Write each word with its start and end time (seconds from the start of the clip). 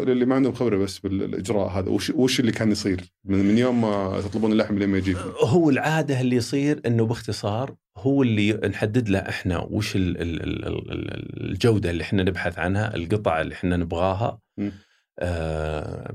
اللي 0.00 0.26
ما 0.26 0.34
عندهم 0.34 0.52
خبره 0.54 0.76
بس 0.76 0.98
بالاجراء 0.98 1.68
هذا 1.68 1.88
وش 1.90 2.10
وش 2.10 2.40
اللي 2.40 2.52
كان 2.52 2.72
يصير 2.72 3.00
من, 3.24 3.38
من 3.38 3.58
يوم 3.58 3.80
ما 3.80 4.20
تطلبون 4.20 4.52
اللحم 4.52 4.78
لين 4.78 4.88
ما 4.88 4.98
يجيكم؟ 4.98 5.32
هو 5.40 5.70
العاده 5.70 6.20
اللي 6.20 6.36
يصير 6.36 6.80
انه 6.86 7.06
باختصار 7.06 7.74
هو 7.96 8.22
اللي 8.22 8.52
نحدد 8.52 9.08
له 9.08 9.18
إحنا 9.18 9.58
وش 9.58 9.96
ال- 9.96 10.20
ال- 10.22 10.42
ال- 10.42 10.66
ال- 10.92 11.50
الجوده 11.50 11.90
اللي 11.90 12.02
إحنا 12.02 12.22
نبحث 12.22 12.58
عنها، 12.58 12.94
القطع 12.96 13.40
اللي 13.40 13.54
إحنا 13.54 13.76
نبغاها. 13.76 14.38
م. 14.58 14.70
آه 15.18 16.14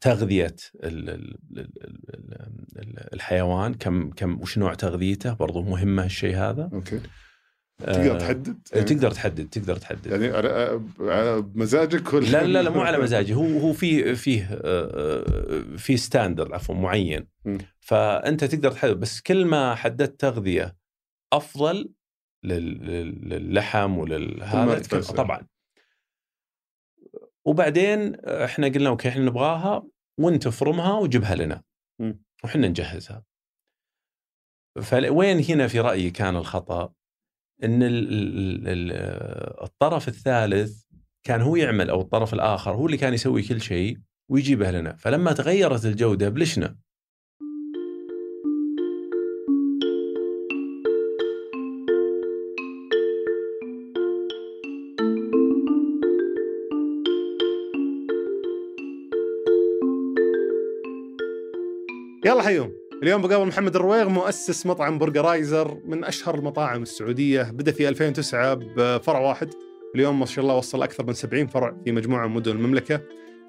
تغذيه 0.00 0.56
ال- 0.84 1.10
ال- 1.10 1.36
ال- 1.58 1.68
ال- 2.78 3.14
الحيوان 3.14 3.74
كم 3.74 4.10
كم 4.10 4.40
وش 4.40 4.58
نوع 4.58 4.74
تغذيته 4.74 5.32
برضو 5.34 5.62
مهمه 5.62 6.04
الشيء 6.04 6.36
هذا 6.36 6.70
أوكي 6.72 7.00
تقدر 7.78 8.14
آه، 8.14 8.18
تحدد؟ 8.18 8.58
تقدر 8.64 9.10
تحدد 9.10 9.48
تقدر 9.48 9.76
تحدد. 9.76 10.06
يعني 10.06 10.28
على 11.00 11.44
مزاجك 11.54 12.12
ولا 12.12 12.26
لا 12.26 12.44
لا 12.44 12.62
لا 12.62 12.70
مو 12.70 12.80
على 12.88 12.98
مزاجي. 12.98 13.34
هو 13.34 13.58
هو 13.58 13.72
في 13.72 14.14
فيه 14.14 14.48
آه، 14.52 14.58
آه، 14.64 15.76
في 15.76 15.96
standard 15.96 16.52
عفوا 16.52 16.74
معين. 16.74 17.28
م. 17.44 17.58
فأنت 17.80 18.44
تقدر 18.44 18.72
تحدد. 18.72 19.00
بس 19.00 19.20
كل 19.20 19.44
ما 19.44 19.74
حددت 19.74 20.20
تغذية 20.20 20.76
أفضل 21.32 21.90
لل- 22.44 22.84
لل- 22.86 23.28
للحم 23.28 23.98
ارتفع 24.00 25.14
طبعا. 25.14 25.46
وبعدين 27.44 28.14
إحنا 28.24 28.66
قلنا 28.68 28.88
okay 28.88 29.08
إحنا 29.08 29.24
نبغاها 29.24 29.86
وانت 30.20 30.46
افرمها 30.46 30.92
وجيبها 30.98 31.34
لنا. 31.34 31.62
وحنا 32.44 32.68
نجهزها. 32.68 33.24
فوين 34.82 35.44
هنا 35.48 35.68
في 35.68 35.80
رأيي 35.80 36.10
كان 36.10 36.36
الخطأ؟ 36.36 36.92
إن 37.64 37.82
ال- 37.82 38.92
الطرف 39.62 40.08
الثالث 40.08 40.82
كان 41.26 41.40
هو 41.40 41.56
يعمل 41.56 41.90
أو 41.90 42.00
الطرف 42.00 42.34
الآخر 42.34 42.74
هو 42.74 42.86
اللي 42.86 42.96
كان 42.96 43.14
يسوي 43.14 43.42
كل 43.42 43.60
شيء 43.60 43.98
ويجيبه 44.30 44.70
لنا. 44.70 44.96
فلما 44.96 45.32
تغيرت 45.32 45.84
الجودة 45.86 46.28
بلشنا. 46.28 46.76
يلا 62.24 62.42
حيهم 62.42 62.85
اليوم 63.02 63.22
بقابل 63.22 63.46
محمد 63.46 63.76
الرويغ 63.76 64.08
مؤسس 64.08 64.66
مطعم 64.66 64.98
برجرايزر 64.98 65.78
من 65.84 66.04
أشهر 66.04 66.34
المطاعم 66.34 66.82
السعودية. 66.82 67.42
بدأ 67.42 67.72
في 67.72 67.88
2009 67.88 68.54
بفرع 68.54 69.18
واحد. 69.18 69.54
اليوم 69.94 70.20
ما 70.20 70.26
شاء 70.26 70.42
الله 70.42 70.56
وصل 70.56 70.82
أكثر 70.82 71.06
من 71.06 71.12
70 71.12 71.46
فرع 71.46 71.76
في 71.84 71.92
مجموعة 71.92 72.26
من 72.26 72.34
مدن 72.34 72.50
المملكة. 72.50 73.00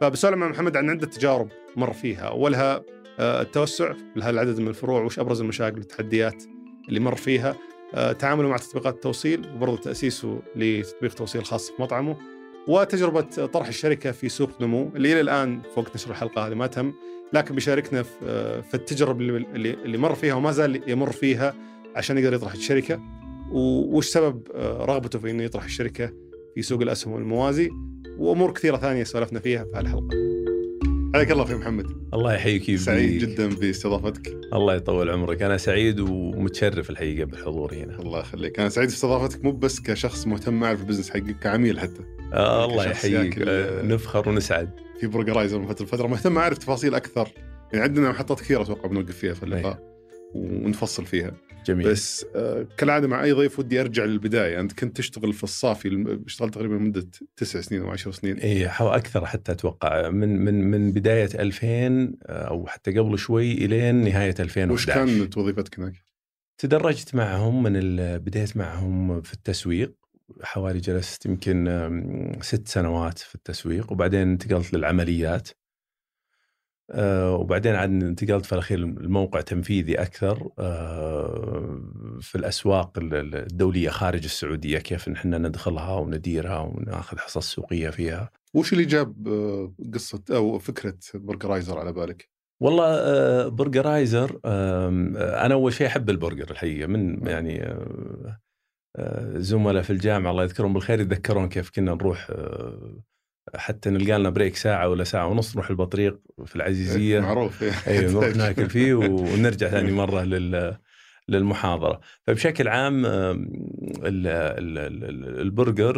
فبسولف 0.01 0.35
مع 0.35 0.47
محمد 0.47 0.77
عن 0.77 0.89
عدة 0.89 1.07
تجارب 1.07 1.49
مر 1.75 1.93
فيها. 1.93 2.27
أولها 2.27 2.83
آه، 3.19 3.41
التوسع 3.41 3.93
هذا 4.17 4.29
العدد 4.29 4.59
من 4.59 4.67
الفروع 4.67 5.03
وش 5.03 5.19
أبرز 5.19 5.41
المشاكل 5.41 5.77
والتحديات 5.77 6.43
اللي 6.89 6.99
مر 6.99 7.15
فيها. 7.15 7.55
آه، 7.93 8.11
تعامله 8.11 8.47
مع 8.47 8.57
تطبيقات 8.57 8.95
التوصيل 8.95 9.49
وبرضه 9.55 9.77
تأسيسه 9.77 10.39
لتطبيق 10.55 11.13
توصيل 11.13 11.45
خاص 11.45 11.71
في 11.71 11.81
مطعمه. 11.81 12.17
وتجربة 12.67 13.45
طرح 13.45 13.67
الشركة 13.67 14.11
في 14.11 14.29
سوق 14.29 14.49
نمو 14.61 14.91
اللي 14.95 15.13
إلى 15.13 15.21
الآن 15.21 15.61
في 15.61 15.79
وقت 15.79 15.95
نشر 15.95 16.11
الحلقة 16.11 16.47
هذه 16.47 16.53
ما 16.53 16.67
تم. 16.67 16.93
لكن 17.33 17.55
بيشاركنا 17.55 18.03
في 18.03 18.61
في 18.61 18.73
التجربة 18.73 19.19
اللي 19.19 19.73
اللي 19.73 19.97
مر 19.97 20.15
فيها 20.15 20.33
وما 20.33 20.51
زال 20.51 20.81
يمر 20.87 21.11
فيها 21.11 21.53
عشان 21.95 22.17
يقدر 22.17 22.33
يطرح 22.33 22.53
الشركة. 22.53 22.99
وش 23.51 24.07
سبب 24.07 24.41
آه، 24.55 24.85
رغبته 24.85 25.19
في 25.19 25.31
إنه 25.31 25.43
يطرح 25.43 25.63
الشركة 25.63 26.13
في 26.55 26.61
سوق 26.61 26.81
الأسهم 26.81 27.13
والموازي؟ 27.13 27.69
وأمور 28.17 28.53
كثيرة 28.53 28.77
ثانية 28.77 29.03
سولفنا 29.03 29.39
فيها 29.39 29.63
في 29.63 29.71
هالحلقة. 29.75 30.07
حياك 31.15 31.31
الله 31.31 31.45
في 31.45 31.55
محمد. 31.55 31.85
الله 32.13 32.33
يحييك. 32.33 32.75
سعيد 32.75 33.25
جدا 33.25 33.49
باستضافتك. 33.49 34.27
الله 34.53 34.75
يطول 34.75 35.09
عمرك. 35.09 35.41
أنا 35.41 35.57
سعيد 35.57 35.99
ومتشرف 35.99 36.89
الحقيقة 36.89 37.25
بالحضور 37.25 37.73
هنا. 37.73 37.99
الله 37.99 38.19
يخليك. 38.19 38.59
أنا 38.59 38.69
سعيد 38.69 38.89
باستضافتك 38.89 39.45
مو 39.45 39.51
بس 39.51 39.79
كشخص 39.79 40.27
مهتم 40.27 40.53
معرف 40.53 40.81
البزنس 40.81 41.09
حقك 41.09 41.39
كعميل 41.39 41.79
حتى. 41.79 42.03
آه 42.33 42.65
الله 42.65 42.85
يحييك. 42.85 43.39
آه 43.47 43.81
نفخر 43.81 44.29
ونسعد. 44.29 44.86
في 44.99 45.07
برجرايزر 45.07 45.59
من 45.59 45.67
فتره 45.67 45.85
لفتره 45.85 46.07
مهتم 46.07 46.37
أعرف 46.37 46.57
تفاصيل 46.57 46.95
أكثر. 46.95 47.29
يعني 47.73 47.83
عندنا 47.83 48.09
محطات 48.09 48.39
كثيرة 48.39 48.61
أتوقع 48.61 48.89
بنوقف 48.89 49.17
فيها 49.17 49.33
في 49.33 49.43
اللقاء 49.43 49.97
ونفصل 50.33 51.05
فيها. 51.05 51.31
جميل. 51.65 51.91
بس 51.91 52.25
آه، 52.35 52.67
كالعادة 52.77 53.07
مع 53.07 53.23
اي 53.23 53.31
ضيف 53.31 53.59
ودي 53.59 53.81
أرجع 53.81 54.05
للبداية. 54.05 54.59
أنت 54.59 54.73
كنت 54.73 54.97
تشتغل 54.97 55.33
في 55.33 55.43
الصافي 55.43 56.19
اشتغلت 56.25 56.53
تقريبا 56.53 56.77
مدة 56.77 57.07
تسع 57.37 57.61
سنين 57.61 57.81
أو 57.81 57.89
عشر 57.89 58.11
سنين. 58.11 58.37
اي 58.37 58.65
أكثر 58.79 59.25
حتى 59.25 59.51
أتوقع. 59.51 60.09
من 60.09 60.45
من 60.45 60.71
من 60.71 60.91
بداية 60.91 61.29
2000 61.39 62.15
أو 62.25 62.67
حتى 62.67 62.99
قبل 62.99 63.17
شوي 63.17 63.51
إلين 63.53 63.95
نهاية 63.95 64.35
2011 64.39 64.73
وش 64.73 64.85
كانت 64.85 65.37
وظيفتك 65.37 65.79
هناك؟ 65.79 65.93
تدرجت 66.57 67.15
معهم 67.15 67.63
من 67.63 67.97
بديت 68.17 68.57
معهم 68.57 69.21
في 69.21 69.33
التسويق. 69.33 69.93
حوالي 70.43 70.79
جلست 70.79 71.25
يمكن 71.25 72.37
ست 72.41 72.67
سنوات 72.67 73.19
في 73.19 73.35
التسويق 73.35 73.91
وبعدين 73.91 74.19
انتقلت 74.21 74.73
للعمليات 74.73 75.49
أه، 76.91 77.35
وبعدين 77.35 77.75
عاد 77.75 77.89
انتقلت 77.89 78.45
في 78.45 78.53
الأخير 78.53 78.77
الموقع 78.77 79.41
تنفيذي 79.41 80.01
أكثر 80.01 80.49
أه، 80.59 81.81
في 82.21 82.35
الأسواق 82.35 82.97
ال- 82.99 83.13
ال- 83.15 83.35
الدولية 83.35 83.89
خارج 83.89 84.23
السعودية 84.23 84.77
كيف 84.77 85.09
نحن 85.09 85.45
ندخلها 85.45 85.95
ونديرها 85.95 86.59
وناخذ 86.59 87.17
حصص 87.17 87.51
سوقية 87.53 87.89
فيها. 87.89 88.31
وش 88.53 88.73
اللي 88.73 88.85
جاب 88.85 89.27
آه، 89.27 89.73
قصة 89.93 90.23
أو 90.31 90.59
فكرة 90.59 90.97
برجرايزر 91.13 91.79
على 91.79 91.93
بالك؟ 91.93 92.29
والله 92.59 92.85
آه، 92.87 93.47
برجرايزر 93.47 94.39
آه، 94.45 94.89
أنا 95.45 95.53
أول 95.53 95.73
شيء 95.73 95.87
أحب 95.87 96.09
البرجر 96.09 96.51
الحقيقة 96.51 96.87
من 96.87 97.27
يعني 97.27 97.63
آه، 97.63 97.67
آه، 98.25 98.39
زملاء 99.35 99.83
في 99.83 99.89
الجامعة 99.89 100.31
الله 100.31 100.43
يذكرهم 100.43 100.73
بالخير 100.73 100.99
يتذكرون 100.99 101.49
كيف 101.49 101.69
كنا 101.69 101.93
نروح 101.93 102.27
آه، 102.29 102.99
حتى 103.55 103.89
نلقى 103.89 104.19
لنا 104.19 104.29
break 104.29 104.55
ساعة 104.55 104.89
ولا 104.89 105.03
ساعة 105.03 105.27
ونص 105.27 105.55
نروح 105.55 105.69
البطريق 105.69 106.19
في 106.45 106.55
العزيزية. 106.55 107.19
معروف. 107.19 107.63
اي 107.87 108.07
نروح 108.07 108.35
ناكل 108.35 108.69
فيه 108.69 108.93
ونرجع 108.93 109.67
ثاني 109.67 109.91
مرة 109.91 110.23
لل 110.23 110.77
للمحاضرة. 111.29 111.99
فبشكل 112.27 112.67
عام 112.67 113.03
البرجر 115.41 115.97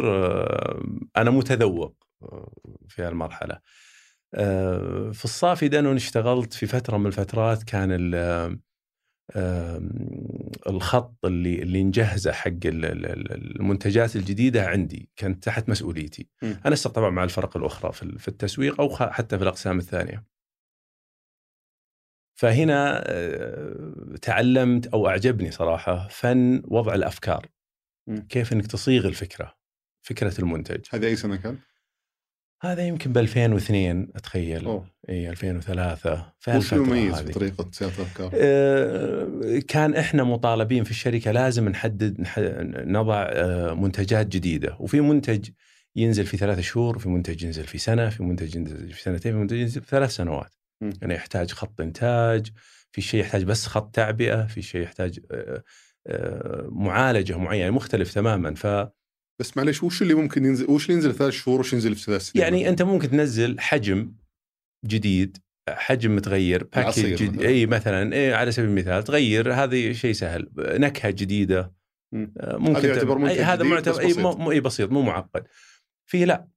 أنا 1.16 1.30
متذوق 1.30 1.96
آه، 2.22 2.52
في 2.88 3.02
هالمرحلة. 3.02 3.58
آه، 4.34 5.10
في 5.10 5.24
الصافي 5.24 5.68
دا 5.68 5.78
أنا 5.78 5.96
اشتغلت 5.96 6.52
في 6.52 6.66
فترة 6.66 6.96
من 6.96 7.06
الفترات 7.06 7.62
كان 7.62 7.90
الخط 10.66 11.24
اللي 11.24 11.62
اللي 11.62 11.84
نجهزه 11.84 12.32
حق 12.32 12.48
ال- 12.48 12.84
ال- 12.84 13.06
ال- 13.06 13.60
المنتجات 13.60 14.16
الجديدة 14.16 14.66
عندي 14.66 15.08
كانت 15.16 15.44
تحت 15.44 15.68
مسؤوليتي 15.68 16.28
مم. 16.42 16.60
أنا 16.66 16.74
طبعا 16.74 17.10
مع 17.10 17.24
الفرق 17.24 17.56
الأخرى 17.56 17.92
في 17.92 18.02
ال- 18.02 18.18
في 18.18 18.28
التسويق 18.28 18.80
أو 18.80 18.96
حتى 18.96 19.36
في 19.38 19.42
الأقسام 19.42 19.78
الثانية 19.78 20.24
فهنا 22.40 23.02
آه، 23.06 24.14
تعلمت 24.22 24.86
أو 24.86 25.08
أعجبني 25.08 25.50
صراحة 25.50 26.08
فن 26.08 26.62
وضع 26.64 26.94
الأفكار 26.94 27.46
مم. 28.06 28.26
كيف 28.28 28.52
إنك 28.52 28.66
تصيغ 28.66 29.06
الفكرة 29.06 29.54
فكرة 30.06 30.40
المنتج 30.40 30.86
هذه 30.90 31.06
أي 31.06 31.16
سنة 31.16 31.36
كان؟ 31.36 31.58
هذا 32.62 32.86
يمكن 32.86 33.12
ب 33.12 33.18
2002 33.18 34.08
أتخيل 34.16 34.64
أوه. 34.64 34.86
إي 35.08 35.30
2003 35.30 36.32
في 36.40 36.56
وش 36.56 36.74
المميز 36.74 37.14
في. 37.20 37.32
طريقه 37.32 37.68
صياغة 37.72 37.92
الأفكار؟ 37.96 38.30
آه، 38.34 39.58
كان 39.68 39.94
إحنا 39.94 40.24
مطالبين 40.24 40.84
في 40.84 40.90
الشركة 40.90 41.30
لازم 41.30 41.68
نحدد 41.68 42.20
نح- 42.20 42.38
نضع 42.86 43.26
آه، 43.28 43.74
منتجات 43.74 44.26
جديدة 44.26 44.76
وفي 44.80 45.00
منتج 45.00 45.48
ينزل 45.96 46.26
في 46.26 46.36
ثلاثة 46.36 46.60
شهور 46.60 46.98
في 46.98 47.08
منتج 47.08 47.42
ينزل 47.42 47.64
في 47.64 47.78
سنة 47.78 48.08
في 48.08 48.22
منتج 48.22 48.56
ينزل 48.56 48.90
في 48.92 49.02
سنتين 49.02 49.32
في 49.32 49.38
منتج 49.38 49.56
ينزل 49.56 49.80
في 49.80 49.86
ثلاث 49.90 50.10
سنوات 50.10 50.54
مم. 50.80 50.90
يعني 51.02 51.14
يحتاج 51.14 51.50
خط 51.52 51.80
إنتاج 51.80 52.46
في 52.92 53.00
شيء 53.00 53.20
يحتاج 53.20 53.44
بس 53.44 53.66
خط 53.66 53.94
تعبئة 53.94 54.46
في 54.46 54.62
شيء 54.62 54.80
يحتاج 54.82 55.20
آه، 55.30 55.62
آه، 56.06 56.68
معالجة 56.70 57.38
معينة 57.38 57.70
مختلف 57.70 58.14
تماما 58.14 58.54
ف 58.54 58.66
بس 59.40 59.56
معلش 59.56 59.82
وش 59.82 60.02
اللي 60.02 60.14
ممكن 60.14 60.44
ينزل 60.44 60.70
وش 60.70 60.84
اللي 60.84 60.94
ينزل 60.94 61.12
في 61.12 61.18
ثلاث 61.18 61.32
شهور 61.32 61.60
وش 61.60 61.72
ينزل 61.72 61.94
في 61.94 62.02
ثلاث 62.02 62.22
سنين؟ 62.22 62.44
يعني 62.44 62.68
أنت 62.68 62.82
ممكن 62.82 63.10
تنزل 63.10 63.60
حجم 63.60 64.12
جديد 64.84 65.36
حجم 65.68 66.16
متغير 66.16 66.64
package 66.64 67.06
جديد 67.06 67.34
مثلاً. 67.34 67.48
إي 67.48 67.66
مثلا 67.66 68.14
إي 68.14 68.34
على 68.34 68.52
سبيل 68.52 68.68
المثال 68.68 69.04
تغير 69.04 69.52
هذه 69.52 69.92
شيء 69.92 70.12
سهل 70.12 70.48
نكهة 70.58 71.10
جديدة. 71.10 71.72
آه، 72.14 72.56
ممكن 72.56 72.76
هذا 72.76 72.88
يعتبر 72.88 73.18
منتج 73.18 73.40
هذا 73.40 73.64
معتبر 73.64 74.00
إي 74.00 74.06
بسيط. 74.06 74.18
مو 74.18 74.60
بسيط 74.60 74.90
مو 74.90 75.02
معقد 75.02 75.46
في 76.06 76.24
لا 76.24 76.48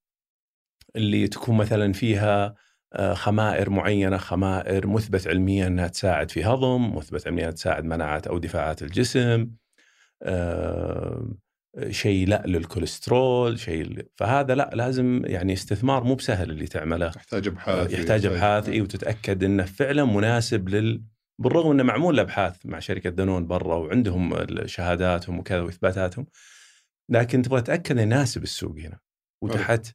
اللي 0.96 1.28
تكون 1.28 1.58
مثلا 1.58 1.94
فيها 1.94 2.56
آه، 2.94 3.14
خمائر 3.14 3.70
معينة 3.70 4.18
خمائر 4.18 4.88
مثبت 4.88 5.28
علميا 5.28 5.68
إنها 5.68 5.88
تساعد 5.88 6.32
في 6.32 6.44
هضم 6.44 6.96
مثبت 6.96 7.28
علميا 7.28 7.52
تساعد 7.52 7.86
مناعة 7.86 8.22
أو 8.28 8.38
دفاعات 8.38 8.82
الجسم 8.82 9.50
آه، 10.24 11.28
شيء 11.90 12.28
لا 12.28 12.44
للكوليسترول 12.46 13.60
شيء 13.60 14.08
فهذا 14.16 14.56
لا 14.56 14.70
لازم 14.74 15.22
يعني 15.26 15.54
استثمار 15.54 16.04
مو 16.04 16.16
بسهل 16.16 16.50
اللي 16.52 16.68
تعمله. 16.68 17.08
يحتاج 17.16 17.48
أبحاث 17.48 17.94
يحتاج 17.94 18.26
أبحاث 18.26 18.70
اي 18.70 18.82
وتتأكد 18.82 19.44
إنه 19.44 19.64
فعلا 19.66 20.06
مناسب 20.06 20.70
لل 20.70 21.04
بالرغم 21.40 21.72
إنه 21.72 21.84
معمول 21.84 22.20
ابحاث 22.20 22.66
مع 22.66 22.80
شركة 22.80 23.10
دانون 23.10 23.48
برا 23.48 23.76
وعندهم 23.76 24.46
شهاداتهم 24.66 25.40
وكذا 25.40 25.62
وإثباتاتهم 25.62 26.26
لكن 27.10 27.42
تبغى 27.42 27.62
تتأكد 27.62 27.92
إنه 27.92 28.02
يناسب 28.02 28.44
السوق 28.44 28.78
هنا. 28.78 29.00
وتحت 29.44 29.88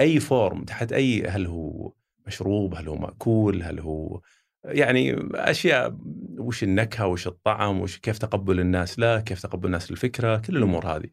أي 0.00 0.20
form 0.20 0.64
تحت 0.64 0.92
أي 0.92 1.26
هل 1.28 1.46
هو 1.46 1.92
مشروب 2.26 2.74
هل 2.74 2.88
هو 2.88 2.96
مأكول 2.96 3.62
هل 3.62 3.80
هو 3.80 4.20
يعني 4.66 5.16
أشياء 5.34 5.96
وش 6.38 6.62
النكهة 6.62 7.06
وش 7.06 7.26
الطعم 7.26 7.80
وش 7.80 7.98
كيف 7.98 8.18
تقبل 8.18 8.60
الناس 8.60 8.98
له 8.98 9.20
كيف 9.20 9.42
تقبل 9.42 9.66
الناس 9.66 9.90
للفكره 9.90 10.36
كل 10.36 10.56
الأمور 10.56 10.86
هذه. 10.86 11.08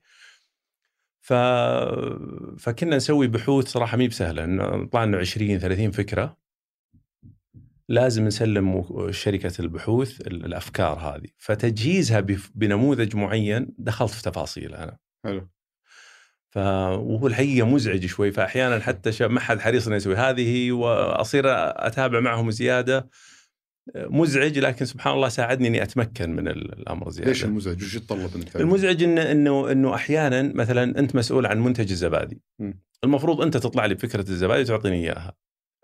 ف... 1.21 1.33
فكنا 2.59 2.95
نسوي 2.95 3.27
بحوث 3.27 3.67
صراحة 3.67 3.97
مي 3.97 4.07
بسهلة 4.07 4.85
طلعنا 4.85 5.17
20 5.17 5.59
30 5.59 5.91
فكرة. 5.91 6.37
لازم 7.89 8.25
نسلم 8.25 8.83
شركة 9.11 9.61
البحوث 9.61 10.21
الأفكار 10.21 10.97
هذه. 10.99 11.27
فتجهيزها 11.37 12.25
بنموذج 12.55 13.15
معين 13.15 13.67
دخلت 13.77 14.11
في 14.11 14.23
تفاصيل 14.23 14.75
أنا. 14.75 14.97
حلو. 15.23 15.49
ف 16.49 16.57
وهو 16.57 17.27
الحقيقة 17.27 17.67
مزعج 17.67 18.05
شوي. 18.05 18.31
فأحيانا 18.31 18.79
حتى 18.79 19.27
ما 19.27 19.39
حد 19.39 19.59
حريص 19.59 19.87
إنه 19.87 19.95
يسوي. 19.95 20.15
هذه 20.15 20.71
وأصير 20.71 21.43
أتابع 21.47 22.19
معهم 22.19 22.51
زيادة. 22.51 23.09
مزعج 23.95 24.59
لكن 24.59 24.85
سبحان 24.85 25.13
الله 25.13 25.29
ساعدني 25.29 25.67
إني 25.67 25.83
أتمكن 25.83 26.35
من 26.35 26.47
الأمر 26.47 27.09
زيادة. 27.09 27.29
ليش 27.29 27.45
المزعج؟ 27.45 27.83
وش 27.83 27.95
يتطلب 27.95 28.35
انك 28.35 28.55
المزعج 28.55 29.03
انه 29.03 29.31
انه 29.31 29.71
إنه 29.71 29.95
أحيانا 29.95 30.41
مثلا 30.55 30.99
أنت 30.99 31.15
مسؤول 31.15 31.45
عن 31.45 31.59
منتج 31.59 31.91
الزبادي. 31.91 32.41
م. 32.59 32.71
المفروض 33.03 33.41
أنت 33.41 33.57
تطلع 33.57 33.85
لي 33.85 33.95
بفكرة 33.95 34.29
الزبادي 34.29 34.61
وتعطيني 34.61 34.95
إياها. 34.95 35.33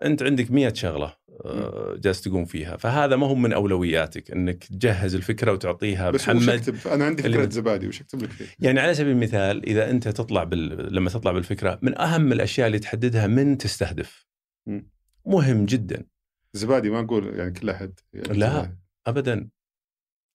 أنت 0.04 0.22
عندك 0.22 0.50
مئة 0.50 0.74
شغلة 0.74 1.16
آه، 1.44 1.96
جالس 2.00 2.20
تقوم 2.20 2.44
فيها 2.44 2.76
فهذا 2.76 3.16
ما 3.16 3.26
هو 3.26 3.34
من 3.34 3.52
أولوياتك 3.52 4.30
إنك 4.30 4.64
تجهز 4.64 5.14
الفكرة 5.14 5.52
وتعطيها 5.52 6.10
بس 6.10 6.28
محمد 6.28 6.48
أكتب 6.48 6.74
أنا 6.88 7.04
عندي 7.04 7.22
فكرة. 7.22 7.48
زبادي 7.50 7.88
وش 7.88 8.00
أكتب 8.00 8.22
لك 8.22 8.30
فيه؟ 8.30 8.44
يعني 8.58 8.80
على 8.80 8.94
سبيل 8.94 9.12
المثال 9.12 9.66
إذا 9.66 9.90
أنت 9.90 10.08
تطلع 10.08 10.44
بال... 10.44 10.94
لما 10.94 11.10
تطلع 11.10 11.32
بالفكرة 11.32 11.78
من 11.82 11.98
أهم 11.98 12.32
الأشياء 12.32 12.66
اللي 12.66 12.78
تحددها 12.78 13.26
من 13.26 13.58
تستهدف 13.58 14.26
م. 14.66 14.80
مهم 15.26 15.64
جدا 15.64 16.06
زبادي 16.52 16.90
ما 16.90 17.02
نقول 17.02 17.38
يعني 17.38 17.50
كل 17.50 17.70
أحد 17.70 18.00
يعني 18.12 18.38
لا 18.38 18.50
زبادي. 18.50 18.78
ابدا. 19.06 19.48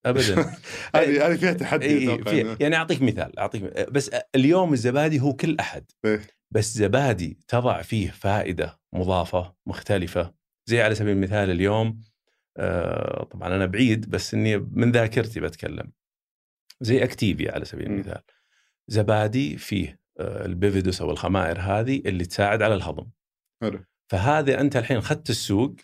ابدا. 0.06 0.36
هذه 0.96 1.28
هذه 1.28 1.36
فيها 1.36 1.54
تحدي 1.54 1.86
إيه 1.86 2.24
فيها 2.24 2.58
يعني 2.60 2.76
أعطيك 2.76 3.02
مثال 3.02 3.40
أعطيك 3.40 3.90
بس 3.90 4.12
اليوم 4.36 4.74
الزبادي 4.74 5.20
هو 5.20 5.34
كل 5.34 5.58
أحد. 5.60 5.92
إيه؟ 6.06 6.22
بس 6.52 6.74
زبادي 6.78 7.40
تضع 7.48 7.82
فيه 7.82 8.12
فائدة 8.12 8.80
مضافة 8.94 9.56
مختلفة. 9.66 10.34
زي 10.66 10.82
على 10.82 10.96
سبيل 10.96 11.12
المثال 11.16 11.50
اليوم 11.50 12.02
آه 12.58 13.24
طبعا 13.24 13.56
أنا 13.56 13.66
بعيد 13.66 14.10
بس 14.10 14.34
إني 14.34 14.58
من 14.58 14.92
ذاكرتي 14.92 15.40
بتكلم. 15.40 15.92
زي 16.82 17.04
أكتيفيا 17.04 17.52
على 17.52 17.66
سبيل 17.66 17.86
المثال. 17.86 18.22
زبادي 18.88 19.58
فيه 19.58 20.00
آه 20.20 20.46
البيفيدوس 20.46 21.02
أو 21.02 21.12
الخمائر 21.12 21.60
هذه 21.60 22.02
اللي 22.06 22.26
تساعد 22.26 22.62
على 22.62 22.76
الهضم. 22.76 23.08
حلو. 23.62 23.86
فهذا 24.12 24.62
أنت 24.62 24.76
الحين 24.76 24.98
أخذت 24.98 25.30
السوق 25.30 25.76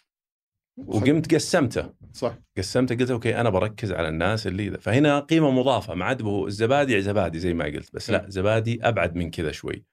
وقمت 0.78 1.34
قسمته. 1.34 1.94
صح. 2.14 2.38
قسمته 2.58 2.96
قلت 2.96 3.12
okay 3.12 3.42
أنا 3.42 3.50
بركز 3.50 3.92
على 3.92 4.08
الناس 4.08 4.48
اللي 4.48 4.70
ذا 4.70 4.78
فهنا 4.78 5.20
قيمة 5.20 5.52
مضافة 5.52 5.94
ما 5.94 6.06
عاد 6.06 6.22
الزبادي 6.22 7.02
زبادي 7.02 7.40
زي 7.40 7.54
ما 7.54 7.66
قلت 7.66 7.90
بس 7.94 8.10
لا 8.10 8.26
زبادي 8.28 8.80
أبعد 8.84 9.16
من 9.16 9.32
كذا 9.32 9.52
شوي. 9.52 9.86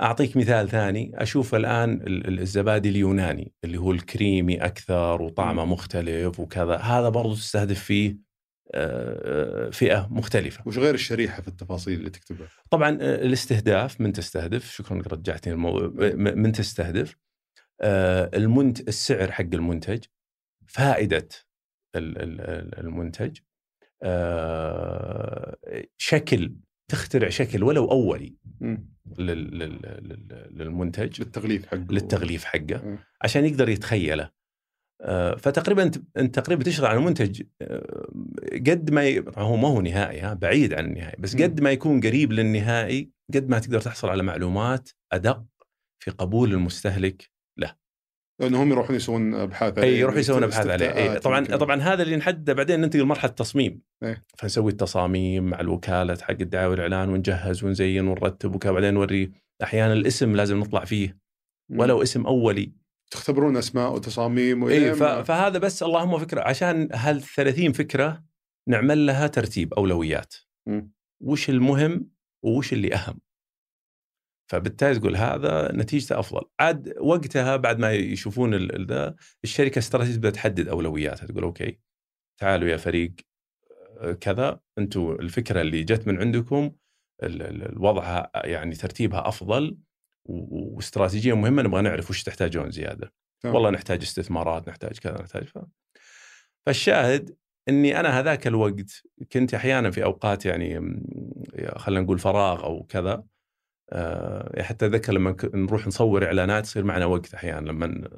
أعطيك 0.00 0.36
مثال 0.36 0.68
ثاني 0.68 1.12
أشوف 1.14 1.54
الآن 1.54 2.00
الزبادي 2.28 2.88
اليوناني 2.88 3.52
اللي 3.64 3.78
هو 3.78 3.92
الكريمي 3.92 4.56
أكثر 4.56 5.22
وطعمه 5.22 5.64
مختلف 5.64 6.40
وكذا 6.40 6.76
هذا 6.76 7.08
برضو 7.08 7.34
تستهدف 7.34 7.82
فيه 7.82 8.24
فئة 9.70 10.08
مختلفة. 10.10 10.62
وش 10.66 10.78
غير 10.78 10.94
الشريحة 10.94 11.42
في 11.42 11.48
التفاصيل 11.48 11.98
اللي 11.98 12.10
تكتبها؟ 12.10 12.48
طبعا 12.70 12.90
الاستهداف 13.00 14.00
من 14.00 14.12
تستهدف 14.12 14.72
شكرا 14.72 15.02
رجعتني 15.12 15.52
الموضوع 15.52 15.92
من 16.14 16.52
تستهدف. 16.52 17.16
المنت 17.84 18.88
السعر 18.88 19.32
حق 19.32 19.54
المنتج 19.54 20.04
فائدة 20.66 21.28
المنتج 21.96 23.38
شكل 25.98 26.56
تخترع 26.90 27.28
شكل 27.28 27.62
ولو 27.62 27.90
أولي 27.90 28.36
للمنتج 30.50 31.20
للتغليف 31.20 31.66
حقه. 31.66 31.86
للتغليف 31.90 32.44
حقه 32.44 32.98
عشان 33.22 33.44
يقدر 33.44 33.68
يتخيله. 33.68 34.30
آه، 35.00 35.34
فتقريبا 35.34 35.90
أنت 36.16 36.38
تقريبا 36.38 36.64
تشتغل 36.64 36.86
على 36.86 37.00
منتج 37.00 37.42
آه، 37.62 38.08
قد 38.52 38.90
ما 38.90 39.04
ي... 39.04 39.24
هو 39.36 39.56
ما 39.56 39.68
هو 39.68 39.80
نهائي 39.80 40.20
ها 40.20 40.34
بعيد 40.34 40.74
عن 40.74 40.84
النهائي 40.84 41.16
بس 41.18 41.36
قد 41.36 41.60
ما 41.60 41.72
يكون 41.72 42.00
قريب 42.00 42.32
للنهائي 42.32 43.10
قد 43.34 43.48
ما 43.48 43.58
تقدر 43.58 43.80
تحصل 43.80 44.08
على 44.08 44.22
معلومات 44.22 44.90
أدق 45.12 45.44
في 46.02 46.10
قبول 46.10 46.52
المستهلك 46.52 47.30
لأنه 48.40 48.62
هم 48.62 48.70
يروحون 48.70 48.96
يسوون 48.96 49.34
أبحاث 49.34 49.78
عليه 49.78 49.88
إي 49.88 49.98
يروحون 49.98 50.20
يسوون 50.20 50.42
أبحاث 50.42 50.66
عليه. 50.66 50.96
أي 50.96 51.18
طبعا 51.18 51.44
طبعا 51.44 51.80
هذا 51.80 52.02
اللي 52.02 52.16
نحدده 52.16 52.52
بعدين 52.52 52.80
ننتقل 52.80 53.02
لمرحلة 53.02 53.30
التصميم. 53.30 53.82
أيه. 54.02 54.24
فنسوي 54.38 54.72
التصاميم 54.72 55.44
مع 55.44 55.60
الوكالة 55.60 56.18
حق 56.22 56.30
الدعاية 56.30 56.66
والإعلان 56.68 57.08
ونجهز 57.08 57.64
ونزين 57.64 58.08
ونرتب 58.08 58.54
وكذا. 58.54 58.72
بعدين 58.72 58.94
نوري 58.94 59.32
أحيانا 59.62 59.92
الاسم 59.92 60.36
لازم 60.36 60.60
نطلع 60.60 60.84
فيه. 60.84 61.18
ولو 61.70 62.02
اسم 62.02 62.26
أولي. 62.26 62.72
تختبرون 63.10 63.56
أسماء 63.56 63.92
وتصاميم 63.92 64.64
إي 64.64 64.94
فهذا 64.94 65.58
بس 65.58 65.82
اللهم 65.82 66.18
فكرة. 66.18 66.40
عشان 66.40 66.88
هال 66.92 67.20
30 67.22 67.72
فكرة 67.72 68.24
نعمل 68.68 69.06
لها 69.06 69.26
ترتيب 69.26 69.74
أولويات. 69.74 70.34
م. 70.68 70.82
وش 71.22 71.50
المهم 71.50 72.10
وش 72.44 72.72
اللي 72.72 72.94
أهم؟ 72.94 73.20
فبالتالي 74.50 74.98
تقول 74.98 75.16
هذا 75.16 75.72
نتيجته 75.72 76.18
أفضل. 76.18 76.42
عاد 76.60 76.94
وقتها 77.00 77.56
بعد 77.56 77.78
ما 77.78 77.92
يشوفون 77.92 78.54
ذا 78.86 79.16
الشركة 79.44 79.78
استراتيجيه 79.78 80.16
تبدا 80.16 80.30
تحدد 80.30 80.68
أولوياتها 80.68 81.26
تقول 81.26 81.42
okay 81.42 81.78
تعالوا 82.40 82.68
يا 82.68 82.76
فريق 82.76 83.12
آه، 83.98 84.12
كذا 84.12 84.60
أنتم 84.78 85.10
الفكرة 85.10 85.60
اللي 85.60 85.84
جت 85.84 86.06
من 86.06 86.18
عندكم 86.18 86.72
الوضعها 87.22 88.30
يعني 88.34 88.74
ترتيبها 88.74 89.28
أفضل 89.28 89.78
واستراتيجية 90.28 91.36
مهمة 91.36 91.62
نبغى 91.62 91.82
نعرف 91.82 92.10
وش 92.10 92.22
تحتاجون 92.22 92.70
زيادة. 92.70 93.12
طبعا. 93.42 93.54
والله 93.54 93.70
نحتاج 93.70 94.02
استثمارات 94.02 94.68
نحتاج 94.68 94.98
كذا 94.98 95.20
نحتاج 95.20 95.44
ف... 95.44 95.58
فالشاهد 96.66 97.36
إني 97.68 98.00
أنا 98.00 98.20
هذاك 98.20 98.46
الوقت 98.46 99.02
كنت 99.32 99.54
أحيانا 99.54 99.90
في 99.90 100.04
أوقات 100.04 100.46
يعني 100.46 100.74
خلينا 101.76 102.00
نقول 102.00 102.18
فراغ 102.18 102.64
أو 102.64 102.82
كذا 102.82 103.24
آه، 103.90 104.62
حتى 104.62 104.86
أتذكر 104.86 105.12
لما 105.12 105.36
نروح 105.54 105.86
نصور 105.86 106.24
إعلانات 106.24 106.64
يصير 106.64 106.84
معنا 106.84 107.06
وقت 107.06 107.34
أحيانا 107.34 107.70
لما 107.70 108.08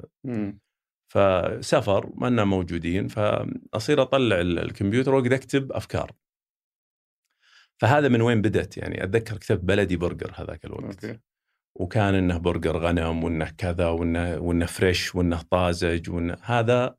فسفر 1.13 2.11
ما 2.15 2.27
لنا 2.27 2.45
موجودين 2.45 3.07
فأصير 3.07 4.01
أطلع 4.01 4.41
الكمبيوتر 4.41 5.15
واقعد 5.15 5.33
أكتب 5.33 5.71
أفكار. 5.71 6.11
فهذا 7.81 8.07
من 8.07 8.21
وين 8.21 8.41
بدت 8.41 8.77
يعني؟ 8.77 9.03
أتذكر 9.03 9.37
كتبت 9.37 9.63
بلدي 9.63 9.97
برجر 9.97 10.31
هذاك 10.35 10.65
الوقت. 10.65 11.05
okay. 11.05 11.19
وكان 11.75 12.15
إنه 12.15 12.37
برجر 12.37 12.77
غنم 12.77 13.23
وإنه 13.23 13.49
كذا 13.57 13.87
وإنه 13.87 14.37
وإنه 14.37 14.65
فريش 14.65 15.15
وإنه 15.15 15.41
طازج 15.41 16.09
وإنه 16.09 16.37
هذا 16.41 16.95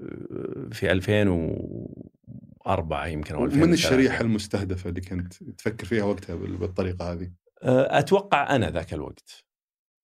آه، 0.00 0.68
في 0.72 0.92
2004 0.92 3.06
يمكن 3.06 3.34
أو 3.34 3.44
من 3.44 3.72
الشريحة 3.72 4.20
المستهدفة 4.20 4.90
اللي 4.90 5.00
كنت 5.00 5.34
تفكر 5.34 5.86
فيها 5.86 6.04
وقتها 6.04 6.36
بالطريقة 6.36 7.12
هذه؟ 7.12 7.30
آه، 7.62 7.98
أتوقع 7.98 8.56
أنا 8.56 8.70
ذاك 8.70 8.94
الوقت. 8.94 9.44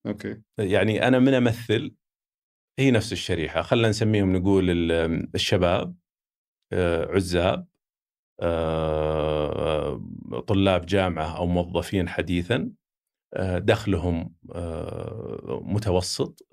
okay. 0.07 0.41
يعني 0.59 1.09
أنا 1.09 1.19
من 1.19 1.35
أمثل 1.35 1.95
هي 2.79 2.91
نفس 2.91 3.13
الشريحة 3.13 3.63
خلينا 3.63 3.89
نسميهم 3.89 4.37
نقول 4.37 4.65
الشباب 5.35 5.97
آه، 6.73 7.07
عزاب 7.07 7.67
آه، 8.41 10.03
طلاب 10.47 10.87
جامعة 10.87 11.37
أو 11.37 11.47
موظفين 11.47 12.09
حديثا 12.09 12.71
دخلهم 13.59 14.35
متوسط 15.49 16.47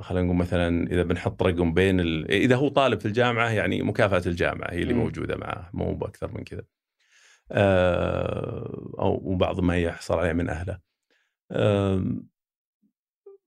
خلينا 0.00 0.26
نقول 0.26 0.36
مثلا 0.36 0.86
إذا 0.86 1.02
بنحط 1.02 1.42
رقم 1.42 1.74
بين 1.74 2.00
ال... 2.00 2.30
إذا 2.30 2.56
هو 2.56 2.68
طالب 2.68 3.00
في 3.00 3.06
الجامعة 3.06 3.48
يعني 3.50 3.82
مكافأة 3.82 4.22
الجامعة 4.26 4.72
هي 4.72 4.82
اللي 4.82 4.94
موجودة 4.94 5.36
معه 5.36 5.70
مو 5.72 5.94
بأكثر 5.94 6.32
من 6.32 6.44
كذا. 6.44 6.62
آه، 7.52 8.92
أو 8.98 9.20
وبعض 9.24 9.60
ما 9.60 9.78
يحصل 9.78 10.18
عليه 10.18 10.32
من 10.32 10.48
أهله. 10.48 10.80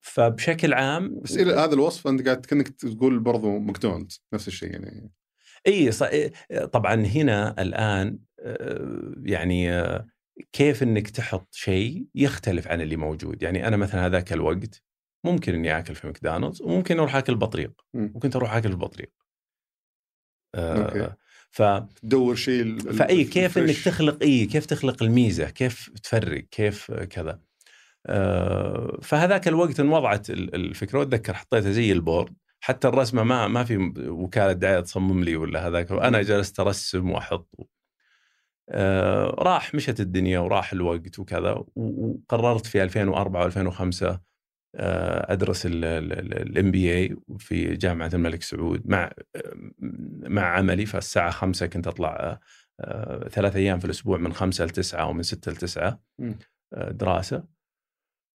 فبشكل 0.01 0.73
عام 0.73 1.19
بس 1.19 1.37
إلى 1.37 1.53
هذا 1.53 1.73
الوصف 1.73 2.07
أنت 2.07 2.25
قاعد 2.25 2.45
كأنك 2.45 2.67
تقول 2.67 3.19
برضو 3.19 3.59
ماكدونالدز 3.59 4.23
نفس 4.33 4.47
الشيء 4.47 4.71
يعني 4.71 5.11
إي 5.67 5.91
طبعا 6.73 6.95
هنا 6.95 7.61
الآن 7.61 8.19
آه، 8.39 9.13
يعني 9.23 9.71
آه، 9.71 10.07
كيف 10.51 10.83
إنك 10.83 11.09
تحط 11.09 11.53
شيء 11.53 12.07
يختلف 12.15 12.67
عن 12.67 12.81
اللي 12.81 12.95
موجود 12.95 13.43
يعني 13.43 13.67
أنا 13.67 13.77
مثلا 13.77 14.05
هذاك 14.05 14.33
الوقت 14.33 14.83
ممكن 15.25 15.53
إني 15.53 15.79
آكل 15.79 15.95
في 15.95 16.07
ماكدونالدز 16.07 16.61
وممكن 16.61 16.99
أروح 16.99 17.15
آكل 17.15 17.35
بطريق. 17.35 17.81
وكنت 17.93 18.35
أروح 18.35 18.53
آكل 18.53 18.69
في 18.69 18.77
بطريق. 18.77 19.11
آه 20.55 21.17
ف 21.55 21.61
تدور 22.01 22.35
شيء 22.35 22.79
فأي 22.79 23.23
كيف 23.23 23.57
إنك. 23.57 23.75
تخلق 23.85 24.23
إي 24.23 24.45
كيف 24.45 24.65
تخلق 24.65 25.03
الميزة؟ 25.03 25.49
كيف 25.49 25.89
تفرق؟ 26.03 26.43
كيف 26.51 26.91
كذا؟ 26.91 27.39
آه، 28.05 28.99
فهذاك 29.01 29.47
الوقت 29.47 29.79
انوضعت 29.79 30.29
ال- 30.29 30.55
الفكرة 30.55 30.99
وأتذكر 30.99 31.33
حطيتها 31.33 31.71
زي 31.71 31.91
ال 31.91 31.97
board. 31.97 32.33
حتى 32.59 32.87
الرسمة 32.87 33.23
ما 33.23 33.47
ما 33.47 33.63
في 33.63 33.77
وكالة 34.07 34.51
دعاية 34.53 34.79
تصمم 34.79 35.23
لي 35.23 35.35
ولا 35.35 35.67
هذاك. 35.67 35.91
أنا 35.91 36.21
جلست 36.21 36.59
أرسم 36.59 37.09
وأحط. 37.11 37.55
آه، 38.69 39.35
راح 39.39 39.75
مشت 39.75 39.99
الدنيا 39.99 40.39
وراح 40.39 40.73
الوقت 40.73 41.19
وكذا 41.19 41.63
وقررت 41.75 42.65
في 42.65 42.83
2004 42.83 43.49
و2005 43.49 44.17
أدرس 44.75 45.63
ال 45.65 46.71
MBA 46.71 47.15
في 47.37 47.75
جامعة 47.75 48.11
الملك 48.13 48.43
سعود 48.43 48.81
مع 48.89 49.11
مع 50.19 50.41
عملي 50.41 50.85
فالساعة 50.85 51.31
5 51.31 51.65
كنت 51.67 51.87
أطلع 51.87 52.39
آه، 52.79 53.27
ثلاث 53.27 53.55
أيام 53.55 53.79
في 53.79 53.85
الأسبوع 53.85 54.17
من 54.17 54.33
5 54.33 54.65
ل 54.65 54.69
9 54.69 55.01
أو 55.01 55.13
من 55.13 55.23
6 55.23 55.51
ل 55.51 55.55
9 55.55 56.01
مم. 56.19 56.39
آه، 56.73 56.91
دراسة 56.91 57.43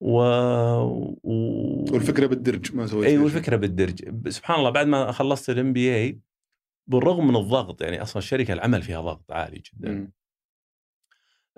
و... 0.01 0.21
و... 1.23 1.85
والفكرة 1.93 2.27
بالدرج 2.27 2.77
ما 2.77 2.87
سويت 2.87 3.09
إي 3.09 3.19
والفكرة 3.19 3.57
بالدرج 3.57 4.29
سبحان 4.29 4.59
الله 4.59 4.71
بعد 4.71 4.87
ما 4.87 5.13
خلصت 5.13 5.51
ال 5.51 5.73
MBA 5.73 6.21
بالرغم 6.87 7.29
من 7.29 7.37
الضغط 7.37 7.83
يعني 7.83 8.03
أصلا 8.03 8.19
الشركة 8.19 8.53
العمل 8.53 8.83
فيها 8.83 9.01
ضغط 9.01 9.33
عالي. 9.33 9.63
جدا. 9.73 10.11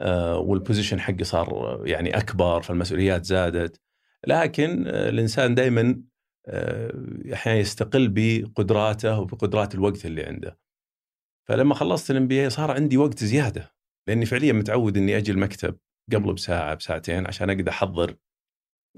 آه، 0.00 0.38
وال 0.38 0.51
position 0.51 1.00
حقي 1.00 1.24
صار 1.24 1.50
آه، 1.50 1.82
يعني 1.84 2.18
أكبر 2.18 2.62
فالمسؤوليات 2.62 3.24
زادت 3.24 3.80
لكن 4.26 4.86
آه، 4.86 5.08
الإنسان 5.08 5.54
دائما 5.54 6.02
أحيانا 7.32 7.58
يستقل 7.58 8.08
بقدراته 8.08 9.20
وبقدرات 9.20 9.74
الوقت 9.74 10.06
اللي 10.06 10.24
عنده. 10.24 10.58
فلما 11.48 11.74
خلصت 11.74 12.10
ال 12.10 12.28
MB 12.28 12.50
صار 12.50 12.70
عندي 12.70 12.96
وقت 12.96 13.24
زيادة 13.24 13.74
لأني 14.08 14.26
فعليا 14.26 14.52
متعود 14.52 14.96
إني 14.96 15.16
أجي 15.16 15.32
المكتب 15.32 15.78
قبل 16.12 16.32
بساعة 16.32 16.74
بساعتين 16.74 17.26
عشان 17.26 17.50
أقدر 17.50 17.70
أحضر 17.70 18.16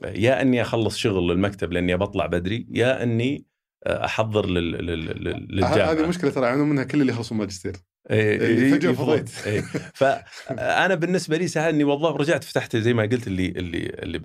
آه، 0.04 0.10
يا 0.10 0.42
إني 0.42 0.62
أخلص 0.62 0.96
شغل 0.96 1.28
للمكتب 1.28 1.72
لأني 1.72 1.96
بطلع 1.96 2.26
بدري 2.26 2.66
يا 2.70 3.02
إني 3.02 3.46
آه، 3.86 4.04
أحضر 4.04 4.46
لل... 4.46 4.72
لل... 4.72 5.24
لل... 5.24 5.46
للجامعة. 5.50 5.92
هذه 5.92 6.08
مشكلة 6.08 6.30
ترى 6.30 6.46
يعانون 6.46 6.68
منها 6.68 6.84
كل 6.84 7.00
اللي 7.00 7.12
يخلصون 7.12 7.38
ماجستير. 7.38 7.76
إيه، 8.10 8.36
اللي 8.36 8.66
إيه، 8.66 8.72
فجأة 8.72 8.90
يفضل. 8.90 9.06
فضيت. 9.18 9.46
إيه. 9.46 9.60
فأنا 9.94 10.94
بالنسبة 10.94 11.36
لي 11.36 11.48
ساعدني 11.48 11.84
والله 11.84 12.16
رجعت 12.16 12.44
فتحت 12.44 12.76
زي 12.76 12.94
ما 12.94 13.02
قلت 13.02 13.26
اللي 13.26 13.46
اللي 13.48 13.86
اللي 13.86 14.18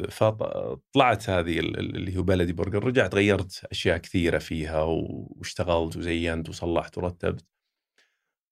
طلعت 0.93 1.29
هذه 1.29 1.59
ال- 1.59 1.79
ال- 1.79 1.95
اللي 1.95 2.17
هو 2.17 2.23
بلدي 2.23 2.53
برجر 2.53 2.83
رجعت 2.83 3.15
غيرت 3.15 3.65
أشياء 3.71 3.97
كثيرة 3.97 4.37
فيها 4.37 4.81
واشتغلت 4.83 5.97
وزينت 5.97 6.49
وصلحت 6.49 6.97
ورتبت 6.97 7.45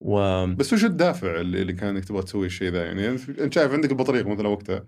و 0.02 0.46
بس 0.48 0.74
وش 0.74 0.86
الدافع 0.86 1.42
اللي 1.42 1.62
اللي 1.62 1.74
كان 1.74 1.90
إنك 1.96 2.06
تبغى 2.06 2.24
تسوي 2.24 2.46
الشيء 2.46 2.72
ذا 2.72 2.86
يعني 2.86 3.08
أنت 3.40 3.54
شايف 3.54 3.72
عندك 3.72 3.92
البطريق 3.92 4.28
مثلا 4.28 4.48
وقتها 4.48 4.88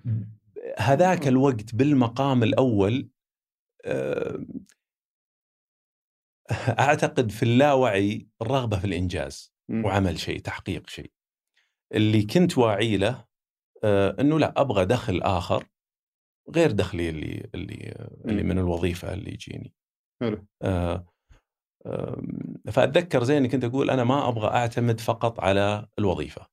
هذاك 0.79 1.27
الوقت 1.27 1.75
بالمقام 1.75 2.43
الأول 2.43 3.09
آه، 3.85 4.45
أعتقد 6.79 7.31
في 7.31 7.43
اللاوعي 7.43 8.27
الرغبه 8.41 8.79
في 8.79 8.85
الإنجاز 8.85 9.54
مم. 9.69 9.85
وعمل 9.85 10.19
شيء 10.19 10.39
تحقيق 10.39 10.89
شيء 10.89 11.11
اللي 11.93 12.23
كنت 12.23 12.57
واعي 12.57 12.97
له 12.97 13.25
آه، 13.83 14.15
إنه 14.19 14.39
لا 14.39 14.53
أبغى 14.57 14.85
دخل 14.85 15.21
آخر 15.21 15.67
غير 16.55 16.71
دخلي 16.71 17.09
اللي 17.09 17.49
اللي 17.55 18.07
اللي. 18.25 18.43
من 18.43 18.59
الوظيفة 18.59 19.13
اللي 19.13 19.33
يجيني 19.33 19.73
حلو 20.21 20.45
آه، 20.61 21.05
فأتذكر 22.71 23.23
زي 23.23 23.37
اني 23.37 23.47
كنت 23.47 23.63
أقول 23.63 23.89
أنا 23.89 24.03
ما 24.03 24.29
أبغى 24.29 24.47
أعتمد 24.47 24.99
فقط 24.99 25.39
على 25.39 25.87
الوظيفة 25.99 26.47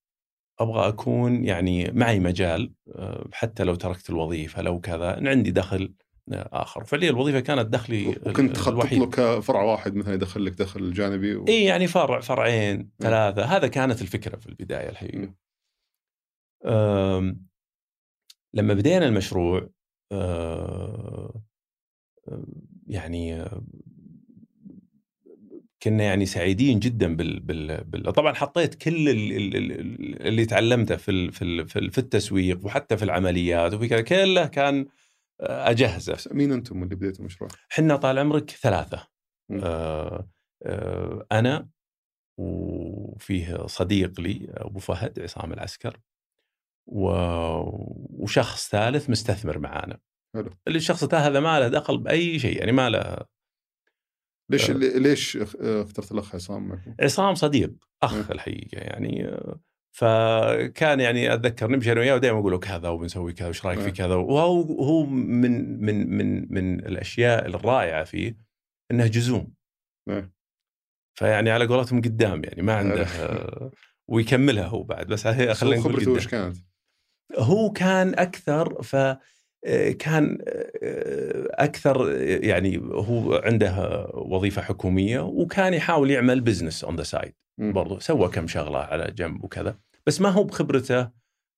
أبغى 0.60 0.88
أكون 0.88 1.44
يعني 1.44 1.90
معي 1.90 2.20
مجال 2.20 2.72
آه، 2.96 3.28
حتى 3.32 3.64
لو 3.64 3.74
تركت 3.74 4.10
الوظيفة 4.10 4.62
لو 4.62 4.80
كذا 4.80 5.18
إن 5.18 5.28
عندي 5.28 5.50
دخل 5.50 5.94
آخر 6.30 6.84
فعليا 6.84 7.10
الوظيفة 7.10 7.40
كانت 7.40 7.66
دخلي 7.66 8.08
وكنت 8.08 8.56
تخطط. 8.56 8.92
له 8.92 9.06
كفرع 9.06 9.62
واحد 9.62 9.94
مثلا 9.94 10.14
يدخل 10.14 10.44
لك 10.44 10.52
دخل 10.52 10.92
جانبي 10.92 11.34
و... 11.34 11.44
إي 11.48 11.64
يعني 11.64 11.86
فرع 11.86 12.20
فرعين 12.20 12.90
ثلاثة 12.98 13.44
هذا 13.44 13.66
كانت 13.66 14.02
الفكرة 14.02 14.36
في 14.36 14.46
البداية 14.46 14.88
الحقيقة. 14.88 15.34
أم، 16.64 17.46
لما 18.54 18.74
بدينا 18.74 19.06
المشروع 19.06 19.68
يعني 22.86 23.44
كنا 25.82 26.04
يعني 26.04 26.26
سعيدين 26.26 26.78
جدا 26.78 27.16
بال, 27.16 27.40
بال, 27.40 27.84
بال 27.84 28.12
طبعا 28.12 28.34
حطيت 28.34 28.74
كل 28.74 29.08
ال- 29.08 29.32
ال- 29.32 29.56
ال- 29.56 30.26
اللي 30.26 30.44
تعلمته 30.44 30.96
في 30.96 31.30
في 31.30 31.64
في 31.66 31.78
ال- 31.78 31.90
في 31.90 31.98
التسويق 31.98 32.66
وحتى 32.66 32.96
في 32.96 33.02
العمليات 33.02 33.74
وفي 33.74 33.88
كذا 33.88 34.00
كله 34.00 34.46
كان 34.46 34.86
أجهزة 35.42 36.16
مين 36.34 36.52
أنتم 36.52 36.82
اللي 36.82 36.94
بديتوا 36.94 37.20
المشروع؟ 37.20 37.50
حنا 37.68 37.96
طال 37.96 38.18
عمرك 38.18 38.50
ثلاثة 38.50 39.08
مم. 39.50 39.60
آه 39.64 40.28
آه 40.62 41.26
أنا 41.32 41.68
وفيه 42.38 43.66
صديق 43.66 44.20
لي 44.20 44.46
أبو 44.50 44.78
فهد 44.78 45.20
عصام 45.20 45.52
العسكر 45.52 46.00
و... 46.86 47.10
وشخص 48.22 48.68
ثالث 48.70 49.10
مستثمر 49.10 49.58
معانا 49.58 49.98
حلو. 50.34 50.50
اللي 50.66 50.76
الشخص 50.78 51.14
هذا 51.14 51.40
ما 51.40 51.60
له 51.60 51.68
دخل 51.68 51.98
بأي 51.98 52.38
شيء 52.38 52.58
يعني 52.58 52.72
ما 52.72 52.90
له 52.90 53.16
ليش 54.50 54.70
آه. 54.70 54.74
ليش 54.74 55.36
اخ- 55.36 55.56
اخترت 55.56 56.12
الأخ 56.12 56.34
عصام؟ 56.34 56.82
عصام 57.00 57.34
صديق 57.34 57.70
مم. 57.70 57.78
أخ 58.02 58.30
الحقيقة 58.30 58.78
يعني 58.78 59.28
آه، 59.28 59.60
فكان 59.92 61.00
يعني 61.00 61.34
أتذكر 61.34 61.70
نمشي 61.70 61.92
أنا 61.92 62.00
وياه 62.00 62.14
ودائما 62.14 62.38
أقول 62.38 62.52
له 62.52 62.58
كذا 62.58 62.88
وبنسوي 62.88 63.32
كذا 63.32 63.48
وش 63.48 63.66
رأيك 63.66 63.78
في 63.78 63.84
نعم. 63.84 63.94
كذا 63.94 64.14
وهو 64.14 64.62
هو 64.62 65.06
من 65.06 65.80
من 65.84 66.16
من 66.16 66.54
من 66.54 66.80
الأشياء 66.80 67.46
الرائعة 67.46 68.04
فيه 68.04 68.36
إنه 68.90 69.06
جزوم 69.06 69.54
نعم. 70.08 70.32
فيعني 71.18 71.50
على 71.50 71.66
قولتهم 71.66 72.00
قدام 72.00 72.44
يعني 72.44 72.62
ما 72.62 72.74
عنده 72.74 73.06
ويكملها 74.10 74.66
هو 74.66 74.82
بعد 74.82 75.06
بس 75.06 75.26
خلينا 75.26 75.80
نقول 75.80 75.92
خبرته. 75.92 76.10
وش 76.10 76.26
كانت؟ 76.26 76.56
هو 77.38 77.72
كان 77.72 78.14
أكثر 78.18 78.82
ف 78.82 78.96
آه، 79.64 79.90
كان 79.90 80.38
آه، 80.48 81.48
أكثر 81.50 82.10
آه، 82.10 82.38
يعني 82.46 82.78
هو 82.78 83.34
عنده 83.34 84.06
وظيفة 84.14 84.62
حكومية 84.62 85.20
وكان 85.20 85.74
يحاول 85.74 86.10
يعمل 86.10 86.40
business 86.40 86.84
on 86.84 86.96
the 86.96 87.02
side. 87.02 87.34
برضو 87.70 87.98
سوى 87.98 88.28
كم 88.28 88.46
شغلة 88.46 88.78
على 88.78 89.10
جنب 89.10 89.44
وكذا. 89.44 89.78
بس 90.06 90.20
ما 90.20 90.28
هو 90.28 90.44
بخبرته 90.44 91.00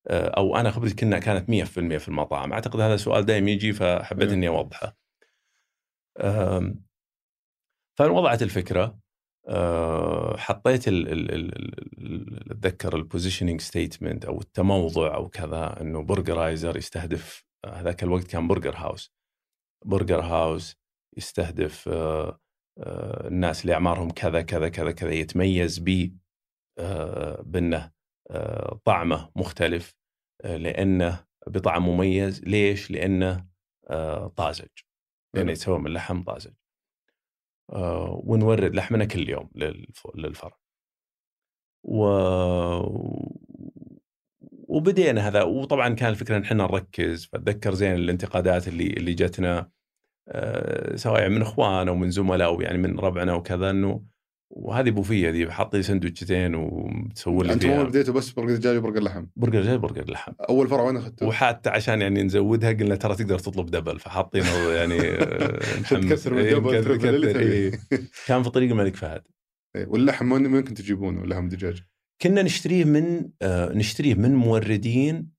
آه، 0.06 0.28
أو 0.28 0.56
أنا 0.56 0.70
خبرتي 0.70 0.94
كنا 0.94 1.18
كانت 1.18 1.48
100% 1.48 1.98
في 1.98 2.08
المطاعم. 2.08 2.52
أعتقد 2.52 2.80
هذا 2.80 2.94
السؤال 2.94 3.24
دائما 3.24 3.50
يجي 3.50 3.72
فحبيت. 3.72 4.32
إني 4.32 4.48
أوضحه. 4.48 4.96
فوضعت 7.98 8.42
الفكرة. 8.42 9.04
آه، 9.48 10.36
حطيت 10.36 10.88
أتذكر 12.48 12.96
ال 12.96 13.02
positioning 13.02 13.60
statement 13.60 14.24
أو 14.24 14.40
التموضع 14.40 15.14
أو 15.14 15.28
كذا 15.28 15.80
إنه 15.80 16.02
برجرايززر 16.02 16.76
يستهدف 16.76 17.44
آه، 17.64 17.68
هذاك 17.68 18.02
الوقت 18.02 18.26
كان 18.26 18.48
برجر 18.48 18.76
هاوس 18.76 19.12
برجر 19.84 20.20
هاوس 20.20 20.76
يستهدف 21.16 21.88
آه، 21.88 22.40
الناس 22.78 23.62
اللي 23.62 23.74
أعمارهم 23.74 24.10
كذا 24.10 24.42
كذا 24.42 24.68
كذا 24.68 24.92
كذا 24.92 25.12
يتميز 25.12 25.78
ب 25.78 26.16
آه، 26.78 27.42
بأنه 27.42 27.92
آه، 28.30 28.80
طعمه 28.84 29.30
مختلف 29.36 29.94
آه، 30.44 30.56
لأنه 30.56 31.24
بطعم 31.46 31.88
مميز. 31.88 32.42
ليش؟ 32.44 32.90
لأنه 32.90 33.46
آه، 33.90 34.28
طازج. 34.28 34.68
لأنه. 35.34 35.52
يتسوى 35.52 35.78
من 35.78 35.92
لحم 35.92 36.22
طازج. 36.22 36.52
آه، 37.72 38.20
ونورد 38.24 38.74
لحمنا 38.74 39.04
كل 39.04 39.28
يوم 39.30 39.50
للف- 39.54 40.16
للفرع 40.16 40.58
و 41.84 42.04
وبدينا 44.68 45.28
هذا. 45.28 45.42
وطبعا 45.42 45.88
كان 45.94 46.08
الفكرة 46.10 46.36
إن 46.36 46.42
إحنا 46.42 46.62
نركز. 46.64 47.24
فأتذكر 47.26 47.74
زين 47.74 47.94
الانتقادات 47.94 48.68
اللي 48.68 48.86
اللي 48.86 49.14
جتنا. 49.14 49.58
آه، 49.58 49.72
سواء 50.94 51.28
من 51.28 51.42
إخوان 51.42 51.88
أو 51.88 51.94
من 51.94 52.10
زملاء 52.10 52.48
أو 52.48 52.60
يعني 52.60 52.78
من 52.78 52.98
ربعنا 52.98 53.34
وكذا 53.34 53.70
إنه 53.70 54.14
وهذه 54.50 54.90
بوفية 54.90 55.30
دي 55.30 55.50
حاط 55.50 55.76
لي 55.76 55.82
سندوتشتين 55.82 56.54
وتسوي 56.54 57.46
لي 57.46 57.76
اول 57.76 57.86
بديتوا 57.86 58.14
بس 58.14 58.30
برجر 58.30 58.56
دجاج 58.56 58.76
وبرجر 58.76 59.02
لحم 59.02 59.26
برجر 59.36 59.62
زي 59.62 59.76
برجر 59.76 60.10
لحم 60.10 60.32
أول 60.48 60.68
فرع 60.68 60.82
وين 60.82 60.96
أخذتوه؟ 60.96 61.28
وحتى 61.28 61.70
عشان 61.70 62.00
يعني 62.00 62.22
نزودها 62.22 62.72
قلنا 62.72 62.96
ترى 62.96 63.14
تقدر 63.14 63.38
تطلب 63.38 63.66
double 63.66 63.98
فحاطين 63.98 64.42
يعني 64.76 65.00
آه، 65.10 65.58
تكسر 65.90 66.34
من 66.34 66.40
إيه، 66.40 66.58
ال 66.58 66.68
double. 66.68 67.36
إيه. 67.36 67.70
كان 68.28 68.42
في 68.42 68.50
طريق 68.50 68.70
الملك 68.70 68.96
فهد 68.96 69.22
إيه، 69.76 69.86
واللحم 69.86 70.32
وين 70.32 70.60
كنتوا 70.60 70.84
تجيبونه؟ 70.84 71.26
لحم 71.26 71.48
دجاج؟ 71.48 71.82
كنا 72.22 72.42
نشتريه 72.42 72.84
من 72.84 73.30
آه، 73.42 73.72
نشتريه 73.72 74.14
من 74.14 74.34
موردين 74.34 75.30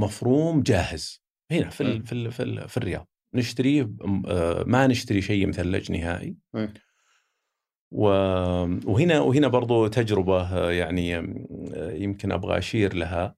مفروم 0.00 0.62
جاهز 0.62 1.22
هنا 1.52 1.68
في 1.70 1.80
ال. 1.80 2.06
في 2.06 2.12
ال 2.12 2.32
في, 2.32 2.42
ال 2.42 2.68
في 2.68 2.76
الرياض 2.76 3.08
نشتريه 3.34 3.90
آه، 4.28 4.64
ما 4.66 4.86
نشتري 4.86 5.22
شيء 5.22 5.46
مثلج 5.46 5.92
نهائي. 5.92 6.36
إيه. 6.56 6.74
و- 7.90 8.90
وهنا 8.90 9.20
وهنا 9.20 9.48
برضو 9.48 9.86
تجربة 9.86 10.42
آه، 10.42 10.70
يعني 10.72 11.16
آه، 11.16 11.92
يمكن 11.92 12.32
أبغى 12.32 12.58
أشير 12.58 12.94
لها. 12.94 13.36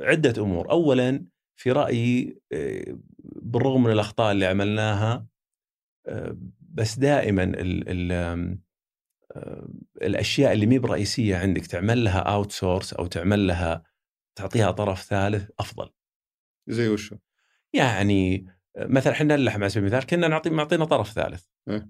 عدة 0.00 0.42
أمور. 0.42 0.70
اولا 0.70 1.26
في 1.56 1.72
رأيي 1.72 2.40
بالرغم 3.24 3.82
من 3.82 3.92
الأخطاء 3.92 4.32
اللي 4.32 4.46
عملناها 4.46 5.26
بس 6.60 6.98
دائما 6.98 7.42
ال 7.44 7.84
ال 8.12 8.58
الأشياء 10.02 10.52
اللي 10.52 10.66
مهي 10.66 10.78
برئيسية 10.78 11.36
عندك 11.36 11.66
تعمل 11.66 12.04
لها 12.04 12.18
outsource 12.18 12.92
أو 12.94 13.06
تعمل 13.06 13.46
لها 13.46 13.82
تعطيها 14.38 14.70
طرف 14.70 15.02
ثالث 15.02 15.50
أفضل. 15.58 15.90
زي 16.68 16.88
وشو؟ 16.88 17.16
يعني 17.72 18.46
مثلا 18.78 19.12
إحنا 19.12 19.34
اللحم 19.34 19.60
على 19.60 19.68
سبيل 19.70 19.84
المثال 19.84 20.06
كنا 20.06 20.28
نعطي 20.28 20.50
معطينا 20.50 20.84
طرف 20.84 21.12
ثالث 21.12 21.44
إيه. 21.68 21.88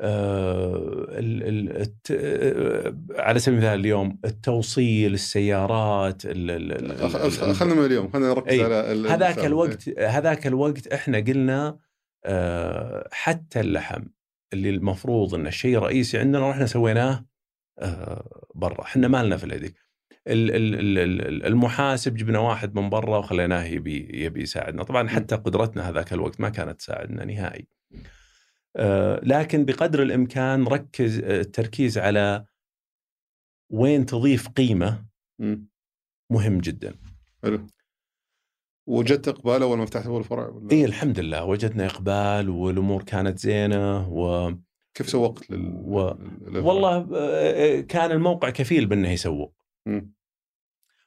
آه 0.00 1.06
ال 1.08 1.42
ال 1.42 1.76
الت... 1.80 2.10
آه، 2.10 2.96
على 3.22 3.38
سبيل 3.38 3.58
المثال 3.58 3.80
اليوم 3.80 4.18
التوصيل 4.24 5.14
السيارات 5.14 6.22
خلنا 6.26 7.74
من 7.74 7.84
اليوم 7.84 8.10
خلينا 8.10 8.28
نركز 8.28 8.52
إيه. 8.52 8.64
على 8.64 8.74
هذاك 9.08 9.30
المثال. 9.38 9.46
الوقت 9.46 9.88
هذاك 9.98 10.46
الوقت 10.46 10.86
إحنا 10.86 11.18
قلنا 11.18 11.78
آه، 12.24 13.08
حتى 13.12 13.60
اللحم 13.60 14.02
اللي 14.52 14.70
المفروض 14.70 15.34
إنه 15.34 15.50
شيء 15.50 15.78
رئيسي 15.78 16.18
عندنا 16.18 16.50
رحنا 16.50 16.66
سويناه 16.66 17.26
آه، 17.78 18.46
برا 18.54 18.82
إحنا 18.82 19.08
ما 19.08 19.22
لنا 19.24 19.36
في 19.36 19.44
الهدي 19.44 19.66
ال- 19.66 19.74
ال- 19.74 19.74
ال- 19.74 19.74
ال- 19.74 19.89
المحاسب 20.26 22.14
جبنا 22.14 22.38
واحد 22.38 22.74
من 22.74 22.90
برا 22.90 23.18
وخليناه 23.18 23.64
يبي 23.64 24.24
يبي 24.24 24.42
يساعدنا. 24.42 24.82
طبعا 24.82 25.08
حتى 25.08 25.36
قدرتنا 25.36 25.88
هذاك 25.88 26.12
الوقت 26.12 26.40
ما 26.40 26.48
كانت 26.48 26.78
تساعدنا 26.78 27.24
نهائي. 27.24 27.68
آه، 28.76 29.20
لكن 29.22 29.64
بقدر 29.64 30.02
الإمكان 30.02 30.64
ركز 30.66 31.18
آه، 31.18 31.40
التركيز 31.40 31.98
على 31.98 32.44
وين 33.70 34.06
تضيف 34.06 34.48
قيمة. 34.48 35.04
مهم 36.30 36.58
جدا. 36.58 36.94
حلو. 37.42 37.66
وجدت 38.86 39.28
إقبال 39.28 39.62
أول 39.62 39.78
ما 39.78 39.86
فتحت 39.86 40.06
أول 40.06 40.24
فرع 40.24 40.48
ولا؟ 40.48 40.72
اي 40.72 40.84
الحمد 40.84 41.20
لله. 41.20 41.44
وجدنا 41.44 41.86
إقبال 41.86 42.48
والأمور 42.48 43.02
كانت 43.02 43.38
زينة 43.38 44.08
و... 44.08 44.52
كيف 44.94 45.08
سوقت 45.08 45.50
لل 45.50 45.72
و- 45.84 46.10
لل- 46.48 46.58
والله 46.58 47.08
آه، 47.14 47.80
كان 47.80 48.10
الموقع 48.10 48.50
كفيل 48.50 48.86
بأنه 48.86 49.10
يسوق. 49.10 49.59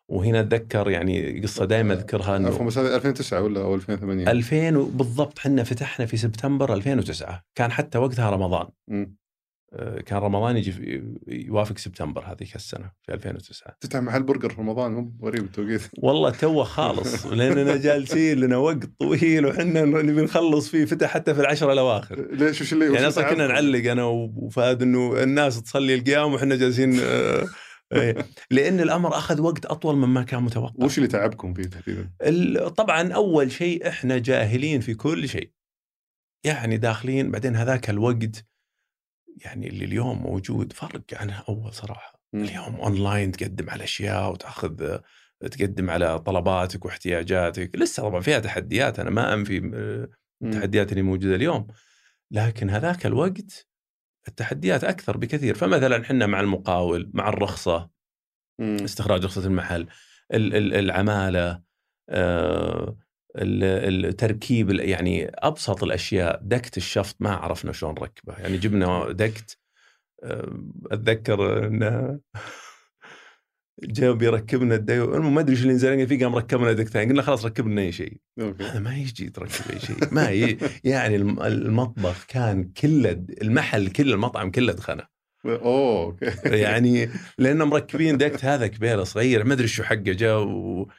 وهنا 0.08 0.40
أتذكر 0.40 0.90
يعني 0.90 1.42
قصة 1.42 1.66
دائما 1.66 1.94
أذكرها 1.94 2.34
عفوا 2.34 2.36
انه 2.38 2.66
بس 2.68 2.78
هذا 2.78 2.96
2009 2.96 3.42
ولا 3.42 3.62
أو 3.62 3.76
2008 3.76 4.32
2000 4.32 4.78
و- 4.78 4.86
بالضبط 4.86 5.40
إحنا 5.40 5.64
فتحنا 5.64 6.06
في 6.06 6.18
سبتمبر 6.18 6.74
2009 6.74 7.44
كان 7.56 7.72
حتى 7.72 7.98
وقتها 7.98 8.30
رمضان 8.30 8.68
مم. 8.88 9.16
آه، 9.76 10.02
كان 10.02 10.18
رمضان 10.20 10.58
يجي 10.58 11.04
يوافق 11.28 11.78
سبتمبر 11.78 12.26
هذيك 12.26 12.56
السنة 12.56 12.92
في 13.04 13.14
2009 13.14 13.76
تفتح 13.82 14.00
محل 14.00 14.24
برجر 14.24 14.50
في 14.50 14.62
رمضان 14.62 14.92
مو 14.92 15.14
غريب 15.24 15.44
التوقيت 15.44 15.82
والله 16.04 16.30
تو 16.30 16.64
خالص 16.64 17.26
لاننا 17.26 17.76
جالسين 17.78 18.40
لنا 18.40 18.58
وقت 18.58 18.90
طويل 19.00 19.46
وحنا 19.46 19.86
نبي 19.86 20.22
نخلص 20.22 20.70
فيه 20.70 20.86
فتح 20.86 21.10
حتى 21.10 21.34
في 21.34 21.42
العشرة 21.42 21.74
الأواخر 21.74 22.28
ليش 22.32 22.62
وش 22.62 22.74
اللي 22.74 22.94
يعني 22.94 23.08
أصلا 23.08 23.30
كنا؟ 23.34 23.48
نعلق 23.48 23.92
أنا 23.92 24.04
وفهد 24.36 24.82
إنه 24.82 25.24
الناس 25.24 25.64
تصلي 25.64 25.96
القيام 25.96 26.34
وإحنا 26.34 26.56
جالسين 26.56 27.00
آه،. 27.00 27.46
لأن 28.52 28.80
الأمر 28.80 29.18
أخذ 29.18 29.42
وقت 29.42 29.66
أطول 29.66 29.96
مما 29.96 30.24
كان 30.24 30.44
متوقع 30.44 30.86
وش 30.86 30.98
اللي 30.98 31.08
تعبكم 31.08 31.54
فيه 31.54 31.64
تحديدا؟ 31.64 32.70
طبعا 32.70 33.14
أول 33.14 33.52
شيء 33.52 33.88
إحنا 33.88 34.18
جاهلين 34.18 34.82
في 34.82 34.94
كل 34.94 35.30
شيء 35.30 35.52
يعني 36.46 36.78
داخلين 36.78 37.32
بعدين 37.32 37.56
هذاك 37.56 37.90
الوقت 37.90 38.46
يعني 39.46 39.68
اللي 39.68 39.86
اليوم 39.86 40.24
موجود 40.24 40.74
فرق 40.74 41.04
عن 41.14 41.30
أول 41.30 41.74
صراحة. 41.74 42.24
اليوم 42.34 42.76
اونلاين 42.76 43.32
تقدم 43.32 43.70
على 43.70 43.84
أشياء 43.84 44.32
وتأخذ 44.32 44.98
تقدم 45.52 45.90
على 45.90 46.20
طلباتك 46.20 46.86
واحتياجاتك 46.86 47.76
لسه 47.76 48.04
طبعا 48.04 48.22
فيها 48.22 48.40
تحديات 48.40 49.00
أنا 49.00 49.10
ما 49.10 49.34
أنفي 49.34 49.72
آه،. 49.76 50.10
التحديات 50.46 50.92
اللي 50.92 51.02
موجودة 51.02 51.36
اليوم 51.36 51.68
لكن 52.32 52.70
هذاك 52.70 53.06
الوقت 53.06 53.68
التحديات 54.28 54.84
أكثر 54.84 55.18
بكثير 55.18 55.56
فمثلا 55.56 56.02
إحنا 56.02 56.26
مع 56.26 56.40
المقاول 56.40 57.12
مع 57.14 57.30
الرخصة 57.30 57.90
مم. 58.60 58.78
استخراج 58.84 59.26
رخصة 59.26 59.46
المحل 59.46 59.88
ال- 60.34 60.56
ال- 60.56 60.74
العمالة 60.74 61.62
آه، 62.10 62.98
ال- 63.36 64.06
التركيب 64.06 64.70
ال- 64.72 64.90
يعني 64.90 65.26
أبسط 65.34 65.84
الأشياء 65.84 66.40
دكت 66.44 66.78
الشفط 66.78 67.16
ما 67.20 67.30
عرفنا 67.36 67.72
شلون 67.72 67.92
نركبه 68.00 68.38
يعني 68.38 68.58
جبنا 68.58 69.12
دكت 69.12 69.58
آه، 70.24 70.60
أتذكر 70.92 71.68
إنه 71.68 72.20
جاء 73.84 74.14
بيركبنا 74.14 74.76
المهم 74.76 75.34
ما 75.36 75.42
أدري 75.42 75.52
إيش 75.56 75.62
اللي 75.62 75.74
نزلنا 75.74 76.06
فيه 76.06 76.26
قام 76.26 76.36
ركبنا 76.36 76.74
دكتين 76.74 77.10
قلنا 77.10 77.22
خلاص 77.22 77.46
ركب 77.46 77.68
لنا 77.68 77.82
أي 77.82 77.92
شيء. 77.92 78.18
هذا 78.40 78.80
ما 78.80 78.96
يجي 78.98 79.30
تركب 79.30 79.72
أي 79.74 79.80
شيء. 79.80 79.96
ما 80.12 80.30
ي... 80.30 80.58
يعني 80.84 81.16
الم- 81.16 81.42
المطبخ 81.42 82.26
كان 82.28 82.64
كله 82.64 83.26
المحل 83.42 83.88
كله 83.88 84.14
المطعم 84.14 84.52
كله 84.52 84.74
دخنه. 84.74 85.04
اوه 85.46 86.04
أوكي. 86.06 86.26
يعني 86.66 87.10
لأن 87.38 87.58
مركبين 87.64 88.18
دكت 88.18 88.46
هذا 88.46 88.68
كبير 88.68 89.04
صغير 89.04 89.44
ما 89.44 89.54
أدري 89.54 89.68
شو 89.68 89.84
حقه 89.84 89.96
جاء 89.98 90.44
و... 90.44 90.90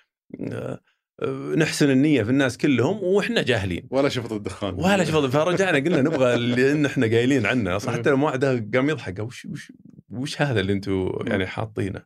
آه، 0.41 0.81
آه، 1.23 1.55
نحسن 1.57 1.91
النية 1.91 2.23
في 2.23 2.31
الناس 2.31 2.59
كلهم 2.59 3.03
وإحنا 3.03 3.43
جاهلين. 3.43 3.87
ولا 3.91 4.09
شفت 4.09 4.33
الدخان. 4.33 4.75
ولا 4.75 5.05
شوف 5.05 5.37
فرجعنا 5.37 5.79
قلنا 5.79 6.03
نبغى 6.03 6.35
اللي 6.35 6.87
إحنا 6.87 7.07
قايلين 7.07 7.47
عنه. 7.47 7.77
أصلا 7.77 7.95
حتى 7.95 8.11
الموعد 8.11 8.45
قام 8.75 8.91
يضحك. 8.91 9.19
وش 9.19 9.45
وش 9.45 9.73
وش 10.11 10.43
هذا 10.43 10.61
اللي 10.61 10.73
أنتم 10.73 11.11
يعني 11.27 11.47
حاطينه؟ 11.47 12.03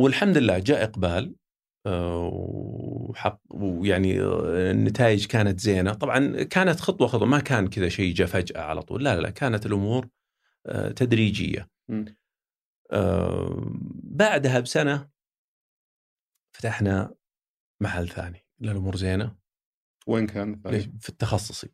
والحمد 0.00 0.38
لله 0.38 0.58
جاء 0.58 0.84
إقبال 0.84 1.36
أه، 1.86 2.30
وحق 2.32 3.40
ويعني 3.50 4.20
أه، 4.20 4.70
النتائج 4.70 5.26
كانت 5.26 5.60
زينة. 5.60 5.94
طبعا 5.94 6.42
كانت 6.42 6.80
خطوة 6.80 7.06
خطوة 7.06 7.28
ما 7.28 7.40
كان 7.40 7.68
كذا 7.68 7.88
شيء 7.88 8.14
جاء 8.14 8.26
فجأة 8.26 8.60
على 8.60 8.82
طول. 8.82 9.04
لا 9.04 9.20
لا 9.20 9.30
كانت 9.30 9.66
الأمور 9.66 10.08
أه، 10.66 10.88
تدريجية. 10.90 11.70
بعدها 14.02 14.60
بسنة 14.60 15.10
فتحنا 16.56 17.14
محل 17.82 18.08
ثاني 18.08 18.46
لا 18.58 18.72
الأمور 18.72 18.96
زينة. 18.96 19.36
وين 20.06 20.26
كان؟ 20.26 20.62
في 21.00 21.08
التخصصي. 21.08 21.70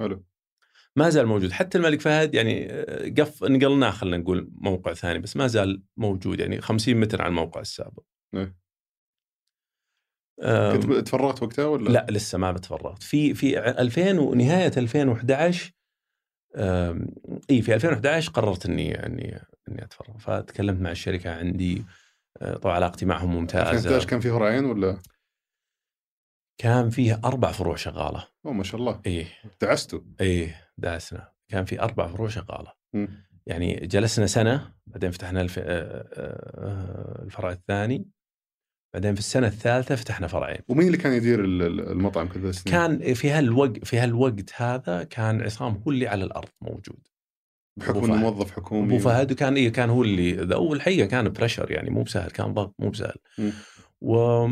حلو. 0.00 0.24
ما 0.96 1.10
زال 1.10 1.26
موجود. 1.26 1.52
حتى 1.52 1.78
الملك 1.78 2.00
فهد 2.00 2.34
يعني 2.34 2.72
آه، 2.72 3.08
قف 3.18 3.44
نقلناه 3.44 3.90
خلينا 3.90 4.16
نقول 4.16 4.50
موقع 4.54 4.94
ثاني 4.94 5.18
بس 5.18 5.36
ما 5.36 5.46
زال 5.46 5.82
موجود 5.96 6.40
يعني 6.40 6.60
50 6.60 6.96
متر 6.96 7.22
عن 7.22 7.28
الموقع 7.28 7.60
السابق. 7.60 8.02
إيه. 8.34 8.54
كنت 10.72 10.92
تفرغت 10.92 11.42
وقتها 11.42 11.64
ولا؟ 11.64 11.90
لا 11.90 12.06
لسه 12.10 12.38
ما 12.38 12.52
بتفرغت. 12.52 13.02
في 13.02 13.34
في 13.34 13.56
ع- 13.58 13.60
2000 13.80 14.18
ونهايه 14.18 14.72
2011 14.76 15.72
آم، 16.56 17.06
إي 17.50 17.62
في 17.62 17.74
2011 17.74 18.30
قررت 18.30 18.66
إني 18.66 19.06
إني 19.06 19.40
إني 19.68 19.84
أتفرغ. 19.84 20.18
فتكلمت 20.18 20.80
مع 20.80 20.90
الشركة 20.90 21.34
عندي 21.34 21.84
آه، 22.42 22.56
طبعا 22.56 22.74
علاقتي 22.74 23.06
معهم 23.06 23.34
ممتازة. 23.34 23.70
2011 23.70 24.08
كان 24.08 24.20
في 24.20 24.30
فرعين 24.30 24.64
ولا؟ 24.64 24.98
كان 26.60 26.90
فيه 26.90 27.20
أربع 27.24 27.52
فروع 27.52 27.76
شغالة. 27.76 28.28
أوه 28.46 28.52
ما 28.52 28.64
شاء 28.64 28.80
الله. 28.80 29.00
إيه 29.06 29.26
دعستوا 29.60 30.00
إيه 30.20 30.63
داسنا 30.78 31.32
كان 31.48 31.64
في 31.64 31.80
أربع 31.80 32.06
فروع 32.06 32.28
شغالة. 32.28 32.72
يعني 33.46 33.74
جلسنا 33.86 34.26
سنة 34.26 34.72
بعدين 34.86 35.10
فتحنا 35.10 35.40
الف... 35.40 35.58
آه، 35.58 35.62
آه، 35.66 37.22
الفرع 37.22 37.50
الثاني 37.50 38.08
بعدين 38.94 39.14
في 39.14 39.20
السنة 39.20 39.46
الثالثة 39.46 39.94
فتحنا 39.94 40.26
فرعين 40.26 40.60
ومين 40.68 40.86
اللي 40.86 40.98
كان 40.98 41.12
يدير 41.12 41.44
ال- 41.44 41.62
ال- 41.62 41.90
المطعم 41.90 42.28
كل 42.28 42.40
ذا 42.40 42.48
السنين؟ 42.50 42.76
كان 42.76 43.14
في 43.14 43.30
هالوقت 43.30 43.84
في 43.84 43.98
هالوقت 43.98 44.52
هذا 44.56 45.02
كان 45.04 45.42
عصام 45.42 45.82
هو 45.86 45.90
اللي 45.90 46.08
على 46.08 46.24
الأرض 46.24 46.48
موجود 46.60 47.08
بحكم 47.76 48.04
إنه. 48.04 48.16
موظف 48.16 48.50
حكومي 48.50 48.86
أبو 48.88 48.98
فهد 48.98 49.32
كان 49.32 49.54
إيه 49.56 49.72
كان 49.72 49.90
هو 49.90 50.02
اللي 50.02 50.54
والحقيقة 50.56 51.06
كان 51.06 51.28
pressure 51.28 51.70
يعني 51.70 51.90
مو 51.90 52.02
بسهل 52.02 52.30
كان 52.30 52.54
ضغط 52.54 52.74
مو 52.78 52.88
بسهل. 52.90 53.16
و 54.00 54.46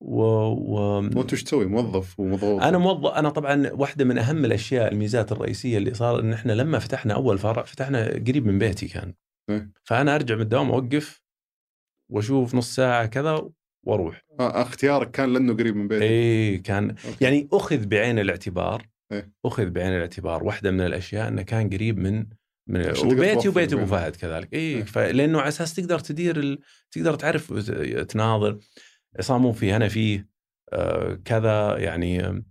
و, 0.00 0.22
و... 0.22 0.74
وانت 0.96 1.32
إيش 1.32 1.44
تسوي؟ 1.44 1.66
موظف 1.66 2.20
ومضغوط 2.20 2.62
أنا 2.62 2.78
موظف 2.78 3.06
أنا 3.06 3.30
طبعا 3.30 3.70
واحدة 3.72 4.04
من 4.04 4.18
أهم 4.18 4.44
الأشياء 4.44 4.92
الميزات 4.92 5.32
الرئيسية 5.32 5.78
اللي 5.78 5.94
صار 5.94 6.20
إن 6.20 6.32
إحنا 6.32 6.52
لما 6.52 6.78
فتحنا 6.78 7.14
أول 7.14 7.38
فرع 7.38 7.62
فتحنا 7.62 8.06
قريب 8.08 8.46
من 8.46 8.58
بيتي 8.58 8.88
كان 8.88 9.14
إيه. 9.50 9.70
فأنا 9.84 10.14
أرجع 10.14 10.34
من 10.34 10.40
الدوام 10.40 10.70
أوقف 10.70 11.22
وأشوف 12.12 12.54
نص 12.54 12.74
ساعة 12.74 13.06
كذا 13.06 13.48
وأروح 13.86 14.24
آه 14.40 14.62
اختيارك 14.62 15.10
كان 15.10 15.32
لأنه 15.32 15.54
قريب 15.54 15.76
من 15.76 15.88
بيتك 15.88 16.02
اي 16.02 16.58
كان 16.58 16.90
okay. 16.90 17.24
يعني 17.24 17.48
أخذ 17.52 17.86
بعين 17.86 18.18
الاعتبار 18.18 18.86
إيه. 19.12 19.32
أخذ 19.44 19.70
بعين 19.70 19.92
الاعتبار 19.92 20.44
واحدة 20.44 20.70
من 20.70 20.80
الأشياء 20.80 21.28
إنه 21.28 21.42
كان 21.42 21.70
قريب 21.70 21.98
من 21.98 22.26
من 22.68 22.92
وبيتي 23.04 23.48
وبيت 23.48 23.72
أبو. 23.72 23.86
فهد 23.86 24.16
كذلك 24.16 24.54
اي 24.54 24.58
إيه. 24.96 25.12
لأنه 25.12 25.40
على 25.40 25.48
أساس 25.48 25.74
تقدر 25.74 25.98
تدير 25.98 26.36
ال... 26.36 26.58
تقدر 26.90 27.14
تعرف 27.14 27.52
تناظر 28.08 28.58
عصام 29.18 29.42
مو 29.42 29.52
فيه 29.52 29.76
أنا 29.76 29.88
فيه 29.88 30.26
آه 30.72 31.18
كذا 31.24 31.78
يعني 31.78 32.44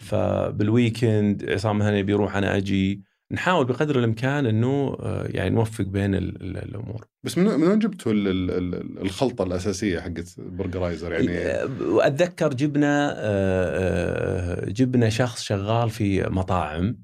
فبال 0.00 0.45
weekend 0.45 1.50
عصام 1.50 1.82
هنا 1.82 2.02
بيروح 2.02 2.36
أنا 2.36 2.56
أجي. 2.56 3.02
نحاول 3.32 3.64
بقدر 3.66 3.98
الإمكان 3.98 4.46
إنه 4.46 4.96
آه 5.00 5.26
يعني 5.30 5.50
نوفق 5.50 5.84
بين 5.84 6.14
ال... 6.14 6.42
ال... 6.42 6.56
الأمور. 6.56 7.06
بس 7.24 7.38
من 7.38 7.44
من 7.44 7.66
وين 7.68 7.78
جبتوا 7.78 8.12
ال- 8.12 8.28
ال- 8.28 8.50
ال- 8.74 8.98
الخلطة 9.02 9.44
الأساسية 9.44 10.00
حقت 10.00 10.34
برجرايززر 10.40 11.12
يعني 11.12 11.38
آه، 11.38 11.68
وأتذكر 11.82 12.54
جبنا 12.54 13.14
آه، 13.16 14.64
جبنا 14.70 15.08
شخص 15.08 15.42
شغال 15.42 15.90
في 15.90 16.22
مطاعم. 16.22 16.98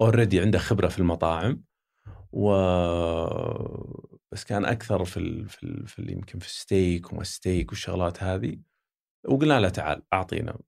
already 0.00 0.40
عنده 0.40 0.58
خبرة 0.58 0.88
في 0.88 0.98
المطاعم. 0.98 1.62
و 2.32 2.50
بس 4.34 4.44
كان 4.44 4.64
أكثر 4.64 5.04
في 5.04 5.16
ال... 5.16 5.48
في, 5.48 5.62
ال... 5.62 5.86
في 5.86 5.98
ال... 5.98 6.10
يمكن 6.12 6.38
في 6.38 6.46
الستيك 6.46 7.12
وما 7.12 7.24
ستيك 7.24 7.68
والشغلات 7.70 8.22
هذه 8.22 8.56
وقلنا 9.28 9.60
له 9.60 9.68
تعال 9.68 10.02
أعطينا. 10.12 10.58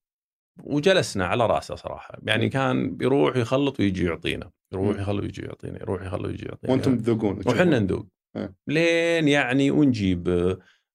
وجلسنا 0.65 1.27
على 1.27 1.47
رأسه 1.47 1.75
صراحة. 1.75 2.19
يعني. 2.23 2.49
كان 2.49 2.97
بيروح 2.97 3.37
يخلط 3.37 3.81
ويجي 3.81 4.05
يعطينا. 4.05 4.51
يروح. 4.73 4.99
يخلط 4.99 5.23
ويجي 5.23 5.43
يعطينا 5.43 5.81
يروح 5.83 6.03
يخلط 6.03 6.25
ويجي 6.25 6.45
يعطينا. 6.47 6.73
وأنتم 6.73 6.99
تذوقون 6.99 7.41
وحنا 7.47 7.79
ندوق 7.79 8.07
إيه. 8.37 8.55
لين 8.69 9.29
يعني 9.29 9.71
ونجيب 9.71 10.29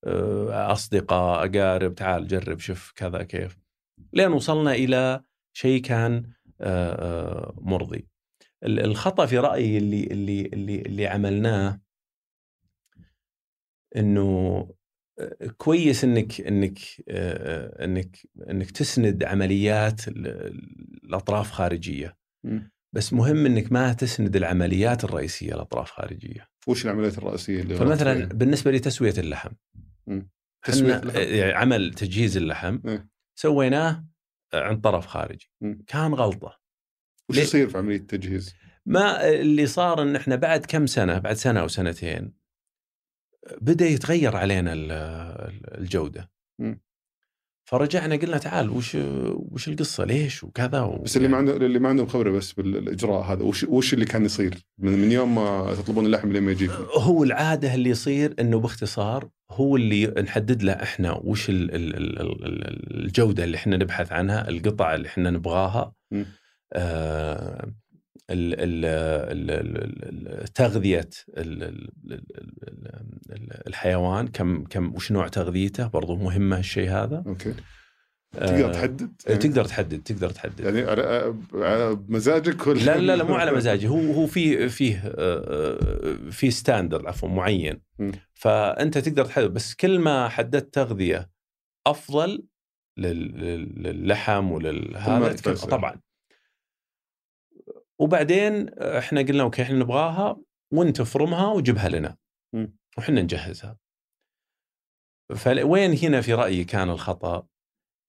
آه، 0.03 0.71
أصدقاء 0.71 1.45
أقارب 1.45 1.95
تعال 1.95 2.27
جرب 2.27 2.59
شوف 2.59 2.91
كذا 2.95 3.23
كيف. 3.23 3.57
لين 4.13 4.31
وصلنا 4.31 4.71
إلى 4.73 5.23
شيء 5.53 5.81
كان 5.81 6.23
آه، 6.61 6.91
آه، 6.93 7.53
مرضي. 7.57 8.07
ال- 8.63 8.79
الخطأ 8.79 9.25
في 9.25 9.37
رأيي 9.37 9.77
اللي 9.77 10.03
اللي 10.03 10.41
اللي 10.45 10.81
اللي 10.81 11.07
عملناه 11.07 11.81
إنه 13.95 14.67
آه، 15.19 15.47
كويس 15.57 16.03
إنك 16.03 16.41
إنك 16.41 16.79
آه، 17.09 17.85
إنك 17.85 18.17
إنك 18.49 18.71
تسند 18.71 19.23
عمليات 19.23 20.07
ال- 20.07 20.27
الاطراف 21.03 21.51
خارجية 21.51 22.17
مم. 22.43 22.71
بس 22.95 23.13
مهم 23.13 23.45
إنك 23.45 23.71
ما 23.71 23.93
تسند 23.93 24.35
العمليات 24.35 25.03
الرئيسية 25.03 25.53
لأطراف 25.53 25.91
خارجية 25.91 26.47
وش 26.67 26.85
العمليات 26.85 27.17
الرئيسية 27.17 27.61
اللي 27.61 27.75
فمثلا 27.75 28.13
غلطتوا 28.13 28.37
بالنسبة 28.37 28.71
لتسويه 28.71 29.13
اللحم 29.17 29.51
مم. 30.07 30.29
إحنا 30.69 30.99
اللحم؟ 30.99 31.19
يعني 31.19 31.53
عمل 31.53 31.93
تجهيز 31.93 32.37
اللحم 32.37 32.79
إيه. 32.87 33.09
سويناه 33.39 34.05
عند 34.53 34.81
طرف 34.81 35.05
خارجي 35.05 35.51
مم. 35.61 35.83
كان 35.87 36.13
غلطة 36.13 36.59
وش؟ 37.29 37.37
يصير 37.37 37.69
في 37.69 37.77
عملية 37.77 37.95
التجهيز؟ 37.97 38.55
ما 38.85 39.29
اللي 39.29 39.65
صار 39.67 40.01
إن 40.01 40.15
إحنا 40.15 40.35
بعد 40.35 40.65
كم 40.65 40.85
سنة 40.85 41.19
بعد 41.19 41.35
سنة 41.35 41.59
أو 41.59 41.67
سنتين 41.67 42.33
بدأ 43.61 43.85
يتغير 43.85 44.35
علينا 44.35 44.73
ال- 44.73 44.91
ال- 44.91 45.77
الجودة 45.81 46.29
مم. 46.59 46.81
فرجعنا 47.63 48.15
قلنا 48.15 48.37
تعال 48.37 48.69
وش 48.69 48.97
وش 49.35 49.67
القصة 49.67 50.05
ليش 50.05 50.43
وكذا 50.43 50.81
و... 50.81 50.97
بس 51.01 51.17
اللي 51.17 51.27
ما 51.27 51.37
عنده 51.37 51.55
اللي 51.55 51.79
ما 51.79 51.89
عندهم 51.89 52.07
خبرة 52.07 52.31
بس 52.31 52.51
بالإجراء 52.51 53.21
هذا 53.21 53.43
وش 53.43 53.63
وش 53.63 53.93
اللي 53.93 54.05
كان 54.05 54.25
يصير 54.25 54.57
من, 54.77 54.91
من 54.91 55.11
يوم 55.11 55.35
ما 55.35 55.75
تطلبون 55.75 56.05
اللحم 56.05 56.31
لين 56.31 56.43
ما 56.43 56.51
يجيكم؟ 56.51 56.73
هو 56.97 57.23
العادة 57.23 57.73
اللي 57.73 57.89
يصير 57.89 58.35
إنه 58.39 58.59
باختصار 58.59 59.29
هو 59.51 59.75
اللي 59.77 60.07
نحدد 60.07 60.63
له 60.63 60.73
إحنا 60.73 61.11
وش 61.23 61.49
ال- 61.49 61.75
ال- 61.75 61.95
ال- 61.95 62.21
ال- 62.21 63.03
الجودة 63.05 63.43
اللي 63.43 63.57
إحنا 63.57 63.77
نبحث 63.77 64.11
عنها، 64.11 64.49
القطع 64.49 64.95
اللي 64.95 65.07
إحنا 65.07 65.29
نبغاها. 65.29 65.93
آه 66.73 67.71
تغذية 70.55 71.09
ال- 71.37 71.63
ال- 71.63 71.89
ال- 72.11 72.21
ال- 73.31 73.67
الحيوان 73.67 74.27
كم 74.27 74.63
كم 74.63 74.95
وش 74.95 75.11
نوع 75.11 75.27
تغذيته 75.27 75.87
برضو 75.87 76.15
مهمة 76.15 76.59
الشيء 76.59 76.89
هذا. 76.89 77.23
okay 77.27 77.53
تقدر 78.33 78.69
آه، 78.69 78.71
تحدد؟ 78.71 79.11
تقدر 79.17 79.65
تحدد 79.65 80.01
تقدر 80.03 80.29
تحدد. 80.29 80.59
يعني 80.59 80.81
على 81.53 81.95
بمزاجك 81.95 82.67
ولا 82.67 82.79
لا 82.79 82.97
لا 82.97 83.15
لا 83.15 83.23
مو 83.23 83.35
على 83.35 83.51
مزاجي 83.57 83.87
هو 83.87 84.11
هو 84.11 84.27
في 84.27 84.69
فيه 84.69 84.97
آه، 85.05 85.11
آه، 85.17 86.29
في 86.29 86.51
standard 86.51 87.05
عفوا 87.05 87.29
معين. 87.29 87.81
فأنت 88.33 88.97
تقدر 88.97 89.25
تحدد 89.25 89.53
بس 89.53 89.75
كل 89.75 89.99
ما 89.99 90.29
حددت 90.29 90.73
تغذية 90.73 91.29
أفضل 91.87 92.43
لل- 92.97 93.37
لل- 93.39 93.83
للحم 93.83 94.51
وللهذا 94.51 95.33
تتوسع. 95.33 95.67
طبعا 95.67 95.95
وبعدين 98.01 98.69
إحنا 98.79 99.21
قلنا 99.21 99.43
أوكي 99.43 99.61
إحنا 99.61 99.79
نبغاها 99.79 100.41
وانت 100.73 100.99
افرمها 100.99 101.47
وجيبها 101.47 101.89
لنا. 101.89 102.17
وحنا 102.97 103.21
نجهزها. 103.21 103.77
فوين 105.35 105.97
هنا 105.97 106.21
في 106.21 106.33
رأيي 106.33 106.63
كان 106.63 106.89
الخطأ؟ 106.89 107.47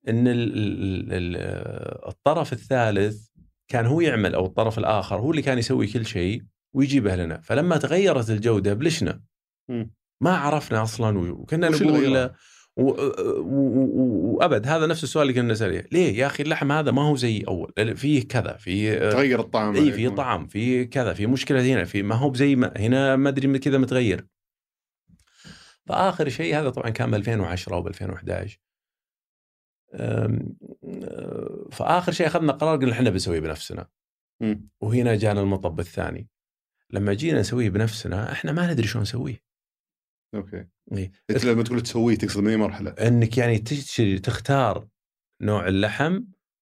إن 0.08 0.28
ال- 0.28 0.52
ال- 0.58 1.12
ال- 1.12 2.08
الطرف 2.08 2.52
الثالث 2.52 3.28
كان 3.70 3.86
هو 3.86 4.00
يعمل 4.00 4.34
أو 4.34 4.46
الطرف 4.46 4.78
الآخر 4.78 5.20
هو 5.20 5.30
اللي 5.30 5.42
كان 5.42 5.58
يسوي 5.58 5.86
كل 5.86 6.06
شيء 6.06 6.42
ويجيبه 6.74 7.16
لنا. 7.16 7.40
فلما 7.40 7.76
تغيرت 7.76 8.30
الجودة 8.30 8.74
بلشنا. 8.74 9.22
ما 10.22 10.36
عرفنا 10.36 10.82
أصلا 10.82 11.18
وكنا 11.32 11.68
نقول 11.68 12.30
وأبد 12.76 14.66
هذا 14.66 14.86
نفس 14.86 15.04
السؤال 15.04 15.28
اللي 15.28 15.40
كنا 15.40 15.52
نسأله. 15.52 15.84
ليه 15.92 16.18
يا 16.18 16.26
أخي 16.26 16.42
اللحم 16.42 16.72
هذا 16.72 16.90
ما 16.90 17.02
هو 17.02 17.16
زي 17.16 17.44
أول؟ 17.48 17.96
فيه 17.96 18.28
كذا 18.28 18.56
في 18.56 18.96
تغير 19.10 19.40
الطعم. 19.40 19.76
اي 19.76 19.92
في. 19.92 20.10
طعم 20.10 20.46
في 20.46 20.84
كذا 20.84 21.14
في 21.14 21.26
مشكلة 21.26 21.74
هنا 21.74 21.84
في 21.84 22.02
ما 22.02 22.14
هو 22.14 22.30
بزي 22.30 22.56
ما 22.56 22.72
هنا 22.76 23.16
ما 23.16 23.28
أدري 23.28 23.58
كذا 23.58 23.78
متغير. 23.78 24.26
فآخر 25.86 26.28
شيء 26.28 26.58
هذا 26.58 26.70
طبعا 26.70 26.90
كان 26.90 27.10
ب 27.10 27.14
2010 27.14 27.74
أو 27.74 27.82
ب 27.82 27.86
2011 27.86 28.60
أم، 29.94 30.56
أه، 30.84 31.68
فآخر 31.72 32.12
شيء 32.12 32.26
أخذنا 32.26 32.52
قرار 32.52 32.76
قلنا 32.76 32.92
إحنا 32.92 33.10
بنسويه 33.10 33.40
بنفسنا. 33.40 33.88
وهنا 34.80 35.16
جانا 35.16 35.40
المطب 35.40 35.80
الثاني. 35.80 36.28
لما 36.90 37.14
جينا 37.14 37.40
نسويه 37.40 37.70
بنفسنا 37.70 38.32
إحنا 38.32 38.52
ما 38.52 38.72
ندري 38.72 38.86
شلون 38.86 39.02
نسويه. 39.02 39.42
okay. 40.34 40.66
إيه. 40.92 41.12
انت 41.30 41.44
لما 41.44 41.62
تقول 41.62 41.80
تسويه 41.80 42.16
تقصد 42.16 42.40
من 42.40 42.48
اي 42.50 42.56
مرحله؟ 42.56 42.90
إنك 42.90 43.38
يعني 43.38 43.58
تشتري 43.58 44.18
تختار 44.18 44.86
نوع 45.40 45.68
اللحم 45.68 46.20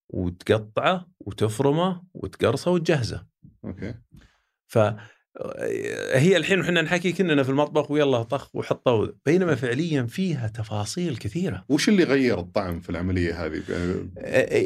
وتقطعه 0.09 1.09
وتفرمه 1.21 2.03
وتقرصه 2.15 2.71
وتجهزه 2.71 3.27
okay 3.65 3.95
ف 4.67 4.79
هي 6.13 6.37
الحين 6.37 6.61
وحنا 6.61 6.83
نحكي 6.83 7.13
كنا 7.13 7.43
في 7.43 7.49
المطبخ 7.51 7.91
ويلا 7.91 8.23
طخ 8.23 8.57
وحطه 8.57 9.15
بينما 9.27 9.55
فعليا 9.55 10.03
فيها 10.03 10.49
تفاصيل 10.49 11.17
كثيرة 11.17 11.65
وش 11.69 11.89
اللي 11.89 12.05
غير 12.05 12.39
الطعم 12.39 12.81
في 12.81 12.91
العملية 12.91 13.47
هذه؟ 13.47 13.63
يعني 13.69 14.11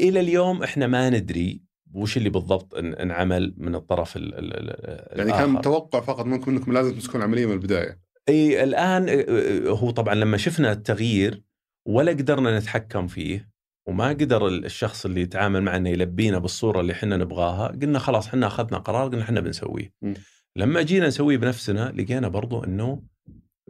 إلى 0.08 0.20
اليوم 0.20 0.62
إحنا 0.62 0.86
ما 0.86 1.10
ندري 1.10 1.62
وش 1.92 2.16
اللي 2.16 2.30
بالضبط 2.30 2.74
ان- 2.74 2.94
انعمل 2.94 3.54
من 3.56 3.74
الطرف 3.74 4.16
ال 4.16 4.34
ال 4.34 4.52
ال 4.56 5.18
يعني 5.18 5.32
كان 5.32 5.48
متوقع 5.50 6.00
فقط 6.00 6.26
منكم 6.26 6.50
إنكم 6.50 6.72
لازم 6.72 6.98
تكون 6.98 7.22
عمليه 7.22 7.46
من 7.46 7.52
البداية 7.52 8.03
إي 8.28 8.64
الآن 8.64 9.24
هو 9.68 9.90
طبعا 9.90 10.14
لما 10.14 10.36
شفنا 10.36 10.72
التغيير 10.72 11.42
ولا 11.86 12.12
قدرنا 12.12 12.58
نتحكم 12.58 13.06
فيه 13.06 13.54
وما 13.86 14.08
قدر 14.08 14.48
الشخص 14.48 15.04
اللي 15.06 15.20
يتعامل 15.20 15.62
معنا 15.62 15.90
يلبينا 15.90 16.38
بالصورة 16.38 16.80
اللي 16.80 16.92
إحنا 16.92 17.16
نبغاها 17.16 17.68
قلنا 17.68 17.98
خلاص 17.98 18.26
إحنا 18.26 18.46
أخذنا 18.46 18.78
قرار 18.78 19.08
قلنا 19.08 19.22
إحنا 19.22 19.40
بنسويه. 19.40 19.92
م. 20.02 20.14
لما 20.56 20.82
جينا 20.82 21.06
نسويه 21.06 21.36
بنفسنا 21.36 21.92
لقينا 21.96 22.28
برضو 22.28 22.64
إنه 22.64 23.02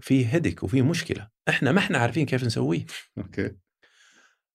في 0.00 0.26
هدك 0.26 0.62
وفي 0.62 0.82
مشكلة. 0.82 1.28
إحنا 1.48 1.72
ما 1.72 1.78
إحنا 1.78 1.98
عارفين 1.98 2.26
كيف 2.26 2.44
نسويه. 2.44 2.86
أوكي. 3.18 3.50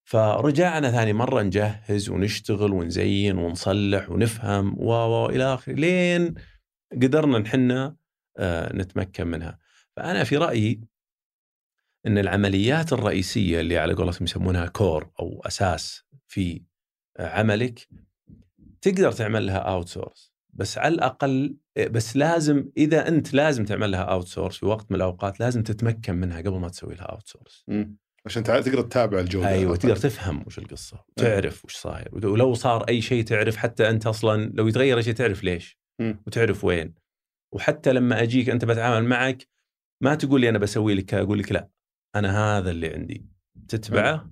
فرجعنا 0.04 0.90
ثاني 0.90 1.12
مرة 1.12 1.42
نجهز 1.42 2.08
ونشتغل 2.08 2.72
ونزين 2.72 3.38
ونصلح 3.38 4.10
ونفهم 4.10 4.74
و 4.78 4.90
و 4.92 5.26
إلى 5.26 5.54
آخره 5.54 5.72
لين 5.72 6.34
قدرنا 6.92 7.38
نحنا 7.38 7.96
آه، 8.38 8.76
نتمكن 8.76 9.26
منها. 9.26 9.58
فأنا 9.96 10.24
في 10.24 10.36
رأيي 10.36 10.80
إن 12.06 12.18
العمليات 12.18 12.92
الرئيسية 12.92 13.60
اللي 13.60 13.78
على 13.78 13.94
قولتهم 13.94 14.24
يسمونها 14.24 14.66
core 14.66 15.10
أو 15.20 15.42
أساس 15.46 16.04
في 16.26 16.62
عملك 17.18 17.88
تقدر 18.80 19.12
تعمل 19.12 19.46
لها 19.46 19.58
outsource 19.58 20.32
بس 20.52 20.78
على 20.78 20.94
الأقل 20.94 21.56
بس 21.90 22.16
لازم 22.16 22.70
إذا 22.76 23.08
أنت 23.08 23.34
لازم 23.34 23.64
تعمل 23.64 23.90
لها 23.90 24.02
outsource 24.02 24.56
في 24.56 24.66
وقت 24.66 24.90
من 24.90 24.96
الأوقات 24.96 25.40
لازم 25.40 25.62
تتمكن 25.62 26.14
منها 26.14 26.38
قبل 26.40 26.58
ما 26.58 26.68
تسوي 26.68 26.94
لها 26.94 27.04
outsource. 27.04 27.64
عشان 28.26 28.42
تقدر 28.42 28.82
تتابع 28.82 29.20
الجودة 29.20 29.48
أيوه 29.48 29.76
تقدر 29.76 29.96
تفهم 29.96 30.44
وش 30.46 30.58
القصة 30.58 31.04
تعرف 31.16 31.64
وش 31.64 31.76
صاير. 31.76 32.08
ولو 32.12 32.54
صار 32.54 32.88
أي 32.88 33.02
شيء 33.02 33.24
تعرف 33.24 33.56
حتى 33.56 33.90
أنت 33.90 34.06
أصلا 34.06 34.52
لو 34.54 34.68
يتغير 34.68 34.96
أي 34.98 35.02
شيء 35.02 35.14
تعرف 35.14 35.44
ليش 35.44 35.78
مم. 36.00 36.22
وتعرف 36.26 36.64
وين. 36.64 36.94
وحتى 37.54 37.92
لما 37.92 38.22
أجيك 38.22 38.48
أنت 38.50 38.64
بتعامل 38.64 39.08
معك 39.08 39.48
ما 40.02 40.14
تقول 40.14 40.40
لي 40.40 40.48
أنا 40.48 40.58
بسوي 40.58 40.94
لك 40.94 41.14
أقول 41.14 41.38
لك 41.38 41.52
لا 41.52 41.70
أنا 42.16 42.58
هذا 42.58 42.70
اللي 42.70 42.88
عندي. 42.94 43.26
تتبعه 43.68 44.30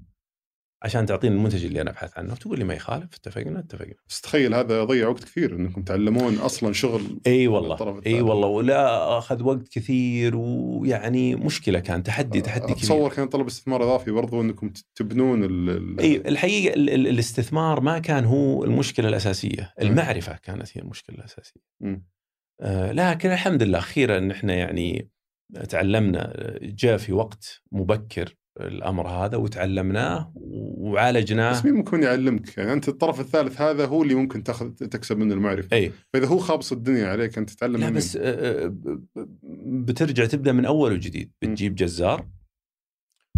عشان 0.82 1.06
تعطيني 1.06 1.34
المنتج 1.34 1.64
اللي 1.64 1.80
أنا 1.80 1.90
أبحث 1.90 2.18
عنه. 2.18 2.34
تقول 2.34 2.58
لي 2.58 2.64
ما 2.64 2.74
يخالف 2.74 3.14
اتفقنا 3.14 3.58
اتفقنا. 3.58 3.94
بس 4.08 4.20
تخيل 4.20 4.54
هذا 4.54 4.84
ضيع 4.84 5.08
وقت 5.08 5.24
كثير 5.24 5.56
إنكم 5.56 5.82
تعلمون 5.82 6.38
أصلا 6.38 6.72
شغل 6.72 7.20
إي 7.26 7.48
والله 7.48 8.02
إي. 8.06 8.20
والله 8.20 8.48
ولا 8.48 9.18
أخذ 9.18 9.42
وقت 9.42 9.68
كثير 9.68 10.36
ويعني 10.36 11.34
مشكلة 11.36 11.78
كان 11.80 12.02
تحدي 12.02 12.40
تحدي 12.40 12.64
كبير. 12.64 12.76
أتصور 12.76 13.10
كان 13.10 13.28
طلب 13.28 13.46
استثمار 13.46 13.82
إضافي 13.82 14.10
برضو 14.10 14.40
إنكم 14.40 14.72
تبنون 14.94 15.44
ال 15.44 16.00
إي 16.00 16.16
الحقيقة 16.16 16.74
ال- 16.74 16.90
ال- 16.90 17.06
الاستثمار 17.06 17.80
ما 17.80 17.98
كان 17.98 18.24
هو 18.24 18.64
المشكلة 18.64 19.08
الأساسية، 19.08 19.74
المعرفة 19.82 20.36
كانت 20.36 20.76
هي 20.78 20.82
المشكلة 20.82 21.16
الأساسية. 21.18 21.60
آه، 22.60 22.92
لكن 22.92 23.30
الحمد 23.30 23.62
لله 23.62 23.78
أخيرا 23.78 24.32
إحنا 24.32 24.54
يعني 24.54 25.10
تعلمنا 25.68 26.32
آه، 26.34 26.58
جاء 26.62 26.96
في 26.96 27.12
وقت 27.12 27.62
مبكر 27.72 28.34
الأمر 28.60 29.08
هذا 29.08 29.36
وتعلمناه 29.36 30.32
وعالجناه 30.34 31.50
بس 31.50 31.64
مين 31.64 31.74
ممكن 31.74 32.02
يعلمك؟ 32.02 32.58
يعني 32.58 32.72
أنت 32.72 32.88
الطرف 32.88 33.20
الثالث 33.20 33.60
هذا 33.60 33.86
هو 33.86 34.02
اللي 34.02 34.14
ممكن 34.14 34.42
تاخذ 34.44 34.70
تكسب 34.70 35.18
منه 35.18 35.34
المعرفة، 35.34 35.76
إي 35.76 35.92
فإذا 36.12 36.26
هو 36.26 36.38
خابص 36.38 36.72
الدنيا 36.72 37.06
عليك 37.06 37.38
أنت 37.38 37.50
تتعلم 37.50 37.76
لا 37.76 37.86
منه. 37.86 37.96
بس 37.96 38.16
آه، 38.16 38.64
آه، 38.64 38.66
ب- 38.66 39.06
بترجع 39.86 40.24
تبدأ 40.26 40.52
من 40.52 40.64
أول 40.64 40.92
وجديد. 40.92 41.32
بتجيب 41.42 41.74
جزار 41.74 42.26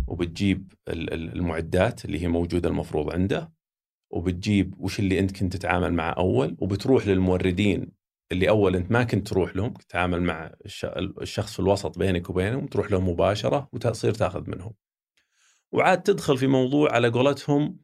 وبتجيب 0.07 0.73
ال- 0.89 1.13
ال- 1.13 1.33
المعدات 1.37 2.05
اللي 2.05 2.23
هي 2.23 2.29
موجودة 2.29 2.69
المفروض 2.69 3.11
عنده 3.11 3.53
وبتجيب 4.13 4.75
وش 4.79 4.99
اللي 5.01 5.19
أنت 5.19 5.37
كنت 5.41 5.53
تتعامل 5.57 5.93
معه 5.93 6.13
أول 6.13 6.57
وبتروح 6.59 7.07
للموردين 7.07 7.93
اللي 8.33 8.49
أول 8.49 8.77
أنت 8.77 8.91
ما 8.93 9.05
كنت 9.05 9.29
تروح 9.29 9.57
لهم 9.57 9.73
تتعامل 9.73 10.23
مع 10.23 10.53
الش- 10.67 10.85
الشخص 11.23 11.53
في 11.53 11.61
الوسط 11.61 11.99
بينك 11.99 12.31
وبينهم 12.31 12.67
تروح 12.67 12.91
لهم 12.91 13.09
مباشرة 13.09 13.69
وتصير 13.73 14.13
تاخذ 14.15 14.51
منهم 14.51 14.73
وعاد 15.73 16.03
تدخل 16.03 16.39
في 16.39 16.47
موضوع 16.47 16.93
على 16.93 17.09
قولتهم 17.09 17.79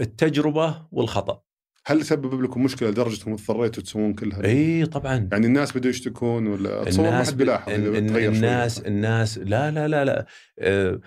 التجربة 0.00 0.86
والخطأ 0.92 1.42
هل 1.86 2.04
سبب 2.04 2.42
لكم 2.42 2.64
مشكلة 2.64 2.90
لدرجة 2.90 3.18
أنكم 3.18 3.32
اضطريتوا 3.32 3.82
تسوون 3.82 4.14
كلها؟ 4.14 4.44
إي 4.44 4.86
طبعا 4.86 5.28
يعني 5.32 5.46
الناس 5.46 5.76
بدوا 5.76 5.90
يشتكون 5.90 6.46
ولا 6.46 6.82
اتصور 6.82 7.04
ما 7.04 7.10
الناس 7.10 7.28
حد 7.30 7.36
بيلاحظ. 7.36 7.72
الناس 7.72 8.78
الناس 8.78 9.38
لا 9.38 9.70
لا 9.70 9.88
لا 9.88 10.04
لا 10.04 10.26
آه، 10.58 11.00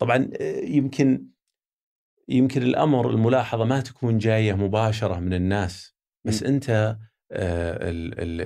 طبعا 0.00 0.30
آه، 0.40 0.60
يمكن 0.64 1.26
يمكن 2.28 2.62
الأمر 2.62 3.10
الملاحظة 3.10 3.64
ما 3.64 3.80
تكون 3.80 4.18
جاية 4.18 4.52
مباشرة 4.54 5.18
من 5.20 5.34
الناس 5.34 5.94
بس 6.24 6.42
م. 6.42 6.46
أنت 6.46 6.96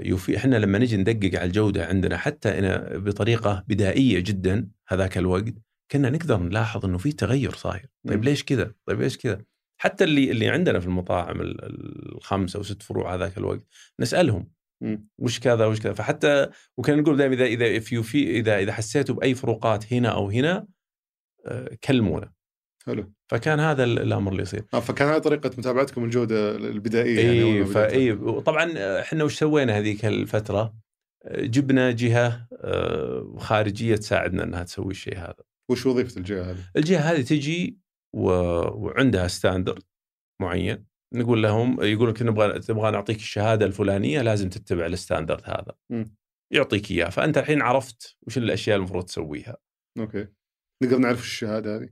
يفي 0.03 0.37
إحنا 0.37 0.57
لما 0.57 0.79
نجي 0.79 0.97
ندقق 0.97 1.39
على 1.39 1.45
الجودة 1.47 1.87
عندنا 1.87 2.17
حتى 2.17 2.59
إن 2.59 2.99
بطريقة 3.01 3.65
بدائية 3.69 4.21
جدا 4.21 4.69
هذاك 4.89 5.19
الوقت 5.19 5.55
كنا 5.91 6.11
نقدر 6.11 6.39
نلاحظ 6.39 6.85
إنه 6.85 6.99
في 6.99 7.13
تغير 7.13 7.55
صاير. 7.55 7.91
طيب. 8.09 8.25
ليش 8.25 8.45
كذا؟ 8.45 8.75
طيب 8.87 9.01
ليش 9.01 9.19
كذا؟ 9.19 9.43
حتى 9.81 10.05
اللي 10.05 10.31
اللي 10.31 10.49
عندنا 10.49 10.81
في 10.81 10.87
المطاعم 10.87 11.41
ال- 11.41 12.13
الخمسه 12.17 12.61
وست 12.61 12.83
فروع 12.83 13.15
هذاك 13.15 13.39
الوقت 13.39 13.63
نسألهم. 14.01 14.51
وش 15.19 15.41
كذا 15.41 15.67
وش 15.67 15.81
كذا؟ 15.81 15.93
فحتى 15.93 16.47
وكان 16.77 16.99
نقول 16.99 17.17
دائما 17.17 17.35
اذا 17.35 17.67
إذا 17.67 17.81
في 17.81 18.31
اذا 18.31 18.59
إذا 18.59 18.73
حسيتوا 18.73 19.15
بأي 19.15 19.35
فروقات 19.35 19.93
هنا 19.93 20.09
أو 20.09 20.31
هنا 20.31 20.67
آه، 21.47 21.77
كلمونا. 21.85 22.33
حلو. 22.87 23.13
فكان 23.31 23.61
هذا 23.61 23.85
ال- 23.85 23.99
الأمر 23.99 24.33
اللي 24.33 24.43
يصير 24.43 24.65
آه 24.75 24.81
فكان 24.81 25.09
هذه 25.09 25.19
طريقة 25.19 25.51
متابعتكم 25.59 26.05
الجودة 26.05 26.57
البدائية 26.57 27.21
يعني 27.21 27.43
اي 27.43 27.63
بدأتوا. 27.63 27.73
فاي 27.73 28.15
طبعا 28.41 28.73
إحنا 29.01 29.25
وش 29.25 29.39
سوينا 29.39 29.79
هذيك 29.79 30.05
الفترة 30.05 30.75
آه، 31.25 31.41
جبنا 31.47 31.91
جهة 31.91 32.49
آه، 32.61 33.35
خارجية 33.39 33.97
تساعدنا 33.97 34.45
إنها 34.45 34.63
تسوي 34.63 34.91
الشيء 34.91 35.19
هذا 35.19 35.35
وش 35.71 35.87
وظيفة 35.87 36.19
الجهة 36.19 36.51
هذه؟ 36.51 36.59
الجهة 36.77 37.01
هذه 37.01 37.23
تجي 37.23 37.79
و... 38.15 38.29
وعندها 38.87 39.29
standard 39.29 39.83
معين 40.43 40.87
نقول 41.15 41.43
لهم 41.43 41.83
يقول 41.83 42.09
لك 42.11 42.23
نبغى 42.23 42.59
تبغى 42.59 42.91
نعطيك 42.91 43.17
الشهادة 43.17 43.67
الفلانية 43.67 44.23
لازم 44.23 44.49
تتبع 44.49 44.87
ال 44.87 44.93
standard 44.93 45.43
هذا 45.45 45.73
مم. 45.91 46.17
يعطيك 46.53 46.91
اياه 46.91 47.09
فأنت 47.09 47.39
الحين 47.39 47.63
عرفت 47.63 48.17
وش 48.27 48.39
الأشياء 48.39 48.77
المفروض 48.77 49.05
تسويها 49.05 49.57
okay 49.99 50.27
نقدر 50.83 50.99
نعرف 50.99 51.21
الشهادة 51.21 51.77
هذه؟ 51.77 51.89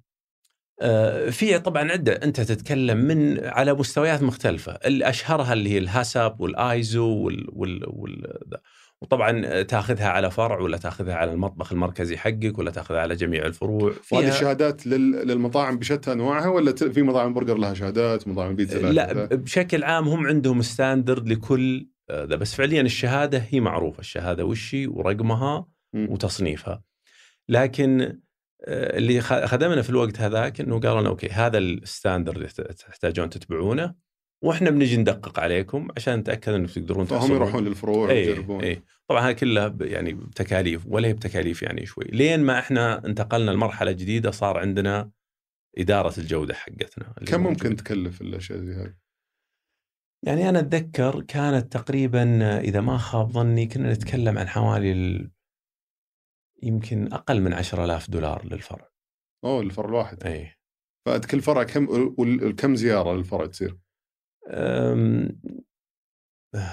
آه، 0.81 1.31
في 1.31 1.59
طبعا 1.59 1.93
عدة 1.93 2.13
أنت 2.13 2.41
تتكلم 2.41 2.99
من 2.99 3.45
على 3.45 3.75
مستويات 3.75 4.23
مختلفة 4.23 4.73
الاشهرها 4.73 5.53
اللي 5.53 5.71
هي 5.71 5.79
ال 5.79 5.89
HACCP 5.89 6.41
والآيزو 6.41 7.07
وال, 7.07 7.47
وال, 7.53 7.85
وال. 7.87 8.39
وطبعا 9.03 9.63
تاخذها 9.63 10.09
على 10.09 10.31
فرع 10.31 10.61
ولا 10.61 10.77
تاخذها 10.77 11.15
على 11.15 11.33
المطبخ 11.33 11.73
المركزي 11.73 12.17
حقك 12.17 12.59
ولا 12.59 12.71
تاخذها 12.71 13.01
على 13.01 13.15
جميع 13.15 13.47
الفروع 13.47 13.93
وهذه 14.13 14.29
الشهادات 14.29 14.87
لل... 14.87 15.11
للمطاعم 15.29 15.79
بشتى 15.79 16.13
انواعها 16.13 16.49
ولا 16.49 16.75
في 16.75 17.03
مطاعم 17.03 17.35
برجر 17.35 17.59
لها 17.59 17.75
شهادات 17.75 18.29
مطاعم 18.29 18.57
بيتزا 18.57 18.79
لها 18.79 18.93
لا 18.93 19.07
شهادات؟ 19.07 19.35
بشكل 19.39 19.85
عام 19.85 20.09
هم 20.09 20.27
عندهم 20.27 20.63
standard 20.63 21.29
لكل 21.29 21.89
آه، 22.11 22.25
ذا 22.25 22.37
بس 22.37 22.55
فعليا 22.55 22.81
الشهادة 22.81 23.47
هي 23.51 23.61
معروفة 23.61 24.01
الشهادة 24.01 24.45
وش 24.45 24.77
ورقمها. 24.89 25.67
وتصنيفها 25.95 26.83
لكن 27.49 28.01
آه، 28.01 28.19
اللي 28.69 29.21
خ- 29.21 29.45
خدمنا 29.45 29.83
في 29.83 29.91
الوقت 29.91 30.21
هذاك 30.21 30.61
إنه 30.61 30.81
قالوا 30.81 31.01
لنا 31.01 31.09
okay 31.09 31.29
هذا 31.29 31.59
ال 31.59 31.67
standard 31.67 32.37
اللي 32.37 32.49
تحت- 32.49 32.61
تحتاجون 32.73 33.31
تتبعونه 33.31 33.95
وإحنا 34.45 34.71
بنجي 34.71 34.97
ندقق 34.97 35.41
عليكم 35.41 35.89
عشان 35.97 36.15
نتأكد 36.19 36.53
إنه 36.53 36.67
تقدرون 36.69 37.05
فهم 37.05 37.33
يروحون 37.33 37.65
للفروع 37.65 38.11
اي 38.11 38.29
ويجربون. 38.29 38.65
اي 38.65 38.83
طبعا 39.09 39.21
هذا 39.21 39.33
كله 39.33 39.77
يعني 39.81 40.13
بتكاليف 40.15 40.87
ولا 40.87 41.09
هي 41.09 41.13
بتكاليف 41.13 41.63
يعني 41.63 41.87
شوي. 41.87 42.05
لين 42.05 42.41
ما 42.41 42.59
إحنا 42.59 43.07
انتقلنا 43.07 43.51
لمرحلة 43.51 43.93
جديدة 43.93 44.31
صار 44.31 44.59
عندنا 44.59 45.11
إدارة 45.79 46.21
الجودة 46.21 46.55
حقتنا. 46.55 47.15
اللي 47.19 47.31
كم. 47.31 47.43
ممكن 47.43 47.77
تكلف 47.77 48.21
الأشياء 48.21 48.59
زي 48.59 48.73
هذه؟ 48.75 48.95
يعني 50.27 50.49
أنا 50.49 50.59
أتذكر 50.59 51.21
كانت 51.21 51.73
تقريبا 51.73 52.59
إذا 52.61 52.81
ما 52.81 52.99
خاب 52.99 53.31
ظني 53.31 53.67
كنا 53.67 53.93
نتكلم 53.93 54.39
عن 54.39 54.49
حوالي 54.49 54.93
ال... 54.93 55.31
يمكن 56.63 57.13
أقل 57.13 57.41
من 57.41 57.53
10000 57.53 58.11
دولار 58.11 58.45
للفرع. 58.47 58.89
أوه 59.45 59.61
الفرع 59.61 59.89
الواحد. 59.89 60.25
إي. 60.27 60.51
فكل 61.07 61.41
فرع 61.41 61.63
كم 61.63 61.87
وكم 62.19 62.75
زيارة 62.77 63.13
للفرع 63.15 63.47
تصير؟ 63.47 63.77
أم... 64.49 65.41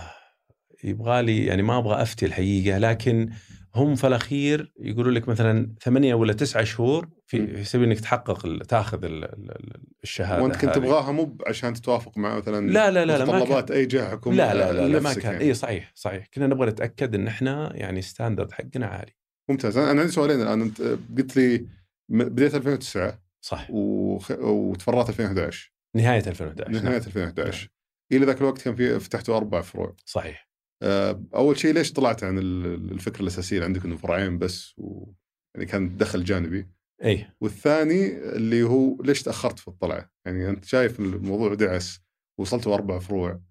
يبغى 0.83 1.21
لي 1.21 1.45
يعني 1.45 1.61
ما 1.61 1.77
أبغى 1.77 2.01
أفتي 2.01 2.25
الحقيقة 2.25 2.77
لكن 2.77 3.29
هم 3.75 3.95
في 3.95 4.07
الأخير 4.07 4.73
يقولوا 4.79 5.11
لك 5.11 5.29
مثلا 5.29 5.75
ثمانية 5.81 6.13
ولا 6.13 6.33
تسعة 6.33 6.63
شهور 6.63 7.09
في 7.25 7.63
سبيل 7.63 7.87
إنك 7.87 7.99
تحقق 7.99 8.63
تأخذ 8.63 9.05
ال- 9.05 9.23
ال- 9.23 9.51
ال- 9.51 9.83
الشهادة 10.03 10.43
وأنت 10.43 10.55
كنت. 10.55 10.75
تبغاها 10.75 11.11
مو 11.11 11.37
عشان 11.47 11.73
تتوافق 11.73 12.17
مع 12.17 12.37
مثلا 12.37 12.69
لا 12.71 12.91
لا 12.91 13.05
لا 13.05 13.17
لا 13.17 13.25
كان 13.25 13.35
متطلبات 13.35 13.71
أي 13.71 13.85
جهة 13.85 14.09
حكوميه 14.11 14.37
لا 14.37 14.53
لا 14.53 14.71
لا, 14.73 14.87
لا 14.87 14.99
ما 14.99 15.13
كان. 15.13 15.33
يعني. 15.33 15.43
إي 15.45 15.53
صحيح 15.53 15.91
صحيح. 15.95 16.27
كنا 16.33 16.47
نبغى 16.47 16.69
نتأكد 16.69 17.15
إن 17.15 17.27
إحنا 17.27 17.71
يعني 17.75 18.01
standard 18.01 18.51
حقنا 18.51 18.85
عالي. 18.85 19.11
ممتاز. 19.49 19.77
أنا 19.77 20.01
عندي 20.01 20.11
سؤالين. 20.11 20.41
الان 20.41 20.61
أنت 20.61 20.81
قلت 21.17 21.37
لي 21.37 21.67
بديت 22.09 22.55
2009 22.55 23.21
صح 23.41 23.67
وخ... 23.71 24.31
وتفرغت 24.31 25.09
2011 25.09 25.73
نهاية 25.95 26.17
2011 26.27 26.71
نهاية 26.71 26.83
نعم. 26.83 26.93
2011 26.93 27.69
إلى 28.11 28.25
ذاك 28.25 28.37
الوقت 28.37 28.61
كان 28.61 28.75
في 28.75 28.99
فتحتوا 28.99 29.37
أربع 29.37 29.61
فروع. 29.61 29.95
صحيح. 30.05 30.49
آه، 30.83 31.23
أول 31.35 31.57
شيء 31.59 31.73
ليش 31.73 31.93
طلعت 31.93 32.23
عن 32.23 32.37
ال- 32.37 32.91
الفكرة 32.91 33.21
الأساسية؟ 33.21 33.55
اللي 33.55 33.65
عندك 33.65 33.85
إنه 33.85 33.97
فرعين 33.97 34.37
بس 34.37 34.73
و... 34.77 35.11
يعني 35.55 35.65
كان 35.65 35.97
دخل 35.97 36.23
جانبي. 36.23 36.67
إي. 37.03 37.27
والثاني 37.41 38.17
اللي 38.17 38.63
هو 38.63 39.01
ليش 39.03 39.23
تأخرت 39.23 39.59
في 39.59 39.67
الطلعة؟ 39.67 40.11
يعني 40.25 40.49
أنت 40.49 40.65
شايف 40.65 40.99
الموضوع 40.99 41.53
دعس. 41.53 41.99
وصلتوا 42.39 42.73
أربع 42.75 42.99
فروع. 42.99 43.41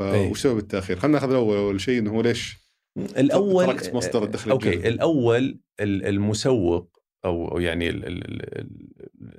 إيه. 0.00 0.28
فوش 0.28 0.42
سبب 0.42 0.58
التأخير؟ 0.58 0.98
خلينا 0.98 1.18
ناخذ 1.18 1.30
الأول 1.30 1.56
أول 1.56 1.80
شيء 1.80 1.98
إنه 1.98 2.10
هو 2.10 2.22
ليش 2.22 2.65
الأول 2.96 3.66
تركت 3.66 3.94
مصدر 3.94 4.24
الدخل 4.24 4.50
أوكي. 4.50 4.88
الأول 4.88 5.60
ال- 5.80 6.06
المسوق 6.06 6.96
أو 7.24 7.58
يعني 7.58 7.90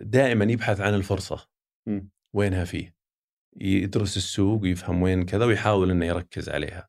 دائما 0.02 0.46
يبحث 0.46 0.82
عن 0.82 0.94
الفرصة. 0.94 1.48
وينها 2.34 2.66
فيه؟ 2.66 2.96
يدرس 3.58 4.18
السوق 4.18 4.62
ويفهم 4.62 5.02
وين 5.02 5.26
كذا 5.26 5.46
ويحاول 5.46 5.92
إنه 5.92 6.06
يركز 6.06 6.50
عليها. 6.50 6.88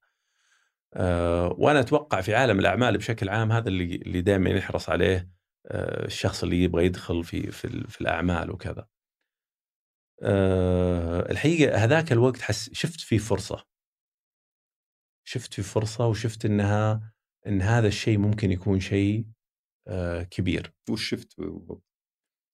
أه 0.95 1.55
وأنا 1.59 1.81
أتوقع 1.81 2.21
في 2.21 2.35
عالم 2.35 2.59
الأعمال 2.59 2.99
بشكل 2.99 3.29
عام 3.29 3.53
هذا 3.53 3.69
اللي 3.69 3.85
اللي 3.85 4.21
دائما 4.21 4.51
يحرص 4.51 4.89
عليه 4.89 5.29
أه 5.67 6.07
الشخص 6.07 6.43
اللي 6.43 6.63
يبغى 6.63 6.85
يدخل 6.87 7.25
في 7.25 7.51
في, 7.51 7.85
في 7.89 8.01
الأعمال 8.01 8.51
وكذا. 8.51 8.87
أه 10.23 11.31
الحقيقة 11.31 11.77
هذاك 11.85 12.13
الوقت 12.13 12.41
حس 12.41 12.71
شفت 12.73 13.01
فيه 13.01 13.19
فرصة. 13.19 13.65
شفت 15.29 15.55
في 15.55 15.63
فرصة 15.63 16.07
وشفت 16.07 16.45
إنها 16.45 17.13
إن 17.47 17.63
هذا 17.63 17.89
الشيء 17.89 18.19
ممكن 18.19 18.51
يكون 18.53 18.81
شيء 18.81 19.27
آه، 19.89 20.23
كبير 20.23 20.73
وش 20.91 21.09
شفت 21.11 21.41
بالضبط؟ 21.41 21.83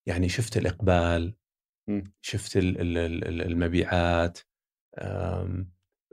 يعني 0.08 0.28
شفت 0.28 0.56
الإقبال 0.56 1.34
مم. 1.88 2.12
شفت 2.22 2.56
ال- 2.56 2.80
ال- 2.80 2.98
ال- 2.98 3.42
المبيعات 3.42 4.38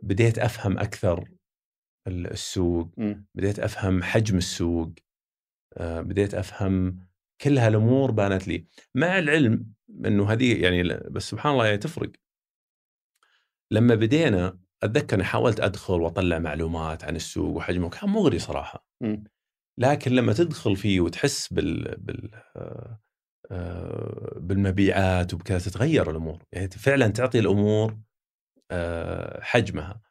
بديت 0.04 0.40
أفهم 0.40 0.78
أكثر 0.78 1.30
ال- 2.08 2.32
السوق 2.32 2.94
مم. 2.98 3.26
بديت 3.36 3.60
أفهم 3.60 4.04
حجم 4.04 4.38
السوق 4.38 4.92
آه، 5.78 6.02
بديت 6.02 6.34
أفهم 6.34 7.08
كل 7.42 7.58
هالامور 7.58 8.12
بانت 8.12 8.48
لي 8.48 8.66
مع 8.96 9.20
العلم 9.20 9.74
إنه 10.06 10.32
هذه 10.32 10.62
يعني 10.64 10.84
بس 10.84 11.24
سبحان 11.30 11.54
الله 11.54 11.66
يعني 11.66 11.78
تفرق 11.78 12.12
لما 13.72 13.96
بدينا 13.96 14.60
أتذكر 14.84 15.16
أني 15.16 15.24
حاولت 15.24 15.60
أدخل 15.60 16.02
وأطلع 16.02 16.40
معلومات 16.40 17.04
عن 17.04 17.16
السوق 17.16 17.56
وحجمه 17.56 17.90
كان 17.90 18.10
مغري 18.10 18.40
صراحة. 18.40 18.86
م. 19.02 19.18
لكن 19.78 20.12
لما 20.12 20.34
تدخل 20.34 20.76
فيه 20.76 21.00
وتحس 21.00 21.54
بال 21.54 21.96
بال 21.98 22.32
آه، 22.56 23.00
آه، 23.52 24.34
بالمبيعات 24.38 25.34
وبكذا 25.34 25.60
تتغير 25.60 26.12
الأمور. 26.12 26.44
يعني 26.52 26.70
فعلا 26.70 27.08
تعطي 27.08 27.40
الأمور 27.40 27.98
آه، 28.72 29.42
حجمها. 29.42 30.02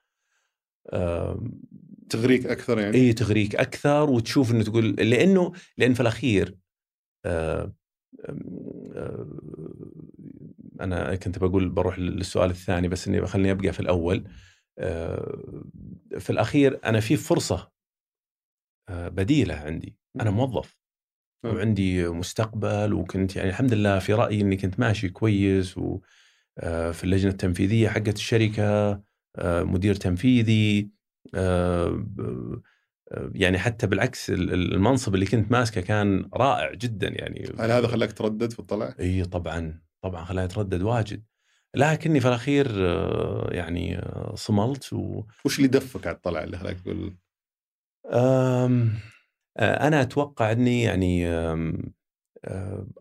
تغريك 2.11 2.47
أكثر 2.47 2.79
يعني؟ 2.79 2.97
إي 2.97 3.13
تغريك 3.13 3.57
أكثر 3.57 4.11
وتشوف 4.11 4.51
إنه 4.53 4.65
تقول 4.65 4.91
لأنه 4.91 5.53
لأن 5.79 5.95
في 5.95 6.01
الأخير 6.01 6.59
أنا 10.81 11.17
كنت 11.17 11.39
بقول 11.39 11.69
بروح 11.69 11.99
للسؤال 11.99 12.51
الثاني 12.51 12.89
بس 12.89 13.09
إني 13.09 13.27
خليني 13.27 13.51
أبقى 13.51 13.73
في 13.73 13.81
الأول. 13.81 14.25
في 16.19 16.31
الأخير 16.31 16.81
أنا 16.85 17.01
في 17.01 17.17
فرصة 17.17 17.71
بديلة 18.91 19.55
عندي 19.55 19.99
أنا 20.21 20.31
موظف 20.31 20.81
وعندي 21.45 22.09
مستقبل 22.09 22.93
وكنت 22.93 23.37
يعني 23.37 23.49
الحمد 23.49 23.73
لله 23.73 23.99
في 23.99 24.15
رأيي 24.15 24.41
إني 24.41 24.57
كنت 24.57 24.81
ماشي 24.81 25.09
كويس 25.09 25.79
وفي 25.79 27.05
اللجنة 27.05 27.31
التنفيذية 27.31 27.89
حقت 27.89 28.17
الشركة 28.17 29.03
مدير 29.45 29.95
تنفيذي 29.95 30.91
يعني 33.35 33.59
حتى 33.59 33.87
بالعكس 33.87 34.31
المنصب 34.31 35.15
اللي 35.15 35.27
كنت 35.27 35.53
ماسكه 35.53 35.81
كان 35.81 36.31
رائع 36.35 36.75
جدا 36.75 37.09
يعني. 37.09 37.53
هل 37.59 37.71
هذا 37.71 37.87
خلاك 37.87 38.13
تردد 38.13 38.53
في 38.53 38.59
الطلع؟ 38.59 38.95
إي 39.01 39.25
طبعا 39.25 39.83
طبعا 40.03 40.25
خلاني 40.25 40.47
اتردد 40.47 40.83
واجد. 40.83 41.25
لكني 41.77 42.21
في 42.21 42.29
الأخير 42.29 42.67
يعني 43.53 44.01
صملت 44.35 44.93
و... 44.93 45.23
وش 45.45 45.59
اللي 45.59 45.69
دفك 45.69 46.07
على 46.07 46.17
الطلعه 46.17 46.45
اللي 46.45 46.59
خلاك 46.59 46.81
تقول؟ 46.81 47.17
أنا 49.61 50.03
أتوقع 50.03 50.53
إني 50.53 50.83
يعني 50.83 51.29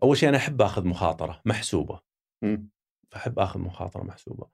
أول 0.02 0.16
شيء 0.16 0.28
أنا 0.28 0.36
أحب 0.36 0.62
أخذ 0.62 0.86
مخاطرة 0.86 1.42
محسوبة. 1.44 2.00
أحب 3.16 3.38
أخذ 3.38 3.60
مخاطرة 3.60 4.02
محسوبة. 4.02 4.46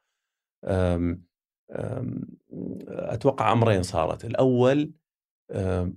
أتوقع 2.89 3.53
أمرين 3.53 3.83
صارت، 3.83 4.25
الأول 4.25 4.93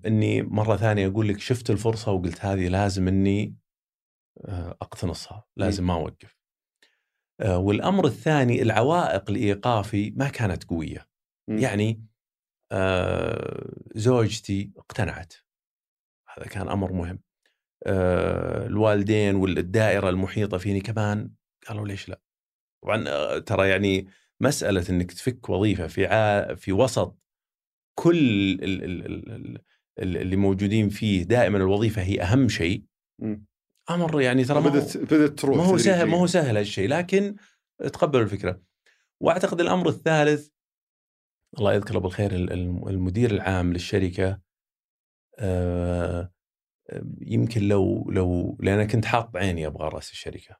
إني 0.05 0.41
مرة 0.41 0.75
ثانية 0.75 1.07
أقول 1.07 1.27
لك 1.27 1.39
شفت 1.39 1.69
الفرصة 1.69 2.11
وقلت 2.11 2.45
هذه 2.45 2.67
لازم 2.67 3.07
إني 3.07 3.55
أقتنصها، 4.81 5.47
لازم 5.57 5.87
ما 5.87 5.93
أوقف. 5.93 6.38
والأمر 7.41 8.05
الثاني 8.05 8.61
العوائق 8.61 9.31
لايقافي 9.31 10.13
ما 10.15 10.29
كانت 10.29 10.63
قوية. 10.63 11.07
م. 11.47 11.57
يعني 11.57 12.05
زوجتي 13.95 14.71
اقتنعت. 14.77 15.33
هذا 16.37 16.47
كان 16.47 16.69
أمر 16.69 16.93
مهم. 16.93 17.19
الوالدين 18.67 19.35
والدائرة 19.35 20.09
المحيطة 20.09 20.57
فيني 20.57 20.81
كمان 20.81 21.31
قالوا 21.67 21.87
ليش 21.87 22.09
لا؟ 22.09 22.21
طبعا 22.83 23.39
ترى 23.39 23.69
يعني 23.69 24.07
مسألة 24.41 24.89
إنك 24.89 25.11
تفك 25.11 25.49
وظيفة 25.49 25.87
في 25.87 26.05
ع... 26.05 26.55
في 26.55 26.71
وسط 26.71 27.17
كل 27.95 28.17
ال... 28.63 28.83
ال... 28.83 29.31
ال... 29.31 29.61
اللي 29.99 30.35
موجودين 30.35 30.89
فيه 30.89 31.23
دائما 31.23 31.57
الوظيفة 31.57 32.01
هي 32.01 32.21
أهم 32.21 32.49
شيء 32.49 32.83
أمر 33.89 34.21
يعني 34.21 34.43
ترى 34.43 34.61
بدت 34.61 34.97
بدت 34.97 35.39
تروح 35.39 35.57
ما 35.57 35.63
هو 35.63 35.77
سهل 35.77 36.07
ما 36.07 36.17
هو 36.17 36.27
سهل 36.27 36.57
هالشيء 36.57 36.89
لكن 36.89 37.35
تقبلوا 37.79 38.23
الفكرة. 38.23 38.61
وأعتقد 39.21 39.61
الأمر 39.61 39.89
الثالث 39.89 40.49
الله 41.57 41.73
يذكره 41.73 41.99
بالخير 41.99 42.31
المدير 42.89 43.31
العام 43.31 43.73
للشركة 43.73 44.41
آه 45.39 46.31
يمكن 47.21 47.67
لو 47.67 48.11
لو 48.11 48.57
لأن 48.59 48.87
كنت 48.87 49.05
حاط 49.05 49.29
بعيني 49.29 49.67
أبغى 49.67 49.89
رأس 49.89 50.11
الشركة. 50.11 50.55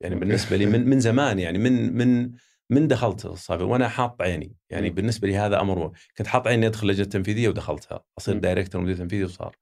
يعني 0.00 0.14
بالنسبة 0.14 0.56
لي 0.56 0.66
من 0.66 0.88
من 0.88 1.00
زمان 1.00 1.38
يعني 1.38 1.58
من 1.58 1.92
من 1.92 2.32
من 2.70 2.88
دخلت 2.88 3.26
الصافي 3.26 3.64
وأنا 3.64 3.88
حاط 3.88 4.22
عيني 4.22 4.56
يعني 4.70 4.90
بالنسبة 4.90 5.28
لي 5.28 5.36
هذا 5.36 5.60
أمر 5.60 5.92
كنت 6.18 6.26
حاط 6.26 6.46
عيني 6.46 6.66
أدخل 6.66 6.86
اللجنه 6.86 7.04
التنفيذيه 7.04 7.48
ودخلتها. 7.48 8.04
أصير 8.18 8.38
director 8.38 8.80
مدير 8.80 8.96
تنفيذي 8.96 9.24
وصار. 9.24 9.56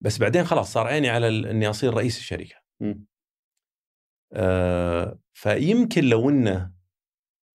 بس 0.00 0.18
بعدين 0.18 0.44
خلاص 0.44 0.72
صار 0.72 0.86
عيني 0.86 1.08
على 1.08 1.28
إني 1.28 1.70
أصير 1.70 1.94
رئيس 1.94 2.18
الشركة. 2.18 2.56
آه 4.32 5.18
فيمكن 5.32 6.04
لو 6.04 6.30
إنه 6.30 6.72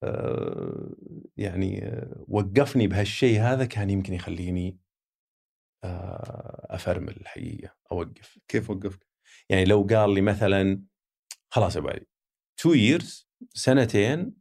آه 0.04 0.96
يعني 1.38 1.86
آه 1.86 2.26
وقفني 2.28 2.88
بهالشيء 2.88 3.42
هذا 3.42 3.66
كان 3.66 3.90
يمكن 3.90 4.14
يخليني 4.14 4.80
آه 5.84 6.68
أفرمل 6.70 7.18
الحقيقة 7.18 7.76
أوقف. 7.92 8.40
كيف 8.48 8.70
وقفك؟ 8.70 9.08
يعني 9.50 9.66
لو 9.66 9.88
قال 9.90 10.14
لي 10.14 10.22
مثلا 10.22 10.84
خلاص 11.52 11.76
يا 11.76 11.82
أبو 11.82 11.90
علي 11.90 12.06
two 12.58 12.74
years 12.74 13.30
سنتين 13.54 14.34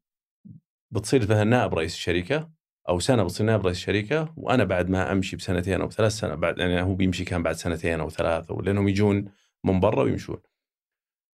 بتصير 0.90 1.22
مثلا 1.22 1.44
نائب 1.44 1.74
رئيس 1.74 1.94
الشركة 1.94 2.52
أو 2.88 2.98
سنة 2.98 3.22
بتصير 3.24 3.46
نائب 3.46 3.66
رئيس 3.66 3.76
الشركة 3.76 4.34
وأنا 4.36 4.64
بعد 4.64 4.90
ما 4.90 5.12
أمشي 5.12 5.36
بسنتين 5.36 5.80
أو 5.80 5.90
ثلاث 5.90 6.12
سنوات 6.12 6.38
بعد 6.38 6.58
يعني 6.58 6.82
هو 6.82 6.94
بيمشي 6.94 7.24
كان 7.24 7.42
بعد 7.42 7.54
سنتين 7.54 8.00
أو 8.00 8.10
ثلاثة 8.10 8.54
لأنهم 8.54 8.88
يجون 8.88 9.28
من 9.64 9.80
برا 9.80 10.02
ويمشون. 10.02 10.36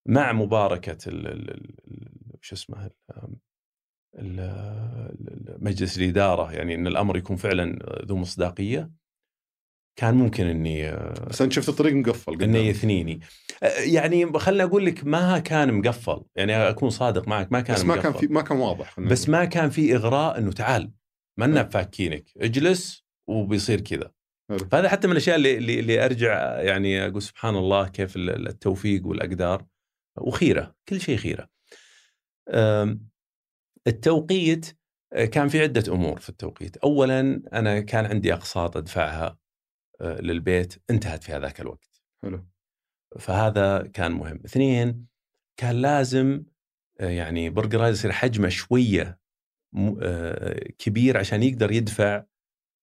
مع 0.06 0.34
مباركة 0.34 0.98
شو 2.42 2.56
اسمه 2.56 2.90
مجلس 5.60 5.98
الإدارة 5.98 6.54
يعني 6.54 6.76
إن 6.76 6.88
الأمر 6.88 7.18
يكون 7.18 7.36
فعلا 7.36 7.80
ذو 8.06 8.18
مصداقية 8.18 8.92
كان 9.96 10.16
ممكن 10.16 10.46
إني 10.46 10.92
بس 11.28 11.42
أنت 11.42 11.52
شفت 11.52 11.70
الطريق 11.70 11.94
مقفل 11.94 12.44
انه 12.44 12.58
يثنيني 12.58 13.20
يعني 13.80 14.40
خليني 14.40 14.64
أقول 14.64 14.86
لك 14.86 15.06
ما 15.06 15.40
كان 15.40 15.74
مقفل 15.74 16.24
يعني 16.36 16.56
أكون 16.56 16.90
صادق 16.90 17.28
معك 17.28 17.52
ما 17.52 17.62
كان 17.62 17.76
بس 17.76 17.86
ما 17.86 17.96
مقفل. 17.96 18.04
كان 18.04 18.14
في 18.14 18.28
ما 18.28 18.42
كان 18.42 18.58
واضح 18.58 19.00
بس 19.00 19.30
ما 19.30 19.46
كان 19.46 19.70
في 19.70 19.96
إغراء 19.96 20.38
إنه 20.38 20.52
تعال. 20.52 20.92
ما 21.38 21.64
فاكينك. 21.64 22.30
اجلس 22.38 23.06
وبيصير 23.28 23.82
كذا. 23.82 24.12
فهذا 24.72 24.90
حتى 24.90 25.08
من 25.08 25.12
الأشياء 25.12 25.36
اللي, 25.36 25.58
اللي 25.58 25.80
اللي 25.80 26.06
أرجع 26.06 26.62
يعني 26.62 27.08
أقول 27.08 27.22
سبحان 27.22 27.56
الله 27.56 27.88
كيف 27.88 28.14
التوفيق 28.18 29.08
والأقدار. 29.08 29.66
وخيرة 30.18 30.76
كل 30.90 31.02
شيء 31.02 31.18
خيرة. 31.18 31.50
التوقيت 33.88 34.78
كان 35.32 35.48
في 35.48 35.62
عدة 35.62 35.94
أمور 35.94 36.20
في 36.20 36.30
التوقيت. 36.30 36.78
اولا 36.78 37.42
أنا 37.54 37.80
كان 37.80 38.06
عندي 38.06 38.34
أقساط 38.34 38.78
أدفعها 38.78 39.38
للبيت 40.02 40.84
انتهت 40.90 41.24
في 41.24 41.32
هذاك 41.32 41.62
الوقت. 41.62 42.02
حلو. 42.22 42.48
فهذا 43.20 43.90
كان 43.94 44.12
مهم. 44.12 44.42
اثنين 44.46 45.08
كان 45.60 45.76
لازم 45.82 46.44
يعني 47.00 47.50
برجر 47.50 47.88
يصير 47.88 48.12
حجمه 48.12 48.50
شوية 48.50 49.20
كبير 50.80 51.18
عشان 51.18 51.44
يقدر 51.44 51.72
يدفع 51.72 52.24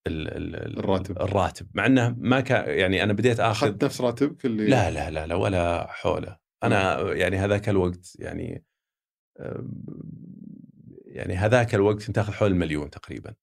الراتب. 0.07 1.19
الراتب 1.23 1.67
مع 1.75 1.87
إنه 1.87 2.15
ما 2.19 2.41
كان 2.41 2.79
يعني 2.79 3.03
أنا 3.03 3.13
بديت 3.13 3.41
آخذ 3.41 3.67
أخذت 3.67 3.85
نفس 3.85 4.01
راتبك 4.01 4.47
اللي 4.47 4.67
لا 4.67 4.91
لا 4.91 5.11
لا 5.11 5.27
لا 5.27 5.35
ولا 5.35 5.87
حوله. 5.91 6.39
أنا 6.65 7.13
يعني 7.13 7.37
هذاك 7.37 7.69
الوقت 7.69 8.17
يعني 8.19 8.65
يعني 11.07 11.35
هذاك 11.35 11.75
الوقت 11.75 12.07
انت 12.07 12.17
تاخذ 12.17 12.33
حول 12.33 12.51
المليون 12.51 12.91
تقريبا 12.91 13.35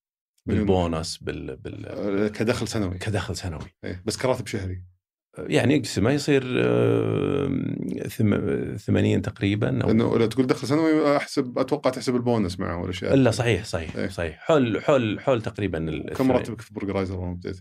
بالبونص 0.45 1.17
بال, 1.17 1.57
بال 1.57 1.85
آه، 1.85 2.27
كدخل 2.27 2.67
سنوي. 2.67 2.97
كدخل 2.97 3.35
سنوي. 3.35 3.75
إيه 3.83 4.03
بس 4.05 4.17
كراتب 4.17 4.47
شهري. 4.47 4.83
يعني 5.37 5.77
اقسمه 5.77 6.11
يصير 6.11 6.41
80 8.77 9.21
تقريبا 9.21 9.65
لأنه 9.65 10.17
لو 10.17 10.25
تقول 10.25 10.47
دخل 10.47 10.67
سنوي 10.67 11.17
أحسب 11.17 11.59
أتوقع 11.59 11.89
تحسب 11.89 12.15
البونص 12.15 12.59
معه 12.59 12.81
ولا 12.81 12.91
شيء 12.91 13.13
الا 13.13 13.31
صحيح 13.31 13.65
صحيح 13.65 13.95
إيه؟ 13.95 14.07
صحيح. 14.07 14.39
حول 14.39 14.81
حول 14.81 15.19
حول 15.19 15.41
تقريبا 15.41 16.13
كم 16.13 16.31
راتبك 16.31 16.61
في 16.61 16.73
برجرايزر 16.73 17.15
اول 17.15 17.27
ما 17.27 17.33
بديت؟ 17.33 17.59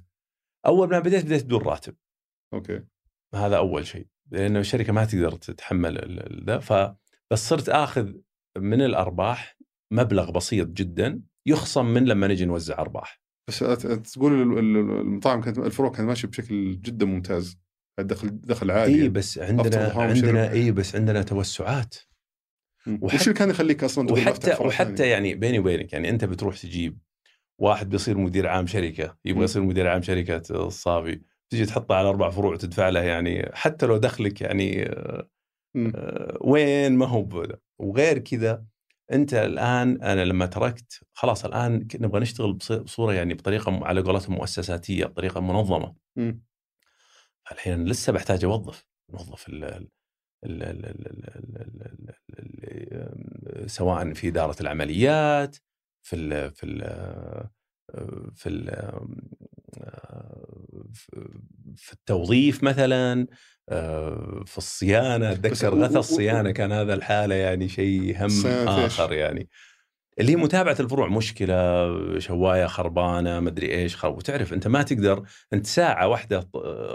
أول 0.67 0.89
ما 0.89 0.99
بديت 0.99 1.25
بديت 1.25 1.45
بدون 1.45 1.63
راتب. 1.63 1.95
okay. 2.55 2.83
هذا 3.35 3.57
أول 3.57 3.87
شيء. 3.87 4.07
لأنه 4.31 4.61
الشركة 4.61 4.93
ما 4.93 5.05
تقدر 5.05 5.33
تتحمل 5.33 6.45
ذا 6.47 6.59
فبس 6.59 7.49
صرت 7.49 7.69
آخذ 7.69 8.13
من 8.59 8.83
الأرباح 8.83 9.57
مبلغ 9.93 10.31
بسيط 10.31 10.69
جدا 10.69 11.23
يخصم 11.47 11.87
من 11.87 12.05
لما 12.05 12.27
نجي 12.27 12.45
نوزع 12.45 12.79
أرباح. 12.79 13.21
بس 13.51 14.13
تقول 14.13 14.59
المطاعم 14.59 15.41
كانت 15.41 15.59
الفروع 15.59 15.91
كانت 15.91 16.09
ماشية 16.09 16.29
بشكل 16.29 16.81
جدا 16.81 17.07
ممتاز. 17.07 17.59
دخل 18.01 18.41
دخل 18.41 18.71
عالي. 18.71 19.03
اي 19.03 19.09
بس 19.09 19.39
عندنا 19.39 19.93
عندنا 19.97 20.53
اي 20.53 20.73
بس 20.73 20.97
عندنا 20.97 21.23
توسعات. 21.23 21.95
وش 22.87 23.23
اللي 23.23 23.35
كان 23.35 23.51
يخليك 23.51 23.85
أصلا 23.85 24.13
وحتى 24.13 24.57
وحتى 24.61 25.09
يعني 25.09 25.35
بيني 25.35 25.59
وبينك 25.59 25.93
يعني 25.93 26.09
أنت 26.11 26.25
بتروح 26.25 26.57
تجيب 26.57 26.99
واحد 27.59 27.89
بيصير 27.89 28.19
مدير 28.19 28.47
عام 28.47 28.67
شركة 28.67 29.17
يبغى 29.25 29.45
يصير 29.45 29.63
مدير 29.63 29.89
عام 29.89 30.03
شركة 30.03 30.67
الصافي 30.67 31.21
تجي 31.51 31.67
تحطه 31.67 31.95
على 31.95 32.09
أربع 32.09 32.31
فروع 32.31 32.53
وتدفع 32.53 32.89
له 32.89 33.01
يعني 33.01 33.51
حتى 33.53 33.87
لو 33.87 33.97
دخلك 33.97 34.41
يعني. 34.41 34.85
آه، 35.77 36.39
وين 36.41 36.93
ما 36.97 37.07
هو 37.07 37.23
بدا. 37.23 37.59
وغير 37.79 38.19
كذا 38.19 38.65
انت 39.13 39.35
الان 39.35 40.03
أنا 40.03 40.25
لما 40.25 40.47
تركت 40.47 41.01
خلاص 41.13 41.45
الان 41.45 41.89
نبغى 41.95 42.21
نشتغل 42.21 42.53
بصوره 42.53 43.13
يعني 43.13 43.35
بطريقه 43.35 43.85
على 43.85 44.01
قولتهم 44.01 44.35
مؤسساتيه 44.35 45.05
بطريقه 45.05 45.41
منظمه 45.41 45.95
م. 46.17 46.33
الحين 47.53 47.85
لسه 47.85 48.13
بحتاج 48.13 48.45
اوظف 48.45 48.87
موظف 49.13 49.49
ال 49.49 49.89
سواء 53.67 54.13
في 54.13 54.29
اداره 54.29 54.57
العمليات 54.61 55.57
في 56.03 56.17
الـ 56.17 56.51
في 56.55 56.67
الـ 56.67 56.81
في 58.35 58.49
الـ 58.49 58.71
في 61.77 61.93
التوظيف 61.93 62.63
مثلا 62.63 63.27
في 64.47 64.59
الصيانة 64.59 65.33
أتذكر 65.33 65.75
غثى 65.75 65.99
الصيانة 65.99 66.51
كان 66.51 66.73
هذا 66.73 66.95
الحالة 66.95 67.35
يعني 67.35 67.69
شيء 67.69 68.17
هم؟ 68.19 68.47
آخر 68.69 69.13
يعني 69.13 69.49
اللي 70.21 70.33
هي 70.33 70.37
متابعة 70.37 70.77
الفروع 70.81 71.09
مشكلة 71.09 71.59
شواية 72.19 72.67
خربانة 72.67 73.41
مدري 73.41 73.75
إيش 73.75 73.97
خرب 73.97 74.17
وتعرف 74.17 74.53
أنت 74.53 74.69
ما 74.69 74.83
تقدر 74.83 75.23
أنت 75.53 75.67
ساعة 75.67 76.09
واحدة 76.09 76.49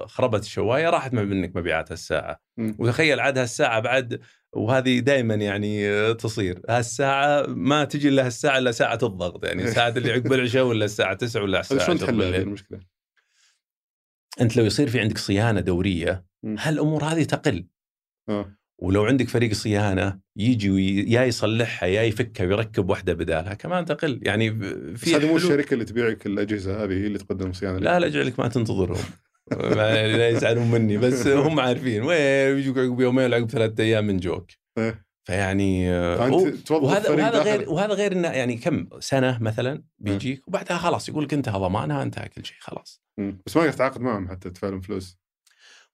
خربت 0.06 0.44
الشوايه 0.44 0.90
راحت 0.90 1.14
منك 1.14 1.56
مبيعات 1.56 1.92
الساعة 1.92 2.42
مم. 2.58 2.76
وتخيل 2.80 3.20
عاد 3.20 3.38
هالساعة 3.38 3.80
بعد 3.80 4.20
وهذه 4.54 5.00
دائما 5.00 5.36
يعني 5.36 6.14
تصير 6.14 6.62
هالساعة 6.70 7.46
ما 7.48 7.84
تجي 7.86 8.10
إلا 8.10 8.26
هالساعة 8.26 8.58
إلا 8.58 8.72
ساعة 8.72 9.00
الضغط 9.04 9.46
يعني 9.46 9.64
الساعة 9.64 9.90
اللي 9.90 10.12
عقب 10.12 10.34
العشاء 10.34 10.64
ولا 10.64 10.86
الساعة 10.86 11.14
9 11.14 11.44
ولا 11.44 11.60
الساعة 11.60 11.86
شلون 11.86 11.98
10 11.98 12.08
تحل 12.08 12.24
هذه 12.24 12.42
المشكلة؟ 12.42 12.80
أنت 14.42 14.58
لو 14.58 14.66
يصير 14.66 14.90
في 14.90 15.00
عندك 15.00 15.18
صيانة 15.18 15.60
دورية. 15.60 16.26
هالأمور 16.46 17.04
هذه 17.04 17.24
تقل. 17.24 17.68
آه. 18.30 18.56
ولو 18.82 19.06
عندك 19.06 19.30
فريق 19.30 19.54
صيانة 19.54 20.20
يجي 20.38 20.70
وي- 20.70 21.12
يا 21.12 21.24
يصلحها 21.24 21.88
يا 21.90 22.02
يفكها 22.02 22.46
ويركب 22.46 22.90
واحدة 22.90 23.14
بدالها 23.14 23.54
كمان 23.54 23.86
تقل. 23.86 24.20
يعني 24.24 24.52
في 24.96 25.16
هذه 25.16 25.28
مو. 25.28 25.36
الشركة 25.38 25.74
اللي 25.74 25.86
تبيعك 25.86 26.26
الاجهزه 26.26 26.84
هذه 26.84 26.92
هي 26.94 27.08
اللي 27.08 27.18
تقدم 27.18 27.54
صيانة. 27.54 27.78
لا 27.78 28.00
لا 28.00 28.08
اجعلك 28.08 28.40
ما 28.40 28.48
تنتظرهم. 28.48 29.04
لا 29.76 30.30
يزعلون 30.30 30.72
مني 30.72 30.98
بس 30.98 31.28
هم 31.28 31.60
عارفين. 31.60 32.04
وين 32.04 32.58
يجوك 32.58 32.78
عقب 32.78 33.00
يومين 33.00 33.26
ولا 33.26 33.36
عقب 33.38 33.50
ثلاثة 33.50 33.84
أيام 33.84 34.08
من 34.08 34.18
جوك. 34.18 34.52
إيه. 34.78 35.06
فيعني 35.28 35.92
آه، 35.92 36.32
وهذا 36.72 37.10
وهذا 37.10 37.42
غير 37.44 37.70
وهذا 37.70 37.94
غير 37.94 38.12
إنه 38.12 38.28
يعني 38.28 38.58
كم؟ 38.58 38.88
سنة 39.00 39.38
مثلا 39.42 39.84
بيجيك 39.98 40.48
وبعدها 40.48 40.78
خلاص 40.78 41.10
يقول 41.10 41.24
لك 41.24 41.34
انتهى 41.34 41.60
ضمانها 41.60 42.04
انتهى 42.04 42.30
كل 42.30 42.46
شيء 42.46 42.58
خلاص. 42.60 43.02
بس 43.46 43.56
ما 43.56 43.62
قاعد 43.62 43.74
تتعاقد 43.76 44.02
معهم 44.02 44.28
حتى 44.30 44.50
تدفع 44.50 44.70
لهم 44.70 44.82
فلوس. 44.82 45.18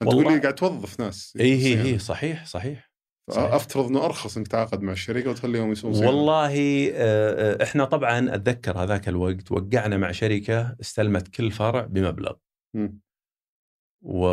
تقول 0.09 0.33
لي 0.33 0.39
قاعد 0.39 0.55
توظف 0.55 0.99
ناس 0.99 1.33
إي 1.39 1.55
هي. 1.55 1.93
هي 1.93 1.99
صحيح 1.99 2.45
صحيح 2.45 2.91
صحيح. 3.31 3.53
أفترض 3.53 3.85
إنه 3.85 4.05
أرخص 4.05 4.37
إنك 4.37 4.47
تتعاقد 4.47 4.81
مع 4.81 4.91
الشركة 4.91 5.29
وتخليهم 5.29 5.71
يسوون 5.71 6.05
والله 6.05 6.53
آه، 6.93 6.93
آه، 6.95 7.63
إحنا 7.63 7.85
طبعا 7.85 8.35
أتذكر 8.35 8.77
هذاك 8.83 9.07
الوقت 9.09 9.51
وقعنا 9.51 9.97
مع 9.97 10.11
شركة 10.11 10.75
استلمت 10.81 11.27
كل 11.27 11.51
فرع 11.51 11.81
بمبلغ. 11.81 12.33
و... 14.01 14.25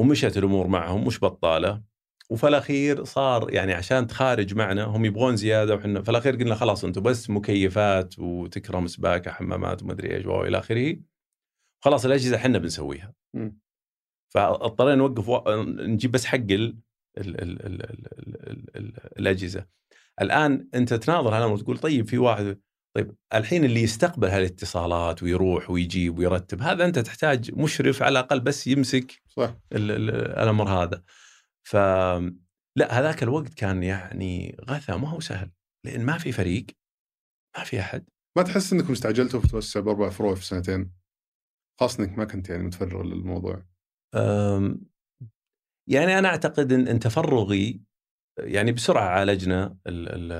ومشت 0.00 0.36
الأمور 0.36 0.66
معهم 0.66 1.06
مش 1.06 1.20
بطالة 1.20 1.82
وفي 2.30 2.48
الأخير 2.48 3.04
صار 3.04 3.54
يعني 3.54 3.72
عشان 3.72 4.06
تخارج 4.06 4.54
معنا 4.54 4.84
هم 4.84 5.04
يبغون 5.04 5.36
زيادة 5.36 5.74
وحنا 5.74 6.02
في 6.02 6.10
الأخير 6.10 6.36
قلنا 6.36 6.54
خلاص 6.54 6.84
أنتم 6.84 7.02
بس 7.02 7.30
مكيفات 7.30 8.18
وتكرم 8.18 8.86
سباكة 8.86 9.30
حمامات 9.30 9.82
ومدري 9.82 10.16
إيش 10.16 10.26
وإلى 10.26 10.58
آخره 10.58 10.96
خلاص 11.84 12.04
الأجهزة 12.04 12.36
إحنا 12.36 12.58
بنسويها 12.58 13.14
مم. 13.34 13.58
فاضطرينا 14.34 14.94
نوقف 14.94 15.28
و... 15.28 15.62
نجيب 15.64 16.10
بس 16.10 16.24
حق 16.24 16.36
ال... 16.36 16.76
ال... 17.18 17.40
ال... 17.40 17.66
ال... 17.66 17.82
ال... 17.82 18.76
ال... 18.76 18.92
الأجهزة. 19.18 19.66
الآن 20.20 20.68
أنت 20.74 20.94
تناظر 20.94 21.36
هالامر 21.36 21.52
وتقول 21.52 21.78
طيب 21.78 22.08
في 22.08 22.18
واحد 22.18 22.60
طيب 22.96 23.14
الحين 23.34 23.64
اللي 23.64 23.82
يستقبل 23.82 24.28
هالاتصالات 24.28 25.22
ويروح 25.22 25.70
ويجيب 25.70 26.18
ويرتب 26.18 26.62
هذا 26.62 26.84
أنت 26.84 26.98
تحتاج 26.98 27.54
مشرف 27.54 28.02
على 28.02 28.12
الأقل 28.12 28.40
بس 28.40 28.66
يمسك 28.66 29.22
صح. 29.28 29.56
ال... 29.72 29.90
ال... 29.90 30.10
الأمر 30.10 30.68
هذا. 30.68 31.02
ف 31.62 31.76
لا 32.76 32.98
هذاك 33.00 33.22
الوقت 33.22 33.54
كان 33.54 33.82
يعني 33.82 34.56
غثى 34.70 34.92
ما 34.92 35.08
هو 35.08 35.20
سهل 35.20 35.50
لأن 35.86 36.04
ما 36.04 36.18
في 36.18 36.32
فريق 36.32 36.66
ما 37.58 37.64
في 37.64 37.80
أحد. 37.80 38.04
ما 38.36 38.42
تحس 38.42 38.72
إنكم 38.72 38.92
استعجلتوا 38.92 39.40
في 39.40 39.48
توسع 39.48 39.80
باربع 39.80 40.08
فروع 40.08 40.34
في 40.34 40.44
سنتين؟ 40.44 40.92
خاصة 41.80 42.04
إنك 42.04 42.18
ما 42.18 42.24
كنت 42.24 42.48
يعني 42.48 42.62
متفرغ 42.62 43.02
للموضوع. 43.02 43.69
يعني 45.88 46.18
أنا 46.18 46.28
أعتقد 46.28 46.72
إن 46.72 46.98
تفرغي 46.98 47.80
يعني 48.38 48.72
بسرعة 48.72 49.08
عالجنا 49.08 49.76
ال- 49.86 50.08
ال- 50.08 50.32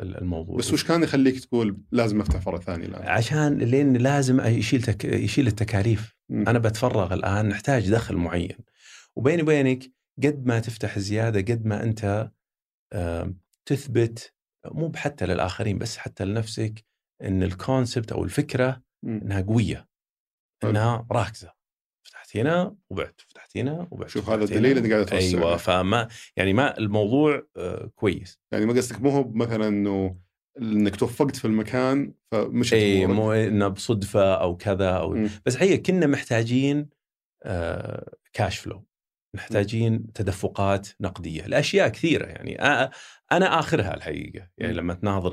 ال- 0.00 0.16
الموضوع 0.18 0.56
بس 0.56 0.72
وش 0.72 0.84
كان 0.84 1.02
يخليك 1.02 1.40
تقول 1.44 1.80
لازم 1.92 2.20
أفتح 2.20 2.40
فرع 2.40 2.58
ثاني 2.58 2.84
الآن؟ 2.86 3.08
عشان 3.08 3.58
لأن 3.58 3.96
لازم 3.96 4.40
يشيل 4.40 4.82
تك... 4.82 5.04
يشيل 5.04 5.46
التكاليف 5.46 6.14
مم. 6.28 6.48
أنا 6.48 6.58
بتفرغ 6.58 7.14
الآن 7.14 7.48
نحتاج 7.48 7.90
دخل 7.90 8.16
معين 8.16 8.56
وبيني 9.16 9.42
وبينك 9.42 9.92
قد 10.24 10.46
ما 10.46 10.60
تفتح 10.60 10.98
زيادة 10.98 11.40
قد 11.54 11.66
ما 11.66 11.82
أنت 11.82 12.30
تثبت 13.66 14.34
مو 14.66 14.92
حتى 14.96 15.26
للآخرين 15.26 15.78
بس 15.78 15.96
حتى 15.96 16.24
لنفسك 16.24 16.84
إن 17.22 17.42
الكونسبت 17.42 18.12
أو 18.12 18.24
الفكرة. 18.24 18.82
إنها 19.04 19.40
قوية. 19.40 19.88
إنها 20.64 21.06
راكزة 21.12 21.53
فتحت 22.34 22.46
هنا 22.46 22.76
وبعت 22.90 23.20
فتحت 23.20 23.56
هنا 23.56 23.88
وبعت 23.90 24.08
شوف 24.08 24.30
هذا. 24.30 24.44
الدليل 24.44 24.78
انك 24.78 24.92
قاعد 24.92 25.06
توسع 25.06 25.18
أيوه 25.18 25.46
يعني. 25.46 25.58
فما 25.58 26.08
يعني 26.36 26.52
ما 26.52 26.78
الموضوع 26.78 27.46
آه، 27.56 27.90
كويس 27.94 28.40
يعني 28.52 28.66
ما 28.66 28.72
قصدك 28.72 29.00
مو 29.00 29.10
هو 29.10 29.28
مثلا 29.28 29.68
إنه 29.68 30.16
إنك 30.60 30.96
توفقت 30.96 31.36
في 31.36 31.44
المكان 31.44 32.14
فمشت 32.32 32.72
اي. 32.72 33.06
مو 33.06 33.32
إنه 33.32 33.68
بصدفة 33.68 34.34
أو 34.34 34.56
كذا 34.56 34.90
أو 34.90 35.14
مم. 35.14 35.30
بس 35.46 35.56
هي 35.56 35.78
كنا 35.78 36.06
محتاجين 36.06 36.88
آه، 37.42 38.14
كاش 38.32 38.58
فلو 38.58 38.84
محتاجين 39.34 40.12
تدفقات 40.12 40.88
نقدية 41.00 41.46
الاشياء 41.46 41.88
كثيرة 41.88 42.26
يعني 42.26 42.62
أنا 43.32 43.58
آخرها 43.58 43.94
الحقيقة 43.94 44.48
يعني. 44.58 44.72
لما 44.72 44.94
تناظر 44.94 45.32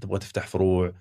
تبغى 0.00 0.18
تفتح 0.18 0.46
فروع 0.46 0.92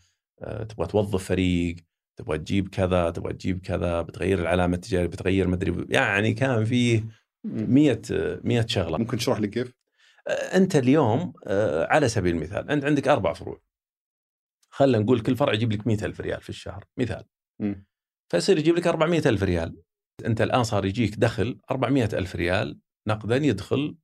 آه، 0.42 0.64
تبغى 0.64 0.88
توظف 0.88 1.24
فريق 1.24 1.76
تبغى 2.22 2.38
تجيب 2.38 2.68
كذا 2.70 3.10
تبغى 3.10 3.34
تجيب 3.34 3.60
كذا 3.60 4.02
بتغير 4.02 4.40
العلامة 4.40 4.76
التجارية 4.76 5.08
بتغير 5.08 5.48
مدري 5.48 5.86
يعني 5.90 6.34
كان 6.34 6.66
فيه. 6.66 7.04
100 7.44 8.02
100 8.44 8.66
شغلة 8.68 8.98
ممكن 8.98 9.18
تشرح 9.18 9.40
لي 9.40 9.48
كيف؟ 9.48 9.74
آه، 10.28 10.32
أنت 10.32 10.76
اليوم 10.76 11.34
آه، 11.48 11.88
على 11.94 12.08
سبيل 12.10 12.36
المثال 12.36 12.70
أنت 12.72 12.86
عندك 12.86 13.08
أربع 13.08 13.34
فروع 13.34 13.62
خلينا 14.70 15.04
نقول 15.04 15.20
كل 15.22 15.36
فرع 15.38 15.54
يجيب 15.54 15.72
لك 15.72 15.88
100 15.88 15.98
ألف 16.06 16.22
ريال 16.22 16.42
في 16.42 16.50
الشهر 16.50 16.86
مثال. 16.98 17.24
فيصير 18.32 18.58
يجيب 18.58 18.76
لك 18.76 18.88
400 18.88 19.22
ألف 19.26 19.44
ريال 19.44 19.82
أنت 20.26 20.42
الآن 20.42 20.64
صار 20.64 20.86
يجيك 20.86 21.16
دخل 21.16 21.60
400 21.72 22.10
ألف 22.14 22.36
ريال 22.36 22.80
نقدا 23.08 23.36
يدخل 23.36 23.98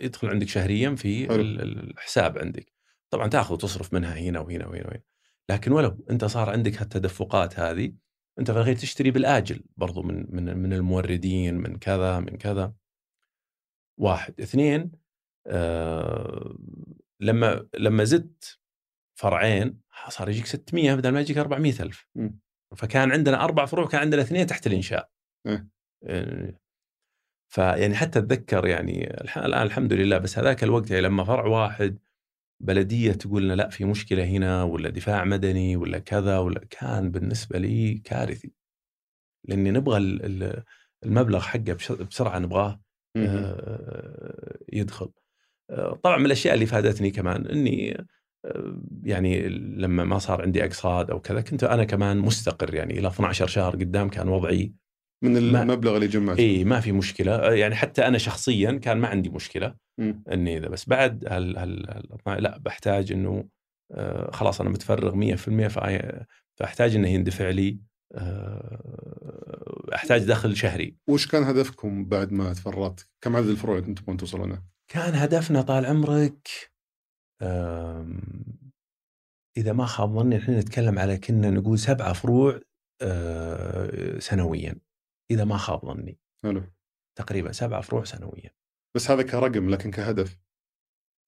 يدخل 0.00 0.28
عندك 0.28 0.48
شهريا 0.48 0.94
في 0.94 1.26
حلو. 1.28 1.40
ال- 1.40 1.60
ال- 1.60 1.90
الحساب 1.90 2.38
عندك 2.38 2.72
طبعا 3.10 3.28
تأخذ 3.28 3.54
وتصرف 3.54 3.94
منها 3.94 4.14
هنا 4.18 4.40
وهنا 4.40 4.66
وهنا 4.66 4.86
وهنا 4.86 5.02
لكن 5.50 5.72
ولو 5.72 6.04
أنت 6.10 6.24
صار 6.24 6.50
عندك 6.50 6.80
هالتدفقات 6.80 7.58
هذه 7.58 7.92
أنت 8.38 8.50
في 8.50 8.56
الأخير 8.56 8.76
تشتري 8.76 9.10
بالآجل 9.10 9.64
برضو 9.76 10.02
من 10.02 10.36
من 10.36 10.56
من 10.58 10.72
الموردين 10.72 11.54
من 11.54 11.78
كذا 11.78 12.20
من 12.20 12.36
كذا 12.36 12.74
واحد 14.00 14.40
اثنين 14.40 14.92
آه 15.46 16.56
لما 17.20 17.68
لما 17.78 18.04
زدت 18.04 18.58
فرعين 19.18 19.80
صار 20.08 20.28
يجيك 20.28 20.46
600 20.46 20.94
بدل 20.94 21.10
ما 21.10 21.20
يجيك 21.20 21.38
400 21.38 21.82
ألف. 21.82 22.08
فكان 22.76 23.12
عندنا 23.12 23.44
أربع 23.44 23.66
فروع 23.66 23.86
كان 23.86 24.00
عندنا 24.00 24.22
اثنين 24.22 24.46
تحت 24.46 24.66
الإنشاء 24.66 25.10
إيه. 25.46 25.68
يعني 26.02 26.60
فيعني 27.52 27.94
حتى 27.94 28.18
أتذكر 28.18 28.66
يعني 28.66 29.10
الآن 29.36 29.62
الحمد 29.62 29.92
لله 29.92 30.18
بس 30.18 30.38
هذاك 30.38 30.64
الوقت 30.64 30.90
يعني 30.90 31.02
لما 31.02 31.24
فرع 31.24 31.46
واحد 31.46 31.98
بلدية 32.64 33.12
تقول 33.12 33.42
لنا 33.44 33.52
لا 33.54 33.68
في 33.68 33.84
مشكلة 33.84 34.24
هنا 34.24 34.62
ولا 34.62 34.90
دفاع 34.90 35.24
مدني 35.24 35.76
ولا 35.76 35.98
كذا 35.98 36.38
ولا 36.38 36.60
كان 36.70 37.10
بالنسبة 37.10 37.58
لي 37.58 37.94
كارثي 38.04 38.52
لأني 39.48 39.70
نبغى 39.70 39.96
ال- 39.98 40.24
ال- 40.42 40.62
المبلغ 41.04 41.40
حقه 41.40 41.72
بسرعة 42.10 42.38
نبغاه. 42.38 42.80
آه، 43.16 44.58
يدخل 44.72 45.10
آه، 45.70 45.94
طبعا 46.02 46.16
من 46.18 46.26
الأشياء 46.26 46.54
اللي 46.54 46.66
فادتني 46.66 47.10
كمان 47.10 47.46
إني 47.46 48.06
آه، 48.44 48.80
يعني 49.02 49.48
لما 49.48 50.04
ما 50.04 50.18
صار 50.18 50.42
عندي 50.42 50.64
اقساط 50.64 51.10
أو 51.10 51.20
كذا 51.20 51.40
كنت 51.40 51.64
أنا 51.64 51.84
كمان 51.84 52.18
مستقر 52.18 52.74
يعني 52.74 52.98
إلى 52.98 53.08
12 53.08 53.46
شهر 53.46 53.72
قدام 53.76 54.08
كان 54.08 54.28
وضعي 54.28 54.74
من 55.22 55.36
المبلغ 55.36 55.94
اللي 55.94 56.06
جمعته 56.06 56.38
اي 56.38 56.64
ما 56.64 56.80
في 56.80 56.92
مشكلة 56.92 57.34
آه، 57.34 57.52
يعني 57.52 57.74
حتى 57.74 58.06
أنا 58.06 58.18
شخصيا 58.18 58.72
كان 58.72 58.98
ما 58.98 59.08
عندي 59.08 59.28
مشكلة 59.28 59.74
مم. 59.98 60.22
إني 60.32 60.58
إذا 60.58 60.68
بس 60.68 60.88
بعد 60.88 61.24
هال 61.28 61.56
هال 61.58 61.90
هال 62.26 62.42
لا 62.42 62.58
بحتاج 62.58 63.12
إنه 63.12 63.48
آه، 63.92 64.30
خلاص 64.30 64.60
أنا 64.60 64.70
متفرغ 64.70 65.14
100% 65.36 65.68
فأي- 65.68 66.24
فأحتاج 66.58 66.94
إنه 66.94 67.08
يندفع 67.08 67.50
لي 67.50 67.78
آه، 68.14 69.90
أحتاج 69.94 70.24
دخل 70.24 70.56
شهري 70.56 70.96
وش 71.08 71.26
كان 71.26 71.42
هدفكم 71.42 72.04
بعد 72.04 72.32
ما 72.32 72.52
تفرغت؟ 72.52 73.08
كم 73.20 73.36
عدد 73.36 73.48
الفروع 73.48 73.78
اللي 73.78 73.94
تبغون 73.94 74.16
توصلونها؟ 74.16 74.64
كان 74.92 75.14
هدفنا 75.14 75.62
طال 75.62 75.86
عمرك 75.86 76.48
إذا 79.56 79.72
ما 79.72 79.86
خاب 79.86 80.14
ظني 80.18 80.36
الحين 80.36 80.58
نتكلم 80.58 80.98
على 80.98 81.16
كنا 81.18 81.50
نقول 81.50 81.78
سبعة 81.78 82.12
فروع 82.12 82.60
سنويا 84.18 84.74
إذا 85.30 85.44
ما 85.44 85.56
خاب 85.56 85.86
ظني. 85.86 86.18
حلو. 86.42 86.62
تقريبا 87.18 87.52
سبعة 87.52 87.80
فروع 87.80 88.04
سنويا. 88.04 88.50
بس 88.94 89.10
هذا 89.10 89.22
كرقم 89.22 89.70
لكن 89.70 89.90
كهدف. 89.90 90.38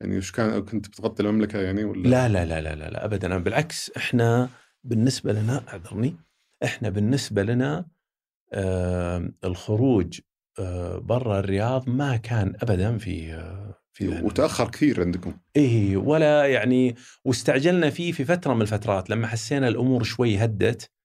يعني 0.03 0.19
وش 0.19 0.33
كان 0.33 0.65
كنت 0.65 0.89
بتغطي 0.89 1.23
المملكة 1.23 1.61
يعني 1.61 1.85
ولا؟ 1.85 2.09
لا 2.09 2.29
لا 2.29 2.45
لا 2.45 2.61
لا 2.61 2.75
لا, 2.75 2.91
لا 2.91 3.05
ابدا. 3.05 3.39
بالعكس 3.39 3.91
إحنا 3.97 4.49
بالنسبة 4.85 5.33
لنا 5.33 5.65
اعذرني 5.69 6.17
إحنا 6.65 6.89
بالنسبة 6.89 7.43
لنا 7.43 7.87
آه 8.53 9.33
الخروج 9.45 10.21
آه 10.59 10.99
برا 10.99 11.39
الرياض 11.39 11.89
ما 11.89 12.17
كان 12.17 12.55
ابدا 12.63 12.99
في 12.99 13.35
آه 13.35 13.75
في 13.93 14.07
ذهننا. 14.07 14.25
وتأخر 14.25 14.71
كثير 14.71 15.01
عندكم. 15.01 15.39
إيه 15.57 15.97
ولا 15.97 16.47
يعني 16.47 16.95
واستعجلنا 17.25 17.91
فيه 17.91 18.13
في 18.13 18.25
فترة 18.25 18.55
من 18.55 18.63
الفترات. 18.63 19.11
لما 19.11 19.27
حسينا 19.27 19.69
الأمور 19.69 20.03
شوي 20.03 20.39
هدت 20.39 20.83
آه 20.83 20.96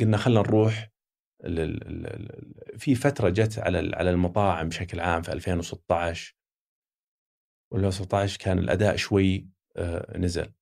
قلنا 0.00 0.16
خلينا 0.16 0.40
نروح 0.40 0.90
في 2.78 2.94
فترة 2.94 3.28
جت 3.28 3.58
على 3.58 3.96
على 3.96 4.10
المطاعم 4.10 4.68
بشكل 4.68 5.00
عام 5.00 5.22
في 5.22 5.32
2016 5.32 6.34
ولا 7.72 7.90
16 7.90 8.38
كان 8.38 8.58
الأداء 8.58 8.96
شوي 8.96 9.48
آه 9.76 10.18
نزل. 10.18 10.52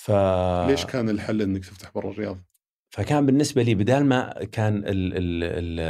ف 0.00 0.10
ليش 0.68 0.86
كان 0.86 1.08
الحل 1.08 1.42
إنك 1.42 1.64
تفتح 1.64 1.90
برا 1.94 2.10
الرياض؟ 2.10 2.38
فكان 2.94 3.26
بالنسبة 3.26 3.62
لي 3.62 3.74
بدال 3.74 4.04
ما 4.04 4.44
كان 4.44 4.76
ال 4.76 5.16
ال 5.16 5.44
ال 5.44 5.80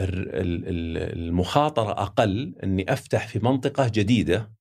ال- 0.00 0.34
ال- 0.34 0.68
ال- 0.68 1.18
المخاطرة 1.18 1.90
أقل 2.02 2.54
إني 2.62 2.92
أفتح 2.92 3.28
في 3.28 3.38
منطقة 3.38 3.88
جديدة 3.94 4.52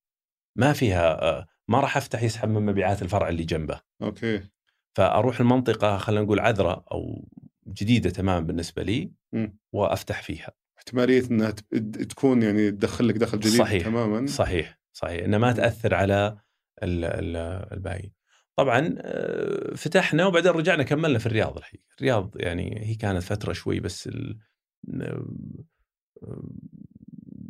ما 0.57 0.73
فيها 0.73 1.21
آه، 1.21 1.47
ما 1.67 1.79
راح 1.79 1.97
أفتح 1.97 2.23
يسحب 2.23 2.49
من 2.49 2.65
مبيعات 2.65 3.01
الفرع 3.01 3.29
اللي 3.29 3.43
جنبه. 3.43 3.81
أوكي. 4.01 4.41
فأروح 4.93 5.39
المنطقة 5.39 5.97
خلينا 5.97 6.21
نقول 6.25 6.39
عذراء 6.39 6.83
أو 6.91 7.27
جديدة 7.67 8.09
تماما 8.09 8.39
بالنسبة 8.47 8.83
لي. 8.83 9.11
وأفتح 9.73 10.21
فيها 10.23 10.51
احتمالية 10.77 11.23
إنها 11.31 11.51
تكون 12.09 12.43
يعني 12.43 12.71
تدخل 12.71 13.07
لك 13.07 13.15
دخل 13.17 13.39
جديد 13.39 13.59
صحيح. 13.59 13.83
تماما 13.85 14.27
صحيح 14.27 14.79
صحيح 14.93 15.23
إنها 15.23 15.39
ما 15.39 15.51
تأثر 15.51 15.93
على 15.93 16.37
ال- 16.83 17.05
ال- 17.05 17.67
الباقي 17.73 18.11
طبعا 18.55 18.95
آه، 18.97 19.75
فتحنا 19.75 20.25
وبعدين 20.25 20.51
رجعنا 20.51 20.83
كملنا 20.83 21.19
في 21.19 21.25
الرياض 21.25 21.57
الحقيقة 21.57 21.83
الرياض 21.97 22.31
يعني 22.35 22.79
هي 22.85 22.95
كانت 22.95 23.23
فترة 23.23 23.53
شوي 23.53 23.79
بس 23.79 24.07
ال- 24.07 24.37
آه، 25.01 25.25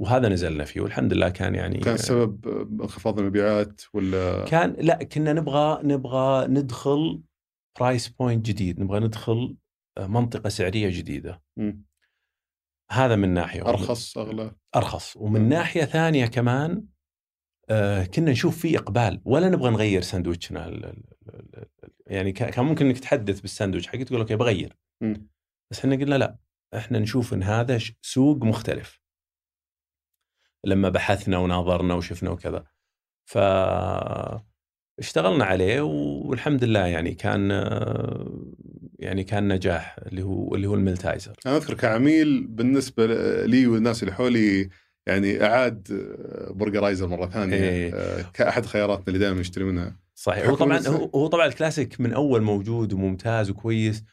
وهذا 0.00 0.28
نزلنا 0.28 0.64
فيه 0.64 0.80
والحمد 0.80 1.12
لله 1.12 1.28
كان 1.28 1.54
يعني 1.54 1.78
كان 1.78 1.94
السبب 1.94 2.48
انخفاض 2.82 3.18
المبيعات 3.18 3.82
ولا 3.94 4.44
كان 4.44 4.76
لا 4.78 4.94
كنا 5.04 5.32
نبغى 5.32 5.80
نبغى 5.84 6.46
ندخل 6.46 7.22
price 7.80 8.08
point 8.08 8.46
جديد 8.46 8.80
نبغى 8.80 9.00
ندخل 9.00 9.56
آه، 9.98 10.06
منطقة 10.06 10.48
سعرية 10.48 10.88
جديدة 10.98 11.42
مم. 11.56 11.84
هذا 12.92 13.16
من 13.16 13.28
ناحية 13.34 13.68
أرخص 13.68 14.18
أغلى. 14.18 14.52
أرخص. 14.76 15.16
ومن. 15.16 15.48
ناحية 15.48 15.84
ثانية 15.84 16.26
كمان 16.26 16.84
آه، 17.70 18.04
كنا 18.04 18.30
نشوف 18.30 18.58
فيه 18.58 18.78
إقبال. 18.78 19.20
ولا 19.24 19.48
نبغى 19.48 19.70
نغير 19.70 20.00
ساندويتشنا 20.02 20.92
يعني 22.06 22.32
كا- 22.32 22.50
كان 22.50 22.64
ممكن 22.64 22.86
إنك 22.86 22.98
تحدث 22.98 23.40
بالساندويتش 23.40 23.86
حقك 23.88 24.02
تقول 24.04 24.20
okay 24.20 24.36
بغير. 24.36 24.76
مم. 25.00 25.28
بس 25.70 25.78
إحنا 25.78 25.96
قلنا 25.96 26.14
لا 26.14 26.38
إحنا 26.76 26.98
نشوف 26.98 27.34
إن 27.34 27.42
هذا 27.42 27.78
سوق 28.02 28.36
مختلف. 28.44 29.00
لما 30.64 30.88
بحثنا 30.88 31.38
وناظرنا 31.38 31.94
وشفنا 31.94 32.30
وكذا. 32.30 32.64
ف 33.28 33.38
اشتغلنا 34.98 35.44
عليه 35.44 35.80
والحمد 35.80 36.64
لله 36.64 36.86
يعني 36.86 37.14
كان 37.14 37.50
يعني 39.02 39.24
كان 39.24 39.52
نجاح 39.52 39.96
اللي 40.06 40.22
هو 40.22 40.54
اللي 40.54 40.66
هو 40.66 40.74
الملتايزر 40.74 41.32
أنا 41.46 41.56
أذكر 41.56 41.74
كعميل 41.74 42.46
بالنسبة 42.46 43.06
لي 43.44 43.66
والناس 43.66 44.02
اللي 44.02 44.14
حولي 44.14 44.68
يعني 45.06 45.44
إعاد 45.44 45.88
برجرايزر 46.50 47.06
مرة 47.06 47.26
ثانية. 47.26 47.56
إيه. 47.56 47.94
آه، 47.94 48.22
كأحد 48.34 48.66
خياراتنا 48.66 49.04
اللي 49.08 49.18
دائما 49.18 49.40
نشتري 49.40 49.64
منها. 49.64 49.96
صحيح. 50.14 50.46
هو 50.46 50.54
طبعا 50.54 50.78
هو 51.14 51.26
طبعا 51.26 51.46
الكلاسيك 51.46 52.00
من 52.00 52.12
أول 52.12 52.42
موجود 52.42 52.92
وممتاز 52.92 53.50
وكويس 53.50 54.04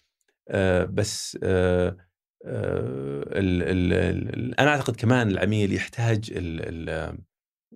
آه، 0.50 0.84
بس 0.84 1.38
آه، 1.44 1.98
آه، 2.46 3.24
ال 3.40 3.64
ال 3.64 3.94
ال 3.94 4.60
أنا 4.60 4.70
أعتقد 4.70 4.96
كمان 4.96 5.30
العميل 5.30 5.74
يحتاج 5.74 6.32
ال 6.32 6.62
ال 6.62 6.90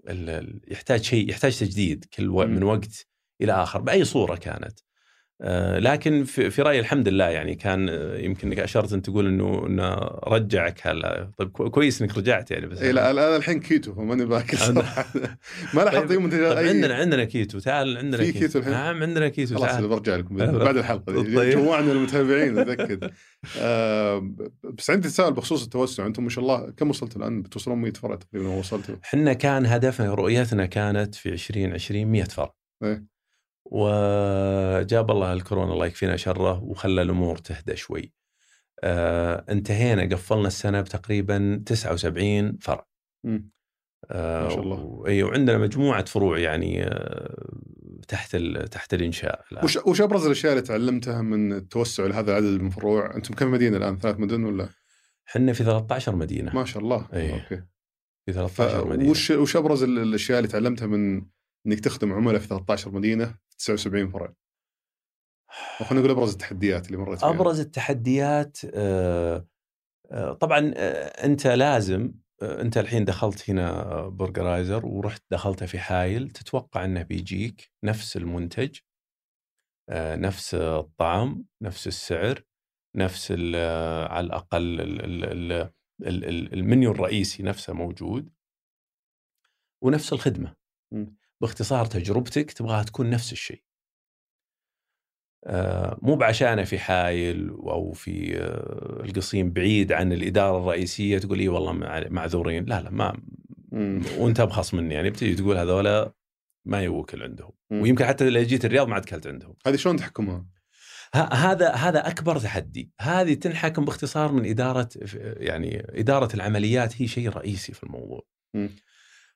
ال 0.10 0.30
ال 0.30 0.62
يحتاج 0.68 1.02
شيء 1.02 1.30
يحتاج 1.30 1.60
تجديد 1.60 2.06
كل. 2.06 2.28
من 2.28 2.64
وقت 2.64 3.08
إلى 3.42 3.52
آخر 3.52 3.82
بأي 3.82 4.06
صورة 4.06 4.36
كانت. 4.36 4.80
آه، 4.80 4.93
لكن 5.80 6.24
في 6.24 6.62
رأيي 6.62 6.80
الحمد 6.80 7.08
لله 7.08 7.26
يعني 7.30 7.56
كان 7.56 7.90
آه، 7.90 8.18
يمكن 8.18 8.48
إنك 8.48 8.60
أشرت 8.60 8.94
انت 8.94 9.06
تقول 9.06 9.28
إنه 9.28 9.68
إنه 9.68 9.94
رجعك 10.28 10.88
هلا. 10.88 11.32
طيب 11.38 11.50
كو- 11.50 11.70
كويس 11.70 12.02
إنك 12.02 12.18
رجعت 12.18 12.52
يعني 12.52 12.66
بس 12.68 12.82
إي 12.82 12.92
لا 12.92 13.12
أنا 13.12 13.36
الحين 13.36 13.60
كيتو 13.60 13.94
فماني 13.94 14.26
باكل 14.26 14.58
صراحة. 14.68 15.06
ما 15.74 15.82
لاحظت 15.82 16.10
طيب- 16.10 16.20
منتجات 16.22 16.54
طيب 16.56 16.66
أي- 16.66 16.70
عندنا 16.70 16.96
عندنا 16.96 17.24
كيتو 17.24 17.60
تعال 17.60 17.98
عندنا 17.98 18.24
في 18.24 18.32
كيتو. 18.32 18.60
الحين؟ 18.60 18.74
نعم 18.74 19.02
عندنا 19.04 19.28
كيتو 19.30 19.56
خلاص 19.56 19.72
تعال. 19.72 19.88
برجع 19.88 20.16
لكم. 20.16 20.36
بعد 20.66 20.78
الحلقة 20.78 21.24
دي. 21.24 21.36
طيب. 21.36 21.58
جوعنا 21.58 21.92
المتابعين 21.92 22.58
اتاكد 22.60 23.12
آه 23.60 24.32
بس 24.78 24.90
عندي 24.90 25.08
تساؤل 25.08 25.34
بخصوص 25.34 25.64
التوسع. 25.64 26.06
أنتم 26.06 26.24
ما 26.24 26.30
شاء 26.30 26.44
الله 26.44 26.70
كم 26.78 26.90
وصلتوا 26.90 27.22
الآن؟ 27.22 27.42
بتوصلون 27.42 27.78
100 27.82 27.94
فرع 27.94 28.16
تقريبا 28.16 28.50
وصلتوا. 28.50 28.96
إحنا 29.04 29.34
كان 29.34 29.66
هدفنا 29.66 30.14
رؤيتنا 30.14 30.66
كانت 30.66 31.16
في 31.16 31.30
2020 31.30 32.06
100 32.08 32.24
فرع. 32.24 32.54
إيه. 32.84 33.13
وجاب 33.74 35.12
الله 35.12 35.34
الكورونا 35.34 35.74
الله 35.74 35.86
يكفينا 35.86 36.16
شره 36.18 36.64
وخلى 36.64 37.02
الأمور 37.02 37.38
تهدى 37.38 37.76
شوي 37.76 38.14
آه 38.84 39.46
انتهينا 39.50 40.16
قفلنا 40.16 40.48
السنة 40.48 40.82
بتقريبا 40.82 41.64
79 41.66 42.58
فرع 42.62 42.88
مم. 43.24 43.50
آه 44.12 44.44
ما 44.44 44.50
شاء 44.50 44.60
الله. 44.60 45.04
اي 45.08 45.24
وعندنا 45.24 45.58
مجموعة 45.58 46.06
فروع 46.06 46.40
يعني 46.40 46.84
آه 46.84 47.48
تحت 48.08 48.36
ال- 48.36 48.68
تحت 48.70 48.94
الإنشاء 48.94 49.44
الآن. 49.52 49.64
وش 49.66 49.78
وش 49.78 50.02
أبرز 50.02 50.26
الأشياء 50.26 50.52
اللي 50.54 50.64
تعلمتها 50.64 51.22
من 51.22 51.54
التوسع 51.54 52.06
لهذا 52.06 52.32
العدد 52.32 52.62
من 52.62 52.68
الفروع؟ 52.68 53.16
أنتم 53.16 53.34
كم 53.34 53.52
مدينة 53.52 53.78
الآن؟ 53.78 53.98
ثلاث 54.00 54.20
مدن 54.20 54.44
ولا؟ 54.44 54.70
إحنا 55.30 55.54
في 55.54 55.64
13 55.64 56.16
مدينة 56.16 56.56
ما 56.56 56.66
شاء 56.66 56.84
الله 56.84 57.08
إيه. 57.14 57.34
okay 57.34 57.64
في 58.26 58.34
13 58.34 58.88
مدينة 58.88 59.08
فوش 59.08 59.32
وش 59.32 59.56
أبرز 59.56 59.84
ال- 59.84 60.00
الأشياء 60.00 60.38
اللي 60.40 60.50
تعلمتها 60.50 60.86
من 60.88 61.26
إنك 61.68 61.80
تخدم 61.80 62.14
عملاء 62.14 62.40
في 62.40 62.48
13 62.48 62.92
مدينة 62.92 63.36
79 63.58 64.10
فرع؟ 64.10 64.34
خلينا 65.90 66.06
نقول 66.06 66.12
أبرز 66.18 66.32
التحديات 66.32 66.88
اللي 66.88 66.98
مريت 66.98 67.20
فيها 67.20 67.30
أبرز 67.30 67.60
التحديات 67.60 68.58
آه، 68.74 69.48
آه، 70.12 70.34
طبعا 70.34 70.74
آه، 70.76 71.26
أنت 71.26 71.48
لازم 71.48 72.14
أنت 72.42 72.78
الحين 72.78 73.06
دخلت 73.06 73.50
هنا 73.50 74.02
برجرايزر 74.08 74.86
ورحت 74.86 75.24
دخلته 75.32 75.66
في 75.66 75.80
حايل 75.80 76.30
تتوقع 76.30 76.86
إنه 76.86 77.02
بيجيك 77.04 77.72
نفس 77.84 78.18
المنتج 78.18 78.80
نفس 79.92 80.56
الطعم 80.56 81.46
نفس 81.62 81.88
السعر 81.88 82.44
نفس 82.96 83.32
على 83.32 84.26
الأقل 84.26 84.82
ال- 84.82 85.02
ال- 85.06 85.24
ال- 85.26 85.52
ال- 86.02 86.26
ال- 86.26 86.54
المنيو 86.54 86.92
الرئيسي 86.92 87.44
نفسه 87.44 87.74
موجود 87.74 88.30
ونفس 89.84 90.14
الخدمة. 90.14 90.56
باختصار 91.44 91.86
تجربتك 91.86 92.52
تبغاها 92.52 92.84
تكون 92.84 93.10
نفس 93.10 93.32
الشيء 93.32 93.64
آه، 95.46 95.98
مو 96.02 96.16
بعشانة 96.16 96.64
في 96.64 96.80
حايل 96.80 97.50
أو 97.50 97.92
في 97.92 98.38
آه، 98.38 99.04
القصيم 99.06 99.52
بعيد 99.54 99.92
عن 99.92 100.14
الإدارة 100.14 100.58
الرئيسية 100.58 101.18
تقول 101.18 101.40
إي 101.40 101.48
والله 101.48 101.72
مع- 101.72 102.08
معذورين 102.10 102.66
لا 102.66 102.82
لا 102.82 102.90
ما. 102.90 103.22
وأنت 104.18 104.40
أبخص 104.40 104.74
مني 104.74 104.94
يعني 104.94 105.10
بتجي 105.10 105.36
تقول 105.36 105.58
هذولا 105.58 106.14
ما 106.66 106.82
يوكل 106.82 107.24
عندهم 107.24 107.52
مم. 107.72 107.82
ويمكن 107.82 108.06
حتى 108.06 108.30
لو 108.30 108.42
جيت 108.42 108.66
الرياض 108.66 108.88
ما 108.88 108.94
عاد 108.96 109.06
كلت 109.06 109.28
عندهم 109.28 109.56
هذه 109.68 109.76
شلون 109.76 109.98
تحكمها؟ 109.98 110.46
هذا 111.16 111.72
هذا 111.72 112.08
أكبر 112.08 112.40
تحدي 112.40 112.92
هذه 113.02 113.34
تنحكم 113.34 113.86
باختصار 113.86 114.32
من 114.32 114.46
إدارة 114.46 114.90
يعني 115.38 115.86
إدارة 116.00 116.36
العمليات 116.36 117.02
هي 117.02 117.08
شيء 117.08 117.30
رئيسي 117.30 117.74
في 117.74 117.84
الموضوع 117.84 118.22
مم. 118.54 118.70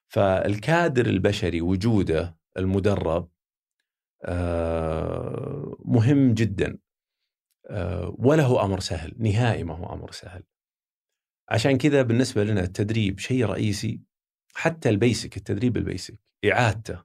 فالكادر 0.08 1.06
البشري 1.06 1.60
وجوده 1.60 2.38
المدرب 2.56 3.30
آه، 4.24 5.76
مهم 5.84 6.34
جدا 6.34 6.78
آه، 7.70 8.16
ولا 8.18 8.42
هو 8.42 8.60
أمر 8.60 8.80
سهل 8.80 9.14
نهائي 9.18 9.64
ما 9.64 9.74
هو 9.74 9.94
أمر 9.94 10.12
سهل 10.12 10.42
عشان 11.48 11.78
كذا 11.78 12.02
بالنسبة 12.02 12.44
لنا 12.44 12.60
التدريب 12.60 13.18
شيء 13.18 13.44
رئيسي 13.44 14.00
حتى 14.54 14.88
ال 14.88 14.96
basic 14.96 15.36
التدريب 15.36 15.76
ال 15.76 15.83
basic 15.83 16.18
إعادته 16.44 17.02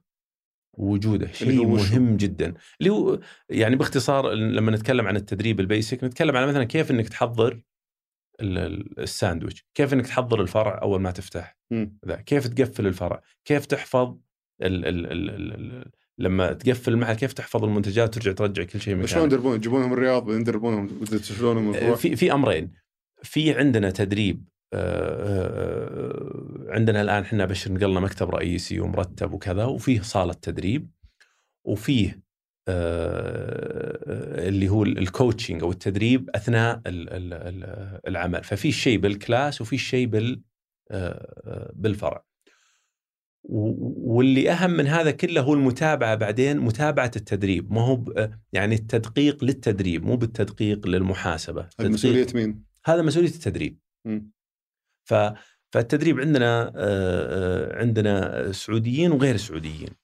وجوده 0.78 1.32
شيء؟ 1.32 1.66
مهم 1.66 2.16
جدا 2.16 2.54
اللي 2.80 2.90
هو 2.90 3.20
يعني 3.48 3.76
باختصار 3.76 4.32
لما 4.32 4.72
نتكلم 4.72 5.06
عن 5.06 5.16
التدريب 5.16 5.60
ال 5.60 5.67
basic 5.67 6.04
نتكلم 6.04 6.36
عن 6.36 6.48
مثلا 6.48 6.64
كيف 6.64 6.90
إنك 6.90 7.08
تحضر 7.08 7.62
الساندويتش. 8.40 9.64
كيف 9.74 9.92
إنك 9.92 10.06
تحضر 10.06 10.40
الفرع 10.40 10.82
أول 10.82 11.00
ما 11.00 11.10
تفتح. 11.10 11.56
ذا 12.06 12.16
كيف 12.16 12.46
تقفل 12.48 12.86
الفرع؟ 12.86 13.22
كيف 13.44 13.66
تحفظ 13.66 14.16
ال 14.62 14.86
ال 14.86 15.06
ال 15.12 15.30
ال 15.30 15.52
ال 15.52 15.90
لما 16.18 16.52
تقفل 16.52 16.92
المحل 16.92 17.14
كيف 17.14 17.32
تحفظ 17.32 17.64
المنتجات 17.64 18.08
وترجع 18.16 18.32
ترجع 18.32 18.64
كل 18.64 18.80
شيء 18.80 18.94
شلون 18.94 19.02
مكانه؟ 19.02 19.24
يدربون؟ 19.24 19.56
يجيبونهم 19.56 19.92
الرياض 19.92 20.30
يدربونهم 20.30 20.88
يدشلونهم 21.12 21.74
الفروع. 21.74 21.94
في 21.94 22.16
في 22.16 22.32
أمرين. 22.32 22.72
في 23.22 23.54
عندنا 23.54 23.90
تدريب 23.90 24.44
آه، 24.72 24.78
آه، 24.78 26.72
عندنا 26.74 27.00
الآن 27.00 27.22
إحنا 27.22 27.44
بشر 27.44 27.72
نقلنا 27.72 28.00
مكتب 28.00 28.30
رئيسي 28.30 28.80
ومرتب 28.80 29.32
وكذا 29.32 29.64
وفيه 29.64 30.00
صالة 30.00 30.32
تدريب 30.32 30.90
وفيه 31.64 32.10
آه، 32.10 32.23
اللي 34.48 34.68
هو 34.68 34.82
ال 34.82 34.91
coaching 34.91 35.62
أو 35.62 35.70
التدريب 35.70 36.30
أثناء 36.34 36.80
ال- 36.86 37.10
ال- 37.12 37.32
ال- 37.34 38.00
العمل 38.08 38.44
ففي 38.44 38.72
شيء 38.72 38.98
بال 38.98 39.16
class 39.16 39.60
وفي 39.60 39.78
شيء 39.78 40.06
بال 40.06 40.42
آه، 40.90 41.72
بالفرع 41.74 42.24
و- 43.42 44.14
واللي 44.16 44.50
أهم 44.50 44.70
من 44.70 44.86
هذا 44.86 45.10
كله 45.10 45.40
هو 45.40 45.54
المتابعة 45.54 46.14
بعدين 46.14 46.58
متابعة 46.60 47.10
التدريب 47.16 47.72
ما 47.72 47.80
هو 47.80 48.04
يعني 48.52 48.74
التدقيق 48.74 49.44
للتدريب 49.44 50.04
مو 50.04 50.16
بالتدقيق 50.16 50.86
للمحاسبة 50.86 51.68
مسؤولية 51.80 52.26
مين؟ 52.34 52.64
هذا 52.86 53.02
مسؤولية 53.02 53.30
التدريب. 53.30 53.78
ف 55.08 55.14
فالتدريب 55.72 56.20
عندنا 56.20 56.62
آه، 56.68 56.72
آه، 56.76 57.78
عندنا 57.80 58.52
سعوديين 58.52 59.12
وغير 59.12 59.36
سعوديين. 59.36 59.88
آه، 59.88 60.03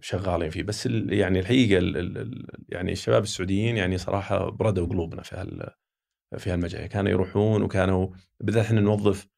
شغالين 0.00 0.50
فيه. 0.50 0.62
بس 0.62 0.86
يعني 0.86 1.38
الحقيقة 1.40 1.78
ال- 1.78 1.96
ال- 1.96 2.18
ال- 2.18 2.46
يعني 2.68 2.92
الشباب 2.92 3.22
السعوديين 3.22 3.76
يعني 3.76 3.98
صراحة 3.98 4.50
بردوا 4.50 4.86
قلوبنا 4.86 5.22
في 5.22 5.36
هال 5.36 5.70
في 6.38 6.50
هالمجال. 6.50 6.86
كانوا 6.86 7.10
يروحون 7.10 7.62
وكانوا 7.62 8.08
بالذات 8.40 8.64
إحنا 8.64 8.80
نوظف 8.80 9.28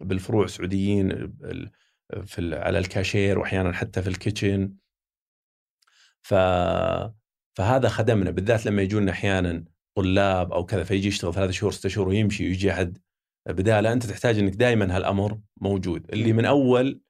بالفروع 0.00 0.46
سعوديين 0.46 1.32
في 2.24 2.54
على 2.54 2.78
الكاشير 2.78 3.38
واحيانا 3.38 3.72
حتى 3.72 4.02
في 4.02 4.08
الكيتشن. 4.08 4.74
ف 6.22 6.34
فهذا 7.58 7.88
خدمنا. 7.88 8.30
بالذات 8.30 8.66
لما 8.66 8.82
يجونا 8.82 9.10
أحيانا 9.12 9.64
طلاب 9.96 10.52
أو 10.52 10.64
كذا 10.64 10.84
فيجي 10.84 11.08
يشتغل 11.08 11.34
ثلاث 11.34 11.50
شهور 11.50 11.72
ست 11.72 11.86
شهور 11.86 12.08
ويمشي 12.08 12.44
ويجي 12.48 12.70
أحد 12.72 12.98
بدالة 13.48 13.92
أنت 13.92 14.06
تحتاج 14.06 14.38
إنك 14.38 14.54
دائما 14.54 14.96
هالأمر 14.96 15.38
موجود. 15.60 16.10
اللي 16.12 16.32
من 16.32 16.44
أول 16.44 17.00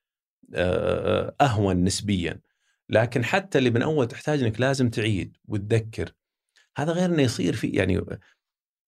أهون 1.41 1.85
نسبيا. 1.85 2.41
لكن 2.89 3.25
حتى 3.25 3.59
اللي 3.59 3.71
من 3.71 3.83
أول 3.83 4.09
تحتاج 4.09 4.43
إنك 4.43 4.61
لازم 4.61 4.91
تعيد 4.91 5.37
وتذكر 5.49 6.13
هذا 6.77 6.93
غير 6.93 7.05
إنه 7.05 7.23
يصير 7.23 7.57
في 7.57 7.69
يعني 7.69 8.01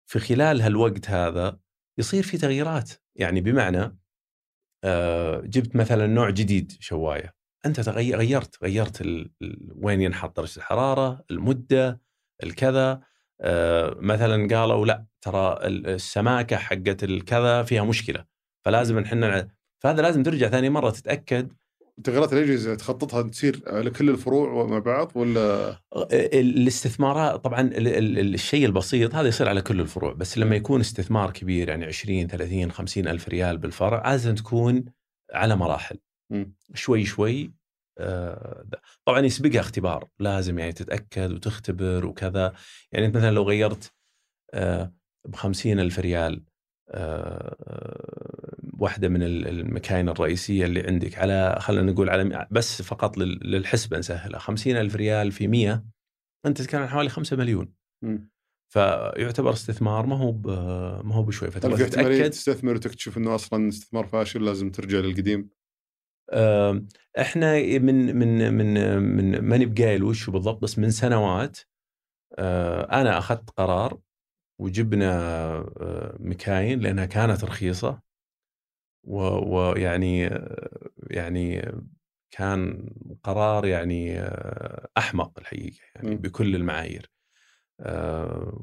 في 0.07 0.19
خلال 0.19 0.63
هالوقت 0.63 1.11
هذا 1.11 1.59
يصير 1.99 2.23
في 2.23 2.39
تغييرات. 2.39 2.91
يعني 3.17 3.41
بمعنى 3.41 3.99
آه، 4.85 5.41
جبت 5.41 5.77
مثلا 5.77 6.07
نوع 6.07 6.31
جديد 6.31 6.73
شواية. 6.81 7.35
أنت 7.67 7.81
تغي- 7.81 8.15
غيرت 8.15 8.63
غيرت 8.65 9.01
ال... 9.01 9.31
وين 9.77 10.01
ينحط 10.01 10.37
درجة 10.37 10.57
الحرارة 10.57 11.25
المدة 11.31 12.01
الكذا. 12.43 13.01
آه، 13.41 13.97
مثلا 14.01 14.57
قالوا 14.57 14.87
لا 14.87 15.07
ترى 15.21 15.59
ال- 15.67 15.87
السماكة 15.87 16.57
حقت 16.57 17.05
الكذا 17.05 17.63
فيها 17.63 17.85
مشكلة 17.85 18.25
فلازم 18.65 18.99
إحنا 18.99 19.49
فهذا 19.83 20.03
لازم 20.03 20.23
ترجع 20.23 20.49
ثاني 20.49 20.71
مرة 20.71 20.91
تتأكد 20.91 21.53
تغييرات 22.05 22.33
الأجهزة 22.33 22.75
تخططها 22.75 23.23
تصير 23.23 23.63
على 23.67 23.91
كل 23.91 24.11
الفروع 24.11 24.67
مع 24.67 24.79
بعض 24.79 25.13
ولا 25.15 25.71
ال- 25.97 26.59
الاستثمارات 26.59 27.45
طبعا 27.45 27.61
ال- 27.61 27.89
ال- 27.89 28.19
ال- 28.19 28.35
الشيء 28.35 28.67
البسيط 28.67 29.15
هذا 29.15 29.29
يصير 29.29 29.49
على 29.49 29.63
كل 29.63 29.81
الفروع 29.81 30.13
بس 30.13 30.39
لما 30.39 30.57
يكون 30.57 30.81
استثمار 30.81 31.31
كبير 31.31 31.69
يعني 31.69 31.85
20 31.85 32.27
30 32.27 32.73
50 32.73 33.09
ألف 33.09 33.29
ريال 33.29 33.59
بالفرع 33.59 34.11
لازم 34.11 34.35
تكون 34.35 34.85
على 35.33 35.57
مراحل 35.57 35.99
مم. 36.33 36.55
شوي 36.75 37.05
شوي 37.05 37.53
آه،. 37.99 38.65
طبعا 39.05 39.21
يسبقها 39.21 39.61
اختبار 39.61 40.09
لازم 40.21 40.59
يعني 40.59 40.73
تتأكد 40.73 41.33
وتختبر 41.33 42.07
وكذا 42.07 42.53
يعني 42.93 43.07
أنت 43.07 43.17
مثلا 43.17 43.31
لو 43.31 43.43
غيرت 43.43 43.93
ب 45.29 45.35
50 45.35 45.81
ألف 45.81 45.99
ريال 45.99 46.43
آه، 46.91 47.57
آه، 47.63 48.57
واحدة 48.83 49.09
من 49.09 49.23
ال- 49.23 49.49
المكاين 49.49 50.09
الرئيسية 50.09 50.65
اللي 50.67 50.81
عندك 50.87 51.19
على 51.19 51.57
خلينا 51.61 51.93
نقول 51.93 52.11
على 52.11 52.47
بس 52.51 52.83
فقط 52.83 53.19
لل- 53.19 53.51
للحسبة 53.51 53.99
نسهلها 53.99 54.39
50 54.39 54.77
ألف 54.77 54.97
ريال 54.97 55.33
في 55.33 55.49
100 55.49 55.85
أنت 56.47 56.59
تتكلم 56.63 56.81
عن 56.83 56.89
حوالي 56.89 57.09
5 57.09 57.37
مليون 57.37 57.73
مم. 58.05 58.31
فيعتبر 58.73 59.53
استثمار 59.53 60.07
ما 60.07 60.17
هو 60.17 60.33
ما 61.03 61.15
هو 61.15 61.23
بشوي 61.23 61.49
هل 61.49 61.53
فتبغى 61.53 61.85
تتاكد 61.85 62.31
تستثمر 62.31 62.75
وتكتشف 62.75 63.19
إنه 63.19 63.35
أصلا 63.35 63.69
استثمار 63.69 64.07
فاشل 64.07 64.45
لازم 64.45 64.71
ترجع 64.71 64.99
للقديم؟ 64.99 65.51
إحنا 67.19 67.79
من 67.79 68.17
من 68.17 68.55
من 68.55 68.99
من 68.99 69.39
ماني 69.41 69.67
بقايل 69.67 70.03
وش 70.05 70.31
بالضبط 70.31 70.63
بس 70.63 70.79
من 70.79 70.91
سنوات 70.91 71.59
آه، 72.39 73.01
أنا 73.01 73.19
أخذت 73.19 73.51
قرار 73.51 73.99
وجبنا 74.61 75.13
آه، 75.81 76.17
مكاين 76.21 76.81
لأنها 76.81 77.05
كانت 77.07 77.45
رخيصة 77.45 78.01
ويعني 79.05 80.31
يعني 81.11 81.73
كان 82.31 82.89
قرار 83.23 83.67
يعني 83.67 84.21
آه، 84.21 84.89
أحمق 84.99 85.39
الحقيقة 85.39 85.77
يعني. 85.95 86.17
بكل 86.17 86.57
المعايير. 86.57 87.11
آه، 87.81 88.59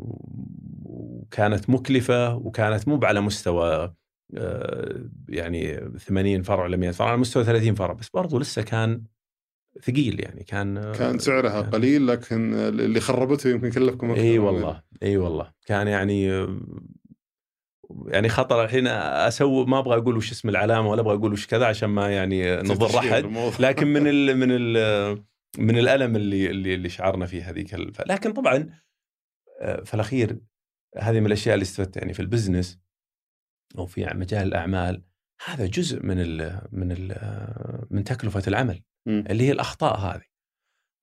وكانت 0.84 1.70
مكلفة 1.70 2.36
وكانت 2.36 2.88
مو 2.88 3.00
على 3.04 3.22
مستوى 3.22 3.94
آه، 4.38 5.10
يعني 5.30 5.90
80 5.98 6.44
فرع 6.44 6.64
ولا 6.64 6.78
100 6.78 6.92
فرع 6.92 7.08
على 7.08 7.18
مستوى 7.18 7.44
30 7.44 7.76
فرع 7.76 7.94
بس 7.94 8.10
برضو 8.10 8.40
لسه 8.40 8.62
كان 8.62 9.04
ثقيل 9.82 10.20
يعني 10.20 10.44
كان 10.44 10.92
كان 10.92 11.20
سعرها 11.20 11.62
قليل 11.62 12.08
لكن 12.08 12.54
اللي 12.54 13.00
خربته 13.00 13.50
يمكن 13.50 13.70
كلفكم 13.70 14.12
أكثر 14.12 14.24
إي 14.24 14.40
والله 14.40 14.82
إي 15.04 15.18
والله. 15.18 15.52
كان 15.66 15.88
يعني 15.88 16.48
يعني 18.08 18.30
خطر 18.30 18.64
الحين 18.64 18.88
أسوي 18.88 19.66
ما 19.66 19.80
أبغى 19.80 19.98
أقول 19.98 20.18
وش 20.18 20.32
اسم 20.32 20.50
العلامة 20.50 20.90
ولا 20.90 21.02
أبغى 21.02 21.16
أقول 21.16 21.34
وش 21.34 21.48
كذا 21.48 21.66
عشان 21.66 21.90
ما 21.90 22.12
يعني 22.12 22.56
نضر 22.56 23.00
أحد. 23.00 23.26
لكن 23.60 23.88
من 23.88 24.08
ال 24.14 24.38
من 24.38 24.48
ال 24.52 25.24
من 25.58 25.78
الألم 25.78 26.16
اللي 26.16 26.50
اللي 26.50 26.76
اللي 26.76 26.90
شعرنا 26.90 27.26
فيه 27.26 27.50
هذيك 27.50 27.74
الف... 27.74 28.02
لكن 28.02 28.34
طبعا 28.34 28.70
آه، 29.62 29.84
في 29.84 29.94
الأخير 29.94 30.40
هذه 30.98 31.20
من 31.20 31.26
الأشياء 31.26 31.54
اللي 31.54 31.64
استفدت 31.64 31.98
يعني 31.98 32.14
في 32.14 32.20
البزنس 32.20 32.80
أو 33.78 33.86
في 33.86 34.10
مجال 34.14 34.48
الأعمال. 34.48 35.04
هذا 35.46 35.66
جزء 35.66 36.06
من 36.06 36.20
ال 36.20 36.62
من 36.72 36.92
ال 36.92 37.16
من 37.90 38.04
تكلفة 38.04 38.44
العمل. 38.48 38.84
اللي 39.08 39.44
هي 39.44 39.52
الأخطاء 39.52 40.00
هذه. 40.00 40.30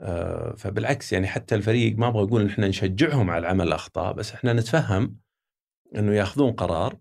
آه، 0.01 0.55
فبالعكس 0.55 1.13
يعني 1.13 1.27
حتى 1.27 1.55
الفريق 1.55 1.99
ما 1.99 2.09
أبغى 2.09 2.23
أقول 2.23 2.41
إن 2.41 2.49
إحنا 2.49 2.69
نشجعهم 2.69 3.31
على 3.31 3.47
عمل 3.47 3.69
الأخطاء 3.69 4.13
بس 4.13 4.33
إحنا 4.33 4.53
نتفهم 4.53 5.17
إنه 5.97 6.15
ياخذون 6.15 6.53
قرار 6.53 6.99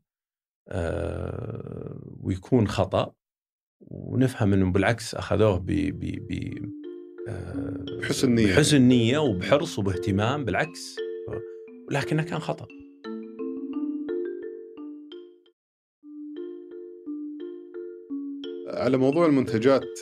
آه، 0.70 2.00
ويكون 2.22 2.68
خطأ 2.68 3.14
ونفهم 3.82 4.54
انهم 4.54 4.72
بالعكس 4.72 5.16
أخذوه 5.16 5.58
ب 5.58 5.66
ب 5.66 6.00
ب 6.00 6.58
آه، 7.28 7.86
بحسن 8.02 8.36
نية. 8.36 8.56
بحسن 8.56 8.82
نية 8.82 9.18
وبحرص 9.18 9.80
وباهتمام 9.80 10.46
بالعكس 10.46 10.96
لكنه 11.92 12.24
كان 12.24 12.40
خطأ 12.40 12.68
على 18.68 18.98
موضوع 18.98 19.26
المنتجات 19.26 20.00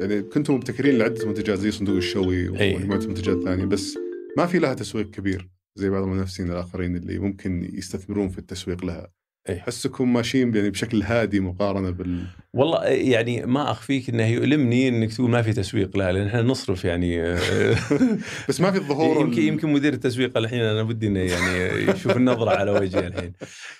يعني 0.00 0.22
كنتم 0.22 0.54
مبتكرين 0.54 0.98
لعدة 0.98 1.26
منتجات 1.28 1.58
زي 1.58 1.70
صندوق 1.70 1.96
الشوي 1.96 2.60
أي. 2.60 2.74
ومجموعة 2.74 2.98
منتجات 2.98 3.42
ثانية 3.44 3.64
بس 3.64 3.98
ما 4.36 4.46
في 4.46 4.58
لها 4.58 4.74
تسويق 4.74 5.10
كبير 5.10 5.55
زي 5.76 5.90
بعض 5.90 6.02
المنافسين 6.02 6.50
الآخرين 6.52 6.96
اللي 6.96 7.18
ممكن 7.18 7.70
يستثمرون 7.74 8.28
في 8.28 8.38
التسويق 8.38 8.84
لها. 8.84 9.10
إيه. 9.48 9.60
أحسكم 9.60 10.12
ماشيين 10.12 10.54
يعني 10.54 10.70
بشكل 10.70 11.02
هادي 11.02 11.40
مقارنة 11.40 11.90
بال 11.90 12.26
والله 12.54 12.84
يعني 12.84 13.46
ما 13.46 13.70
أخفيك 13.70 14.08
إنه 14.08 14.26
يؤلمني 14.26 14.88
إنك 14.88 15.12
تقول 15.12 15.30
ما 15.30 15.42
في 15.42 15.52
تسويق 15.52 15.96
لها 15.96 16.12
لأن 16.12 16.26
إحنا 16.26 16.42
نصرف 16.42 16.84
يعني. 16.84 17.22
بس 18.48 18.60
ما 18.60 18.70
في 18.70 18.78
الظهور 18.78 19.20
يمكن 19.26 19.42
يمكن 19.42 19.72
مدير 19.72 19.92
التسويق 19.92 20.38
الحين 20.38 20.60
أنا 20.60 20.82
ودي 20.82 21.06
إنه 21.06 21.20
يعني 21.20 21.82
يشوف 21.90 22.16
النظرة 22.16 22.50
على 22.50 22.70
وجهي 22.70 23.06
الحين. 23.06 23.32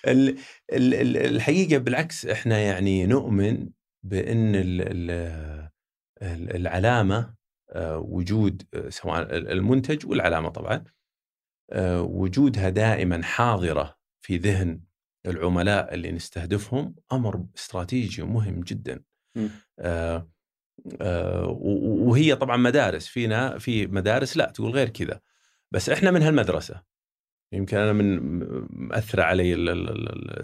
ال- 0.09 0.36
ال- 0.72 0.94
ال- 0.94 1.16
الحقيقة 1.16 1.78
بالعكس 1.78 2.26
إحنا 2.26 2.59
يعني 2.59 3.07
نؤمن 3.07 3.68
بإن 4.03 4.55
ال- 4.55 4.82
ال- 4.82 5.68
ال- 6.22 6.57
العلامة 6.57 7.34
آه، 7.72 7.99
وجود 7.99 8.62
آه، 8.74 8.88
سواء 8.88 9.36
المنتج 9.36 10.07
والعلامة 10.07 10.49
طبعا 10.49 10.84
وجودها 12.01 12.69
دائما 12.69 13.23
حاضرة 13.23 13.97
في 14.21 14.37
ذهن 14.37 14.81
العملاء 15.27 15.95
اللي 15.95 16.12
نستهدفهم 16.12 16.95
أمر 17.12 17.45
استراتيجي 17.59 18.23
ومهم 18.23 18.61
جدا. 18.61 19.03
آه، 19.79 20.29
آه، 21.01 21.47
وهي 21.61 22.37
طبعا 22.37 22.57
مدارس 22.57 23.07
فينا 23.07 23.59
في 23.59 23.87
مدارس 23.87 24.37
لا 24.37 24.51
تقول 24.51 24.71
غير 24.73 24.89
كذا 24.89 25.21
بس 25.73 25.89
إحنا 25.91 26.11
من 26.11 26.23
هالمدرسة 26.23 26.83
يمكن 27.53 27.77
أنا 27.77 27.93
من 27.93 28.19
مأثرة 28.71 29.23
علي 29.23 29.55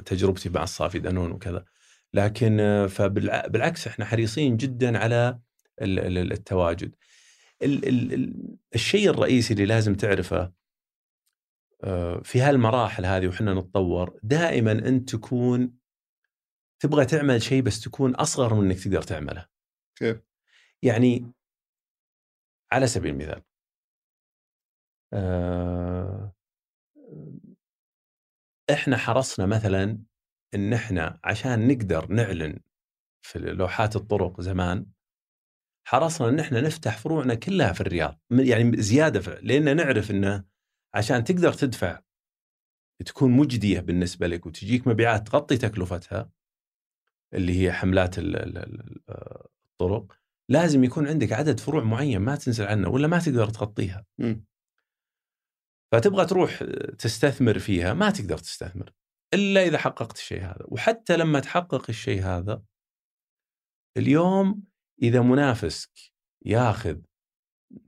تجربتي 0.07 0.49
مع 0.49 0.62
الصافي 0.62 0.99
دانون 0.99 1.31
وكذا 1.33 1.64
لكن 2.14 2.61
آه، 2.61 2.87
فبالعكس 2.87 3.87
إحنا 3.87 4.05
حريصين 4.05 4.57
جدا 4.57 4.99
على 4.99 5.39
ال- 5.83 5.99
ال- 6.18 6.33
التواجد. 6.33 6.95
ال- 7.62 7.89
ال- 7.89 8.12
ال- 8.14 8.57
الشيء 8.75 9.11
الرئيسي 9.11 9.55
اللي 9.55 9.64
لازم 9.66 9.95
تعرفه 9.95 10.37
آه، 10.41 10.53
في 12.22 12.41
هالمراحل 12.41 13.07
هذه 13.07 13.28
وحنا 13.28 13.55
نتطور 13.55 14.18
دائما 14.22 14.72
أنت 14.72 15.11
تكون 15.11 15.78
تبغى 16.83 17.05
تعمل 17.05 17.43
شيء 17.43 17.62
بس 17.62 17.80
تكون 17.80 18.14
أصغر 18.14 18.55
من 18.55 18.64
إنك 18.64 18.80
تقدر 18.80 19.03
تعمله. 19.03 19.49
كيف؟ 19.99 20.22
يعني 20.83 21.33
على 22.72 22.87
سبيل 22.87 23.14
المثال 23.14 23.43
آه، 25.12 26.35
إحنا 28.70 28.97
حرصنا 28.97 29.47
مثلا 29.47 29.99
إن 30.55 30.72
إحنا 30.72 31.20
عشان 31.24 31.68
نقدر 31.68 32.12
نعلن 32.12 32.61
في 33.22 33.39
لوحات 33.39 33.97
الطرق 33.97 34.41
زمان 34.41 34.87
حرصنا 35.89 36.28
إن 36.28 36.41
إحنا 36.41 36.61
نفتح 36.61 36.99
فروعنا 36.99 37.35
كلها 37.35 37.72
في 37.72 37.80
الرياض 37.80 38.20
يعني 38.30 38.83
زيادة 38.83 39.41
لأن 39.41 39.76
نعرف 39.76 40.11
إنه 40.11 40.51
عشان 40.95 41.24
تقدر 41.24 41.53
تدفع 41.53 42.01
تكون 43.07 43.30
مجدية 43.30 43.80
بالنسبة 43.80 44.26
لك 44.26 44.47
وتجيك 44.47 44.86
مبيعات 44.86 45.28
تغطي 45.28 45.57
تكلفتها 45.57 46.30
اللي 47.34 47.62
هي 47.62 47.72
حملات 47.72 48.18
ال- 48.18 48.36
ال- 48.36 48.59
ال- 48.59 49.03
الطرق 49.66 50.18
لازم 50.49 50.84
يكون 50.84 51.09
عندك 51.09 51.32
عدد 51.32 51.61
فروع 51.61 51.84
معين 51.84 52.18
ما 52.18 52.36
تنزل 52.36 52.64
عنه 52.64 52.88
ولا 52.88 53.09
ما 53.09 53.18
تقدر 53.18 53.49
تغطيها. 53.49 54.07
فتبغى 55.93 56.26
تروح 56.26 56.62
تستثمر 56.99 57.59
فيها 57.59 57.95
ما 57.95 58.11
تقدر 58.11 58.38
تستثمر 58.38 58.93
إلا 59.34 59.62
إذا 59.62 59.78
حققت 59.78 60.16
الشيء 60.16 60.43
هذا 60.43 60.64
وحتى 60.68 61.16
لما 61.16 61.40
تحقق 61.40 61.84
الشيء 61.88 62.22
هذا 62.22 62.62
اليوم 63.97 64.62
إذا 65.03 65.20
منافسك 65.20 66.12
ياخذ 66.45 67.01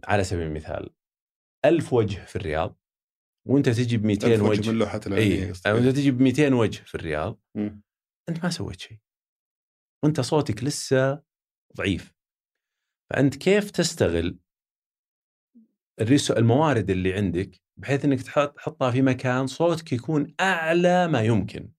على 0.04 0.24
سبيل 0.24 0.46
المثال 0.46 0.90
ألف 1.64 1.92
وجه 1.92 2.24
في 2.24 2.36
الرياض 2.36 2.78
وانت 3.48 3.68
تجي 3.68 3.96
ب 3.96 4.04
200 4.04 4.26
ألف 4.34 4.42
وجه 4.42 4.70
من 4.70 4.78
لوحات 4.78 5.06
اي 5.06 5.12
الإعلانية 5.12 5.52
قصدك. 5.52 5.66
انت 5.66 5.96
تجي 5.96 6.10
ب 6.10 6.20
200 6.20 6.54
وجه 6.54 6.82
في 6.82 6.94
الرياض 6.94 7.40
مم. 7.54 7.82
انت 8.28 8.44
ما 8.44 8.50
سويت 8.50 8.80
شيء 8.80 8.98
وانت 10.04 10.20
صوتك 10.20 10.64
لسه 10.64 11.22
ضعيف 11.76 12.14
فأنت 13.10 13.36
كيف 13.36 13.70
تستغل 13.70 14.38
الموارد 16.36 16.90
اللي 16.90 17.12
عندك 17.12 17.60
بحيث 17.76 18.04
إنك 18.04 18.22
تحط 18.22 18.56
تحطها 18.56 18.90
في 18.90 19.02
مكان 19.02 19.46
صوتك 19.46 19.92
يكون 19.92 20.34
أعلى 20.40 21.08
ما 21.08 21.20
يمكن. 21.22 21.72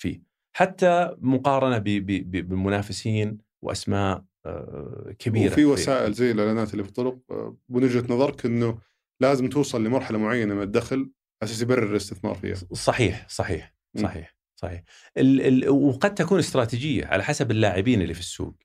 فيه 0.00 0.22
حتى 0.56 1.16
مقارنة 1.18 1.78
بالمنافسين 1.78 3.38
وأسماء 3.62 4.24
آه، 4.46 5.14
كبيرة 5.18 5.52
وفي 5.52 5.64
وسائل 5.64 6.12
زي 6.12 6.30
الإعلانات 6.30 6.72
اللي 6.72 6.82
في 6.82 6.88
الطرق 6.88 7.18
آه، 7.30 7.56
من 7.68 7.84
وجهه 7.84 8.12
نظرك 8.14 8.46
إنه 8.46 8.78
لازم 9.20 9.48
توصل 9.48 9.84
لمرحلة 9.84 10.18
معينة 10.18 10.54
من 10.54 10.62
الدخل 10.62 11.12
أساس 11.42 11.62
يبرر 11.62 11.90
الاستثمار 11.90 12.34
فيها. 12.34 12.54
صحيح 12.72 13.28
صحيح. 13.28 13.74
صحيح 13.96 14.36
صحيح 14.60 14.82
ال 15.16 15.40
ال 15.40 15.68
وقد 15.68 16.14
تكون 16.14 16.38
استراتيجية 16.38 17.06
على 17.06 17.22
حسب 17.24 17.50
اللاعبين 17.50 18.02
اللي 18.02 18.14
في 18.14 18.20
السوق 18.20 18.56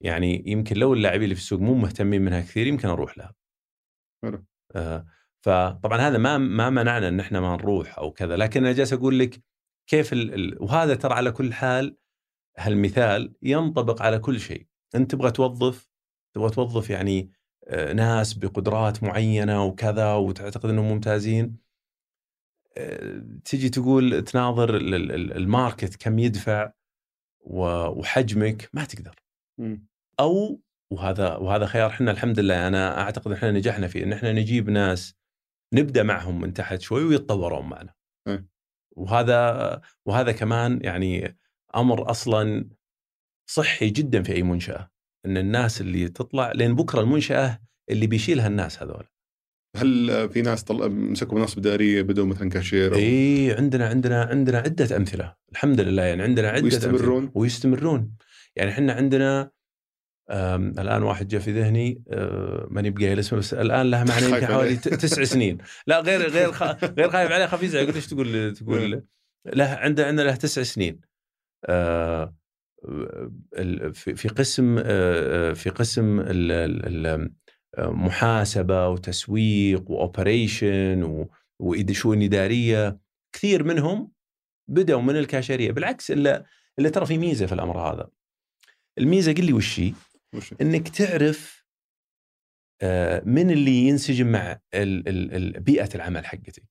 يعني 0.00 0.42
يمكن 0.46 0.76
لو 0.76 0.94
اللاعبين 0.94 1.24
اللي 1.24 1.34
في 1.34 1.40
السوق 1.40 1.60
مو 1.60 1.74
مهتمين 1.74 2.22
منها 2.22 2.40
كثير 2.40 2.66
يمكن 2.66 2.88
أروح 2.88 3.18
لها 3.18 3.34
حلو. 4.24 4.44
آه 4.74 5.06
فطبعا 5.44 5.98
هذا 5.98 6.18
ما 6.18 6.38
ما 6.38 6.70
منعنا 6.70 7.08
إن 7.08 7.20
إحنا 7.20 7.40
ما 7.40 7.56
نروح 7.56 7.98
أو 7.98 8.12
كذا 8.12 8.36
لكن 8.36 8.64
أنا 8.64 8.72
جالس 8.72 8.92
أقول 8.92 9.18
لك 9.18 9.42
كيف 9.86 10.12
ال 10.12 10.34
ال 10.34 10.62
وهذا 10.62 10.94
ترى 10.94 11.14
على 11.14 11.32
كل 11.32 11.52
حال 11.52 11.96
هالمثال 12.58 13.34
ينطبق 13.42 14.02
على 14.02 14.18
كل 14.18 14.40
شيء 14.40 14.66
أنت 14.94 15.10
تبغى 15.10 15.30
توظف 15.30 15.88
تبغى 16.34 16.50
توظف 16.50 16.90
يعني 16.90 17.30
ناس 17.70 18.34
بقدرات 18.34 19.02
معينة 19.02 19.64
وكذا 19.64 20.14
وتعتقد 20.14 20.70
إنهم 20.70 20.88
ممتازين 20.88 21.56
آه، 22.76 23.22
تجي 23.44 23.68
تقول 23.68 24.24
تناظر 24.24 24.76
ال- 24.76 24.94
ال- 24.94 25.12
ال- 25.12 25.36
الماركت 25.36 25.96
كم 25.96 26.18
يدفع 26.18 26.72
وحجمك 27.40 28.70
ما 28.72 28.84
تقدر. 28.84 29.14
أو 30.20 30.60
وهذا 30.90 31.36
وهذا 31.36 31.66
خيار 31.66 31.90
إحنا 31.90 32.10
الحمد 32.10 32.38
لله 32.40 32.68
أنا 32.68 33.00
أعتقد 33.00 33.32
إحنا 33.32 33.50
نجحنا 33.50 33.88
فيه 33.88 34.04
إن 34.04 34.12
إحنا 34.12 34.32
نجيب 34.32 34.70
ناس 34.70 35.14
نبدأ 35.74 36.02
معهم 36.02 36.40
من 36.40 36.52
تحت 36.54 36.80
شوي 36.80 37.04
ويتطورون 37.04 37.68
معنا. 37.68 37.94
وهذا 38.96 39.80
وهذا 40.06 40.32
كمان 40.32 40.80
يعني 40.82 41.38
أمر 41.76 42.10
أصلا 42.10 42.68
صحي 43.46 43.90
جدا 43.90 44.22
في 44.22 44.32
أي 44.32 44.42
منشأة 44.42 44.90
إن 45.26 45.36
الناس 45.36 45.80
اللي 45.80 46.08
تطلع 46.08 46.52
لأن 46.52 46.74
بكرة 46.74 47.00
المنشأة 47.00 47.60
اللي 47.90 48.06
بيشيلها 48.06 48.46
الناس 48.46 48.82
هذول. 48.82 49.04
هل 49.76 50.28
في 50.28 50.42
ناس 50.42 50.64
طل... 50.64 50.90
مسكوا 50.90 51.38
مناصب 51.38 51.58
إدارية 51.58 52.02
بدوا 52.02 52.26
مثلا 52.26 52.50
كاشير 52.50 52.94
أو... 52.94 52.98
اي 52.98 53.54
عندنا 53.58 53.88
عندنا 53.88 54.22
عندنا 54.22 54.58
عدة 54.58 54.96
أمثلة 54.96 55.34
الحمد 55.52 55.80
لله. 55.80 56.02
يعني 56.02 56.22
عندنا 56.22 56.48
عدة 56.48 56.64
ويستمرون؟ 56.64 57.22
أمثلة. 57.22 57.32
ويستمرون؟ 57.34 58.16
يعني 58.56 58.70
إحنا 58.70 58.92
عندنا 58.92 59.50
الآن 60.30 61.02
واحد 61.02 61.28
جاء 61.28 61.40
في 61.40 61.52
ذهني 61.52 62.02
آه، 62.10 62.66
ماني 62.70 62.90
بقايل 62.90 63.18
اسمه 63.18 63.38
بس 63.38 63.54
الآن 63.54 63.90
له 63.90 64.04
معنى 64.04 64.26
يمكن 64.26 64.46
حوالي 64.46 64.76
تسع 64.76 65.24
سنين. 65.24 65.58
لا 65.86 66.00
غير 66.00 66.30
غير 66.30 66.52
خ... 66.52 66.62
غير 66.98 67.10
خايف 67.10 67.32
عليه 67.32 67.46
خاف 67.46 67.62
يزعل 67.62 67.82
يقول 67.82 67.94
ليش 67.94 68.06
تقول 68.06 68.54
تقول 68.54 69.02
له؟ 69.46 69.64
عنده 69.64 70.06
عندنا 70.06 70.24
له 70.24 70.34
تسع 70.34 70.62
سنين. 70.62 71.00
آه، 71.64 72.34
في 73.92 74.14
في 74.16 74.28
قسم 74.28 74.78
آه، 74.78 74.82
آه، 74.86 75.52
في 75.52 75.70
قسم 75.70 76.20
ال- 76.20 76.52
ال- 76.52 77.06
ال- 77.06 77.30
محاسبة 77.78 78.88
وتسويق 78.88 79.90
وأوبريشن 79.90 81.26
وشؤون 81.60 82.22
إدارية 82.22 82.98
كثير 83.34 83.64
منهم 83.64 84.12
بدأوا 84.68 85.02
من 85.02 85.16
الكاشيرية 85.16 85.70
بالعكس 85.72 86.10
الا 86.10 86.44
الا 86.78 86.88
ترى 86.88 87.06
في 87.06 87.18
ميزة 87.18 87.46
في 87.46 87.52
الأمر 87.52 87.78
هذا 87.78 88.08
الميزة 88.98 89.32
قل 89.32 89.44
لي 89.46 89.52
وش 89.52 89.80
هي؟ 89.80 89.92
إنك 90.60 90.88
تعرف 90.88 91.62
آه، 92.82 93.22
من 93.26 93.50
اللي 93.50 93.70
ينسجم 93.88 94.26
مع 94.26 94.58
بيئة 95.58 95.88
العمل 95.94 96.26
حقتك. 96.26 96.64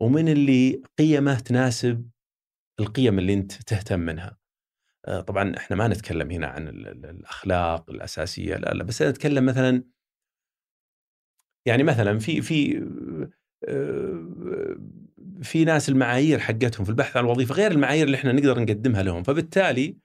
ومن 0.00 0.28
اللي 0.28 0.82
قيمه 0.98 1.40
تناسب 1.40 2.10
القيم 2.80 3.18
اللي 3.18 3.34
أنت 3.34 3.52
تهتم 3.52 4.00
منها. 4.00 4.36
آه، 5.04 5.20
طبعا 5.20 5.56
إحنا 5.56 5.76
ما 5.76 5.88
نتكلم 5.88 6.30
هنا 6.30 6.46
عن 6.46 6.68
ال- 6.68 6.86
ال- 6.88 7.06
الأخلاق 7.06 7.90
الأساسية 7.90 8.56
لا 8.56 8.74
لا 8.74 8.84
بس 8.84 9.02
أنا 9.02 9.10
اتكلم 9.10 9.46
مثلا 9.46 9.84
يعني 11.66 11.82
مثلا 11.82 12.18
في 12.18 12.42
في 12.42 12.82
آه، 13.68 14.76
في 15.42 15.64
ناس 15.64 15.88
المعايير 15.88 16.38
حقتهم 16.38 16.84
في 16.84 16.90
البحث 16.90 17.16
عن 17.16 17.24
الوظيفة 17.24 17.54
غير 17.54 17.70
المعايير 17.72 18.06
اللي 18.06 18.16
إحنا 18.16 18.32
نقدر 18.32 18.60
نقدمها 18.60 19.02
لهم 19.02 19.22
فبالتالي 19.22 19.96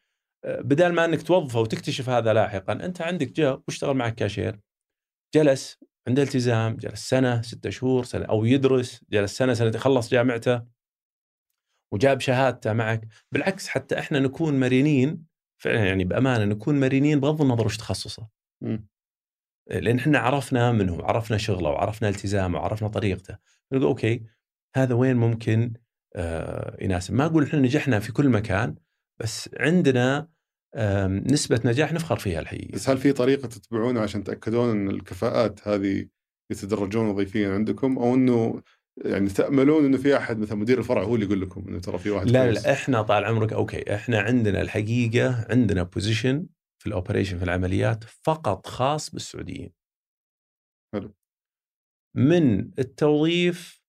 آه، 0.45 0.61
بدال 0.61 0.93
ما 0.93 1.05
إنك 1.05 1.21
توظفه 1.23 1.59
وتكتشف 1.61 2.09
هذا 2.09 2.33
لاحقا 2.33 2.73
أنت 2.73 3.01
عندك 3.01 3.31
جاء 3.31 3.61
واشتغل 3.67 3.97
معك 3.97 4.15
كاشير 4.15 4.59
جلس 5.35 5.79
عنده 6.07 6.23
التزام 6.23 6.77
جلس 6.77 7.09
سنة 7.09 7.41
ستة 7.41 7.69
شهور 7.69 8.03
سنة 8.03 8.25
أو 8.25 8.45
يدرس 8.45 9.01
جلس 9.11 9.37
سنة 9.37 9.53
سنة 9.53 9.71
خلص 9.77 10.11
جامعته. 10.11 10.78
وجاب 11.93 12.19
شهادته 12.19 12.73
معك. 12.73 13.07
بالعكس 13.31 13.67
حتى 13.67 13.99
إحنا 13.99 14.19
نكون 14.19 14.59
مرنين 14.59 15.25
فعلا 15.61 15.85
يعني 15.85 16.03
بأمانة 16.03 16.45
نكون 16.45 16.79
مرنين 16.79 17.19
بغض 17.19 17.41
النظر 17.41 17.65
وش 17.65 17.77
تخصصه. 17.77 18.29
لأن 19.67 19.97
إحنا 19.97 20.19
عرفنا 20.19 20.71
منه 20.71 21.03
عرفنا 21.03 21.37
شغله 21.37 21.69
وعرفنا 21.69 22.09
التزامه 22.09 22.59
وعرفنا 22.59 22.87
طريقته. 22.87 23.37
نقول 23.71 23.85
okay 23.85 24.23
هذا 24.75 24.93
وين 24.93 25.15
ممكن 25.15 25.73
آه 26.15 26.77
يناسب؟ 26.81 27.13
ما 27.13 27.25
أقول 27.25 27.43
إحنا 27.43 27.59
نجحنا 27.59 27.99
في 27.99 28.11
كل 28.11 28.29
مكان 28.29 28.75
بس 29.19 29.49
عندنا 29.59 30.27
نسبة 31.31 31.61
نجاح 31.65 31.93
نفخر 31.93 32.19
فيها 32.19 32.39
الحقيقة. 32.39 32.71
بس 32.73 32.89
هل 32.89 32.97
في 32.97 33.13
طريقة 33.13 33.47
تتبعونها 33.47 34.01
عشان 34.01 34.23
تأكدون 34.23 34.69
أن 34.69 34.89
الكفاءات 34.89 35.67
هذه 35.67 36.05
يتدرجون 36.51 37.05
وظيفيا 37.07 37.53
عندكم 37.53 37.97
أو 37.97 38.15
أنه 38.15 38.61
يعني 38.97 39.29
تأملون 39.29 39.85
أنه 39.85 39.97
في 39.97 40.17
أحد 40.17 40.39
مثلا 40.39 40.57
مدير 40.57 40.77
الفرع 40.79 41.03
هو 41.03 41.15
اللي 41.15 41.25
يقول 41.25 41.41
لكم 41.41 41.67
أنه 41.67 41.79
ترى 41.79 41.97
في 41.97 42.09
واحد 42.09 42.27
لا 42.29 42.45
كويس. 42.45 42.65
لا 42.65 42.73
إحنا 42.73 43.01
طال 43.01 43.25
عمرك 43.25 43.53
okay 43.53 43.95
إحنا 43.95 44.19
عندنا 44.19 44.61
الحقيقة 44.61 45.45
عندنا 45.49 45.83
position 45.83 46.47
في 46.81 46.87
ال 46.87 46.92
operation 46.92 47.37
في 47.37 47.43
العمليات 47.43 48.03
فقط 48.03 48.67
خاص 48.67 49.09
بالسعوديين. 49.11 49.73
حلو. 50.93 51.15
من 52.15 52.59
التوظيف 52.79 53.83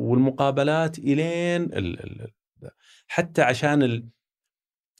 والمقابلات 0.00 0.98
إلين 0.98 1.62
ال 1.62 2.00
ال 2.00 2.30
حتى 3.06 3.42
عشان 3.42 3.82
ال 3.82 4.08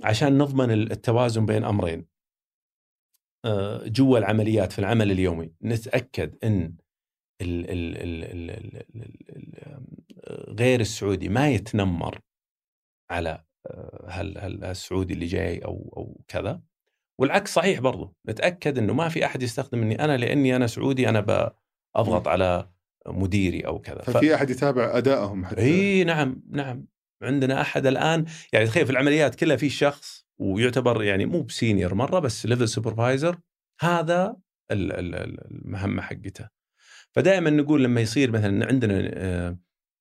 عشان 0.05 0.39
نضمن 0.39 0.71
التوازن 0.71 1.47
بين 1.47 1.65
أمرين. 1.65 2.07
آه، 3.45 3.87
جوا 3.87 4.19
العمليات 4.19 4.73
في 4.73 4.79
العمل 4.79 5.11
اليومي. 5.11 5.55
نتأكد 5.63 6.45
إن 6.45 6.77
ال 7.41 7.71
ال 7.71 7.97
ال 7.97 8.25
ال 8.25 8.51
ال 8.51 8.87
غير 10.59 10.81
السعودي 10.81 11.29
ما 11.29 11.49
يتنمر 11.51 12.19
على 13.11 13.45
آه، 13.67 14.07
هل 14.09 14.39
هل 14.39 14.65
السعودي 14.65 15.15
اللي 15.15 15.27
جاي 15.27 15.59
أو 15.59 15.93
أو 15.97 16.21
كذا. 16.29 16.63
والعكس 17.21 17.55
صحيح 17.55 17.81
برضو. 17.81 18.15
نتأكد 18.29 18.79
إنه 18.79 18.95
ما 18.95 19.09
في 19.09 19.25
أحد 19.25 19.43
يستخدم 19.43 19.83
إني 19.83 20.05
أنا 20.05 20.17
لإني 20.17 20.57
أنا 20.57 20.67
سعودي 20.67 21.09
أنا 21.09 21.21
بضغط 21.97 22.29
على 22.29 22.71
مديري 23.07 23.61
أو 23.61 23.79
كذا. 23.79 24.03
ففي 24.03 24.35
أحد 24.35 24.51
يتابع 24.51 24.99
أدائهم 24.99 25.45
حتى؟ 25.45 25.61
إي 25.61 26.05
نعم 26.05 26.43
نعم. 26.51 26.87
عندنا 27.23 27.61
أحد 27.61 27.87
الآن 27.87 28.25
يعني 28.53 28.67
تخيل 28.67 28.87
في 28.87 28.93
العمليات 28.93 29.35
كلها 29.35 29.57
في 29.57 29.71
شخص 29.71 30.27
ويعتبر 30.39 31.03
يعني 31.03 31.27
مو 31.27 31.43
ب 31.43 31.50
senior 31.50 31.95
مرة 31.95 32.19
بس 32.19 32.47
level 32.47 32.69
supervisor 32.69 33.39
هذا 33.81 34.37
المهمة 34.73 36.03
حقته. 36.03 36.49
فدائما 37.17 37.51
نقول 37.51 37.85
لما 37.85 38.01
يصير 38.01 38.31
مثلا 38.31 38.67
عندنا 38.67 39.11
آه، 39.15 39.59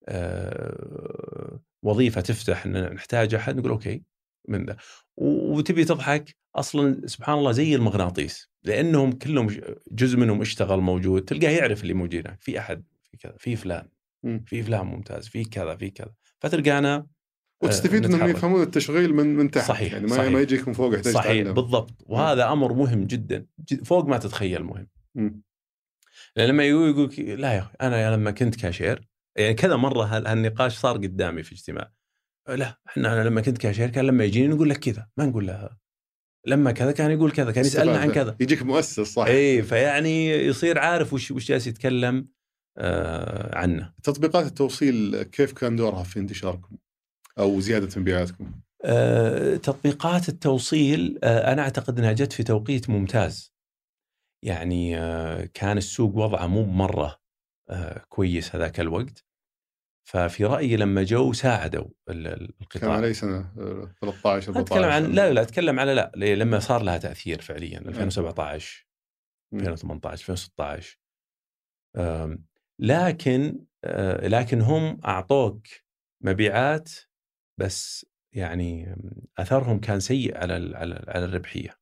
آه، 0.07 1.59
وظيفة 1.83 2.21
تفتح 2.21 2.67
نحتاج 2.67 3.35
أحد 3.35 3.57
نقول 3.57 3.71
okay 3.71 4.01
من 4.47 4.65
ذا. 4.65 4.77
وتبي 5.17 5.85
تضحك 5.85 6.35
أصلا 6.55 7.07
سبحان 7.07 7.37
الله 7.37 7.51
زي 7.51 7.75
المغناطيس 7.75 8.49
لأنهم 8.63 9.11
كلهم 9.11 9.47
جزء 9.91 10.17
منهم 10.17 10.41
اشتغل 10.41 10.79
موجود 10.79 11.21
تلقاه 11.21 11.49
يعرف 11.49 11.81
اللي 11.81 11.93
موجودين 11.93 12.23
في 12.39 12.59
أحد 12.59 12.83
في 13.03 13.17
كذا 13.17 13.35
في 13.37 13.55
فلان 13.55 13.87
في 14.45 14.63
فلان 14.63 14.85
ممتاز 14.85 15.27
في 15.27 15.43
كذا 15.43 15.75
في 15.75 15.89
كذا. 15.89 16.13
فتلقانا 16.39 16.95
آه، 16.95 17.07
وتستفيد 17.63 18.05
انهم 18.05 18.29
يفهمون 18.29 18.61
التشغيل 18.61 19.13
من 19.13 19.35
من 19.35 19.51
تحت 19.51 19.67
صحيح 19.67 19.93
يعني 19.93 20.07
ما, 20.07 20.15
صحيح. 20.15 20.31
ما 20.31 20.41
يجيك 20.41 20.67
من 20.67 20.73
فوق 20.73 20.95
يحتاج 20.95 21.13
صحيح 21.13 21.43
تعلم. 21.43 21.53
بالضبط. 21.53 21.93
وهذا 22.05 22.51
أمر 22.51 22.73
مهم 22.73 23.03
جدا 23.03 23.45
فوق 23.83 24.05
ما 24.05 24.17
تتخيل 24.17 24.63
مهم. 24.63 24.87
م. 25.15 25.29
لأن 26.37 26.49
لما 26.49 26.63
يقول 26.63 26.89
يقول 26.89 27.41
لا 27.41 27.53
يا 27.53 27.59
أخي 27.59 27.71
أنا 27.81 28.15
لما 28.15 28.31
كنت 28.31 28.55
كاشير 28.55 29.07
يعني 29.37 29.53
كذا 29.53 29.75
مرة 29.75 30.03
هالنقاش 30.03 30.77
صار 30.77 30.97
قدامي 30.97 31.43
في 31.43 31.51
اجتماع. 31.51 31.91
لا 32.49 32.79
إحنا 32.87 33.13
أنا 33.13 33.29
لما 33.29 33.41
كنت 33.41 33.57
كاشير 33.57 33.89
كان 33.89 34.05
لما 34.05 34.23
يجيني 34.23 34.47
نقول 34.47 34.69
لك 34.69 34.77
كذا 34.77 35.07
ما 35.17 35.25
نقول 35.25 35.47
له 35.47 35.69
لما 36.47 36.71
كذا 36.71 36.91
كان 36.91 37.11
يقول 37.11 37.31
كذا 37.31 37.51
كان 37.51 37.65
يسألنا 37.65 37.97
عن 37.97 38.11
كذا. 38.11 38.35
يجيك 38.39 38.63
مؤسس 38.63 38.99
صح. 38.99 39.25
اي 39.25 39.63
فيعني 39.63 40.29
يصير 40.31 40.79
عارف 40.79 41.13
وش 41.13 41.31
وش 41.31 41.47
جالس 41.47 41.67
يتكلم 41.67 42.27
آه 42.77 43.57
عنه. 43.57 43.93
تطبيقات 44.03 44.45
التوصيل 44.45 45.23
كيف 45.23 45.53
كان 45.53 45.75
دورها 45.75 46.03
في 46.03 46.19
انتشاركم 46.19 46.77
أو 47.39 47.59
زيادة 47.59 48.01
مبيعاتكم 48.01 48.51
آه 48.85 49.55
تطبيقات 49.55 50.29
التوصيل 50.29 51.19
آه 51.23 51.53
أنا 51.53 51.61
أعتقد 51.61 51.99
إنها 51.99 52.13
جت 52.13 52.33
في 52.33 52.43
توقيت 52.43 52.89
ممتاز. 52.89 53.54
يعني 54.45 54.99
آه 54.99 55.49
كان 55.53 55.77
السوق 55.77 56.15
وضعه 56.15 56.47
مو 56.47 56.65
مرة 56.65 57.21
آه 57.69 58.05
كويس 58.09 58.55
هذاك 58.55 58.79
الوقت. 58.79 59.25
ففي 60.07 60.45
رأيي 60.45 60.77
لما 60.77 61.03
جو 61.03 61.33
ساعدوا 61.33 61.87
القطاع 62.09 62.81
كان 62.81 62.91
على 62.91 63.13
سنة 63.13 63.53
13 64.01 64.51
14 64.51 64.59
أتكلم 64.59 64.89
عن 64.89 65.03
لا 65.11 65.33
لا 65.33 65.41
أتكلم 65.41 65.79
على 65.79 65.93
لا 65.93 66.11
لما 66.35 66.59
صار 66.59 66.83
لها 66.83 66.97
تأثير 66.97 67.41
فعليا 67.41 67.79
2017 67.79 68.87
2018 69.53 70.33
2016 70.33 70.99
لكن 72.81 73.65
آه، 73.83 74.27
لكن 74.27 74.61
هم 74.61 74.99
أعطوك 75.05 75.67
مبيعات 76.23 76.91
بس 77.59 78.05
يعني 78.35 78.95
أثرهم 79.37 79.79
كان 79.79 79.99
سيء 79.99 80.37
على 80.37 80.53
على 80.53 81.05
على 81.07 81.25
الربحية. 81.25 81.77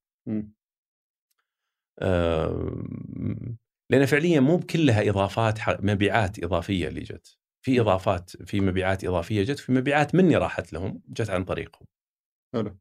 لأن 3.89 4.05
فعليا 4.05 4.39
مو 4.39 4.57
بكلها 4.57 5.09
إضافات 5.09 5.59
مبيعات 5.69 6.43
إضافية 6.43 6.87
اللي 6.87 7.01
جت. 7.01 7.37
في 7.65 7.81
إضافات 7.81 8.29
في 8.29 8.59
مبيعات 8.59 9.05
إضافية 9.05 9.43
جت 9.43 9.59
في 9.59 9.71
مبيعات 9.71 10.15
مني 10.15 10.37
راحت 10.37 10.73
لهم 10.73 11.01
جت 11.09 11.29
عن 11.29 11.43
طريقهم. 11.43 11.87
حلو. 12.53 12.77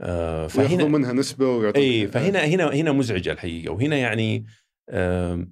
آه 0.00 0.46
فهنا 0.46 0.84
منها 0.84 1.12
نسبة 1.12 1.48
ويعطوك 1.48 1.76
إي 1.76 2.08
فهنا 2.08 2.44
هنا 2.44 2.74
هنا 2.74 2.92
مزعجة 2.92 3.32
الحقيقة 3.32 3.72
وهنا 3.72 3.96
يعني 3.96 4.46
آه 4.88 5.46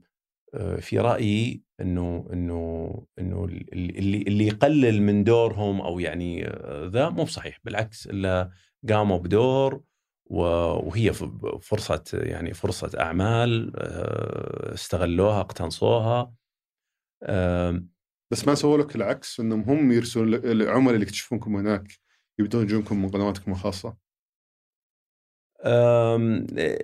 في 0.81 0.99
رأيي 0.99 1.63
إنه 1.81 2.29
إنه 2.33 3.07
إنه 3.19 3.45
اللي 3.45 4.19
اللي 4.27 4.47
يقلل 4.47 5.03
من 5.03 5.25
دورهم 5.25 5.81
أو 5.81 6.01
يعني 6.01 6.47
آه، 6.47 6.91
ذا 6.93 7.09
مو 7.09 7.25
بصحيح 7.25 7.61
بالعكس 7.65 8.07
إلا 8.07 8.51
قاموا 8.89 9.19
بدور 9.19 9.83
وهي 10.27 11.13
فرصة 11.61 12.05
يعني 12.13 12.55
فرصة 12.55 12.91
أعمال 13.01 13.73
آه، 13.77 14.75
استغلوها 14.75 15.41
اقتنصوها. 15.41 16.33
بس 18.31 18.47
ما 18.47 18.55
سووا 18.55 18.79
لك 18.79 18.97
العكس 18.97 19.41
إنهم 19.41 19.61
هم 19.61 19.93
يرسلون 19.93 20.35
العملاء 20.35 20.95
اللي 20.95 21.03
يكتشفونكم 21.03 21.57
هناك 21.57 21.93
يبدون 22.39 22.63
يجونكم 22.63 23.03
من 23.03 23.09
قنواتكم 23.09 23.53
الخاصة؟ 23.53 23.97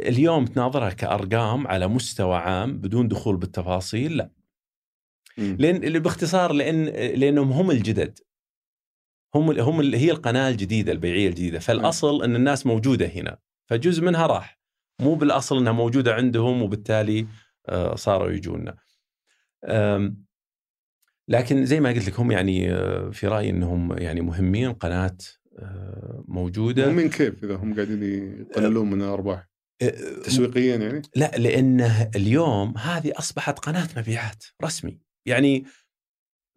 اليوم 0.09 0.45
تناظرها 0.45 0.90
كأرقام 0.90 1.66
على 1.66 1.88
مستوى 1.88 2.36
عام 2.36 2.78
بدون 2.78 3.09
دخول 3.09 3.36
بالتفاصيل 3.36 4.16
لا. 4.16 4.30
لأن 5.38 5.99
باختصار 5.99 6.53
لأن 6.53 6.84
لأنهم 7.20 7.53
هم 7.53 7.70
الجدد. 7.70 8.18
هم 9.35 9.51
هم 9.61 9.95
هي 9.95 10.11
القناة 10.11 10.49
الجديدة 10.49 10.93
البيعية 10.93 11.28
الجديدة. 11.28 11.59
فالأصل 11.59 12.24
أن 12.24 12.37
الناس 12.37 12.66
موجودة 12.66 13.07
هنا 13.07 13.39
فجزء 13.70 14.03
منها 14.03 14.26
راح. 14.26 14.62
مو 15.01 15.14
بالأصل 15.14 15.59
إنها 15.59 15.72
موجودة 15.72 16.14
عندهم 16.14 16.62
وبالتالي 16.62 17.26
آه، 17.68 17.95
صاروا 17.95 18.30
يجونا. 18.30 18.76
لكن 21.28 21.66
زي 21.66 21.80
ما 21.80 21.89
قلت 21.89 22.09
لك 22.09 22.20
هم 22.20 22.30
يعني 22.30 22.72
آه، 22.72 23.11
في 23.11 23.26
رأيي 23.26 23.51
إنهم 23.51 23.99
يعني 23.99 24.20
مهمين 24.20 24.72
قناة 24.72 25.16
آه، 25.59 26.24
موجودة. 26.28 26.87
مهمين 26.87 27.11
كيف 27.11 27.45
إذا 27.45 27.55
هم 27.55 27.74
قاعدين 27.74 28.03
يقللون 28.03 28.91
من 28.91 29.03
الأرباح؟ 29.03 29.49
تسويقيا 30.24 30.76
يعني؟ 30.76 31.03
لا 31.16 31.30
لأنه 31.39 32.11
اليوم 32.16 32.78
هذه 32.78 33.12
أصبحت 33.16 33.59
قناة 33.59 33.89
مبيعات 33.97 34.45
رسمي. 34.64 34.99
يعني 35.26 35.64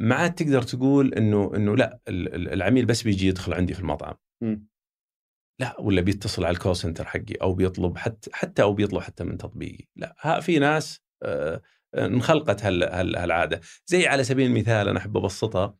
ما 0.01 0.15
عاد 0.15 0.35
تقدر 0.35 0.61
تقول 0.61 1.13
إنه 1.13 1.51
إنه 1.55 1.75
لا 1.75 1.99
العميل 2.07 2.85
بس 2.85 3.03
بيجي 3.03 3.27
يدخل 3.27 3.53
عندي 3.53 3.73
في 3.73 3.79
المطعم. 3.79 4.13
م. 4.43 4.57
لا 5.61 5.81
ولا 5.81 6.01
بيتصل 6.01 6.45
على 6.45 6.53
الكول 6.53 6.75
سنتر 6.75 7.05
حقي 7.05 7.33
أو 7.41 7.53
بيطلب 7.53 7.97
حتى 7.97 8.29
حتى 8.33 8.61
أو 8.61 8.73
بيطلب 8.73 9.01
حتى 9.01 9.23
من 9.23 9.37
تطبيقي. 9.37 9.85
لا 9.95 10.15
ها 10.21 10.39
في 10.39 10.59
ناس 10.59 11.01
آه 11.23 11.61
انخلقت 11.95 12.65
هالعادة. 12.65 13.61
زي 13.87 14.07
على 14.07 14.23
سبيل 14.23 14.47
المثال 14.47 14.89
أنا 14.89 14.99
أحب 14.99 15.17
أبسطها. 15.17 15.75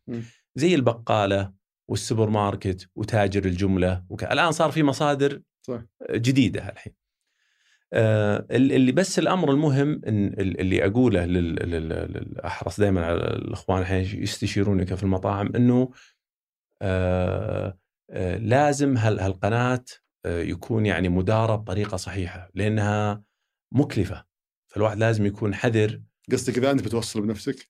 زي 0.56 0.76
البقالة 0.76 1.54
والسوبر 1.90 2.30
ماركت 2.30 2.90
وتاجر 2.96 3.46
الجملة 3.46 4.06
وك... 4.10 4.24
الآن 4.24 4.52
صار 4.52 4.72
في 4.72 4.84
مصادر 4.84 5.42
صح. 5.68 5.82
جديدة 6.12 6.70
الحين 6.70 6.94
آه 6.94 7.05
اللي 7.96 8.92
بس 8.92 9.20
الأمر 9.20 9.52
المهم 9.52 10.02
إن 10.08 10.34
اللي 10.38 10.86
أقوله. 10.86 11.28
أحرص 12.46 12.80
دائما 12.80 13.06
على 13.06 13.16
الإخوان 13.18 13.82
الحين 13.82 14.22
يستشيرونك 14.24 14.94
في 14.94 15.04
المطاعم 15.04 15.56
إنه 15.56 15.92
آه 16.82 17.80
آه 18.10 18.38
لازم 18.38 18.98
هال... 18.98 19.20
هالقناة 19.20 19.86
آه 20.26 20.42
يكون 20.42 20.86
يعني 20.86 21.10
مدارة 21.10 21.56
بطريقة 21.56 21.98
صحيحة 21.98 22.52
لأنها 22.54 23.24
مكلفة 23.72 24.26
فالواحد 24.68 24.98
لازم 24.98 25.26
يكون 25.26 25.56
حذر 25.56 26.02
قصدك 26.32 26.58
إذا 26.58 26.72
أنت 26.72 26.82
بتوصل 26.82 27.22
بنفسك؟ 27.22 27.70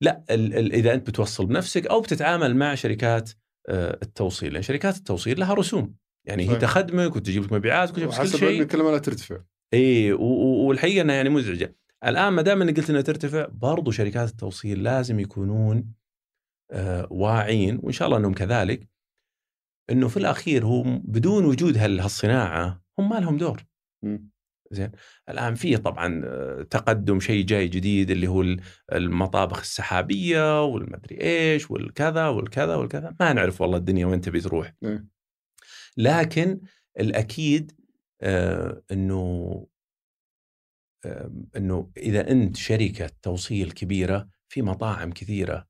لا 0.00 0.24
ال 0.30 0.54
ال 0.54 0.72
إذا 0.72 0.94
أنت 0.94 1.10
بتوصل 1.10 1.46
بنفسك 1.46 1.86
أو 1.86 2.00
بتتعامل 2.00 2.56
مع 2.56 2.74
شركات 2.74 3.30
آه 3.68 3.98
التوصيل 4.02 4.52
لأن 4.52 4.62
شركات 4.62 4.96
التوصيل 4.96 5.40
لها 5.40 5.54
رسوم 5.54 5.94
يعني 6.24 6.50
هي 6.50 6.56
تخدمك 6.56 7.16
وتجيب 7.16 7.44
لك 7.44 7.52
مبيعات 7.52 7.90
وتجيب 7.90 8.08
لك 8.08 8.16
كل 8.16 8.28
شيء 8.28 8.58
حسب 8.58 8.70
كل 8.70 8.82
ما 8.82 8.90
لا 8.90 8.98
ترتفع 8.98 9.38
إي 9.74 10.12
والحقيقة 10.12 11.02
إنها 11.02 11.14
يعني 11.14 11.28
مزعجة. 11.28 11.76
الآن 12.04 12.28
ما 12.32 12.42
دام 12.42 12.62
إنك 12.62 12.76
قلت 12.76 12.90
إنها 12.90 13.00
ترتفع 13.00 13.46
برضو 13.52 13.90
شركات 13.90 14.28
التوصيل 14.28 14.82
لازم 14.82 15.20
يكونون 15.20 15.92
آه 16.70 17.08
واعين 17.10 17.78
وإن 17.82 17.92
شاء 17.92 18.08
الله 18.08 18.18
إنهم 18.18 18.34
كذلك 18.34 18.88
إنه 19.90 20.08
في 20.08 20.16
الأخير 20.16 20.64
هم 20.66 21.02
بدون 21.04 21.44
وجود 21.44 21.78
هال- 21.78 22.00
هالصناعة 22.00 22.82
هم 22.98 23.08
ما 23.08 23.14
لهم 23.20 23.36
دور. 23.36 23.62
زين. 24.70 24.90
الآن 25.28 25.54
في 25.54 25.76
طبعا 25.76 26.22
آه، 26.24 26.62
تقدم 26.62 27.20
شيء 27.20 27.44
جاي 27.46 27.68
جديد 27.68 28.10
اللي 28.10 28.26
هو 28.26 28.42
ال- 28.42 28.60
المطابخ 28.92 29.60
السحابية 29.60 30.64
والمدري 30.64 31.20
إيش 31.20 31.70
والكذا 31.70 32.28
والكذا 32.28 32.74
والكذا. 32.74 33.16
ما 33.20 33.32
نعرف 33.32 33.60
والله 33.60 33.76
الدنيا 33.76 34.06
وين 34.06 34.20
تبي 34.20 34.40
تروح. 34.40 34.74
إيه. 34.84 35.04
لكن 35.96 36.60
الأكيد 37.00 37.72
إنه 38.22 39.66
آه 41.04 41.32
إنه 41.56 41.90
إذا 41.96 42.30
أنت 42.30 42.56
شركة 42.56 43.10
توصيل 43.22 43.72
كبيرة 43.72 44.28
في 44.48 44.62
مطاعم 44.62 45.12
كثيرة 45.12 45.68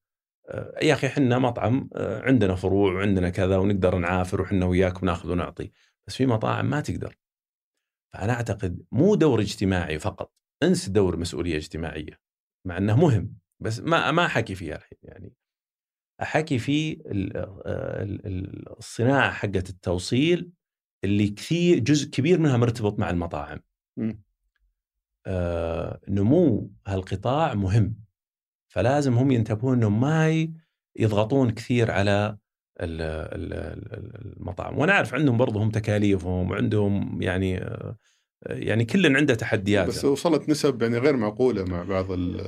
آه 0.49 0.79
يا 0.83 0.95
أخي 0.95 1.07
إحنا 1.07 1.39
مطعم 1.39 1.91
آه 1.95 2.23
عندنا 2.23 2.55
فروع 2.55 2.93
وعندنا 2.95 3.31
كذا 3.31 3.57
ونقدر 3.57 3.99
نعافر 3.99 4.41
وحنا 4.41 4.67
وياك 4.67 5.03
وناخذ 5.03 5.31
ونعطي 5.31 5.71
بس 6.09 6.17
في 6.17 6.27
مطاعم 6.27 6.71
ما 6.71 6.81
تقدر. 6.81 7.17
فأنا 8.15 8.33
أعتقد 8.33 8.83
مو 8.93 9.15
دور 9.15 9.41
اجتماعي 9.41 9.99
فقط 9.99 10.33
أنس 10.63 10.89
دور 10.89 11.17
مسؤولية 11.17 11.57
اجتماعية 11.57 12.21
مع 12.67 12.77
إنه 12.79 12.97
مهم 12.97 13.37
بس 13.61 13.81
ما 13.81 14.11
ما 14.11 14.27
أحكي 14.27 14.55
فيها 14.55 14.77
الحين 14.77 14.99
يعني. 15.03 15.35
أحكي 16.23 16.59
في 16.59 16.93
ال- 16.93 17.37
ال- 17.67 18.27
ال- 18.27 18.79
الصناعة 18.79 19.31
حقت 19.33 19.71
التوصيل 19.71 20.51
اللي 21.05 21.29
كثير 21.29 21.79
جزء 21.79 22.11
كبير 22.11 22.39
منها 22.39 22.57
مرتبط 22.57 22.99
مع 22.99 23.11
المطاعم. 23.11 23.61
مم. 23.97 24.23
آه، 25.27 26.01
نمو 26.09 26.71
هالقطاع 26.87 27.55
مهم. 27.55 27.97
فلازم 28.69 29.15
هم 29.15 29.31
ينتبهون 29.31 29.77
إنهم 29.77 30.01
ما 30.01 30.49
يضغطون 30.97 31.51
كثير 31.51 31.91
على 31.91 32.37
ال- 32.81 33.03
ال- 33.03 33.53
ال- 33.53 34.37
المطاعم. 34.37 34.79
وأنا 34.79 34.93
أعرف 34.93 35.15
عندهم 35.15 35.37
برضه 35.37 35.63
هم 35.63 35.71
تكاليفهم 35.71 36.51
وعندهم 36.51 37.23
يعني 37.23 37.59
آه، 37.59 37.97
يعني 38.47 38.85
كل 38.85 39.17
عنده 39.17 39.35
تحديات 39.35 39.89
بس 39.89 40.05
وصلت 40.05 40.49
نسب 40.49 40.83
يعني 40.83 40.99
غير 40.99 41.17
معقولة 41.17 41.65
مع 41.65 41.83
بعض 41.83 42.13
ال 42.13 42.41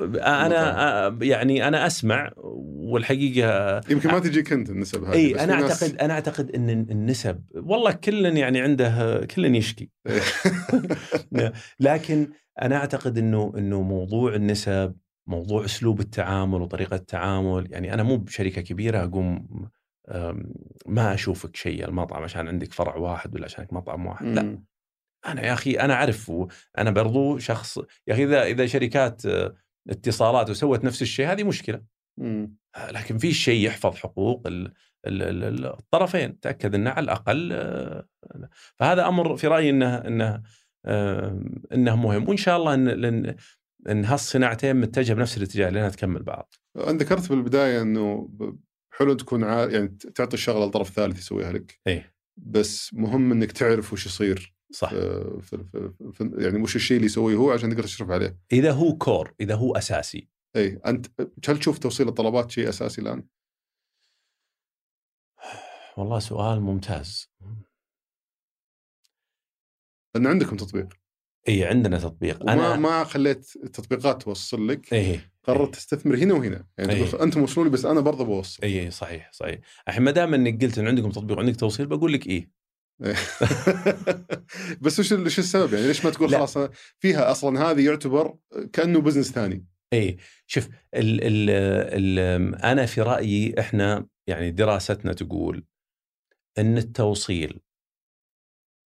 أنا 0.00 1.06
آه، 1.06 1.18
يعني 1.22 1.68
أنا 1.68 1.86
أسمع 1.86 2.30
والحقيقة 2.36 3.80
يمكن 3.90 4.10
ما 4.10 4.18
تجيك 4.18 4.52
انت 4.52 4.70
النسب 4.70 5.04
هذه 5.04 5.14
إي 5.14 5.44
أنا 5.44 5.56
في 5.56 5.62
ناس- 5.62 5.82
أعتقد 5.82 5.96
أنا 6.00 6.14
أعتقد 6.14 6.50
إن 6.50 6.70
النسب 6.70 7.42
والله 7.54 7.92
كل 7.92 8.24
يعني 8.36 8.60
عنده 8.60 9.20
كل 9.26 9.56
يشكي. 9.56 9.90
لكن 11.80 12.28
أنا 12.62 12.76
أعتقد 12.76 13.18
إنه 13.18 13.52
إنه 13.58 13.82
موضوع 13.82 14.34
النسب 14.34 14.94
موضوع 15.26 15.64
أسلوب 15.64 16.00
التعامل 16.00 16.62
وطريقة 16.62 16.96
التعامل 16.96 17.66
يعني 17.70 17.94
أنا 17.94 18.02
مو 18.02 18.16
بشركة 18.16 18.60
كبيرة 18.62 19.04
أقوم 19.04 19.48
ما 20.86 21.14
أشوفك 21.14 21.56
شيء 21.56 21.84
المطعم 21.84 22.22
عشان 22.22 22.48
عندك 22.48 22.72
فرع 22.72 22.96
واحد 22.96 23.34
ولا 23.34 23.44
عشانك 23.44 23.72
مطعم 23.72 24.06
واحد. 24.06 24.26
لا. 24.26 24.58
أنا 25.26 25.46
يا 25.46 25.52
أخي 25.52 25.72
أنا 25.72 25.94
أعرف 25.94 26.32
أنا 26.78 26.90
برضو 26.90 27.38
شخص 27.38 27.78
يا 28.06 28.14
أخي 28.14 28.24
إذا 28.24 28.42
إذا 28.42 28.66
شركات 28.66 29.26
آه، 29.26 29.54
اتصالات 29.88 30.50
وسوت 30.50 30.84
نفس 30.84 31.02
الشيء 31.02 31.26
هذه 31.32 31.44
مشكلة. 31.44 31.82
مم. 32.18 32.56
لكن 32.90 33.18
في 33.18 33.32
شيء 33.32 33.66
يحفظ 33.66 33.94
حقوق 33.96 34.46
ال- 34.46 34.72
ال- 35.06 35.22
ال- 35.22 35.44
ال- 35.44 35.66
الطرفين 35.66 36.40
تأكد 36.40 36.74
إنه 36.74 36.90
على 36.90 37.04
الأقل 37.04 37.50
آه، 37.52 38.06
فهذا 38.76 39.08
أمر 39.08 39.36
في 39.36 39.46
رأيي 39.46 39.70
إنه 39.70 39.94
إنه 39.96 40.42
آه، 40.84 41.44
إنه 41.72 41.96
مهم. 41.96 42.28
وإن 42.28 42.36
شاء 42.36 42.56
الله 42.56 42.74
إن 42.74 43.36
إن, 43.88 44.04
هالصناعتين 44.04 44.76
متجهة 44.76 45.14
بنفس 45.14 45.36
الاتجاه 45.36 45.70
لانها 45.70 45.88
تكمل 45.88 46.22
بعض. 46.22 46.54
انت 46.76 47.02
ذكرت 47.02 47.28
بالبداية 47.28 47.82
إنه 47.82 48.30
حلو 48.92 49.14
تكون 49.14 49.44
عا... 49.44 49.66
يعني 49.66 49.88
تعطي 49.88 50.34
الشغلة 50.34 50.66
لطرف 50.66 50.90
ثالث 50.90 51.18
يسويها 51.18 51.52
لك. 51.52 51.80
إيه. 51.86 52.14
بس 52.36 52.94
مهم 52.94 53.32
إنك 53.32 53.52
تعرف 53.52 53.92
وش 53.92 54.06
يصير. 54.06 54.54
صح. 54.72 54.90
في... 54.90 55.40
في... 55.42 55.92
في... 56.12 56.30
يعني 56.38 56.62
وش 56.62 56.76
الشيء 56.76 56.96
اللي 56.96 57.06
يسويه 57.06 57.36
هو 57.36 57.50
عشان 57.50 57.70
تقدر 57.70 57.82
تشرف 57.82 58.10
عليه. 58.10 58.38
إذا 58.52 58.72
هو 58.72 58.96
كور 58.96 59.34
إذا 59.40 59.54
هو 59.54 59.76
أساسي. 59.76 60.28
إي 60.56 60.80
أنت 60.86 61.06
هل 61.48 61.58
تشوف 61.58 61.78
توصيل 61.78 62.08
الطلبات 62.08 62.50
شيء 62.50 62.68
أساسي 62.68 63.00
الآن؟ 63.00 63.26
والله 65.96 66.18
سؤال 66.18 66.60
ممتاز. 66.60 67.30
لأن 70.14 70.26
عندكم 70.26 70.56
تطبيق. 70.56 70.88
إي 71.48 71.64
عندنا 71.64 71.98
تطبيق. 71.98 72.42
وما 72.42 72.52
أنا 72.52 72.76
ما 72.76 73.04
خليت 73.04 73.56
التطبيقات 73.64 74.22
توصل 74.22 74.68
لك. 74.68 74.92
إيه 74.92 75.32
قررت 75.42 75.74
تستثمر 75.74 76.16
هنا 76.16 76.34
وهنا. 76.34 76.66
يعني 76.78 76.92
إيه. 76.92 77.22
أنتم 77.22 77.42
وصلوا 77.42 77.66
لي 77.66 77.72
بس 77.72 77.84
أنا 77.84 78.00
برضه 78.00 78.24
بوصل. 78.24 78.62
إي 78.62 78.90
صحيح 78.90 79.32
صحيح. 79.32 79.60
الحين 79.88 80.02
ما 80.02 80.10
دام 80.10 80.34
إنك 80.34 80.64
قلت 80.64 80.78
إن 80.78 80.86
عندكم 80.86 81.10
تطبيق 81.10 81.36
وعندك 81.36 81.56
توصيل 81.56 81.86
بقول 81.86 82.12
لك 82.12 82.26
إيه 82.26 82.59
بس 84.82 85.00
وش 85.00 85.12
وش 85.12 85.38
السبب 85.38 85.74
يعني 85.74 85.86
ليش 85.86 86.04
ما 86.04 86.10
تقول 86.10 86.30
لا. 86.30 86.38
خلاص 86.38 86.58
فيها 86.98 87.30
أصلا 87.30 87.70
هذه 87.70 87.86
يعتبر 87.86 88.36
كأنه 88.72 89.00
business 89.00 89.32
ثاني 89.32 89.66
اي 89.92 90.16
شوف 90.46 90.68
ال 90.94 91.24
ال 91.24 91.50
ال 91.50 92.54
أنا 92.54 92.86
في 92.86 93.00
رأيي 93.00 93.60
إحنا 93.60 94.06
يعني 94.26 94.50
دراستنا 94.50 95.12
تقول 95.12 95.66
إن 96.58 96.78
التوصيل 96.78 97.60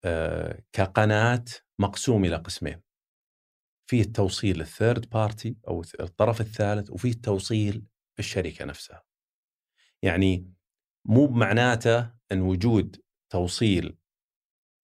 آه، 0.04 0.62
كقناة 0.72 1.44
مقسوم 1.78 2.24
إلى 2.24 2.36
قسمين. 2.36 2.82
في 3.90 4.00
التوصيل 4.00 4.60
ال 4.60 4.69
third 4.69 5.10
party 5.10 5.56
أو 5.68 5.82
الطرف 6.00 6.40
الثالث 6.40 6.90
وفي 6.90 7.08
التوصيل 7.08 7.72
في 8.14 8.18
الشركة 8.18 8.64
نفسها. 8.64 9.02
يعني 10.02 10.52
مو 11.08 11.26
بمعناته 11.26 12.10
إن 12.32 12.40
وجود 12.40 13.00
توصيل 13.32 13.96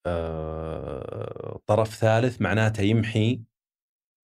آه، 0.07 1.61
طرف 1.67 1.95
ثالث 1.95 2.41
معناته 2.43 2.83
يمحي 2.83 3.41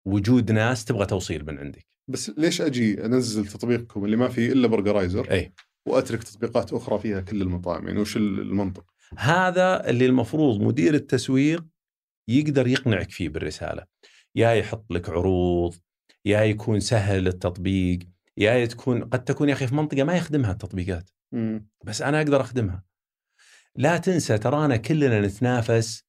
وجود 0.07 0.51
ناس 0.51 0.85
تبغى 0.85 1.05
توصيل 1.05 1.45
من 1.45 1.59
عندك. 1.59 1.87
بس 2.09 2.29
ليش 2.37 2.61
أجي 2.61 3.05
أنزل 3.05 3.47
تطبيقكم 3.47 4.05
اللي 4.05 4.15
ما 4.17 4.29
فيه 4.29 4.51
إلا 4.51 4.67
برجرايزر 4.67 5.31
اي 5.31 5.53
وأترك 5.87 6.23
تطبيقات 6.23 6.73
أخرى 6.73 6.99
فيها 6.99 7.21
كل 7.21 7.41
المطاعم 7.41 7.87
يعني 7.87 7.99
وش 7.99 8.17
ال- 8.17 8.39
المنطق؟ 8.39 8.85
هذا 9.17 9.89
اللي 9.89 10.05
المفروض 10.05 10.61
مدير 10.61 10.93
التسويق 10.93 11.65
يقدر 12.29 12.67
يقنعك 12.67 13.11
فيه 13.11 13.29
بالرسالة 13.29 13.85
يا 14.35 14.51
يحط 14.51 14.91
لك 14.91 15.09
عروض 15.09 15.75
يا 16.25 16.41
يكون 16.41 16.79
سهل 16.79 17.27
التطبيق 17.27 17.99
يا 18.37 18.65
تكون 18.65 19.03
قد 19.03 19.23
تكون 19.23 19.49
يا 19.49 19.53
أخي 19.53 19.67
في 19.67 19.75
منطقة 19.75 20.03
ما 20.03 20.15
يخدمها 20.17 20.51
التطبيقات 20.51 21.09
مم. 21.31 21.67
بس 21.85 22.01
أنا 22.01 22.17
أقدر 22.21 22.41
أخدمها 22.41 22.83
لا 23.75 23.97
تنسى 23.97 24.37
ترانا 24.37 24.77
كلنا 24.77 25.21
نتنافس 25.21 26.05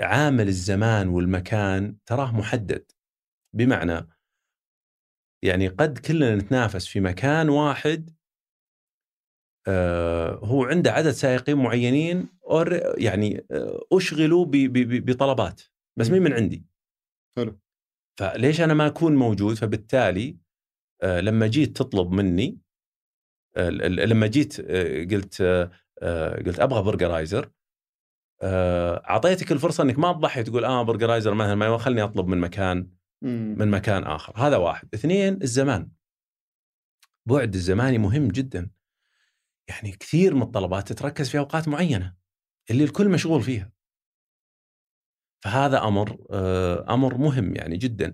عامل 0.00 0.48
الزمان 0.48 1.08
والمكان 1.08 1.96
تراه 2.06 2.32
محدد 2.36 2.92
بمعنى 3.54 4.08
يعني 5.44 5.68
قد 5.68 5.98
كلنا 5.98 6.36
نتنافس 6.36 6.86
في 6.86 7.00
مكان 7.00 7.48
واحد 7.48 8.10
هو 10.44 10.64
عنده 10.64 10.92
عدد 10.92 11.10
سائقين 11.10 11.56
معينين 11.56 12.28
يعني 12.98 13.46
أشغلوا 13.92 14.46
بطلبات 14.50 15.60
بس. 15.98 16.10
مين 16.10 16.22
من 16.22 16.32
عندي 16.32 16.64
حلو. 17.36 17.60
فليش 18.20 18.60
أنا 18.60 18.74
ما 18.74 18.86
أكون 18.86 19.16
موجود 19.16 19.54
فبالتالي 19.56 20.38
لما 21.04 21.46
جيت 21.46 21.76
تطلب 21.76 22.10
مني 22.12 22.58
لما 23.86 24.26
جيت 24.26 24.60
قلت 25.12 25.70
قلت 26.46 26.60
أبغى 26.60 26.82
برجرايزر. 26.82 27.50
آه، 28.42 29.02
أعطيتك 29.10 29.52
الفرصة 29.52 29.84
إنك 29.84 29.98
ما 29.98 30.12
تضحي 30.12 30.42
تقول 30.42 30.64
آه 30.64 30.82
برجرايزر 30.82 31.34
مثلا 31.34 31.54
ما 31.54 31.78
خلني 31.78 32.02
أطلب 32.02 32.26
من 32.26 32.38
مكان. 32.38 32.90
من 33.22 33.70
مكان 33.70 34.04
آخر. 34.04 34.32
هذا 34.36 34.56
واحد. 34.56 34.88
اثنين 34.94 35.42
الزمان. 35.42 35.90
بعد 37.26 37.54
الزماني 37.54 37.98
مهم 37.98 38.28
جدا. 38.28 38.70
يعني 39.68 39.90
كثير 39.92 40.34
من 40.34 40.42
الطلبات 40.42 40.88
تتركز 40.92 41.28
في 41.28 41.38
أوقات 41.38 41.68
معينة 41.68 42.14
اللي 42.70 42.84
الكل 42.84 43.08
مشغول 43.08 43.42
فيها. 43.42 43.72
فهذا 45.44 45.84
أمر 45.84 46.18
آه، 46.30 46.94
أمر 46.94 47.18
مهم 47.18 47.56
يعني 47.56 47.76
جدا. 47.76 48.12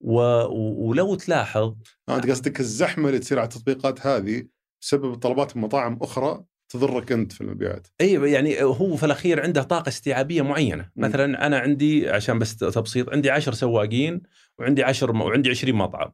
و- 0.00 0.88
ولو 0.88 1.14
تلاحظ 1.14 1.76
آه، 2.08 2.16
انت 2.16 2.30
قصدك 2.30 2.60
الزحمة 2.60 3.08
اللي 3.08 3.18
تصير 3.18 3.38
على 3.38 3.48
التطبيقات 3.48 4.06
هذه 4.06 4.48
بسبب 4.82 5.14
طلبات 5.14 5.56
من 5.56 5.62
مطاعم 5.62 5.98
أخرى 6.02 6.44
تضرك 6.72 7.12
أنت 7.12 7.32
في 7.32 7.40
المبيعات. 7.40 7.86
إي 8.00 8.32
يعني 8.32 8.62
هو 8.62 8.96
في 8.96 9.06
الأخير 9.06 9.42
عنده 9.42 9.62
طاقة 9.62 9.88
استيعابية 9.88 10.42
معينة. 10.42 10.90
مم. 10.96 11.04
مثلا 11.04 11.46
أنا 11.46 11.58
عندي 11.58 12.10
عشان 12.10 12.38
بس 12.38 12.56
تبسيط 12.56 13.10
عندي 13.10 13.30
عشر 13.30 13.52
سواقين 13.52 14.22
وعندي 14.58 14.82
عشر 14.82 15.16
وعندي 15.16 15.50
20 15.50 15.74
مطعم. 15.74 16.12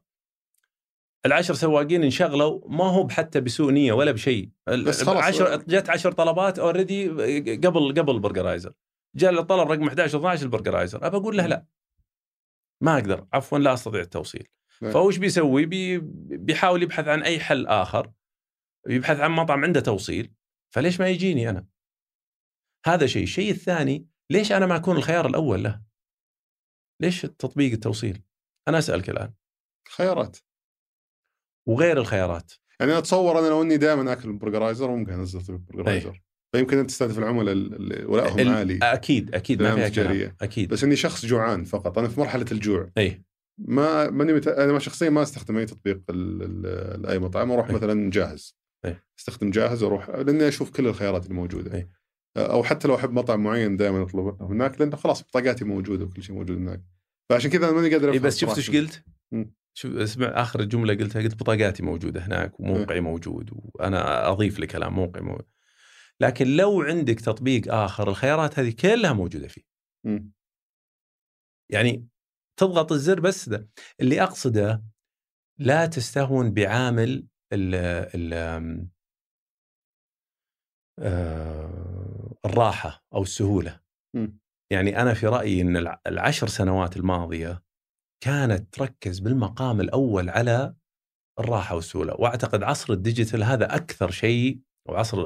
العشر 1.25 1.53
سواقين 1.53 2.03
انشغلوا 2.03 2.61
ما 2.67 2.83
هو 2.83 3.09
حتى 3.09 3.41
بسوء 3.41 3.71
نية 3.71 3.93
ولا 3.93 4.11
بشيء. 4.11 4.49
بس 4.67 5.03
خلاص. 5.03 5.23
عشر 5.23 5.55
جت 5.55 5.89
عشر 5.89 6.11
طلبات 6.11 6.59
already 6.59 7.07
قبل 7.55 7.93
قبل 7.97 8.19
برجرايزر 8.19 8.73
جاء 9.15 9.31
له 9.31 9.41
طلب 9.41 9.71
رقم 9.71 9.87
11 9.87 10.17
12 10.17 10.43
البرجرايزر. 10.43 11.07
أبى 11.07 11.17
أقول 11.17 11.37
له 11.37 11.47
لا. 11.47 11.65
ما 12.81 12.93
أقدر. 12.93 13.25
عفوا 13.33 13.59
لا 13.59 13.73
أستطيع 13.73 14.01
التوصيل. 14.01 14.47
نعم. 14.81 14.91
فوش 14.91 15.17
بيسوي؟ 15.17 15.65
بي 15.65 15.99
بيحاول 16.37 16.83
يبحث 16.83 17.07
عن 17.07 17.23
أي 17.23 17.39
حل 17.39 17.67
آخر. 17.67 18.11
يبحث 18.89 19.19
عن 19.19 19.31
مطعم 19.31 19.63
عنده 19.63 19.79
توصيل. 19.79 20.31
فليش 20.73 20.99
ما 20.99 21.07
يجيني 21.07 21.49
أنا؟ 21.49 21.67
هذا 22.85 23.05
شيء. 23.07 23.23
الشيء 23.23 23.51
الثاني 23.51 24.07
ليش 24.29 24.51
أنا 24.51 24.65
ما 24.65 24.75
أكون 24.75 24.97
الخيار 24.97 25.27
الأول 25.27 25.63
له؟ 25.63 25.81
ليش 27.01 27.21
تطبيق 27.21 27.71
التوصيل؟ 27.71 28.21
أنا 28.67 28.77
أسألك 28.77 29.09
الآن. 29.09 29.33
خيارات 29.89 30.37
وغير 31.67 31.97
الخيارات. 31.97 32.51
يعني 32.79 32.91
أنا 32.91 32.99
أتصور 32.99 33.39
أنا 33.39 33.47
لو 33.47 33.61
إني 33.61 33.77
دائما 33.77 34.13
آكل 34.13 34.33
برجرايزر 34.33 34.91
ممكن 34.91 35.13
أنزل 35.13 35.41
تطبيق 35.41 35.59
برجرايزر 35.59 36.21
فيمكن 36.55 36.77
أنت 36.77 36.89
تستهدف 36.89 37.19
العملاء 37.19 37.53
اللي 37.53 38.05
ولائهم 38.05 38.39
ال- 38.39 38.49
عالي. 38.49 38.79
أكيد 38.83 39.35
أكيد 39.35 39.61
ما 39.63 39.75
فيها 39.75 39.89
كلام. 39.89 40.35
أكيد. 40.41 40.69
بس 40.69 40.83
إني 40.83 40.95
شخص 40.95 41.25
جوعان 41.25 41.63
فقط. 41.63 41.97
أنا 41.97 42.07
في 42.07 42.19
مرحلة 42.19 42.45
الجوع. 42.51 42.91
اي 42.97 43.23
ما 43.57 44.09
ماني 44.09 44.33
مت... 44.33 44.47
أنا 44.47 44.79
شخصيا 44.79 45.09
ما 45.09 45.21
أستخدم 45.21 45.57
أي 45.57 45.65
تطبيق 45.65 46.01
ال... 46.09 46.43
ال... 46.43 47.01
لاي 47.01 47.19
مطعم. 47.19 47.51
أروح 47.51 47.69
أي. 47.69 47.75
مثلا 47.75 48.09
جاهز. 48.11 48.58
أي. 48.85 48.97
استخدم 49.19 49.49
جاهز 49.49 49.83
وأروح 49.83 50.09
لأني 50.09 50.47
أشوف 50.47 50.71
كل 50.71 50.87
الخيارات 50.87 51.25
الموجوده 51.25 51.73
أي. 51.73 51.89
أو 52.37 52.63
حتى 52.63 52.87
لو 52.87 52.95
أحب 52.95 53.11
مطعم 53.11 53.43
معين 53.43 53.77
دائما 53.77 54.03
اطلبه 54.03 54.37
هناك 54.41 54.81
لأنه 54.81 54.95
خلاص 54.95 55.23
بطاقاتي 55.23 55.65
موجودة 55.65 56.05
وكل 56.05 56.23
شيء 56.23 56.35
موجود 56.35 56.57
هناك 56.57 56.81
فعشان 57.29 57.51
كذا 57.51 57.69
أنا 57.69 57.75
ماني 57.75 57.89
قادر 57.93 58.09
أفهم 58.09 58.21
بس 58.21 58.37
شفت 58.37 58.57
إيش. 58.57 58.71
قلت؟ 58.71 59.03
شوف 59.73 59.95
اسمع 59.95 60.27
آخر 60.27 60.63
جملة 60.63 60.93
قلتها 60.93 61.21
قلت 61.21 61.35
بطاقاتي 61.35 61.83
موجودة 61.83 62.25
هناك 62.25 62.59
وموقعي 62.59 63.01
موجود 63.01 63.49
وأنا 63.53 64.31
أضيف 64.31 64.59
لكلام 64.59 64.93
موقعي 64.93 65.23
موجود. 65.23 65.45
لكن 66.21 66.47
لو 66.47 66.81
عندك 66.81 67.19
تطبيق 67.19 67.73
آخر 67.73 68.09
الخيارات 68.09 68.59
هذه 68.59 68.71
كلها 68.71 69.13
موجودة 69.13 69.47
فيه 69.47 69.61
مم. 70.05 70.31
يعني 71.71 72.07
تضغط 72.59 72.91
الزر 72.91 73.19
بس 73.19 73.49
ده 73.49 73.69
اللي 73.99 74.23
أقصده 74.23 74.83
لا 75.59 75.85
تستهون 75.85 76.53
بعامل 76.53 77.27
ال 77.53 77.75
ال 78.15 78.33
آه، 80.99 82.35
الراحة 82.45 83.05
أو 83.13 83.21
السهولة 83.21 83.79
مم. 84.15 84.39
يعني 84.71 85.01
أنا 85.01 85.13
في 85.13 85.27
رأيي 85.27 85.61
إن 85.61 85.77
الع- 85.77 86.01
العشر 86.07 86.47
سنوات 86.47 86.97
الماضية 86.97 87.63
كانت 88.23 88.73
تركز 88.73 89.19
بالمقام 89.19 89.81
الأول 89.81 90.29
على 90.29 90.75
الراحة 91.39 91.75
والسهولة 91.75 92.13
وأعتقد 92.19 92.63
عصر 92.63 92.93
الديجيتال 92.93 93.43
هذا 93.43 93.75
أكثر 93.75 94.11
شيء 94.11 94.59
وعصر 94.85 95.17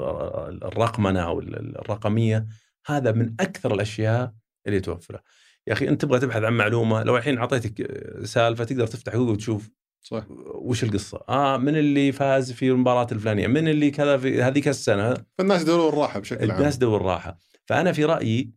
الرقمنة 0.50 1.20
أو 1.20 1.40
الرقمية 1.40 2.46
هذا 2.86 3.12
من 3.12 3.36
أكثر 3.40 3.74
الأشياء 3.74 4.34
اللي 4.68 4.80
توفره 4.80 5.24
يا 5.68 5.74
أخي 5.74 5.90
أنت 5.90 6.02
تبغى 6.02 6.20
تبحث 6.20 6.44
عن 6.44 6.54
معلومة 6.54 7.04
لو 7.04 7.18
الحين 7.18 7.38
أعطيتك 7.38 7.88
سالفة 8.26 8.64
تقدر 8.64 8.88
تفتح 8.88 9.14
جوجل 9.14 9.32
وتشوف 9.32 9.70
صح 10.04 10.26
وش 10.56 10.84
القصة 10.84 11.24
آه 11.30 11.58
من 11.58 11.76
اللي 11.76 12.12
فاز 12.12 12.52
في 12.52 12.70
المباراة 12.72 13.08
الفلانية 13.12 13.48
من 13.48 13.68
اللي 13.68 13.92
كذا 13.92 14.18
في 14.18 14.42
هذيك 14.44 14.68
السنة 14.68 15.14
فالناس 15.38 15.62
يدورون 15.62 15.94
الراحه 15.94 16.20
بشكل 16.20 16.52
عام 16.52 16.60
الناس 16.60 16.78
دور 16.78 16.98
الراحه 17.02 17.38
فأنا 17.66 17.92
في 17.92 18.06
رأيي 18.06 18.52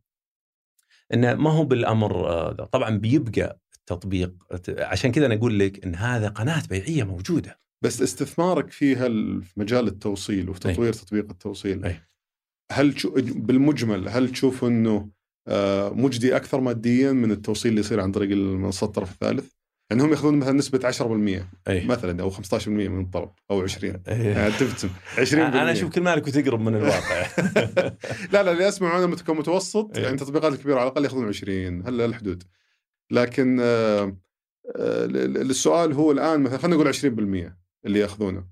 انه 1.15 1.35
ما 1.35 1.51
هو 1.51 1.65
بالأمر 1.65 2.29
آه، 2.29 2.55
ذا. 2.59 2.65
طبعا 2.65 2.91
بيبقى 2.99 3.61
التطبيق 3.79 4.35
عشان 4.79 5.13
كذا 5.13 5.27
أنا 5.27 5.35
أقول 5.35 5.59
لك 5.59 5.85
إن 5.85 5.95
هذا 5.95 6.29
قناة 6.29 6.63
بيعية 6.71 7.05
موجودة 7.05 7.61
بس 7.83 8.03
استثمارك 8.03 8.71
في 8.71 8.97
هال- 8.97 9.43
في 9.43 9.61
مجال 9.61 9.87
التوصيل 9.89 10.49
وفي 10.51 10.61
تطوير 10.61 10.93
تطبيق 10.93 11.31
التوصيل 11.31 11.85
أي. 11.85 12.01
هل 12.73 12.95
بالمجمل 13.37 14.09
هل 14.09 14.29
تشوف 14.33 14.65
إنه 14.65 15.11
آه، 15.49 15.91
مجدي 15.91 16.37
أكثر 16.37 16.61
ماديا 16.61 17.13
من 17.13 17.31
التوصيل 17.31 17.69
اللي 17.71 17.81
يصير 17.81 18.01
عن 18.01 18.13
طريق 18.13 18.31
المنصات 18.31 18.89
الطرف 18.89 19.13
الثالث؟ 19.13 19.53
يعني 19.91 20.03
هم 20.03 20.11
ياخذون 20.11 20.39
مثلا 20.39 20.53
نسبة 20.53 20.91
10% 20.91 21.69
اي 21.69 21.87
مثلا 21.87 22.23
أو 22.23 22.31
15% 22.31 22.69
من 22.69 23.01
الطلب 23.01 23.31
أو 23.51 23.63
20 23.63 24.03
إيه. 24.09 24.15
يعني 24.15 24.53
تبتسم 24.53 24.89
20% 25.17 25.35
أنا 25.35 25.73
أشوف 25.73 25.95
كل 25.95 26.01
مالك 26.01 26.27
وتقرب 26.27 26.61
من 26.61 26.75
الواقع. 26.75 27.27
لا 28.33 28.43
لا 28.43 28.53
اللي 28.53 28.69
اسمع 28.69 29.05
أنا 29.05 29.17
كمتوسط 29.17 29.97
إيه. 29.97 30.03
يعني 30.03 30.15
التطبيقات 30.15 30.53
الكبيرة 30.53 30.75
على 30.75 30.89
الأقل 30.89 31.05
ياخذون 31.05 31.29
20 31.29 31.87
هلا 31.87 32.05
الحدود 32.05 32.43
لكن 33.11 33.59
آه، 33.61 34.17
آه، 34.77 35.05
السؤال 35.07 35.93
هو 35.93 36.13
الآن 36.13 36.41
مثلا 36.41 36.59
خلينا 36.59 36.77
نقول 36.77 36.95
20% 36.95 37.57
اللي 37.87 37.99
ياخذونه. 37.99 38.47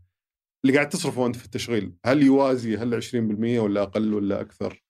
اللي 0.65 0.77
قاعد 0.77 0.89
تصرفه 0.89 1.27
انت 1.27 1.37
في 1.37 1.45
التشغيل 1.45 1.93
هل 2.05 2.23
يوازي 2.23 2.77
هل 2.77 2.95
20% 2.95 3.59
ولا 3.59 3.83
أقل 3.83 4.15
ولا 4.15 4.41
أكثر؟ 4.41 4.85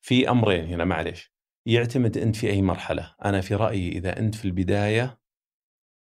في 0.00 0.30
أمرين 0.30 0.64
هنا 0.64 0.84
معليش. 0.84 1.37
يعتمد 1.68 2.18
أنت 2.18 2.36
في 2.36 2.50
أي 2.50 2.62
مرحلة. 2.62 3.14
أنا 3.24 3.40
في 3.40 3.54
رأيي 3.54 3.88
إذا 3.88 4.18
أنت 4.18 4.34
في 4.34 4.44
البداية 4.44 5.20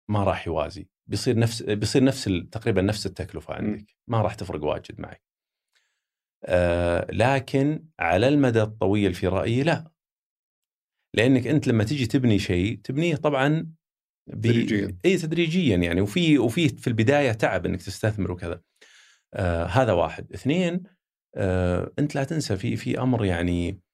ما 0.08 0.24
راح 0.24 0.46
يوازي. 0.46 0.88
بيصير 1.06 1.38
نفس 1.38 1.62
بيصير 1.62 2.04
نفس 2.04 2.24
تقريبا 2.52 2.82
نفس 2.82 3.06
التكلفة 3.06 3.54
عندك. 3.54 3.86
ما 4.08 4.22
راح 4.22 4.34
تفرق 4.34 4.64
واجد 4.64 5.00
معك. 5.00 5.22
آه 6.44 7.06
لكن 7.12 7.84
على 7.98 8.28
المدى 8.28 8.62
الطويل 8.62 9.14
في 9.14 9.26
رأيي 9.28 9.62
لا. 9.62 9.90
لأنك 11.14 11.46
أنت 11.46 11.68
لما 11.68 11.84
تيجي 11.84 12.06
تبني 12.06 12.38
شيء 12.38 12.80
تبنيه 12.84 13.16
طبعا 13.16 13.72
تدريجياً. 14.30 14.98
اي 15.04 15.16
تدريجيا 15.16 15.76
يعني. 15.76 16.00
وفي 16.00 16.38
وفي 16.38 16.68
في 16.68 16.86
البداية 16.86 17.32
تعب 17.32 17.66
إنك 17.66 17.82
تستثمر 17.82 18.32
وكذا. 18.32 18.62
آه 19.34 19.64
هذا 19.64 19.92
واحد. 19.92 20.32
اثنين 20.32 20.82
آه 21.36 21.92
أنت 21.98 22.14
لا 22.14 22.24
تنسى 22.24 22.56
في 22.56 22.76
في 22.76 23.00
أمر 23.00 23.24
يعني 23.24 23.70
آه 23.70 23.91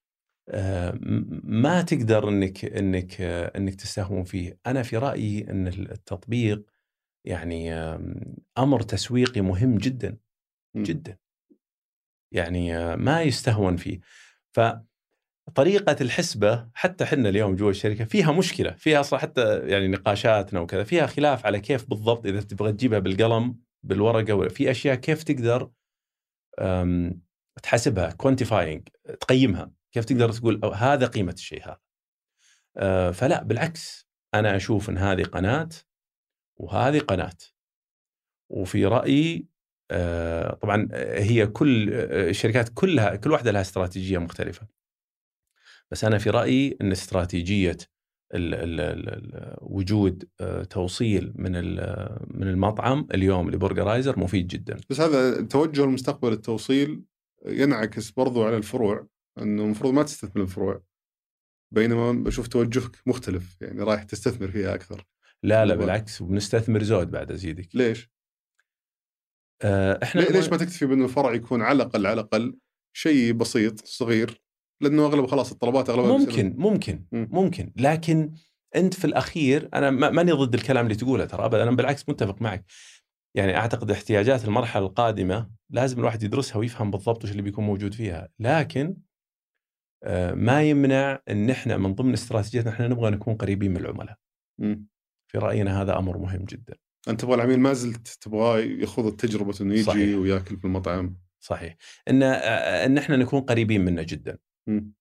ما 1.43 1.81
تقدر 1.81 2.29
إنك 2.29 2.65
إنك 2.65 3.21
آه 3.21 3.51
إنك 3.57 3.75
تستهون 3.75 4.23
فيه. 4.23 4.59
أنا 4.67 4.83
في 4.83 4.97
رأيي 4.97 5.49
إن 5.49 5.67
التطبيق 5.67 6.63
يعني 7.25 7.73
أمر 8.57 8.81
تسويقي 8.81 9.41
مهم 9.41 9.77
جدا 9.77 10.17
مم. 10.75 10.83
جدا. 10.83 11.17
يعني 12.31 12.77
آه، 12.77 12.95
ما 12.95 13.21
يستهون 13.21 13.77
فيه. 13.77 13.99
فطريقة 15.47 15.95
الحسبة 16.01 16.69
حتى 16.73 17.05
حنا 17.05 17.29
اليوم 17.29 17.55
جوا 17.55 17.69
الشركة 17.69 18.05
فيها 18.05 18.31
مشكلة. 18.31 18.71
فيها 18.71 18.99
أصلا 18.99 19.19
حتى 19.19 19.59
يعني 19.69 19.87
نقاشاتنا 19.87 20.59
وكذا 20.59 20.83
فيها 20.83 21.07
خلاف 21.07 21.45
على 21.45 21.59
كيف 21.59 21.89
بالضبط 21.89 22.25
إذا 22.25 22.41
تبغى 22.41 22.71
تجيبها 22.71 22.99
بالقلم 22.99 23.55
بالورقة 23.83 24.47
في 24.47 24.71
أشياء 24.71 24.95
كيف 24.95 25.23
تقدر 25.23 25.71
أم، 26.59 27.21
تحاسبها 27.63 28.11
كوانتيفاينج 28.11 28.87
تقيمها. 29.21 29.71
كيف 29.91 30.05
تقدر 30.05 30.31
تقول 30.31 30.61
أو 30.63 30.71
هذا 30.71 31.07
قيمة 31.07 31.33
الشيء 31.33 31.65
هذا؟ 31.65 31.79
أه، 32.77 33.11
فلا 33.11 33.43
بالعكس 33.43 34.09
أنا 34.33 34.55
أشوف 34.55 34.89
أن 34.89 34.97
هذه 34.97 35.23
قناة 35.23 35.69
وهذه 36.57 36.99
قناة. 36.99 37.37
وفي 38.49 38.85
رأيي 38.85 39.47
آه، 39.91 40.53
طبعا 40.53 40.87
آه، 40.93 41.19
هي 41.19 41.47
كل 41.47 41.93
آه، 41.93 42.29
الشركات 42.29 42.69
كلها 42.69 43.15
كل 43.15 43.31
واحدة 43.31 43.51
لها 43.51 43.61
استراتيجية 43.61 44.17
مختلفة. 44.17 44.67
بس 45.91 46.03
أنا 46.03 46.17
في 46.17 46.29
رأيي 46.29 46.77
أن 46.81 46.91
استراتيجية 46.91 47.77
ال 48.33 48.53
ال 48.53 48.79
ال 48.81 49.09
ال 49.09 49.55
وجود 49.61 50.29
آه، 50.41 50.63
توصيل 50.63 51.33
من 51.35 51.51
من 52.27 52.47
المطعم 52.47 53.07
اليوم 53.13 53.51
لبرجرايزر 53.51 54.19
مفيد 54.19 54.47
جدا. 54.47 54.77
بس 54.89 55.01
هذا 55.01 55.41
توجه 55.41 55.83
المستقبل 55.83 56.33
التوصيل 56.33 57.03
ينعكس 57.45 58.11
برضو 58.11 58.43
على 58.43 58.57
الفروع. 58.57 59.07
إنه 59.41 59.63
المفروض 59.63 59.93
ما 59.93 60.03
تستثمر 60.03 60.41
الفروع 60.43 60.83
بينما 61.73 62.11
بشوف 62.11 62.47
توجهك 62.47 62.91
مختلف 63.05 63.61
يعني 63.61 63.81
رايح 63.83 64.03
تستثمر 64.03 64.51
فيها 64.51 64.75
أكثر 64.75 65.05
لا 65.43 65.65
لا. 65.65 65.75
بالعكس 65.75 66.21
وبنستثمر 66.21 66.83
زود 66.83 67.11
بعد 67.11 67.31
أزيدك 67.31 67.75
ليش؟ 67.75 68.09
آه، 69.61 69.99
إحنا 70.03 70.21
ليش 70.21 70.49
ما 70.49 70.57
تكتفي 70.57 70.85
بانه 70.85 71.05
الفرع 71.05 71.33
يكون 71.33 71.61
على 71.61 71.75
الأقل 71.75 72.05
على 72.05 72.13
الأقل 72.21 72.57
شيء 72.93 73.33
بسيط 73.33 73.85
صغير 73.85 74.41
لأنه 74.81 75.05
أغلب 75.05 75.25
خلاص 75.25 75.51
الطلبات 75.51 75.89
أغلبها 75.89 76.17
ممكن 76.17 76.55
ممكن 76.57 77.05
مم. 77.11 77.29
ممكن 77.31 77.71
لكن 77.75 78.33
أنت 78.75 78.93
في 78.93 79.05
الأخير 79.05 79.69
أنا 79.73 79.89
ما- 79.91 80.09
ماني 80.09 80.31
ضد 80.31 80.53
الكلام 80.53 80.85
اللي 80.85 80.95
تقوله 80.95 81.25
ترى 81.25 81.45
ابدا 81.45 81.63
أنا 81.63 81.71
بالعكس 81.71 82.09
متفق 82.09 82.41
معك 82.41 82.65
يعني 83.35 83.57
أعتقد 83.57 83.91
احتياجات 83.91 84.45
المرحلة 84.45 84.85
القادمة 84.85 85.49
لازم 85.69 85.99
الواحد 85.99 86.23
يدرسها 86.23 86.57
ويفهم 86.57 86.91
بالضبط 86.91 87.23
وش 87.23 87.31
اللي 87.31 87.41
بيكون 87.41 87.65
موجود 87.65 87.93
فيها 87.93 88.29
لكن 88.39 88.97
ما 90.33 90.63
يمنع 90.63 91.19
إن 91.29 91.49
إحنا 91.49 91.77
من 91.77 91.95
ضمن 91.95 92.13
استراتيجيتنا 92.13 92.71
إحنا 92.71 92.87
نبغى 92.87 93.11
نكون 93.11 93.35
قريبين 93.35 93.71
من 93.71 93.77
العملاء. 93.77 94.17
في 95.31 95.37
رأينا 95.37 95.81
هذا 95.81 95.97
أمر 95.97 96.17
مهم 96.17 96.45
جدا 96.45 96.75
أنت 97.07 97.21
تبغى 97.21 97.35
العميل 97.35 97.59
ما 97.59 97.73
زلت 97.73 98.07
تبغاه 98.07 98.57
يخوض 98.59 99.15
تجربه 99.15 99.53
إنه 99.61 99.73
يجي 99.73 99.83
صحيح. 99.83 100.17
ويأكل 100.17 100.57
في 100.57 100.65
المطعم 100.65 101.15
صحيح 101.39 101.75
إن 102.07 102.23
آه، 102.23 102.85
إن 102.85 102.97
إحنا 102.97 103.17
نكون 103.17 103.41
قريبين 103.41 103.85
منه 103.85 104.01
جدا 104.01 104.37
مم. 104.67 104.93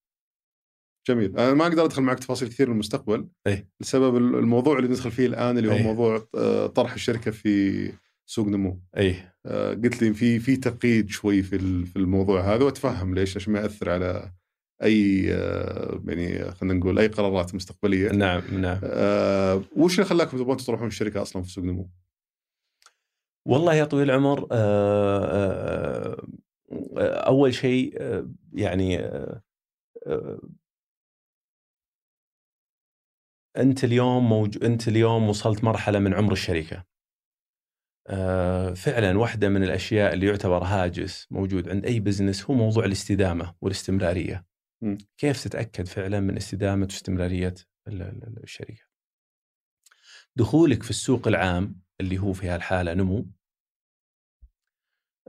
جميل 1.08 1.38
أنا 1.38 1.54
ما 1.54 1.66
أقدر 1.66 1.84
أدخل 1.84 2.02
معك 2.02 2.18
تفاصيل 2.18 2.48
كثير 2.48 2.72
المستقبل 2.72 3.28
إيه. 3.46 3.68
لسبب 3.80 4.16
الموضوع 4.16 4.78
اللي 4.78 4.88
ندخل 4.88 5.10
فيه 5.10 5.26
الآن 5.26 5.58
اللي 5.58 5.68
هو 5.68 5.76
إيه. 5.76 5.82
موضوع 5.82 6.28
آه، 6.34 6.66
طرح 6.66 6.92
الشركة 6.92 7.30
في 7.30 7.92
سوق 8.26 8.46
نمو 8.46 8.80
اي 8.96 9.16
آه، 9.46 9.74
قلت 9.74 10.02
لي 10.02 10.14
في 10.14 10.38
في 10.38 10.56
تقييد 10.56 11.10
شوي 11.10 11.42
في 11.42 11.86
في 11.86 11.96
الموضوع 11.96 12.54
هذا 12.54 12.64
وأتفهم 12.64 13.14
ليش 13.14 13.36
عشان 13.36 13.52
ما 13.52 13.60
يأثر 13.60 13.90
على 13.90 14.32
أي 14.82 15.28
آه، 15.34 16.02
يعني 16.06 16.50
خلينا 16.50 16.74
نقول 16.74 16.98
أي 16.98 17.06
قرارات 17.06 17.54
مستقبلية. 17.54 18.08
نعم 18.08 18.42
نعم. 18.60 18.80
آه 18.84 19.62
وش 19.76 19.94
اللي 19.94 20.04
خلاكم 20.04 20.38
تبغون 20.38 20.56
تطرحون 20.56 20.86
الشركة 20.86 21.22
أصلا 21.22 21.42
في 21.42 21.50
سوق 21.50 21.64
نمو؟ 21.64 21.90
والله 23.48 23.74
يا 23.74 23.84
طويل 23.84 24.10
العمر 24.10 24.46
آه، 24.52 25.24
آه، 25.24 26.26
آه، 26.98 27.20
أول 27.26 27.54
شيء 27.54 28.02
يعني 28.52 29.10
أنت 33.56 33.84
اليوم 33.84 34.28
موج... 34.28 34.64
أنت 34.64 34.88
اليوم 34.88 35.28
وصلت 35.28 35.64
مرحلة 35.64 35.98
من 35.98 36.14
عمر 36.14 36.32
الشركة. 36.32 36.84
فعلا 38.74 39.18
واحدة 39.18 39.48
من 39.48 39.62
الأشياء 39.62 40.14
اللي 40.14 40.26
يعتبر 40.26 40.64
هاجس 40.64 41.26
موجود 41.30 41.68
عند 41.68 41.84
أي 41.86 42.00
بزنس 42.00 42.44
هو 42.44 42.54
موضوع 42.54 42.84
الاستدامة 42.84 43.54
والاستمرارية. 43.60 44.44
م. 44.82 44.96
كيف 45.18 45.44
تتأكد 45.44 45.86
فعلا 45.86 46.20
من 46.20 46.36
استدامة 46.36 46.84
واستمرارية 46.84 47.54
ال- 47.88 48.02
ال- 48.02 48.42
الشركة 48.42 48.82
دخولك 50.36 50.82
في 50.82 50.90
السوق 50.90 51.28
العام 51.28 51.80
اللي 52.00 52.18
هو 52.18 52.32
في 52.32 52.48
هالحالة 52.48 52.94
نمو 52.94 53.26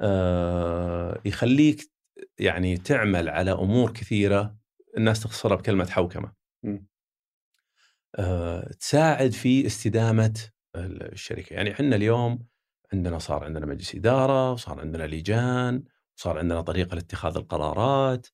آه، 0.01 1.21
يخليك 1.25 1.91
يعني 2.39 2.77
تعمل 2.77 3.29
على 3.29 3.51
أمور 3.51 3.91
كثيرة 3.91 4.57
الناس 4.97 5.19
تختصرها 5.23 5.55
بكلمة 5.57 5.85
حوكمة. 5.89 6.33
م. 6.63 6.77
آه، 8.15 8.71
تساعد 8.79 9.31
في 9.31 9.65
استدامة 9.65 10.33
الشركة، 10.75 11.53
يعني 11.53 11.71
إحنا 11.71 11.95
اليوم 11.95 12.47
عندنا 12.93 13.19
صار 13.19 13.43
عندنا 13.43 13.65
مجلس 13.65 13.95
إدارة، 13.95 14.51
وصار 14.51 14.79
عندنا 14.79 15.03
لجان، 15.03 15.83
وصار 16.17 16.37
عندنا 16.37 16.61
طريقة 16.61 16.95
لاتخاذ 16.95 17.37
القرارات، 17.37 18.27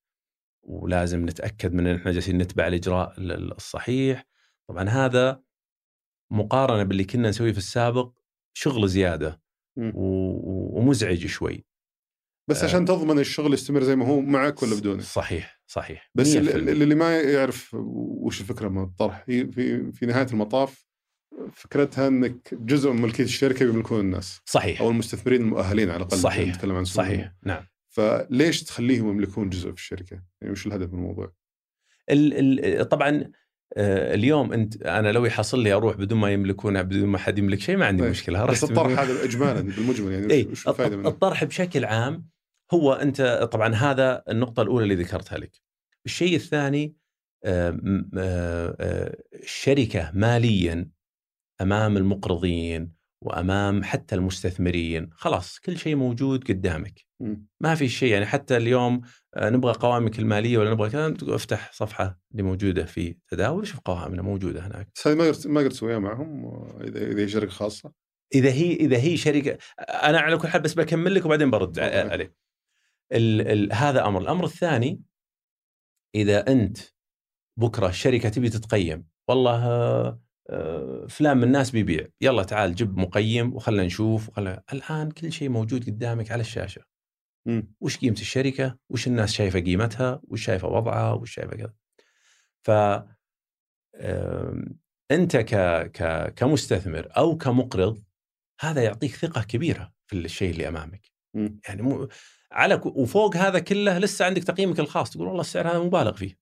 ولازم 0.66 1.26
نتأكد 1.26 1.74
من 1.74 1.88
إن 1.88 1.96
إحنا 1.96 2.12
جالسين 2.12 2.38
نتبع 2.38 2.68
الإجراء 2.68 3.14
ال- 3.20 3.32
ال- 3.32 3.52
الصحيح. 3.56 4.26
طبعا 4.70 4.90
هذا 4.90 5.42
مقارنة 6.32 6.84
باللي 6.84 7.04
كنا 7.04 7.30
نسويه 7.30 7.52
في 7.52 7.58
السابق 7.58 8.12
شغل 8.58 8.88
زيادة 8.90 9.42
ومزعج 9.78 11.26
شوي. 11.28 11.66
بس 12.50 12.62
آه. 12.62 12.66
عشان 12.68 12.86
تضمن 12.86 13.20
الشغل 13.20 13.54
يستمر 13.54 13.84
زي 13.84 13.96
ما 13.96 14.08
هو 14.08 14.22
معك 14.22 14.64
ولا 14.64 14.76
بدونك؟ 14.76 15.02
صحيح 15.02 15.62
صحيح 15.68 16.10
بس 16.16 16.34
100%. 16.34 16.38
اللي 16.38 16.72
اللي 16.72 16.96
ما 16.96 17.20
يعرف 17.22 17.74
وش 17.74 18.42
الفكرة 18.42 18.68
من 18.70 18.84
الطرح 18.84 19.24
هي 19.28 19.46
في 19.52 19.92
في 19.92 20.06
نهاية 20.06 20.28
المطاف 20.28 20.86
فكرتها 21.54 22.08
إنك 22.08 22.54
جزء 22.54 22.92
من 22.92 23.02
ملكية 23.02 23.24
الشركة 23.24 23.66
بيملكون 23.66 24.00
الناس 24.00 24.40
صحيح 24.46 24.82
أو 24.82 24.90
المستثمرين 24.90 25.42
المؤهلين 25.42 25.90
على 25.90 25.98
الأقل 25.98 26.18
صحيح. 26.18 26.56
نتكلم 26.56 26.76
عن. 26.76 26.86
صحيح 26.86 27.34
نعم 27.44 27.66
فليش 27.96 28.64
تخليهم 28.64 29.10
يملكون 29.10 29.50
جزء 29.50 29.70
في 29.72 29.76
الشركة؟ 29.78 30.24
يعني 30.42 30.52
وش 30.52 30.68
الهدف 30.68 30.94
من 30.94 31.00
الموضوع؟ 31.00 31.34
ال 32.10 32.60
ال 32.80 32.90
طبعا 32.90 33.32
آه، 33.78 34.14
اليوم 34.14 34.54
أنت 34.54 34.82
أنا 34.84 35.12
لو 35.12 35.26
يحصل 35.26 35.64
لي 35.64 35.74
أروح 35.74 35.96
بدون 35.98 36.20
ما 36.20 36.32
يملكونها 36.32 36.82
بدون 36.82 37.10
ما 37.10 37.18
حد 37.18 37.38
يملك 37.38 37.60
شيء 37.60 37.78
ما 37.78 37.86
عندي 37.86 38.02
طيب. 38.02 38.12
مشكلة 38.12 38.46
بس 38.46 38.64
الطرح 38.64 39.00
هذا 39.00 39.24
اجمالا 39.24 39.62
بالمجمل 39.62 40.12
يعني 40.12 40.26
وش- 40.26 40.52
وش 40.52 40.68
الفائده 40.68 40.98
منه؟ 40.98 41.10
الطرح 41.10 41.44
بشكل 41.44 41.86
عام 41.86 42.28
هو 42.74 42.94
أنت 42.94 43.50
طبعا 43.52 43.74
هذا 43.76 44.24
النقطة 44.30 44.62
الأولى 44.62 44.84
اللي 44.84 44.96
ذكرتها 45.04 45.38
لك 45.38 45.62
الشيء 46.06 46.36
الثاني 46.36 46.96
آه، 47.44 47.80
آه، 48.18 49.18
الشركة 49.34 50.12
ماليا 50.14 50.90
أمام 51.62 51.98
المقرضين 51.98 52.92
وأمام 53.26 53.84
حتى 53.84 54.16
المستثمرين. 54.16 55.10
خلاص 55.12 55.60
كل 55.60 55.78
شيء 55.78 55.96
موجود 55.96 56.44
قدامك. 56.44 57.06
مم. 57.20 57.48
ما 57.60 57.76
في 57.76 57.90
شيء 57.90 58.14
يعني 58.14 58.26
حتى 58.26 58.58
اليوم 58.58 59.02
آه، 59.36 59.50
نبغى 59.50 59.74
قوائمك 59.74 60.20
المالية 60.20 60.58
ولا 60.58 60.72
نبغى 60.72 60.90
كذا 60.90 61.16
افتح 61.24 61.72
صفحة 61.74 62.20
اللي 62.32 62.44
موجودة 62.44 62.86
في 62.86 63.18
تداول 63.28 63.68
شوف 63.68 63.80
قوائمنا 63.80 64.22
موجودة 64.22 64.68
هناك. 64.68 64.90
بس 64.96 65.08
هذه 65.08 65.16
ما 65.16 65.24
قدرت 65.24 65.48
ما 65.48 65.60
قدرت 65.60 65.72
تسويها 65.72 66.00
معهم؟ 66.00 66.46
إذا 66.82 67.08
إذا 67.08 67.22
هي 67.22 67.28
شركة 67.28 67.52
خاصة؟ 67.52 67.92
إذا 68.36 68.52
هي 68.52 68.74
إذا 68.74 68.98
هي 68.98 69.18
شركة 69.18 69.58
أنا 69.80 70.20
على 70.20 70.38
كل 70.38 70.48
حال 70.48 70.62
بس 70.62 70.74
بكمل 70.74 71.16
لك 71.16 71.26
وبعدين 71.26 71.52
برد 71.52 71.80
أوكي. 71.80 72.10
عليه 72.10 72.36
ال 73.12 73.42
ال 73.42 73.74
هذا 73.74 74.06
أمر. 74.06 74.22
الأمر 74.22 74.46
الثاني 74.46 75.02
إذا 76.16 76.52
أنت 76.52 76.78
بكرة 77.60 77.88
الشركة 77.90 78.30
تبي 78.30 78.50
تتقيم 78.50 79.06
والله 79.28 80.25
فلان 81.10 81.38
من 81.38 81.44
الناس 81.44 81.72
بيبيع. 81.72 82.08
يلا 82.22 82.44
تعال 82.44 82.76
جيب 82.76 82.98
مقيم 82.98 83.54
وخلنا 83.56 83.84
نشوف 83.84 84.30
وخلنا 84.30 84.64
الآن 84.74 85.12
كل 85.12 85.32
شيء 85.32 85.50
موجود 85.50 85.86
قدامك 85.86 86.32
على 86.32 86.42
الشاشة. 86.42 86.82
وش 87.82 87.98
قيمة 87.98 88.16
الشركة؟ 88.20 88.78
وش 88.90 89.08
الناس 89.08 89.34
شايفة 89.34 89.60
قيمتها؟ 89.60 90.22
وش 90.24 90.46
شايفة 90.46 90.68
وضعها؟ 90.68 91.14
وش 91.14 91.34
شايفة 91.34 91.56
كذا؟ 91.56 91.74
ف 92.66 92.72
أنت 95.12 95.38
ك 95.38 95.56
ك 95.92 96.34
كمستثمر 96.34 97.08
أو 97.18 97.38
كمقرض 97.38 98.04
هذا 98.60 98.84
يعطيك 98.84 99.16
ثقة 99.16 99.44
كبيرة 99.44 99.94
في 100.08 100.18
الشيء 100.18 100.52
اللي 100.52 100.68
أمامك. 100.68 101.12
يعني 101.68 101.82
مو 101.82 102.08
على 102.52 102.78
ك- 102.78 102.86
وفوق 102.86 103.36
هذا 103.38 103.60
كله 103.60 103.98
لسه 103.98 104.26
عندك 104.26 104.44
تقييمك 104.44 104.80
الخاص 104.80 105.10
تقول 105.10 105.28
والله 105.28 105.42
السعر 105.42 105.68
هذا 105.68 105.80
مبالغ 105.80 106.14
فيه. 106.14 106.38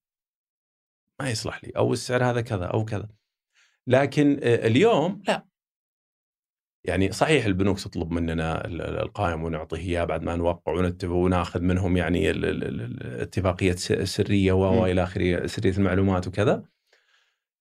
ما 1.20 1.30
يصلح 1.30 1.64
لي. 1.64 1.70
أو 1.76 1.92
السعر 1.92 2.24
هذا 2.24 2.40
كذا 2.40 2.66
أو 2.66 2.84
كذا. 2.84 3.08
لكن 3.86 4.40
آه، 4.42 4.66
اليوم 4.66 5.22
لا 5.28 5.46
يعني 6.84 7.12
صحيح 7.12 7.44
البنوك 7.44 7.80
تطلب 7.80 8.10
مننا 8.10 8.66
ال- 8.66 8.82
ال- 8.82 8.98
القائم 8.98 9.42
ونعطيه 9.44 9.76
اياه 9.76 10.04
بعد 10.04 10.22
ما 10.22 10.36
نوقع 10.36 10.72
ونتفق 10.72 11.12
وناخذ 11.12 11.60
منهم 11.60 11.96
يعني 11.96 12.30
ال- 12.30 12.44
ال- 12.44 12.64
ال- 12.64 12.80
ال- 12.80 13.20
اتفاقية 13.20 13.72
س- 13.72 13.92
سرية 13.92 14.52
و 14.52 14.72
مم. 14.72 14.78
وإلى 14.78 15.02
آخره 15.02 15.46
سرية 15.46 15.72
المعلومات 15.72 16.26
وكذا 16.26 16.64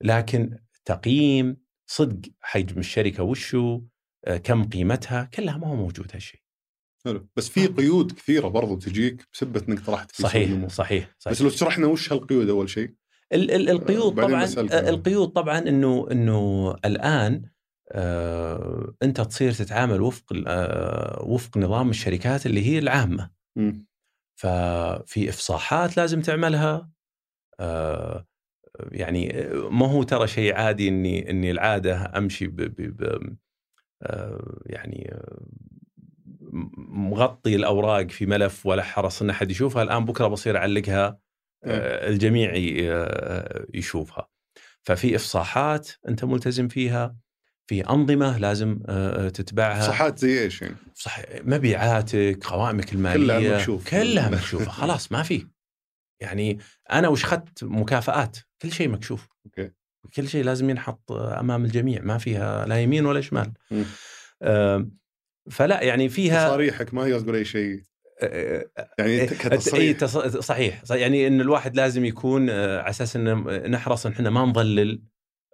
لكن 0.02 0.58
تقييم 0.86 1.58
صدق 1.88 2.30
حجم 2.42 2.80
الشركة 2.80 3.24
وشو 3.24 3.82
آه، 4.26 4.38
كم 4.38 4.64
قيمتها 4.70 5.24
كلها 5.34 5.58
ما 5.58 5.68
هو 5.68 5.76
موجود 5.76 6.08
هالشيء 6.14 6.42
حلو 7.06 7.28
بس 7.36 7.50
في 7.50 7.68
قيود 7.68 8.12
كثيرة 8.12 8.48
برضو 8.48 8.76
تجيك 8.78 9.28
بسبة 9.34 9.64
إنك 9.70 9.80
طرحت 9.80 10.12
في. 10.12 10.22
صحيح 10.24 10.68
صحيح, 10.68 11.16
صحيح. 11.20 11.34
بس 11.34 11.42
لو 11.42 11.50
شرحنا 11.50 11.88
وش 11.88 12.14
هالقيود 12.14 12.50
أول 12.50 12.70
شيء 12.70 12.94
القيود 13.34 14.16
طبعا 14.16 14.44
آه،. 14.44 14.90
القيود 14.90 15.28
طبعا 15.28 15.60
إنه 15.60 16.08
إنه 16.12 16.72
الآن 16.86 17.42
آه 17.92 18.96
أنت 19.04 19.22
تصير 19.22 19.52
تتعامل 19.52 20.02
وفق 20.02 20.26
آه 20.48 21.24
وفق 21.26 21.58
نظام 21.58 21.90
الشركات 21.90 22.46
اللي 22.46 22.66
هي 22.66 22.80
العامة 22.80 23.30
مم. 23.56 23.86
ففي 24.36 25.30
إفصاحات 25.30 25.98
لازم 25.98 26.22
تعملها 26.22 26.90
آه 27.60 28.28
يعني 28.92 29.40
آه، 29.40 29.70
ما 29.70 29.88
هو 29.88 30.04
ترى 30.04 30.28
شيء 30.28 30.56
عادي 30.56 30.88
إني 30.88 31.30
إني 31.30 31.52
العادة 31.52 32.18
أمشي 32.18 32.48
ب 32.48 32.56
ب 32.56 32.82
ب 32.82 33.36
آه 34.04 34.62
يعني 34.66 35.14
مغطي 36.88 37.56
الأوراق 37.56 38.10
في 38.10 38.26
ملف 38.26 38.66
ولا 38.66 38.84
حرص 38.84 39.22
إن 39.22 39.30
أحد 39.30 39.52
يشوفها 39.52 39.84
الآن 39.84 40.06
بكرة 40.06 40.28
بصير 40.28 40.58
أعلقها 40.58 41.08
آه، 41.08 41.23
الجميع 41.66 42.56
ي- 42.56 42.92
آه، 42.92 43.66
يشوفها. 43.74 44.30
ففي 44.82 45.16
إفصاحات 45.16 45.90
أنت 46.08 46.24
ملتزم 46.26 46.68
فيها 46.68 47.16
في 47.68 47.90
أنظمة 47.90 48.38
لازم 48.38 48.80
آه، 48.90 49.30
تتبعها. 49.30 49.82
صحات 49.88 50.20
زي 50.20 50.44
إيش 50.44 50.62
يعني؟ 50.62 50.76
صح 50.96 51.20
مبيعاتك 51.44 52.40
قوائمك 52.46 52.94
المالية. 52.94 53.18
كلها 53.40 53.58
مكشوف. 53.58 53.90
كلها 53.90 54.30
مكشوفة. 54.36 54.72
خلاص 54.72 55.12
ما 55.12 55.24
في. 55.24 55.48
يعني 56.22 56.60
أنا 56.92 57.08
وش 57.08 57.24
أخذت 57.24 57.64
مكافآت؟ 57.64 58.38
كل 58.62 58.72
شيء 58.72 58.90
مكشوف. 58.90 59.28
أوكي. 59.46 59.72
كل 60.16 60.28
شيء 60.28 60.44
لازم 60.44 60.70
ينحط 60.70 61.12
أمام 61.12 61.66
الجميع. 61.66 62.02
ما 62.02 62.18
فيها 62.18 62.66
لا 62.66 62.82
يمين 62.82 63.06
ولا 63.06 63.22
شمال. 63.22 63.54
آه، 64.42 64.88
فلا 65.52 65.82
يعني 65.84 66.10
فيها 66.10 66.48
تصاريحك 66.48 66.94
ما 66.94 67.04
تقدر 67.10 67.20
تقول 67.20 67.36
أي 67.36 67.46
شيء. 67.46 67.78
آه، 67.80 67.93
يعني 68.22 69.12
إيه، 69.12 69.22
اي 69.22 69.26
كتصريح 69.28 69.98
تص- 69.98 70.38
صحيح 70.40 70.86
صح- 70.86 70.96
يعني 70.96 71.28
إن 71.28 71.42
الواحد 71.42 71.76
لازم 71.76 72.06
يكون 72.06 72.50
آه، 72.50 72.80
على 72.82 72.90
أساس 72.90 73.16
إن 73.16 73.34
نحرص 73.72 74.06
إن 74.06 74.12
إحنا 74.12 74.30
ما 74.30 74.46
نضلل 74.46 75.02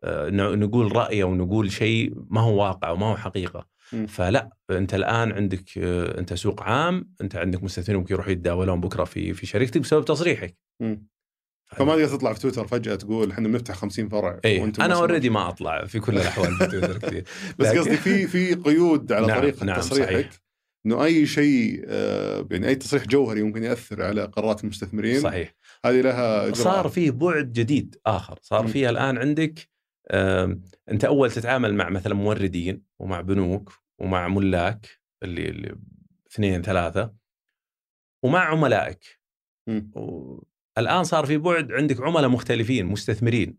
آه، 0.04 0.30
نقول 0.30 0.96
رأي 0.96 1.24
أو 1.24 1.36
نقول 1.36 1.72
شيء 1.72 2.14
ما 2.30 2.42
هو 2.42 2.62
واقع 2.64 2.90
وما 2.92 3.06
هو 3.06 3.18
حقيقة 3.18 3.68
مم. 3.94 4.08
فلا 4.08 4.50
أنت 4.72 4.94
الآن 4.94 5.32
عندك 5.32 5.78
آه، 5.78 6.20
أنت 6.20 6.34
سوق 6.34 6.64
عام 6.64 7.14
أنت 7.22 7.36
عندك 7.36 7.64
مستثمرين 7.64 8.00
ممكن 8.00 8.14
يروحوا 8.14 8.32
يتداولون 8.32 8.82
بكرة 8.82 9.04
في 9.04 9.34
في 9.34 9.46
شركتك 9.46 9.82
بسبب 9.82 10.06
تصريحك. 10.06 10.58
فما 11.78 11.96
تقدر 11.96 12.08
تطلع 12.08 12.34
في 12.34 12.40
تويتر 12.40 12.68
فجأة 12.68 12.96
تقول 12.96 13.32
إحنا 13.32 13.48
بنفتح 13.48 13.76
50 13.76 14.10
فرع 14.10 14.40
اي 14.46 14.60
وأنتم 14.60 14.84
أنا 14.84 14.96
already 14.96 15.30
ما 15.30 15.50
أطلع 15.50 15.86
في 15.86 16.00
كل 16.00 16.18
الأحوال 16.18 16.56
في 16.56 16.68
تويتر 16.68 16.98
كثير 16.98 17.24
بس 17.60 17.68
قصدي 17.68 17.98
في 17.98 18.28
في 18.28 18.54
قيود 18.56 19.12
على 19.14 19.28
نعم، 19.28 19.40
طريقة 19.40 19.66
نعم، 19.66 19.80
تصريحك 19.80 20.10
صحيح. 20.14 20.30
إنه 20.86 21.04
أي 21.04 21.26
شيء 21.26 21.84
آه، 21.88 22.48
يعني 22.52 22.68
أي 22.68 22.76
تصريح 22.76 23.06
جوهري 23.06 23.44
ممكن 23.44 23.64
يأثر 23.64 24.02
على 24.04 24.24
قرارات 24.26 24.64
المستثمرين 24.64 25.20
صحيح. 25.22 25.56
هذه 25.86 26.02
لها 26.02 26.42
إجراء. 26.48 26.54
صار 26.54 26.90
فيه 26.90 27.12
بعد 27.12 27.54
جديد 27.54 27.96
آخر. 28.06 28.40
صار 28.42 28.62
مم. 28.62 28.68
فيه 28.68 28.90
الآن 28.90 29.18
عندك 29.18 29.70
أنت 30.92 31.06
أول 31.06 31.32
تتعامل 31.32 31.74
مع 31.76 31.90
مثلا 31.90 32.14
موردين 32.16 32.84
ومع 33.00 33.22
بنوك 33.22 33.74
ومع 34.00 34.28
ملاك 34.28 34.88
اللي, 35.24 35.50
اللي 35.50 35.76
اثنين 36.32 36.62
ثلاثة 36.62 37.14
ومع 38.24 38.40
عملائك. 38.40 39.20
الآن 40.78 41.04
صار 41.04 41.26
في 41.26 41.38
بعد 41.38 41.72
عندك 41.72 42.02
عملاء 42.02 42.30
مختلفين 42.30 42.86
مستثمرين. 42.86 43.58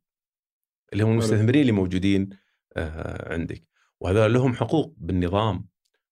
اللي 0.92 1.04
هم 1.04 1.10
المستثمرين 1.12 1.60
اللي 1.60 1.72
موجودين 1.72 2.28
آه، 2.76 3.32
عندك. 3.32 3.62
وهذول 4.00 4.34
لهم 4.34 4.54
حقوق 4.54 4.94
بالنظام. 4.98 5.69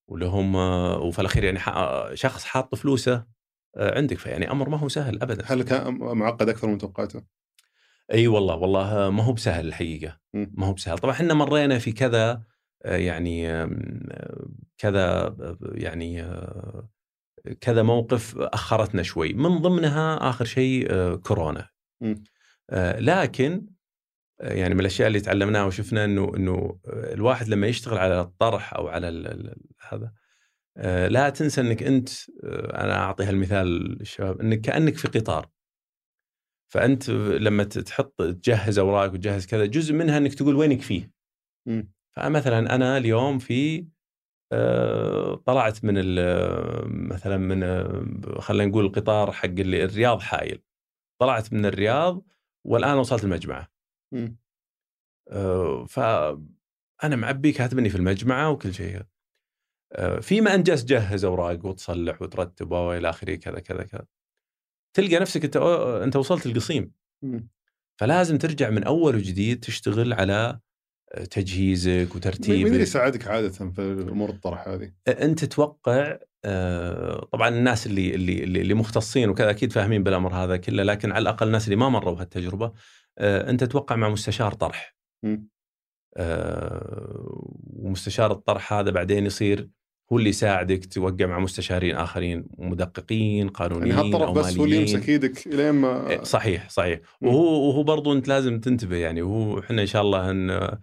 ولهم 0.09 0.57
آه، 0.57 0.99
وفي 0.99 1.19
الأخير 1.19 1.45
يعني 1.45 1.59
شخص 2.17 2.45
حاط 2.45 2.75
فلوسه 2.75 3.25
عندك 3.77 4.19
فيعني 4.19 4.51
أمر 4.51 4.69
ما 4.69 4.77
هو 4.77 4.89
سهل 4.89 5.23
ابدا. 5.23 5.45
هل 5.47 5.63
كان 5.63 5.99
معقد 5.99 6.49
أكثر 6.49 6.69
من 6.69 6.79
توقعته؟ 6.79 7.23
إي 8.13 8.29
والله 8.29 8.55
والله 8.55 9.11
ما 9.11 9.23
هو 9.23 9.33
بسهل 9.33 9.67
الحقيقة. 9.67 10.19
ما 10.35 10.67
هو 10.67 10.73
بسهل. 10.73 10.99
طبعا 10.99 11.13
إحنا 11.15 11.35
مرينا 11.35 11.79
في 11.79 11.93
كذا 11.93 12.43
يعني 12.85 13.67
كذا 14.79 15.37
يعني 15.73 16.25
كذا 17.61 17.83
موقف 17.83 18.39
أخرتنا 18.39 19.03
شوي. 19.03 19.33
من 19.33 19.59
ضمنها 19.59 20.29
آخر 20.31 20.45
شيء 20.45 21.15
كورونا. 21.15 21.69
لكن 22.99 23.67
يعني 24.41 24.75
من 24.75 24.81
الأشياء 24.81 25.09
اللي 25.09 25.21
تعلمناها 25.21 25.65
وشفنا 25.65 26.05
انه 26.05 26.33
إنه 26.37 26.81
الواحد 26.87 27.49
لما 27.49 27.67
يشتغل 27.67 27.99
على 27.99 28.21
الطرح 28.21 28.75
أو 28.75 28.89
على 28.89 29.09
هذا 29.89 30.13
لا 31.09 31.31
تنسى 31.31 31.61
إنك 31.61 31.83
أنت 31.83 32.09
أنا 32.75 32.97
أعطي 32.97 33.25
هالمثال 33.25 33.67
للشباب 33.67 34.41
إنك 34.41 34.61
كأنك 34.61 34.97
في 34.97 35.09
قطار. 35.09 35.51
فأنت 36.73 37.11
لما 37.11 37.65
تحط 37.65 38.23
تجهز 38.23 38.79
اوراق 38.79 39.13
وتجهز 39.13 39.47
كذا 39.47 39.67
جزء 39.67 39.95
منها 39.95 40.19
إنك 40.19 40.35
تقول 40.35 40.57
وينك 40.57 40.81
فيه؟ 40.81 41.11
فمثلا 42.17 42.75
أنا 42.75 42.97
اليوم 42.99 43.39
في 43.39 43.87
آه، 44.53 45.35
طلعت 45.35 45.85
من 45.85 45.95
مثلا 47.09 47.37
من 47.37 47.63
آه، 47.63 48.39
خلينا 48.39 48.71
نقول 48.71 48.85
القطار 48.85 49.33
حق 49.33 49.45
اللي 49.45 49.85
الرياض 49.85 50.21
حايل. 50.21 50.63
طلعت 51.21 51.53
من 51.53 51.67
الرياض 51.67 52.25
والآن 52.67 52.99
وصلت 52.99 53.25
المجمعه 53.25 53.69
آه، 55.31 55.85
فأنا 55.85 57.17
معبي 57.17 57.53
كاتبني 57.53 57.89
في 57.89 57.97
المجمعه 57.97 58.51
وكل 58.51 58.75
شيء. 58.75 59.03
فيما 60.21 60.55
انت 60.55 60.67
جالس 60.67 60.85
تجهز 60.85 61.25
أوراق 61.25 61.67
وتصلح 61.67 62.23
وترتب 62.23 62.71
وإلى 62.71 63.11
آخره 63.11 63.35
كذا 63.35 63.61
كذا 63.61 63.83
كذا. 63.83 64.07
تلقى 64.97 65.19
نفسك 65.19 65.45
أنت 65.45 65.57
أنت 66.03 66.17
وصلت 66.17 66.47
القصيم. 66.47 66.93
فلازم 68.01 68.39
ترجع 68.39 68.71
من 68.71 68.85
أول 68.85 69.17
وجديد 69.17 69.61
تشتغل 69.61 70.13
على 70.13 70.61
تجهيزك 71.31 72.15
وترتيبك 72.15 72.65
مين 72.65 72.67
اللي 72.67 72.83
يساعدك 72.83 73.29
عاده 73.29 73.49
في 73.49 74.07
أمور 74.11 74.31
الطرح 74.31 74.69
هذه؟ 74.69 74.93
أنت 75.09 75.45
توقع 75.45 76.19
طبعا 77.33 77.49
الناس 77.49 77.87
اللي 77.87 78.15
اللي 78.15 78.45
اللي 78.45 78.75
مختصين 78.75 79.29
وكذا 79.29 79.51
أكيد 79.51 79.73
فاهمين 79.73 80.03
بالأمر 80.03 80.35
هذا 80.35 80.57
كله 80.57 80.83
لكن 80.83 81.13
على 81.13 81.23
الأقل 81.23 81.47
الناس 81.47 81.65
اللي 81.65 81.77
ما 81.77 81.89
مروا 81.89 82.21
هالتجربه 82.21 82.73
أنت 83.19 83.65
توقع 83.65 83.97
مع 83.97 84.09
مستشار 84.09 84.53
طرح. 84.53 84.97
ومستشار 87.77 88.33
الطرح 88.33 88.73
هذا 88.73 88.91
بعدين 88.91 89.27
يصير 89.27 89.69
هو 90.13 90.19
اللي 90.19 90.29
يساعدك 90.29 90.85
توقع 90.85 91.27
مع 91.27 91.39
مستشارين 91.39 91.97
آخرين 91.97 92.45
مدققين 92.59 93.49
قانونيين 93.49 93.97
يعني 93.97 94.09
هالطرف 94.09 94.31
بس 94.31 94.59
هو 94.59 94.65
اللي 94.65 94.77
يمسك 94.77 95.09
إيدك 95.09 95.47
لين 95.47 95.71
ما 95.71 96.11
إيه، 96.11 96.23
صحيح 96.23 96.71
صحيح. 96.71 97.01
وهو 97.23 97.69
وهو 97.69 97.83
برضو 97.83 98.13
أنت 98.13 98.29
لازم 98.29 98.61
تنتبه 98.61 98.97
يعني 98.97 99.23
وهو 99.23 99.59
إحنا 99.59 99.83
إن 99.83 99.87
شاء 99.87 100.03
الله 100.03 100.31
إن 100.31 100.79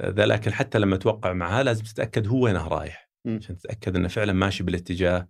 ذا 0.00 0.26
لكن 0.26 0.52
حتى 0.52 0.78
لما 0.78 0.96
توقع 0.96 1.32
معاه 1.32 1.62
لازم 1.62 1.84
تتأكد 1.84 2.26
هو 2.26 2.44
وينه 2.44 2.68
رايح. 2.68 3.08
عشان 3.26 3.56
تتأكد 3.56 3.96
إنه 3.96 4.08
فعلا 4.08 4.32
ماشي 4.32 4.62
بالاتجاه 4.62 5.28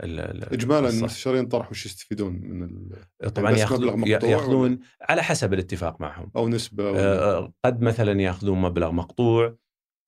اجمالا 0.00 0.88
المستشارين 0.88 1.46
طرح 1.46 1.70
وش 1.70 1.86
يستفيدون 1.86 2.32
من 2.32 2.62
ال... 2.62 3.32
طبعا 3.34 3.50
ياخذون 3.50 4.06
يأخذون 4.06 4.78
على 5.02 5.22
حسب 5.22 5.54
الاتفاق 5.54 6.00
معهم. 6.00 6.30
أو 6.36 6.48
نسبة 6.48 6.88
أو 6.88 6.96
آه 6.96 7.52
قد 7.64 7.82
مثلا 7.82 8.20
يأخذون 8.20 8.60
مبلغ 8.60 8.92
مقطوع 8.92 9.56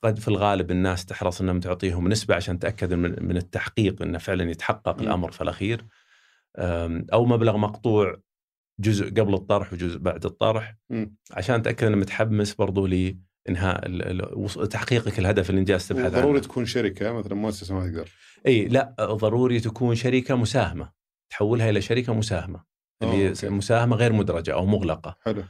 قد 0.05 0.19
في 0.19 0.29
الغالب 0.29 0.71
الناس 0.71 1.07
تحرص 1.07 1.41
إنهم 1.41 1.61
تعطيهم 1.61 2.09
نسبة 2.09 2.35
عشان 2.35 2.59
تاكد 2.59 2.95
من, 2.95 3.27
من 3.27 3.37
التحقيق 3.37 4.03
إنه 4.03 4.19
فعلا 4.19 4.51
يتحقق 4.51 4.99
م. 4.99 5.03
الأمر 5.03 5.31
في 5.31 5.41
الأخير. 5.41 5.87
أو 7.13 7.25
مبلغ 7.25 7.57
مقطوع 7.57 8.17
جزء 8.81 9.11
قبل 9.11 9.35
الطرح 9.35 9.73
وجزء 9.73 9.99
بعد 9.99 10.25
الطرح. 10.25 10.77
م. 10.91 11.07
عشان 11.33 11.63
تأكد 11.63 11.87
إنه 11.87 11.97
متحمس 11.97 12.55
برضو 12.55 12.87
لانهاء 13.47 14.67
تحقيقك 14.67 15.19
الهدف 15.19 15.51
اللي 15.51 15.61
انت 15.61 15.69
جالس 15.69 15.89
تبحث 15.89 16.05
عنه. 16.05 16.23
ضروري 16.23 16.41
تكون 16.41 16.67
شركة 16.67 17.13
مثلا 17.13 17.35
مؤسسه 17.35 17.75
ما 17.75 17.87
تقدر 17.87 18.11
إي 18.47 18.65
لا 18.65 18.95
ضروري 19.01 19.61
تكون 19.61 19.95
شركة 19.95 20.35
مساهمة. 20.35 20.93
تحولها 21.31 21.71
إلى 21.71 21.81
شركة 21.81 22.15
مساهمة. 22.15 22.65
اللي 23.03 23.15
هي 23.17 23.51
مساهمة 23.51 23.97
غير 23.97 24.13
مدرجة 24.13 24.55
أو 24.55 24.67
مغلقة. 24.67 25.17
حلو. 25.25 25.43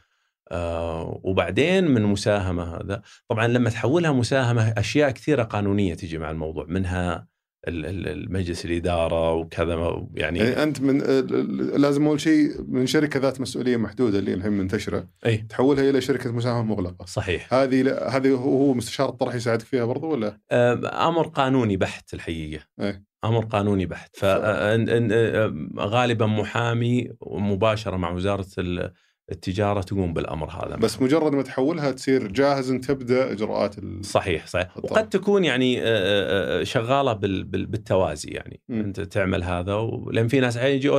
آه 0.50 1.20
وبعدين 1.24 1.84
من 1.84 2.02
مساهمة 2.02 2.76
هذا 2.76 3.02
طبعا 3.28 3.46
لما 3.46 3.70
تحولها 3.70 4.12
مساهمة 4.12 4.68
أشياء 4.68 5.10
كثيرة 5.10 5.42
قانونية 5.42 5.94
تجي 5.94 6.18
مع 6.18 6.30
الموضوع 6.30 6.64
منها 6.68 7.31
المجلس 7.68 8.64
الإدارة 8.64 9.32
وكذا 9.32 9.74
يعني, 10.14 10.38
يعني 10.38 10.62
أنت 10.62 10.80
من 10.80 10.98
لازم 11.80 12.06
أول 12.06 12.20
شيء 12.20 12.48
من 12.68 12.86
شركة 12.86 13.20
ذات 13.20 13.40
مسؤولية 13.40 13.76
محدودة 13.76 14.18
اللي 14.18 14.34
الحين 14.34 14.52
منتشرة 14.52 15.08
أي. 15.26 15.36
تحولها 15.36 15.90
إلى 15.90 16.00
شركة 16.00 16.32
مساهمة 16.32 16.62
مغلقة 16.62 17.04
صحيح 17.04 17.54
هذه 17.54 17.98
هذه 18.08 18.30
هو 18.30 18.74
مستشار 18.74 19.08
الطرح 19.08 19.34
يساعدك 19.34 19.64
فيها 19.64 19.84
برضو 19.84 20.10
ولا؟ 20.10 20.38
أمر 21.08 21.26
قانوني 21.26 21.76
بحت 21.76 22.14
الحقيقة 22.14 22.64
أي. 22.80 23.02
أمر 23.24 23.44
قانوني 23.44 23.86
بحت 23.86 24.16
فغالبا 24.16 26.26
محامي 26.26 27.08
مباشره 27.26 27.96
مع 27.96 28.10
وزارة 28.10 28.46
التجارة 29.30 29.80
تقوم 29.80 30.14
بالأمر 30.14 30.50
هذا 30.50 30.76
بس 30.76 31.02
مجرد 31.02 31.32
ما 31.32 31.42
تحولها 31.42 31.90
تصير 31.90 32.26
جاهز 32.32 32.70
أن 32.70 32.80
تبدأ 32.80 33.32
إجراءات 33.32 33.74
صحيح 34.04 34.46
صحيح 34.46 34.76
الطرح. 34.76 34.92
وقد 34.92 35.08
تكون 35.08 35.44
يعني 35.44 35.76
شغالة 36.64 37.12
بالتوازي 37.12 38.28
يعني 38.28 38.60
م. 38.68 38.80
أنت 38.80 39.00
تعمل 39.00 39.44
هذا 39.44 39.90
لأن 40.10 40.28
في 40.28 40.40
ناس 40.40 40.56
يجي 40.56 40.90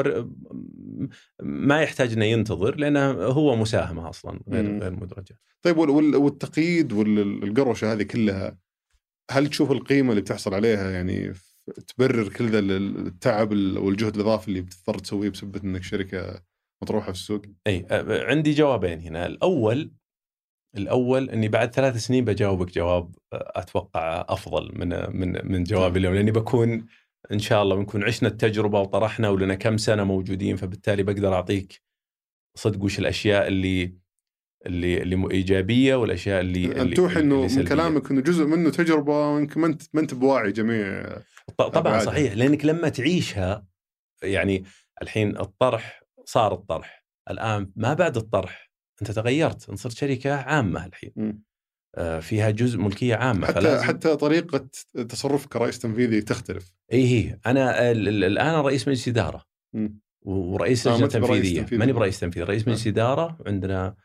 ما 1.44 1.82
يحتاج 1.82 2.14
إنه 2.14 2.26
ينتظر 2.26 2.76
لأنه 2.76 3.12
هو 3.12 3.56
مساهمة 3.56 4.10
أصلا 4.10 4.40
غير 4.50 4.80
غير 4.80 4.92
مدرجة. 4.92 5.40
طيب 5.62 5.78
والتقييد 5.78 6.94
والقروشه 6.94 7.94
هذه 7.94 8.04
كلها 8.04 8.58
هل 9.32 9.48
تشوف 9.48 9.72
القيمة 9.72 10.10
اللي 10.10 10.22
بتحصل 10.22 10.54
عليها 10.54 10.92
يعني 10.92 11.34
تبرر 11.88 12.30
كل 12.30 12.50
ذا 12.50 12.60
التعب 12.60 13.52
والجهد 13.52 14.16
الإضافي 14.16 14.48
اللي 14.48 14.62
بتضطر 14.62 15.00
تسويه 15.00 15.30
بسبب 15.30 15.56
إنك 15.64 15.84
شركة 15.84 16.42
مطروحه 16.84 17.06
في 17.06 17.18
السوق؟ 17.18 17.42
إي 17.68 17.86
عندي 18.10 18.52
جوابين 18.52 19.00
هنا، 19.00 19.26
الأول 19.26 19.92
الأول 20.78 21.30
إني 21.30 21.48
بعد 21.48 21.74
ثلاث 21.74 21.98
سنين 21.98 22.26
بجاوبك 22.26 22.72
جواب 22.72 23.16
أتوقع 23.34 24.26
أفضل 24.30 24.72
من 24.74 25.18
من 25.20 25.52
من 25.52 25.64
جوابي 25.64 26.00
اليوم 26.00 26.14
لأني 26.16 26.32
بكون 26.32 26.86
إن 27.32 27.40
شاء 27.40 27.64
الله 27.64 27.76
بنكون 27.76 28.04
عشنا 28.04 28.30
التجربة 28.30 28.80
وطرحنا 28.80 29.30
ولنا 29.30 29.56
كم 29.56 29.78
سنة 29.78 30.04
موجودين 30.04 30.56
فبالتالي 30.56 31.04
بقدر 31.04 31.34
أعطيك 31.34 31.82
صدق 32.58 32.84
وش 32.84 33.00
الأشياء 33.00 33.48
اللي 33.48 33.94
اللي 34.66 35.02
اللي 35.02 35.28
إيجابية 35.32 35.96
والأشياء 35.96 36.42
اللي 36.42 36.82
انت 36.82 36.94
توحي 36.94 37.20
إنه 37.20 37.42
من 37.42 37.66
كلامك 37.66 38.12
إنه 38.12 38.22
جزء 38.22 38.46
منه 38.46 38.70
تجربة 38.70 39.30
ويمكن 39.30 39.62
ما 39.62 39.68
أنت 39.68 39.82
ما 39.94 40.02
أنت 40.02 40.14
بواعي 40.14 40.52
جميع 40.52 41.04
طبعا 41.58 41.78
أبعادها. 41.78 42.06
صحيح 42.06 42.34
لأنك 42.34 42.66
لما 42.66 42.90
تعيشها 42.90 43.66
يعني 44.24 44.64
الحين 45.02 45.38
الطرح 45.38 46.03
صار 46.26 46.54
الطرح. 46.54 47.06
الآن 47.30 47.72
ما 47.76 47.94
بعد 47.94 48.18
الطرح 48.18 48.72
أنت 49.02 49.12
تغيرت 49.12 49.70
انت 49.70 49.80
صرت 49.80 49.94
شركة 49.94 50.34
عامة 50.36 50.86
الحين. 50.86 51.44
آه 51.96 52.20
فيها 52.20 52.50
جزء 52.50 52.80
ملكية 52.80 53.16
عامة 53.16 53.48
حتى 53.48 53.56
فلازم... 53.56 53.84
حتى 53.84 54.16
طريقة 54.16 54.68
تصرفك 55.10 55.54
كرئيس 55.54 55.80
تنفيذي 55.80 56.22
تختلف. 56.22 56.72
إي 56.94 57.04
هي. 57.08 57.40
أنا 57.46 57.92
الآن 57.92 58.56
رئيس 58.56 58.88
مجلس 58.88 59.08
إدارة. 59.08 59.44
ورئيس 60.22 60.88
لجنه 60.88 61.08
تنفيذية. 61.08 61.66
ماني 61.72 61.94
برئيس 61.94 62.20
تنفيذي. 62.20 62.46
رئيس 62.46 62.68
مجلس 62.68 62.88
إدارة 62.88 63.38
عندنا 63.48 63.96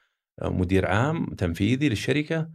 مدير 0.43 0.87
عام 0.87 1.27
تنفيذي 1.27 1.89
للشركة. 1.89 2.51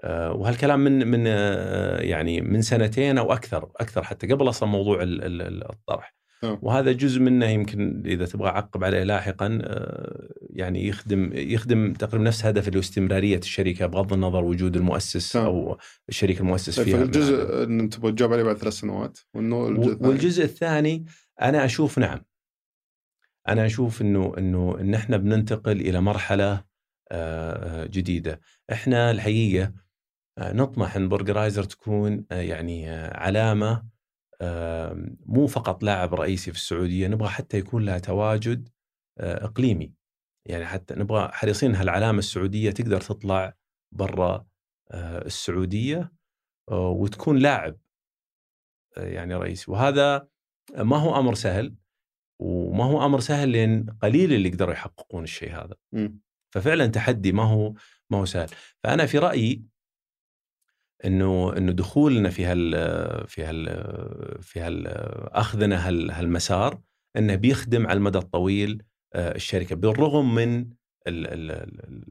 آه، 0.00 0.32
وهالكلام 0.32 0.80
من 0.80 1.06
من 1.08 1.24
آه، 1.26 2.00
يعني 2.00 2.40
من 2.40 2.62
سنتين 2.62 3.18
أو 3.18 3.32
أكثر 3.32 3.70
أكثر 3.76 4.02
حتى 4.02 4.26
قبل 4.26 4.48
أصلا 4.48 4.68
موضوع 4.68 4.98
الطرح. 5.02 6.14
نعم. 6.14 6.25
وهذا 6.42 6.92
جزء 6.92 7.20
منه 7.20 7.46
يمكن 7.46 8.02
إذا 8.06 8.26
تبغى 8.26 8.48
أعقب 8.48 8.84
عليه 8.84 9.02
لاحقا 9.02 9.58
آه، 9.62 10.28
يعني 10.50 10.88
يخدم 10.88 11.30
يخدم 11.34 11.92
تقريبا 11.92 12.24
نفس 12.24 12.46
هدف 12.46 12.68
اللي 12.68 12.76
هو 12.78 12.80
استمرارية 12.80 13.38
الشركة 13.38 13.86
بغض 13.86 14.12
النظر 14.12 14.44
وجود 14.44 14.76
المؤسس 14.76 15.36
نعم. 15.36 15.46
أو 15.46 15.78
الشريك 16.08 16.40
المؤسس 16.40 16.80
فيها 16.80 17.02
الجزء 17.02 17.64
إن 17.64 17.80
انت 17.80 17.94
تبغى 17.94 18.12
تجاوب 18.12 18.32
عليه 18.32 18.42
بعد 18.42 18.56
ثلاث 18.56 18.72
سنوات 18.72 19.18
والنوع 19.34 19.68
الجزء 19.68 20.06
والجزء 20.06 20.44
الثاني 20.44 21.04
أنا 21.42 21.64
أشوف 21.64 21.98
نعم. 21.98 22.20
أنا 23.48 23.66
أشوف 23.66 24.02
إنه 24.02 24.32
إنه 24.38 24.76
إن 24.80 24.94
إحنا 24.94 25.16
بننتقل 25.16 25.80
إلى 25.80 26.00
مرحلة 26.00 26.64
آه، 27.12 27.86
جديدة. 27.86 28.40
إحنا 28.72 29.10
الحقيقة 29.10 29.72
آه، 30.38 30.52
نطمح 30.52 30.96
إن 30.96 31.08
برجرايزر 31.08 31.64
تكون 31.64 32.24
يعني 32.30 32.90
علامة 32.90 33.95
مو 35.26 35.46
فقط 35.46 35.82
لاعب 35.82 36.14
رئيسي 36.14 36.50
في 36.52 36.58
السعودية 36.58 37.08
نبغى 37.08 37.28
حتى 37.28 37.58
يكون 37.58 37.84
لها 37.84 37.98
تواجد 37.98 38.68
إقليمي 39.20 39.92
يعني 40.46 40.66
حتى 40.66 40.94
نبغى 40.94 41.28
حريصين 41.32 41.74
هالعلامة 41.74 42.18
السعودية 42.18 42.70
تقدر 42.70 43.00
تطلع 43.00 43.54
برا 43.92 44.46
آه، 44.90 45.26
السعودية 45.26 46.12
آه، 46.70 46.88
وتكون 46.88 47.38
لاعب 47.38 47.78
آه، 48.96 49.06
يعني 49.06 49.34
رئيسي 49.34 49.70
وهذا 49.70 50.28
ما 50.76 50.96
هو 50.96 51.18
أمر 51.18 51.34
سهل 51.34 51.74
وما 52.40 52.84
هو 52.84 53.06
أمر 53.06 53.20
سهل 53.20 53.52
لأن 53.52 53.86
قليل 54.02 54.32
اللي 54.32 54.48
يقدروا 54.48 54.72
يحققون 54.72 55.24
الشيء 55.24 55.52
هذا. 55.52 55.74
م. 55.92 56.08
ففعلا 56.54 56.86
تحدي 56.86 57.32
ما 57.32 57.42
هو 57.42 57.74
ما 58.10 58.18
هو 58.18 58.24
سهل، 58.24 58.48
فأنا 58.84 59.06
في 59.06 59.18
رأيي 59.18 59.62
إنه 61.04 61.56
إنه 61.56 61.72
دخولنا 61.72 62.30
في 62.30 62.44
هال 62.44 62.72
في 63.28 63.44
هال 63.44 63.64
في 64.42 64.60
هال 64.60 64.88
أخذنا 65.32 65.88
هال 65.88 66.10
هالمسار 66.10 66.80
إنه 67.16 67.34
بيخدم 67.34 67.86
على 67.86 67.96
المدى 67.96 68.18
الطويل 68.18 68.82
الشركة 69.14 69.76
بالرغم 69.76 70.34
من 70.34 70.60
ال 71.06 71.26
ال 71.26 71.50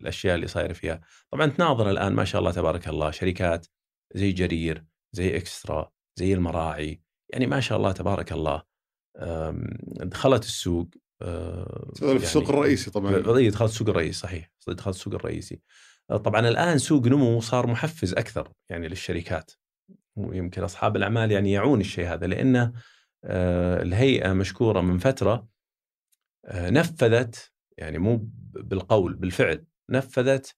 الأشياء 0.02 0.36
اللي 0.36 0.48
صايرة 0.48 0.74
فيها، 0.74 1.02
طبعا 1.32 1.46
تناظر 1.46 1.90
الآن 1.90 2.14
ما 2.14 2.26
شاء 2.26 2.40
الله 2.40 2.52
تبارك 2.52 2.88
الله 2.88 3.12
شركات 3.12 3.68
زي 4.14 4.32
جرير، 4.32 4.86
زي 5.14 5.38
إكسترا، 5.38 5.92
زي 6.16 6.34
المراعي، 6.34 7.02
يعني 7.34 7.48
ما 7.48 7.60
شاء 7.60 7.78
الله 7.78 7.92
تبارك 7.92 8.32
الله 8.32 8.64
دخلت 9.86 10.44
السوق 10.44 10.90
يعني 11.22 12.16
السوق 12.16 12.50
الرئيسي 12.50 12.92
طبعا. 12.92 13.12
دخلت 13.50 13.72
السوق 13.72 13.90
الرئيسي 13.90 14.20
صحيح 14.20 14.52
دخلت 14.68 14.96
السوق 14.96 15.14
الرئيسي. 15.14 15.62
طبعا 16.08 16.48
الآن 16.48 16.78
سوق 16.78 17.08
نمو 17.08 17.40
صار 17.40 17.68
محفز 17.68 18.14
أكثر 18.14 18.52
يعني 18.70 18.88
للشركات. 18.88 19.52
ويمكن 20.16 20.64
أصحاب 20.64 20.96
الأعمال 20.96 21.32
يعني 21.32 21.52
يعون 21.52 21.82
الشيء 21.82 22.14
هذا 22.14 22.28
لأنه 22.28 22.74
الهيئة 23.82 24.34
مشكورة 24.34 24.82
من 24.82 24.98
فترة 24.98 25.48
نفذت 26.54 27.52
يعني 27.78 27.98
مو 27.98 28.30
بالقول 28.54 29.14
بالفعل 29.14 29.66
نفذت 29.90 30.56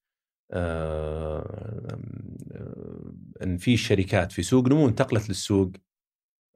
إن 3.44 3.57
في 3.57 3.78
شركات 3.78 4.32
في 4.32 4.44
سوق 4.44 4.68
نمو 4.68 4.88
انتقلت 4.88 5.30
للسوق 5.30 5.72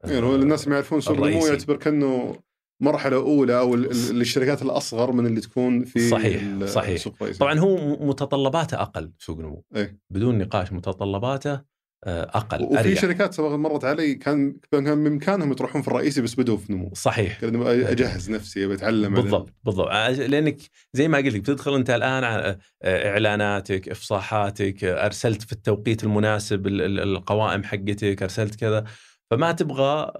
يعني 0.04 0.26
هو 0.26 0.36
الناس 0.36 0.68
ما 0.68 0.76
يعرفون 0.76 1.02
سوق 1.02 1.18
النمو 1.18 1.48
يعتبر 1.48 1.78
كأنه 1.78 2.36
مرحلة 2.82 3.16
أولى 3.16 3.60
أو 3.60 3.76
للشركات 3.76 4.62
الأصغر 4.62 5.12
من 5.12 5.26
اللي 5.26 5.42
تكون 5.42 5.86
في 5.86 6.10
صحيح 6.10 6.66
صحيح. 6.66 7.04
طبعا 7.40 7.60
هو 7.60 8.06
متطلباته 8.06 8.82
أقل 8.82 9.12
سوق 9.20 9.40
نمو 9.40 9.64
إيه؟ 9.76 10.00
بدون 10.10 10.38
نقاش 10.38 10.74
متطلباته 10.74 11.72
أقل 12.08 12.64
وفي 12.64 12.80
أريح. 12.80 13.02
شركات 13.02 13.34
سبق 13.34 13.50
مرت 13.50 13.86
علي 13.86 14.16
كان 14.16 14.56
كان 14.72 15.04
بإمكانهم 15.04 15.52
يطرحون 15.52 15.82
في 15.82 15.88
الرئيسي 15.88 16.22
بس 16.22 16.36
بدوا 16.36 16.58
في 16.58 16.74
نمو 16.74 16.92
صحيح 16.94 17.40
أجهز 17.44 18.30
نفسي 18.30 18.68
بتعلم 18.68 19.14
بالضبط 19.14 19.54
بالضبط 19.64 19.90
لأنك 20.20 20.58
زي 20.94 21.08
ما 21.08 21.18
قلت 21.18 21.28
لك 21.34 21.42
بتدخل 21.42 21.76
أنت 21.76 21.90
الآن 21.90 22.24
على 22.24 22.58
إعلاناتك 22.86 23.90
إفصاحاتك 23.90 24.84
أرسلت 24.84 25.42
في 25.42 25.52
التوقيت 25.52 26.04
المناسب 26.04 26.68
القوائم 26.68 27.64
حقتك 27.64 28.24
أرسلت 28.24 28.56
كذا 28.56 28.84
فما 29.32 29.52
تبغى 29.52 30.12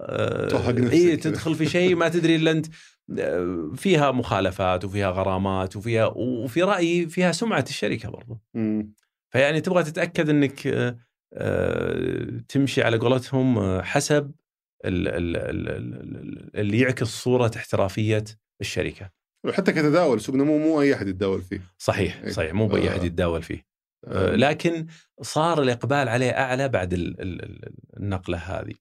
اي 0.92 1.16
تدخل 1.16 1.54
في 1.54 1.66
شيء 1.66 1.96
ما 1.96 2.08
تدري 2.08 2.36
إلا 2.36 2.50
أنت 2.50 2.66
فيها 3.76 4.10
مخالفات 4.10 4.84
وفيها 4.84 5.10
غرامات 5.10 5.76
وفيها 5.76 6.06
وفي 6.16 6.62
رأيي 6.62 7.08
فيها 7.08 7.32
سمعة 7.32 7.64
الشركة 7.68 8.10
برضو 8.10 8.40
فيعني 9.30 9.60
تبغى 9.60 9.82
تتأكد 9.82 10.28
إنك 10.28 10.58
تمشي 12.48 12.82
على 12.82 12.96
قولتهم 12.96 13.80
حسب 13.82 14.32
اللي 14.84 16.78
يعكس 16.78 17.06
صورة 17.06 17.50
احترافية 17.56 18.24
الشركة. 18.60 19.10
وحتى 19.44 19.72
كتداول 19.72 20.20
سوق 20.20 20.34
نمو 20.34 20.58
مو 20.58 20.80
أي 20.80 20.94
أحد 20.94 21.08
يتداول 21.08 21.42
فيه. 21.42 21.60
صحيح 21.78 22.28
صحيح 22.28 22.54
مو 22.54 22.66
بأي 22.66 22.88
أحد 22.88 23.04
يتداول 23.04 23.42
فيه. 23.42 23.71
لكن 24.08 24.86
صار 25.22 25.62
الإقبال 25.62 26.08
عليه 26.08 26.30
أعلى 26.30 26.68
بعد 26.68 26.94
النقلة 27.96 28.38
هذه. 28.38 28.74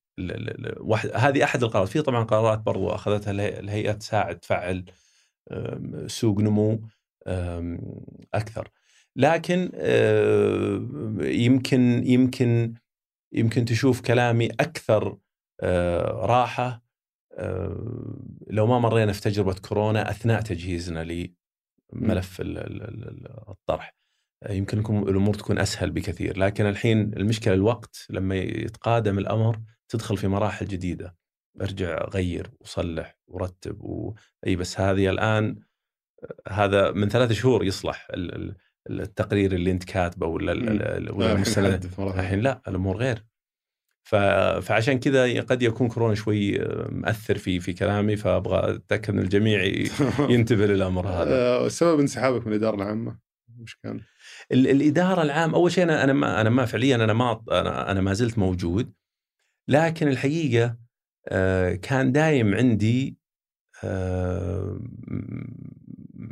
هذه 1.15 1.43
أحد 1.43 1.63
القرارات. 1.63 1.89
في 1.89 2.01
طبعا 2.01 2.23
قرارات 2.23 2.59
برضو 2.59 2.89
أخذتها 2.89 3.31
الهيئة 3.31 3.91
تساعد 3.91 4.39
تفعل 4.39 4.85
سوق 6.07 6.39
نمو 6.39 6.81
أكثر. 8.33 8.69
لكن 9.15 9.71
يمكن 11.21 12.03
يمكن 12.05 12.73
يمكن 13.33 13.65
تشوف 13.65 14.01
كلامي 14.01 14.45
أكثر 14.45 15.17
راحة 16.25 16.83
لو 18.47 18.67
ما 18.67 18.79
مرينا 18.79 19.13
في 19.13 19.21
تجربة 19.21 19.53
كورونا 19.53 20.09
أثناء 20.09 20.41
تجهيزنا 20.41 21.29
لملف 21.93 22.41
الطرح. 23.49 24.00
يمكن 24.49 24.79
الأمور 24.79 25.33
تكون 25.33 25.59
أسهل 25.59 25.91
بكثير 25.91 26.37
لكن 26.37 26.65
الحين 26.65 27.13
المشكلة 27.17 27.53
الوقت 27.53 28.05
لما 28.09 28.35
يتقادم 28.35 29.17
الأمر 29.19 29.59
تدخل 29.89 30.17
في 30.17 30.27
مراحل 30.27 30.65
جديدة. 30.65 31.15
ارجع 31.61 32.05
غير 32.13 32.51
وصلح 32.59 33.17
ورتب 33.27 33.81
و... 33.81 34.13
إي 34.47 34.55
بس 34.55 34.79
هذه 34.79 35.09
الآن 35.09 35.59
هذا 36.47 36.91
من 36.91 37.09
ثلاث 37.09 37.31
شهور 37.31 37.63
يصلح 37.63 38.07
التقرير 38.89 39.53
اللي 39.53 39.71
أنت 39.71 39.83
كاتبه 39.83 40.27
ولا 40.27 40.51
ولا 41.13 41.33
المستند. 41.33 41.89
الحين 41.99 42.39
لا 42.39 42.61
الأمور 42.67 42.97
غير. 42.97 43.25
ف... 44.03 44.15
فعشان 44.61 44.99
كذا 44.99 45.41
قد 45.41 45.61
يكون 45.61 45.87
كورونا 45.87 46.15
شوي 46.15 46.57
مأثر 46.89 47.37
في 47.37 47.59
في 47.59 47.73
كلامي 47.73 48.15
فأبغى 48.15 48.75
أتأكد 48.75 49.13
إن 49.13 49.19
الجميع 49.19 49.63
ينتبه 50.33 50.65
للأمر 50.65 51.07
هذا. 51.07 51.67
سبب 51.69 51.99
انسحابك 51.99 52.47
من 52.47 52.53
الاداره 52.53 52.75
العامة 52.75 53.19
وش 53.61 53.75
كان؟ 53.83 54.01
الإدارة 54.51 55.21
العام 55.21 55.55
أول 55.55 55.71
شيء 55.71 55.83
أنا 55.83 56.03
أنا 56.03 56.13
ما 56.13 56.41
أنا 56.41 56.49
ما 56.49 56.65
فعليا 56.65 56.95
أنا 56.95 57.13
ما 57.13 57.41
أنا 57.51 57.91
أنا 57.91 58.01
ما 58.01 58.13
زلت 58.13 58.37
موجود 58.37 58.93
لكن 59.67 60.07
الحقيقة 60.07 60.77
كان 61.81 62.11
دايم 62.11 62.55
عندي 62.55 63.17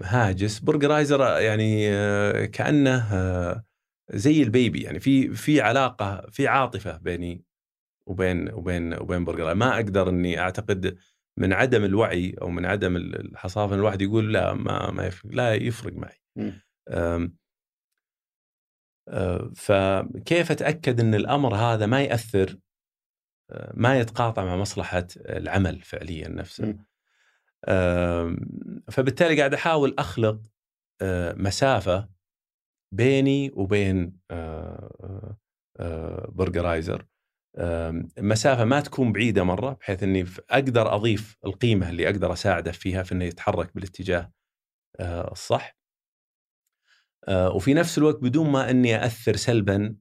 هاجس 0.04 0.60
برجرايزر 0.60 1.22
يعني 1.22 1.88
كأنه 2.48 3.10
زي 4.14 4.44
ال 4.44 4.51
baby 4.51 4.82
يعني 4.82 5.00
في 5.00 5.34
في 5.34 5.62
علاقة 5.62 6.28
في 6.32 6.48
عاطفة 6.48 6.98
بيني 6.98 7.44
وبين 8.08 8.54
وبين 8.54 8.94
وبين 8.94 9.26
برجر 9.26 9.56
ما 9.56 9.76
أقدر 9.76 10.10
إني 10.10 10.40
أعتقد 10.40 10.98
من 11.38 11.54
عدم 11.54 11.84
الوعي 11.84 12.36
أو 12.42 12.50
من 12.50 12.66
عدم 12.66 12.96
الحصافة 12.96 13.76
الواحد 13.76 14.02
يقول 14.02 14.34
لا 14.34 14.54
ما 14.54 14.92
ما 14.92 15.06
يفرق 15.08 15.32
لا 15.34 15.54
يفرق 15.54 15.94
معي. 15.94 16.22
فكيف 19.56 20.52
أتأكد 20.52 21.00
إن 21.00 21.16
الأمر 21.16 21.56
هذا 21.56 21.86
ما 21.86 22.02
يأثر 22.02 22.58
ما 23.74 24.00
يتقاطع 24.00 24.46
مع 24.46 24.56
مصلحة 24.56 25.08
العمل 25.18 25.82
فعليا 25.82 26.28
نفسه. 26.28 26.76
فبالتالي 28.92 29.38
قاعد 29.38 29.54
أحاول 29.54 29.96
أخلق 30.00 30.42
مسافة 31.36 32.10
بيني 32.92 33.52
وبين 33.54 34.20
برجرايزر 36.30 37.06
مسافة 38.18 38.66
ما 38.66 38.82
تكون 38.82 39.12
بعيدة 39.12 39.44
مرة 39.44 39.74
بحيث 39.74 40.04
إني 40.04 40.26
أقدر 40.50 40.96
أضيف 40.96 41.38
القيمة 41.46 41.90
اللي 41.90 42.10
أقدر 42.10 42.34
أساعده 42.34 42.72
فيها 42.72 43.04
في 43.04 43.12
إنه 43.12 43.26
يتحرك 43.26 43.76
بالاتجاه 43.76 44.32
الصح. 45.02 45.79
وفي 47.30 47.74
نفس 47.74 47.98
الوقت 47.98 48.22
بدون 48.22 48.50
ما 48.50 48.70
إني 48.70 49.06
اثر 49.06 49.36
سلبا 49.36 49.96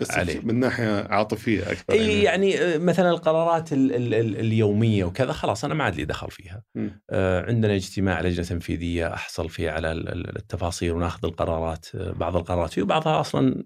بس 0.00 0.10
عليه. 0.10 0.40
من 0.40 0.60
ناحية 0.60 1.06
عاطفية 1.08 1.72
أكثر 1.72 1.94
يعني, 1.94 2.22
يعني 2.22 2.78
مثلا 2.78 3.10
القرارات 3.10 3.72
ال 3.72 3.94
ال 3.94 4.14
ال 4.14 4.36
اليومية 4.40 5.04
وكذا 5.04 5.32
خلاص 5.32 5.64
أنا 5.64 5.74
ما 5.74 5.84
عاد 5.84 5.94
لي 5.94 6.04
دخل 6.04 6.30
فيها. 6.30 6.62
م. 6.74 6.88
آه 7.10 7.46
عندنا 7.46 7.74
اجتماع 7.74 8.20
لجنة 8.20 8.46
تنفيذية 8.46 9.14
أحصل 9.14 9.48
فيه 9.48 9.70
على 9.70 9.92
التفاصيل 9.92 10.92
وناخذ 10.92 11.26
القرارات 11.26 11.86
بعض 11.96 12.36
القرارات. 12.36 12.72
فيه 12.72 12.82
وبعضها 12.82 13.20
أصلا 13.20 13.64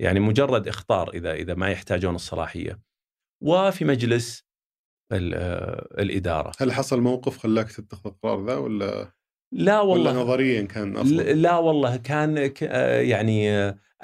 يعني 0.00 0.20
مجرد 0.20 0.68
إخطار 0.68 1.10
إذا 1.14 1.32
إذا 1.32 1.54
ما 1.54 1.70
يحتاجون 1.70 2.14
الصلاحية. 2.14 2.80
وفي 3.42 3.84
مجلس 3.84 4.44
الإدارة. 5.12 6.52
هل 6.58 6.72
حصل 6.72 7.00
موقف 7.00 7.38
خلاك 7.38 7.72
تتخذ 7.72 8.10
القرار 8.10 8.46
ذا 8.46 8.56
ولا؟ 8.56 9.12
لا 9.52 9.80
والله. 9.80 10.10
ولا 10.10 10.20
نظريا 10.20 10.62
كان 10.62 10.96
أفضل؟ 10.96 11.42
لا 11.42 11.58
والله 11.58 11.96
كان 11.96 12.52
يعني 13.08 13.50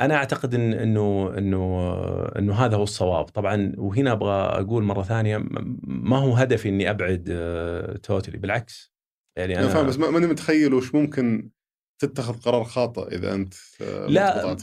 أنا 0.01 0.15
أعتقد 0.15 0.55
إن 0.55 0.73
إنه 0.73 1.35
إنه 1.39 1.93
إنه 2.39 2.55
هذا 2.55 2.77
هو 2.77 2.83
الصواب. 2.83 3.25
طبعا 3.25 3.73
وهنا 3.77 4.13
أبغى 4.13 4.33
أقول 4.33 4.83
مرة 4.83 5.03
ثانية 5.03 5.45
ما 5.83 6.19
هو 6.19 6.33
هدفي 6.33 6.69
إني 6.69 6.91
أبعد 6.91 7.25
توتالي 8.03 8.39
بالعكس. 8.39 8.95
يعني 9.39 9.59
أنا 9.59 9.69
فاهم 9.69 9.87
بس 9.87 9.99
ماني 9.99 10.27
متخيل 10.27 10.75
وش 10.75 10.95
ممكن 10.95 11.51
تتخذ 11.99 12.41
قرار 12.41 12.65
خاطئ 12.65 13.17
إذا 13.17 13.35
أنت 13.35 13.55
لا 14.09 14.57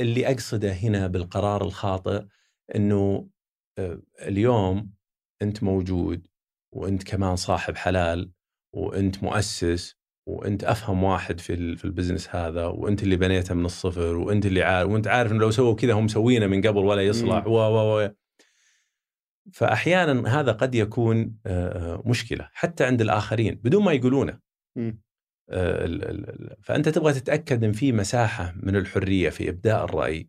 اللي 0.00 0.30
أقصده 0.30 0.72
هنا 0.72 1.06
بالقرار 1.06 1.62
الخاطئ 1.62 2.24
إنه 2.74 3.28
اليوم 4.22 4.90
أنت 5.42 5.62
موجود 5.62 6.26
وأنت 6.74 7.02
كمان 7.02 7.36
صاحب 7.36 7.76
حلال 7.76 8.30
وأنت 8.74 9.22
مؤسس 9.22 9.97
وانت 10.28 10.64
افهم 10.64 11.04
واحد 11.04 11.40
في 11.40 11.76
في 11.76 11.84
البزنس 11.84 12.28
هذا 12.36 12.66
وانت 12.66 13.02
اللي 13.02 13.16
بنيته 13.16 13.54
من 13.54 13.64
الصفر 13.64 14.16
وانت 14.16 14.46
اللي 14.46 14.62
عارف 14.62 14.90
وانت 14.90 15.06
عارف 15.06 15.32
إنه 15.32 15.40
لو 15.40 15.50
سووا 15.50 15.74
كذا 15.74 15.92
هم 15.92 16.04
مسوينه 16.04 16.46
من 16.46 16.62
قبل 16.66 16.78
ولا 16.78 17.02
يصلح. 17.02 17.46
و 17.46 17.50
و 17.50 18.02
و 18.04 18.10
فاحيانا 19.52 20.40
هذا 20.40 20.52
قد 20.52 20.74
يكون 20.74 21.36
مشكلة 22.06 22.48
حتى 22.52 22.84
عند 22.84 23.00
الآخرين 23.00 23.54
بدون 23.54 23.84
ما 23.84 23.92
يقولونه. 23.92 24.38
فأنت 26.62 26.88
تبغى 26.88 27.12
تتأكد 27.12 27.64
إن 27.64 27.72
في 27.72 27.92
مساحة 27.92 28.54
من 28.62 28.76
الحرية 28.76 29.30
في 29.30 29.48
إبداء 29.48 29.84
الرأي 29.84 30.28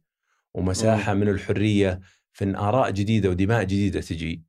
ومساحة 0.53 1.13
من 1.13 1.29
الحرية 1.29 1.99
في 2.31 2.45
إن 2.45 2.55
آراء 2.55 2.91
جديدة 2.91 3.29
ودماء 3.29 3.63
جديدة 3.63 4.01
تجي. 4.01 4.43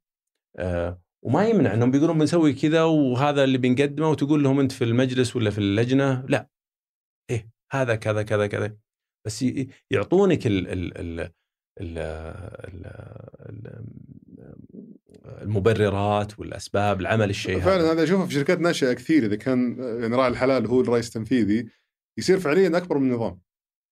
وما 1.25 1.49
يمنع 1.49 1.75
إنهم 1.75 1.91
بيقولون 1.91 2.19
بنسوي 2.19 2.53
كذا 2.53 2.83
وهذا 2.83 3.45
اللي 3.45 3.59
بنقدمه 3.59 4.11
وتقول 4.11 4.43
لهم 4.43 4.61
أنت 4.61 4.73
في 4.73 4.85
المجلس 4.85 5.37
ولا 5.37 5.51
في 5.51 5.59
اللجنة؟ 5.59 6.25
لا. 6.29 6.51
إيه 7.31 7.51
هذا 7.73 7.95
كذا 7.95 8.23
كذا 8.23 8.47
كذا. 8.47 8.77
بس 9.27 9.45
يعطونك 9.91 10.47
ال 10.47 10.69
ال 10.69 10.99
ال 10.99 11.31
ال 11.81 11.99
ال 11.99 12.87
ال 13.49 13.85
المبررات 15.43 16.39
والأسباب 16.39 17.01
لعمل 17.01 17.31
الشيء 17.31 17.61
فعلا 17.61 17.83
هذا 17.83 17.93
هذا 17.93 18.03
أشوفه 18.03 18.27
في 18.27 18.35
شركات 18.35 18.61
ناشئة 18.61 18.93
كثير 18.93 19.25
إذا 19.27 19.37
كان 19.37 19.77
يعني 19.79 20.17
راعي 20.17 20.29
الحلال 20.29 20.67
هو 20.67 20.81
الرئيس 20.81 21.09
التنفيذي 21.09 21.69
يصير 22.19 22.41
فعليا 22.41 22.77
أكبر 22.77 22.99
من 22.99 23.11
النظام. 23.11 23.41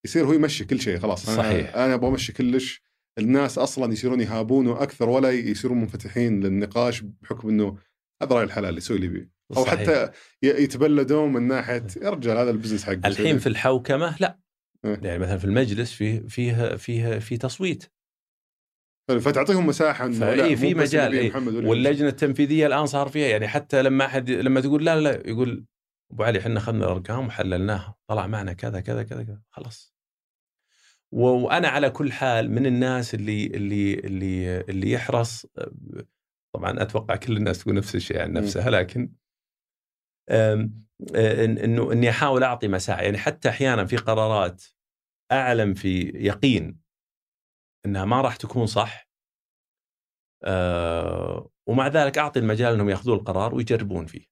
يصير 0.05 0.25
هو 0.25 0.33
يمشي 0.33 0.65
كل 0.65 0.79
شيء 0.79 0.99
خلاص. 0.99 1.29
أنا 1.29 1.37
صحيح. 1.37 1.75
أنا 1.75 1.93
أبغى 1.93 2.09
أمشي 2.09 2.33
كلش. 2.33 2.88
الناس 3.19 3.57
أصلا 3.57 3.93
يصيرون 3.93 4.21
يهابونه 4.21 4.83
أكثر 4.83 5.09
ولا 5.09 5.31
يصيرون 5.31 5.79
منفتحين 5.79 6.39
للنقاش 6.39 7.01
بحكم 7.01 7.49
إنه 7.49 7.77
هذا 8.21 8.35
راعي 8.35 8.45
الحلال 8.45 8.77
يسوي 8.77 8.97
اللي 8.97 9.07
يبيه 9.07 9.31
أو 9.57 9.65
صحيح. 9.65 9.79
حتى 9.79 10.11
يتبلدون 10.43 11.33
من 11.33 11.47
ناحية 11.47 11.87
يا 12.01 12.09
رجال 12.09 12.37
هذا 12.37 12.51
البزنس 12.51 12.83
حقك 12.83 13.05
الحين 13.05 13.39
في 13.39 13.47
الحوكمة 13.47 14.15
لا 14.19 14.39
إيه. 14.85 14.99
يعني 15.03 15.19
مثلا 15.19 15.37
في 15.37 15.45
المجلس 15.45 15.93
فيه 15.93 16.19
فيه 16.27 16.75
فيه 16.75 17.19
في 17.19 17.37
تصويت 17.37 17.83
فتعطيهم 19.09 19.67
مساحه 19.67 20.05
إنه 20.05 20.55
في 20.55 20.73
مجال، 20.73 21.13
إيه. 21.13 21.35
واللجنة 21.69 22.09
التنفيذية 22.09 22.67
الآن 22.67 22.85
صار 22.85 23.09
فيها 23.09 23.27
يعني 23.27 23.47
حتى 23.47 23.83
لما 23.83 24.05
أحد 24.05 24.29
لما 24.29 24.61
تقول 24.61 24.85
لا 24.85 24.99
لا 24.99 25.27
يقول 25.29 25.65
أبو 26.11 26.23
علي 26.23 26.39
إحنا 26.39 26.59
اخذنا 26.59 26.85
الأرقام 26.85 27.27
وحللناها 27.27 27.95
طلع 28.09 28.27
معنا 28.27 28.53
كذا 28.53 28.79
كذا 28.79 29.03
كذا 29.03 29.23
كذا 29.23 29.41
خلاص 29.49 29.98
وأنا 31.11 31.67
على 31.67 31.89
كل 31.89 32.11
حال 32.11 32.51
من 32.51 32.65
الناس 32.65 33.13
اللي 33.13 33.45
اللي 33.47 33.93
اللي 33.93 34.61
اللي 34.61 34.91
يحرص 34.91 35.45
طبعا 36.55 36.81
أتوقع 36.81 37.15
كل 37.15 37.37
الناس 37.37 37.59
تقول 37.63 37.75
نفس 37.75 37.95
الشيء 37.95 38.21
عن 38.21 38.33
نفسها 38.33 38.69
لكن 38.69 39.13
إن- 41.11 41.63
إنه 41.63 41.91
إني 41.91 42.09
أحاول 42.09 42.43
أعطي 42.43 42.67
مساحة 42.67 43.01
يعني 43.01 43.17
حتى 43.17 43.49
أحيانا 43.49 43.85
في 43.85 43.97
قرارات 43.97 44.63
أعلم 45.31 45.73
في 45.73 45.99
يقين 46.15 46.79
إنها 47.85 48.05
ما 48.05 48.21
راح 48.21 48.35
تكون 48.35 48.65
صح 48.65 49.09
أه، 50.43 51.49
ومع 51.67 51.87
ذلك 51.87 52.17
أعطي 52.17 52.39
المجال 52.39 52.73
إنهم 52.73 52.89
يأخذون 52.89 53.17
القرار 53.17 53.55
ويجربون 53.55 54.05
فيه. 54.05 54.25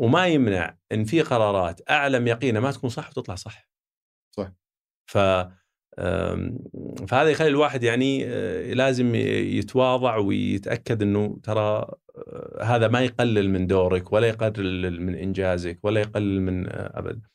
وما 0.00 0.26
يمنع 0.26 0.78
إن 0.92 1.04
في 1.04 1.22
قرارات 1.22 1.90
أعلم 1.90 2.26
يقينا 2.26 2.60
ما 2.60 2.70
تكون 2.72 2.90
صح 2.90 3.08
وتطلع 3.08 3.34
صح. 3.34 3.68
صح. 4.36 4.52
ف 5.06 5.18
فهذا 7.08 7.28
يخلي 7.30 7.48
الواحد 7.48 7.82
يعني 7.82 8.24
أه، 8.26 8.72
لازم 8.72 9.14
يتواضع 9.14 10.16
ويتأكد 10.16 11.02
إنه 11.02 11.38
ترى 11.42 11.86
أه، 12.16 12.58
هذا 12.62 12.88
ما 12.88 13.00
يقلل 13.00 13.50
من 13.50 13.66
دورك 13.66 14.12
ولا 14.12 14.28
يقلل 14.28 15.02
من 15.02 15.14
إنجازك 15.14 15.78
ولا 15.82 16.00
يقلل 16.00 16.42
من 16.42 16.68
أه، 16.68 16.98
أبد. 16.98 17.26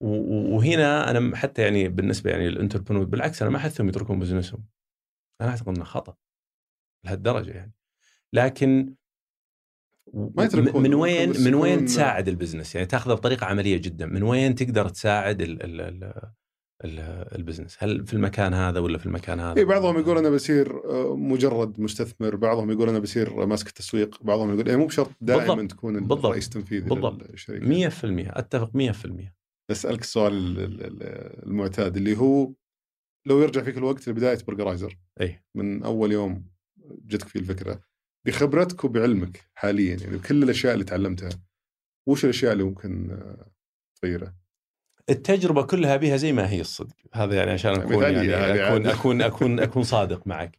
وهنا 0.00 1.10
أنا 1.10 1.36
حتى 1.36 1.62
يعني 1.62 1.88
بالنسبة 1.88 2.30
يعني 2.30 2.48
لل 2.48 2.56
entrepreneur 2.56 3.04
بالعكس 3.04 3.42
أنا 3.42 3.50
ما 3.50 3.56
احثهم 3.56 3.88
يتركون 3.88 4.18
business 4.18 4.52
هم. 4.52 4.64
أنا 5.40 5.50
اعتقد 5.50 5.68
انه 5.68 5.84
خطأ 5.84 6.16
لهالدرجة 7.04 7.50
يعني. 7.50 7.72
لكن 8.32 8.94
ما 10.14 10.44
يتركون. 10.44 10.82
من 10.82 10.94
وين 10.94 11.28
من 11.44 11.54
وين 11.54 11.84
تساعد 11.84 12.28
ال 12.28 12.33
business 12.33 12.74
يعني 12.74 12.86
تاخذه 12.86 13.14
بطريقة 13.14 13.46
عملية 13.46 13.76
جدا 13.76 14.06
من 14.06 14.22
وين 14.22 14.54
تقدر 14.54 14.88
تساعد 14.88 15.40
ال 15.40 15.62
ال 15.62 15.80
ال 15.80 16.04
ال 16.04 16.39
ال 16.84 16.94
business 16.94 17.76
هل 17.80 18.06
في 18.06 18.12
المكان 18.12 18.54
هذا 18.54 18.80
ولا 18.80 18.98
في 18.98 19.06
المكان 19.06 19.40
هذا 19.40 19.58
اي 19.60 19.64
بعضهم 19.64 19.98
يقول 19.98 20.18
أنا 20.18 20.30
بصير 20.30 20.84
آه، 20.90 21.16
مجرد 21.16 21.80
مستثمر 21.80 22.36
بعضهم 22.36 22.70
يقول 22.70 22.88
أنا 22.88 22.98
بصير 22.98 23.46
ماسك 23.46 23.66
التسويق 23.68 24.22
بعضهم 24.22 24.52
يقول 24.54 24.68
يعني 24.68 24.80
مو 24.80 24.86
بشرط 24.86 25.10
دائما 25.20 25.54
بالضبط. 25.54 25.70
تكون 25.70 25.92
بالضبط. 26.00 26.24
الرئيس 26.24 26.46
التنفيذي 26.46 26.88
بالضبط. 26.88 27.30
للشركة 27.30 27.90
100% 27.90 28.38
أتفق 28.38 28.70
100% 28.76 29.34
أسألك 29.70 30.00
السؤال 30.00 30.32
ال- 30.32 30.58
ال- 30.60 30.82
ال- 30.86 31.46
المعتاد 31.46 31.96
اللي 31.96 32.16
هو 32.18 32.52
لو 33.26 33.42
يرجع 33.42 33.62
فيك 33.62 33.78
الوقت 33.78 34.08
لبداية 34.08 34.38
برجرايزر 34.48 34.98
إي 35.20 35.42
من 35.54 35.82
أول 35.82 36.12
يوم 36.12 36.44
جتك 37.06 37.28
فيه 37.28 37.40
الفكرة 37.40 37.80
بخبرتك 38.26 38.84
وبعلمك 38.84 39.50
حاليا 39.54 39.96
يعني 39.96 40.16
بكل 40.16 40.42
الأشياء 40.42 40.74
اللي 40.74 40.84
تعلمتها 40.84 41.28
وش 42.08 42.24
الأشياء 42.24 42.52
اللي 42.52 42.64
ممكن 42.64 43.10
آه، 43.10 43.50
تغيرها؟ 44.02 44.34
التجربة 45.10 45.62
كلها 45.62 45.96
بها 45.96 46.16
زي 46.16 46.32
ما 46.32 46.50
هي 46.50 46.60
الصدق 46.60 46.96
هذا 47.12 47.36
يعني 47.36 47.50
عشان 47.50 47.72
أكون 47.72 47.96
مثالية 47.96 48.32
يعني 48.32 48.60
هذه 48.60 48.68
أكون. 48.68 48.86
أكون 48.86 49.22
أكون 49.22 49.60
أكون 49.66 49.82
صادق 49.82 50.26
معك 50.26 50.58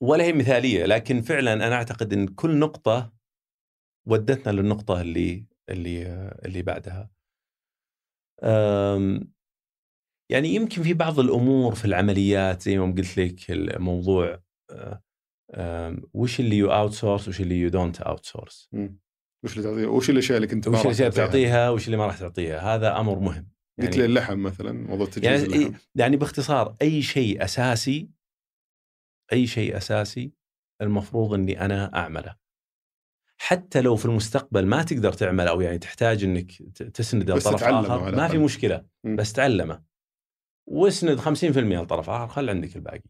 ولا 0.00 0.24
هي 0.24 0.32
مثالية 0.32 0.86
لكن 0.86 1.22
فعلا 1.22 1.52
أنا 1.52 1.74
أعتقد 1.74 2.12
إن 2.12 2.26
كل 2.26 2.58
نقطة 2.58 3.12
ودتنا 4.06 4.52
للنقطة 4.52 5.00
اللي 5.00 5.44
اللي 5.68 6.06
اللي 6.44 6.62
بعدها 6.62 7.10
يعني 10.30 10.48
يمكن 10.48 10.82
في 10.82 10.94
بعض 10.94 11.20
الأمور 11.20 11.74
في 11.74 11.84
العمليات 11.84 12.62
زي 12.62 12.78
ما 12.78 12.94
قلت 12.94 13.18
لك 13.18 13.50
الموضوع 13.50 14.42
أه، 15.50 15.96
وش 16.14 16.40
اللي 16.40 16.56
you 16.56 16.72
outsource 16.72 17.28
وش 17.28 17.40
اللي 17.40 17.60
you 17.60 17.68
don't 17.68 18.00
outsource. 18.00 18.70
وش 19.44 19.52
اللي 19.58 19.68
تعطيه؟ 19.68 19.86
وش 19.86 20.10
الأشياء 20.10 20.36
اللي 20.36 20.48
كنت 20.48 20.68
وش 20.68 20.86
الأشياء 20.86 21.08
اللي 21.08 21.26
تعطيها؟ 21.26 21.70
وش 21.70 21.86
اللي 21.86 21.96
ما 21.96 22.06
راح 22.06 22.18
تعطيها؟ 22.18 22.74
هذا 22.74 23.00
أمر 23.00 23.18
مهم. 23.18 23.48
قلت 23.82 23.96
لي 23.96 24.04
اللحم 24.04 24.38
مثلا 24.38 24.72
موضوع 24.72 25.06
تجهيز 25.06 25.42
يعني 25.42 25.56
اللحم. 25.56 25.78
يعني 25.94 26.16
باختصار 26.16 26.76
أي 26.82 27.02
شيء 27.02 27.44
أساسي 27.44 28.10
أي 29.32 29.46
شيء 29.46 29.76
أساسي 29.76 30.32
المفروض 30.82 31.34
إني 31.34 31.60
أنا 31.64 31.96
أعمله. 31.96 32.36
حتى 33.38 33.80
لو 33.80 33.96
في 33.96 34.04
المستقبل 34.04 34.66
ما 34.66 34.82
تقدر 34.82 35.12
تعمله 35.12 35.50
أو 35.50 35.60
يعني 35.60 35.78
تحتاج 35.78 36.24
إنك 36.24 36.52
تسند 36.94 37.30
لطرف 37.30 37.64
آخر 37.64 38.16
ما 38.16 38.28
في. 38.28 38.38
مشكلة 38.38 38.84
مم. 39.04 39.16
بس 39.16 39.32
تعلمه. 39.32 39.82
واسند 40.66 41.20
50% 41.20 41.82
لطرف 41.82 42.10
آخر 42.10 42.28
خل 42.28 42.50
عندك 42.50 42.76
الباقي. 42.76 43.02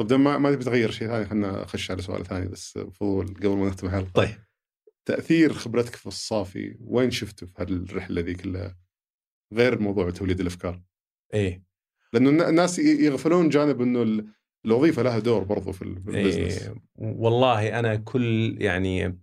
طب 0.00 0.12
ما 0.12 0.38
ما 0.38 0.52
تبي 0.52 0.64
تغير 0.64 0.90
شيء 0.90 1.08
ثاني؟ 1.08 1.24
خلينا 1.24 1.62
نخش 1.62 1.90
على 1.90 2.02
سؤال 2.02 2.26
ثاني 2.26 2.48
بس 2.48 2.78
فضول 2.78 3.26
قبل 3.26 3.48
ما 3.48 3.68
نختم 3.68 3.86
الحلقة 3.86 4.10
طيب. 4.14 4.43
تأثير 5.06 5.52
خبرتك 5.52 5.96
في 5.96 6.06
الصافي 6.06 6.76
وين 6.80 7.10
شفته 7.10 7.46
في 7.46 7.52
هالرحلة 7.58 8.20
ذي 8.20 8.34
كلها؟ 8.34 8.78
غير 9.52 9.78
موضوع 9.78 10.10
توليد 10.10 10.40
الأفكار. 10.40 10.82
إيه. 11.34 11.64
لأنه 12.12 12.30
الن- 12.30 12.40
الناس 12.48 12.78
يغفلون 12.78 13.48
جانب 13.48 13.80
إنه 13.80 14.02
ال- 14.02 14.28
الوظيفة 14.66 15.02
لها 15.02 15.18
دور 15.18 15.44
برضو 15.44 15.72
في 15.72 15.82
ال- 15.82 16.00
في 16.02 16.10
ال 16.10 16.16
business 16.16 16.62
إيه 16.62 16.74
والله 16.96 17.78
أنا 17.78 17.96
كل 17.96 18.56
يعني 18.62 19.20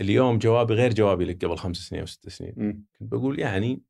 اليوم 0.00 0.38
جوابي 0.38 0.74
غير 0.74 0.92
جوابي 0.94 1.24
لك 1.24 1.44
قبل 1.44 1.56
خمس 1.56 1.76
سنين 1.76 2.00
أو 2.00 2.06
ست 2.06 2.28
سنين. 2.28 2.52
كنت 2.98 3.10
بقول 3.12 3.40
يعني 3.40 3.82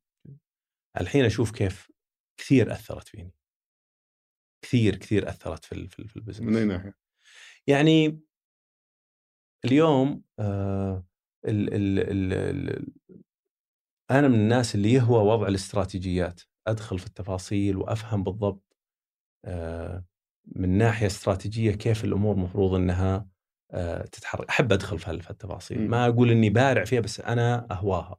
الحين 1.01 1.25
أشوف 1.25 1.51
كيف 1.51 1.91
كثير 2.37 2.71
أثرت 2.71 3.07
فيني. 3.07 3.33
كثير 4.61 4.95
كثير 4.95 5.29
أثرت 5.29 5.65
في 5.65 5.87
في 5.87 6.15
ال 6.15 6.18
business 6.18 6.41
من 6.47 6.55
أي 6.55 6.65
ناحية؟ 6.65 6.95
يعني 7.67 8.19
اليوم 9.65 10.23
آه 10.39 11.05
ال 11.45 11.73
ال 11.73 11.99
ال 11.99 12.33
ال 12.33 12.87
أنا 14.11 14.27
من 14.27 14.35
الناس 14.35 14.75
اللي 14.75 14.93
يهوى 14.93 15.23
وضع 15.23 15.47
الاستراتيجيات 15.47 16.41
أدخل 16.67 16.99
في 16.99 17.07
التفاصيل 17.07 17.77
وأفهم 17.77 18.23
بالضبط 18.23 18.77
آه 19.45 20.05
من 20.55 20.69
ناحية 20.77 21.07
استراتيجية 21.07 21.71
كيف 21.71 22.03
الأمور 22.03 22.35
مفروض 22.35 22.73
إنها 22.73 23.27
آه 23.71 24.01
تتحرك. 24.05 24.49
أحب 24.49 24.73
أدخل 24.73 24.99
في 24.99 25.29
التفاصيل. 25.29 25.81
مم. 25.81 25.89
ما 25.89 26.05
أقول 26.07 26.31
إني 26.31 26.49
بارع 26.49 26.83
فيها 26.83 26.99
بس 26.99 27.19
أنا 27.19 27.67
أهواها. 27.71 28.17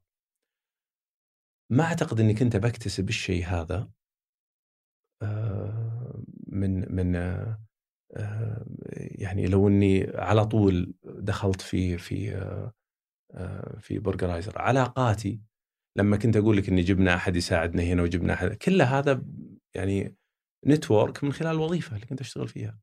ما 1.72 1.84
أعتقد 1.84 2.20
إني 2.20 2.34
كنت 2.34 2.56
بكتسب 2.56 3.08
الشيء 3.08 3.44
هذا 3.46 3.88
آه، 5.22 6.22
من 6.46 6.94
من 6.94 7.16
يعني 8.96 9.46
لو 9.46 9.68
إني 9.68 10.10
على 10.14 10.46
طول 10.46 10.94
دخلت 11.04 11.60
في 11.60 11.98
في 11.98 12.36
في 13.80 13.98
برجرايزر 13.98 14.58
علاقاتي 14.58 15.40
لما 15.96 16.16
كنت 16.16 16.36
أقول 16.36 16.56
لك 16.56 16.68
إني 16.68 16.82
جبنا 16.82 17.14
أحد 17.14 17.36
يساعدنا 17.36 17.82
هنا 17.82 18.02
وجبنا 18.02 18.32
أحد 18.32 18.54
كل 18.54 18.82
هذا 18.82 19.22
يعني 19.74 20.16
network 20.66 21.24
من 21.24 21.32
خلال 21.32 21.50
الوظيفه 21.50 21.96
اللي 21.96 22.06
كنت 22.06 22.20
أشتغل 22.20 22.48
فيها. 22.48 22.78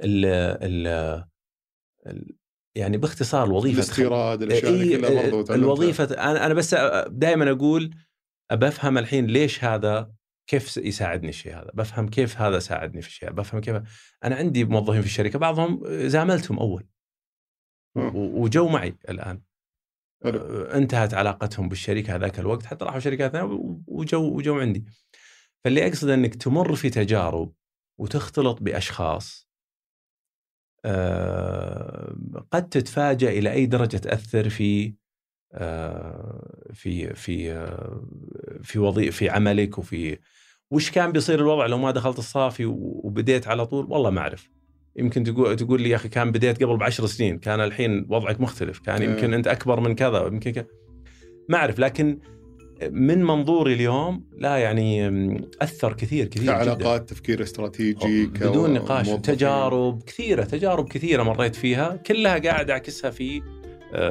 ال 0.00 0.24
ال 0.62 1.24
يعني 2.74 2.96
باختصار 2.96 3.44
الوظيفه 3.46 3.76
الاستيراد 3.76 4.42
الأشياء 4.42 4.72
إيه 4.72 4.96
كلها 4.96 5.10
برضو 5.10 5.42
تعلمتها. 5.42 5.54
الوظيفة 5.54 6.04
أنا 6.04 6.46
أنا 6.46 6.54
بس 6.54 6.74
دائما 7.08 7.50
أقول 7.50 7.94
بفهم 8.52 8.98
الحين 8.98 9.26
ليش 9.26 9.64
هذا 9.64 10.12
كيف 10.46 10.76
يساعدني 10.76 11.28
الشيء 11.28 11.54
هذا 11.54 11.70
بفهم 11.74 12.08
كيف 12.08 12.40
هذا 12.40 12.58
ساعدني 12.58 13.02
في 13.02 13.08
الشيء 13.08 13.30
بفهم 13.30 13.60
كيف 13.60 13.76
أنا 14.24 14.36
عندي 14.36 14.64
موظفين 14.64 15.00
في 15.00 15.06
الشركة 15.06 15.38
بعضهم 15.38 15.82
زاملتهم 16.08 16.58
أول 16.58 16.82
آه. 16.82 16.97
وجو 18.14 18.68
معي 18.68 18.94
الآن. 19.08 19.40
حلو. 20.24 20.62
انتهت 20.62 21.14
علاقتهم 21.14 21.68
بالشركة 21.68 22.14
هذاك 22.14 22.38
الوقت 22.38 22.66
حتى 22.66 22.84
راحوا 22.84 23.00
شركات 23.00 23.32
ثانية 23.32 23.58
وجو 23.86 24.36
وجو 24.36 24.60
عندي. 24.60 24.84
فاللي 25.64 25.86
اقصد 25.86 26.08
إنك 26.08 26.34
تمر 26.34 26.74
في 26.74 26.90
تجارب 26.90 27.52
وتختلط 27.98 28.62
بأشخاص 28.62 29.48
آه، 30.84 32.16
قد 32.50 32.68
تتفاجأ 32.68 33.30
إلى 33.30 33.52
أي 33.52 33.66
درجة 33.66 33.96
تأثر 33.96 34.48
في 34.48 34.94
آه، 35.52 36.70
في 36.74 37.14
في 37.14 37.52
آه، 37.52 38.02
في 38.62 38.78
وظيفه 38.78 39.18
في 39.18 39.30
عملك 39.30 39.78
وفي 39.78 40.18
وش 40.70 40.90
كان 40.90 41.12
بيصير 41.12 41.40
الوضع 41.40 41.66
لو 41.66 41.78
ما 41.78 41.90
دخلت 41.90 42.18
الصافي 42.18 42.64
وبديت 42.66 43.48
على 43.48 43.66
طول؟ 43.66 43.86
والله 43.92 44.10
ما 44.10 44.20
أعرف. 44.20 44.50
يمكن 44.98 45.24
تقول 45.24 45.56
تقول 45.56 45.82
لي 45.82 45.90
يا 45.90 45.96
أخي 45.96 46.08
كان 46.08 46.32
بديت 46.32 46.62
قبل 46.62 46.76
بعشر 46.76 47.06
سنين 47.06 47.38
كان 47.38 47.60
الحين 47.60 48.06
وضعك 48.08 48.40
مختلف 48.40 48.78
كان 48.78 49.02
إيه. 49.02 49.08
يمكن 49.08 49.34
أنت 49.34 49.46
أكبر 49.46 49.80
من 49.80 49.94
كذا 49.94 50.26
يمكن 50.26 50.50
كذا 50.50 50.66
ما 51.48 51.58
أعرف 51.58 51.78
لكن 51.78 52.18
من 52.90 53.24
منظوري 53.24 53.74
اليوم 53.74 54.24
لا 54.36 54.56
يعني 54.56 55.08
أثر 55.62 55.92
كثير 55.92 56.26
كثير 56.26 56.42
جدا 56.42 56.52
كعلاقات 56.52 57.08
تفكير 57.08 57.42
استراتيجي 57.42 58.26
بدون 58.26 58.74
نقاش. 58.74 59.08
تجارب 59.08 60.02
كثيرة 60.02 60.44
تجارب 60.44 60.88
كثيرة 60.88 61.22
مريت 61.22 61.54
فيها 61.54 61.96
كلها 61.96 62.38
قاعد 62.38 62.70
أعكسها 62.70 63.10
في 63.10 63.42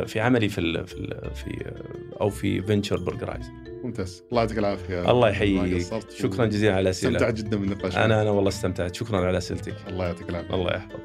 في 0.06 0.20
عملي 0.20 0.50
في 0.50 0.62
ال 0.62 0.88
في 0.88 0.94
ال 0.94 1.32
في 1.36 1.66
آه، 1.66 2.22
أو 2.22 2.30
في 2.30 2.62
venture 2.62 2.98
برجرايز 2.98 3.46
ممتاز. 3.84 4.24
الله 4.32 4.42
يعطيك 4.42 4.58
العافية. 4.58 5.12
الله 5.12 5.22
ما 5.22 5.30
يحييك. 5.30 5.76
قصرت 5.76 6.12
شكرا 6.12 6.46
جزيلا 6.46 6.76
على 6.76 6.90
استمتعت 6.90 7.22
الاسئله 7.22 7.48
جدا 7.48 7.58
بالنقاش 7.58 7.98
أنا 7.98 8.22
أنا 8.22 8.30
والله 8.30 8.50
استمتعت. 8.50 8.96
شكرا 8.96 9.26
على 9.26 9.38
أسئلتك. 9.38 9.76
الله 9.88 10.06
يعطيك 10.06 10.30
العافية. 10.30 10.56
الله 10.56 10.72
يحفظك. 10.72 11.00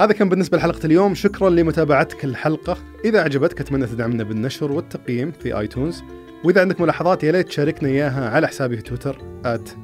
هذا 0.00 0.12
كان 0.12 0.28
بالنسبة 0.28 0.58
لحلقة 0.58 0.86
اليوم. 0.86 1.14
شكرا 1.14 1.50
لمتابعتك 1.50 2.24
الحلقة. 2.24 2.78
إذا 3.04 3.20
عجبتك 3.20 3.60
أتمنى 3.60 3.86
تدعمنا 3.86 4.24
بالنشر 4.24 4.72
والتقييم 4.72 5.32
في 5.32 5.58
iTunes. 5.58 6.02
وإذا 6.44 6.60
عندك 6.60 6.80
ملاحظات 6.80 7.24
يا 7.24 7.32
ليت 7.32 7.48
تشاركنا 7.48 7.88
إياها 7.88 8.30
على 8.30 8.48
حسابي 8.48 8.76
في 8.76 8.82
تويتر 8.82 9.18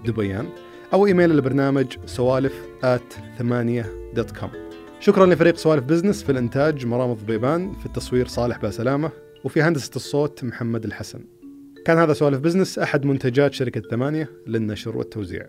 دبيان 0.04 0.48
أو 0.92 1.06
إيميل 1.06 1.30
البرنامج 1.30 1.86
سوالف 2.06 2.68
ثمانية 3.38 3.86
dot 4.14 4.30
com. 4.30 4.50
شكرا 5.00 5.26
لفريق 5.26 5.56
سوالف 5.56 5.84
business 5.84 6.22
في 6.22 6.32
الإنتاج 6.32 6.86
مرام 6.86 7.10
الضبيبان 7.10 7.72
في 7.72 7.86
التصوير 7.86 8.26
صالح 8.26 8.58
باسلامة 8.58 9.10
وفي 9.44 9.62
هندسة 9.62 9.90
الصوت 9.96 10.44
محمد 10.44 10.84
الحسن. 10.84 11.24
كان 11.86 11.98
هذا 11.98 12.12
سوالف 12.12 12.38
بزنس 12.38 12.78
أحد 12.78 13.04
منتجات 13.04 13.54
شركة 13.54 13.80
ثمانية 13.90 14.30
للنشر 14.46 14.96
والتوزيع. 14.96 15.46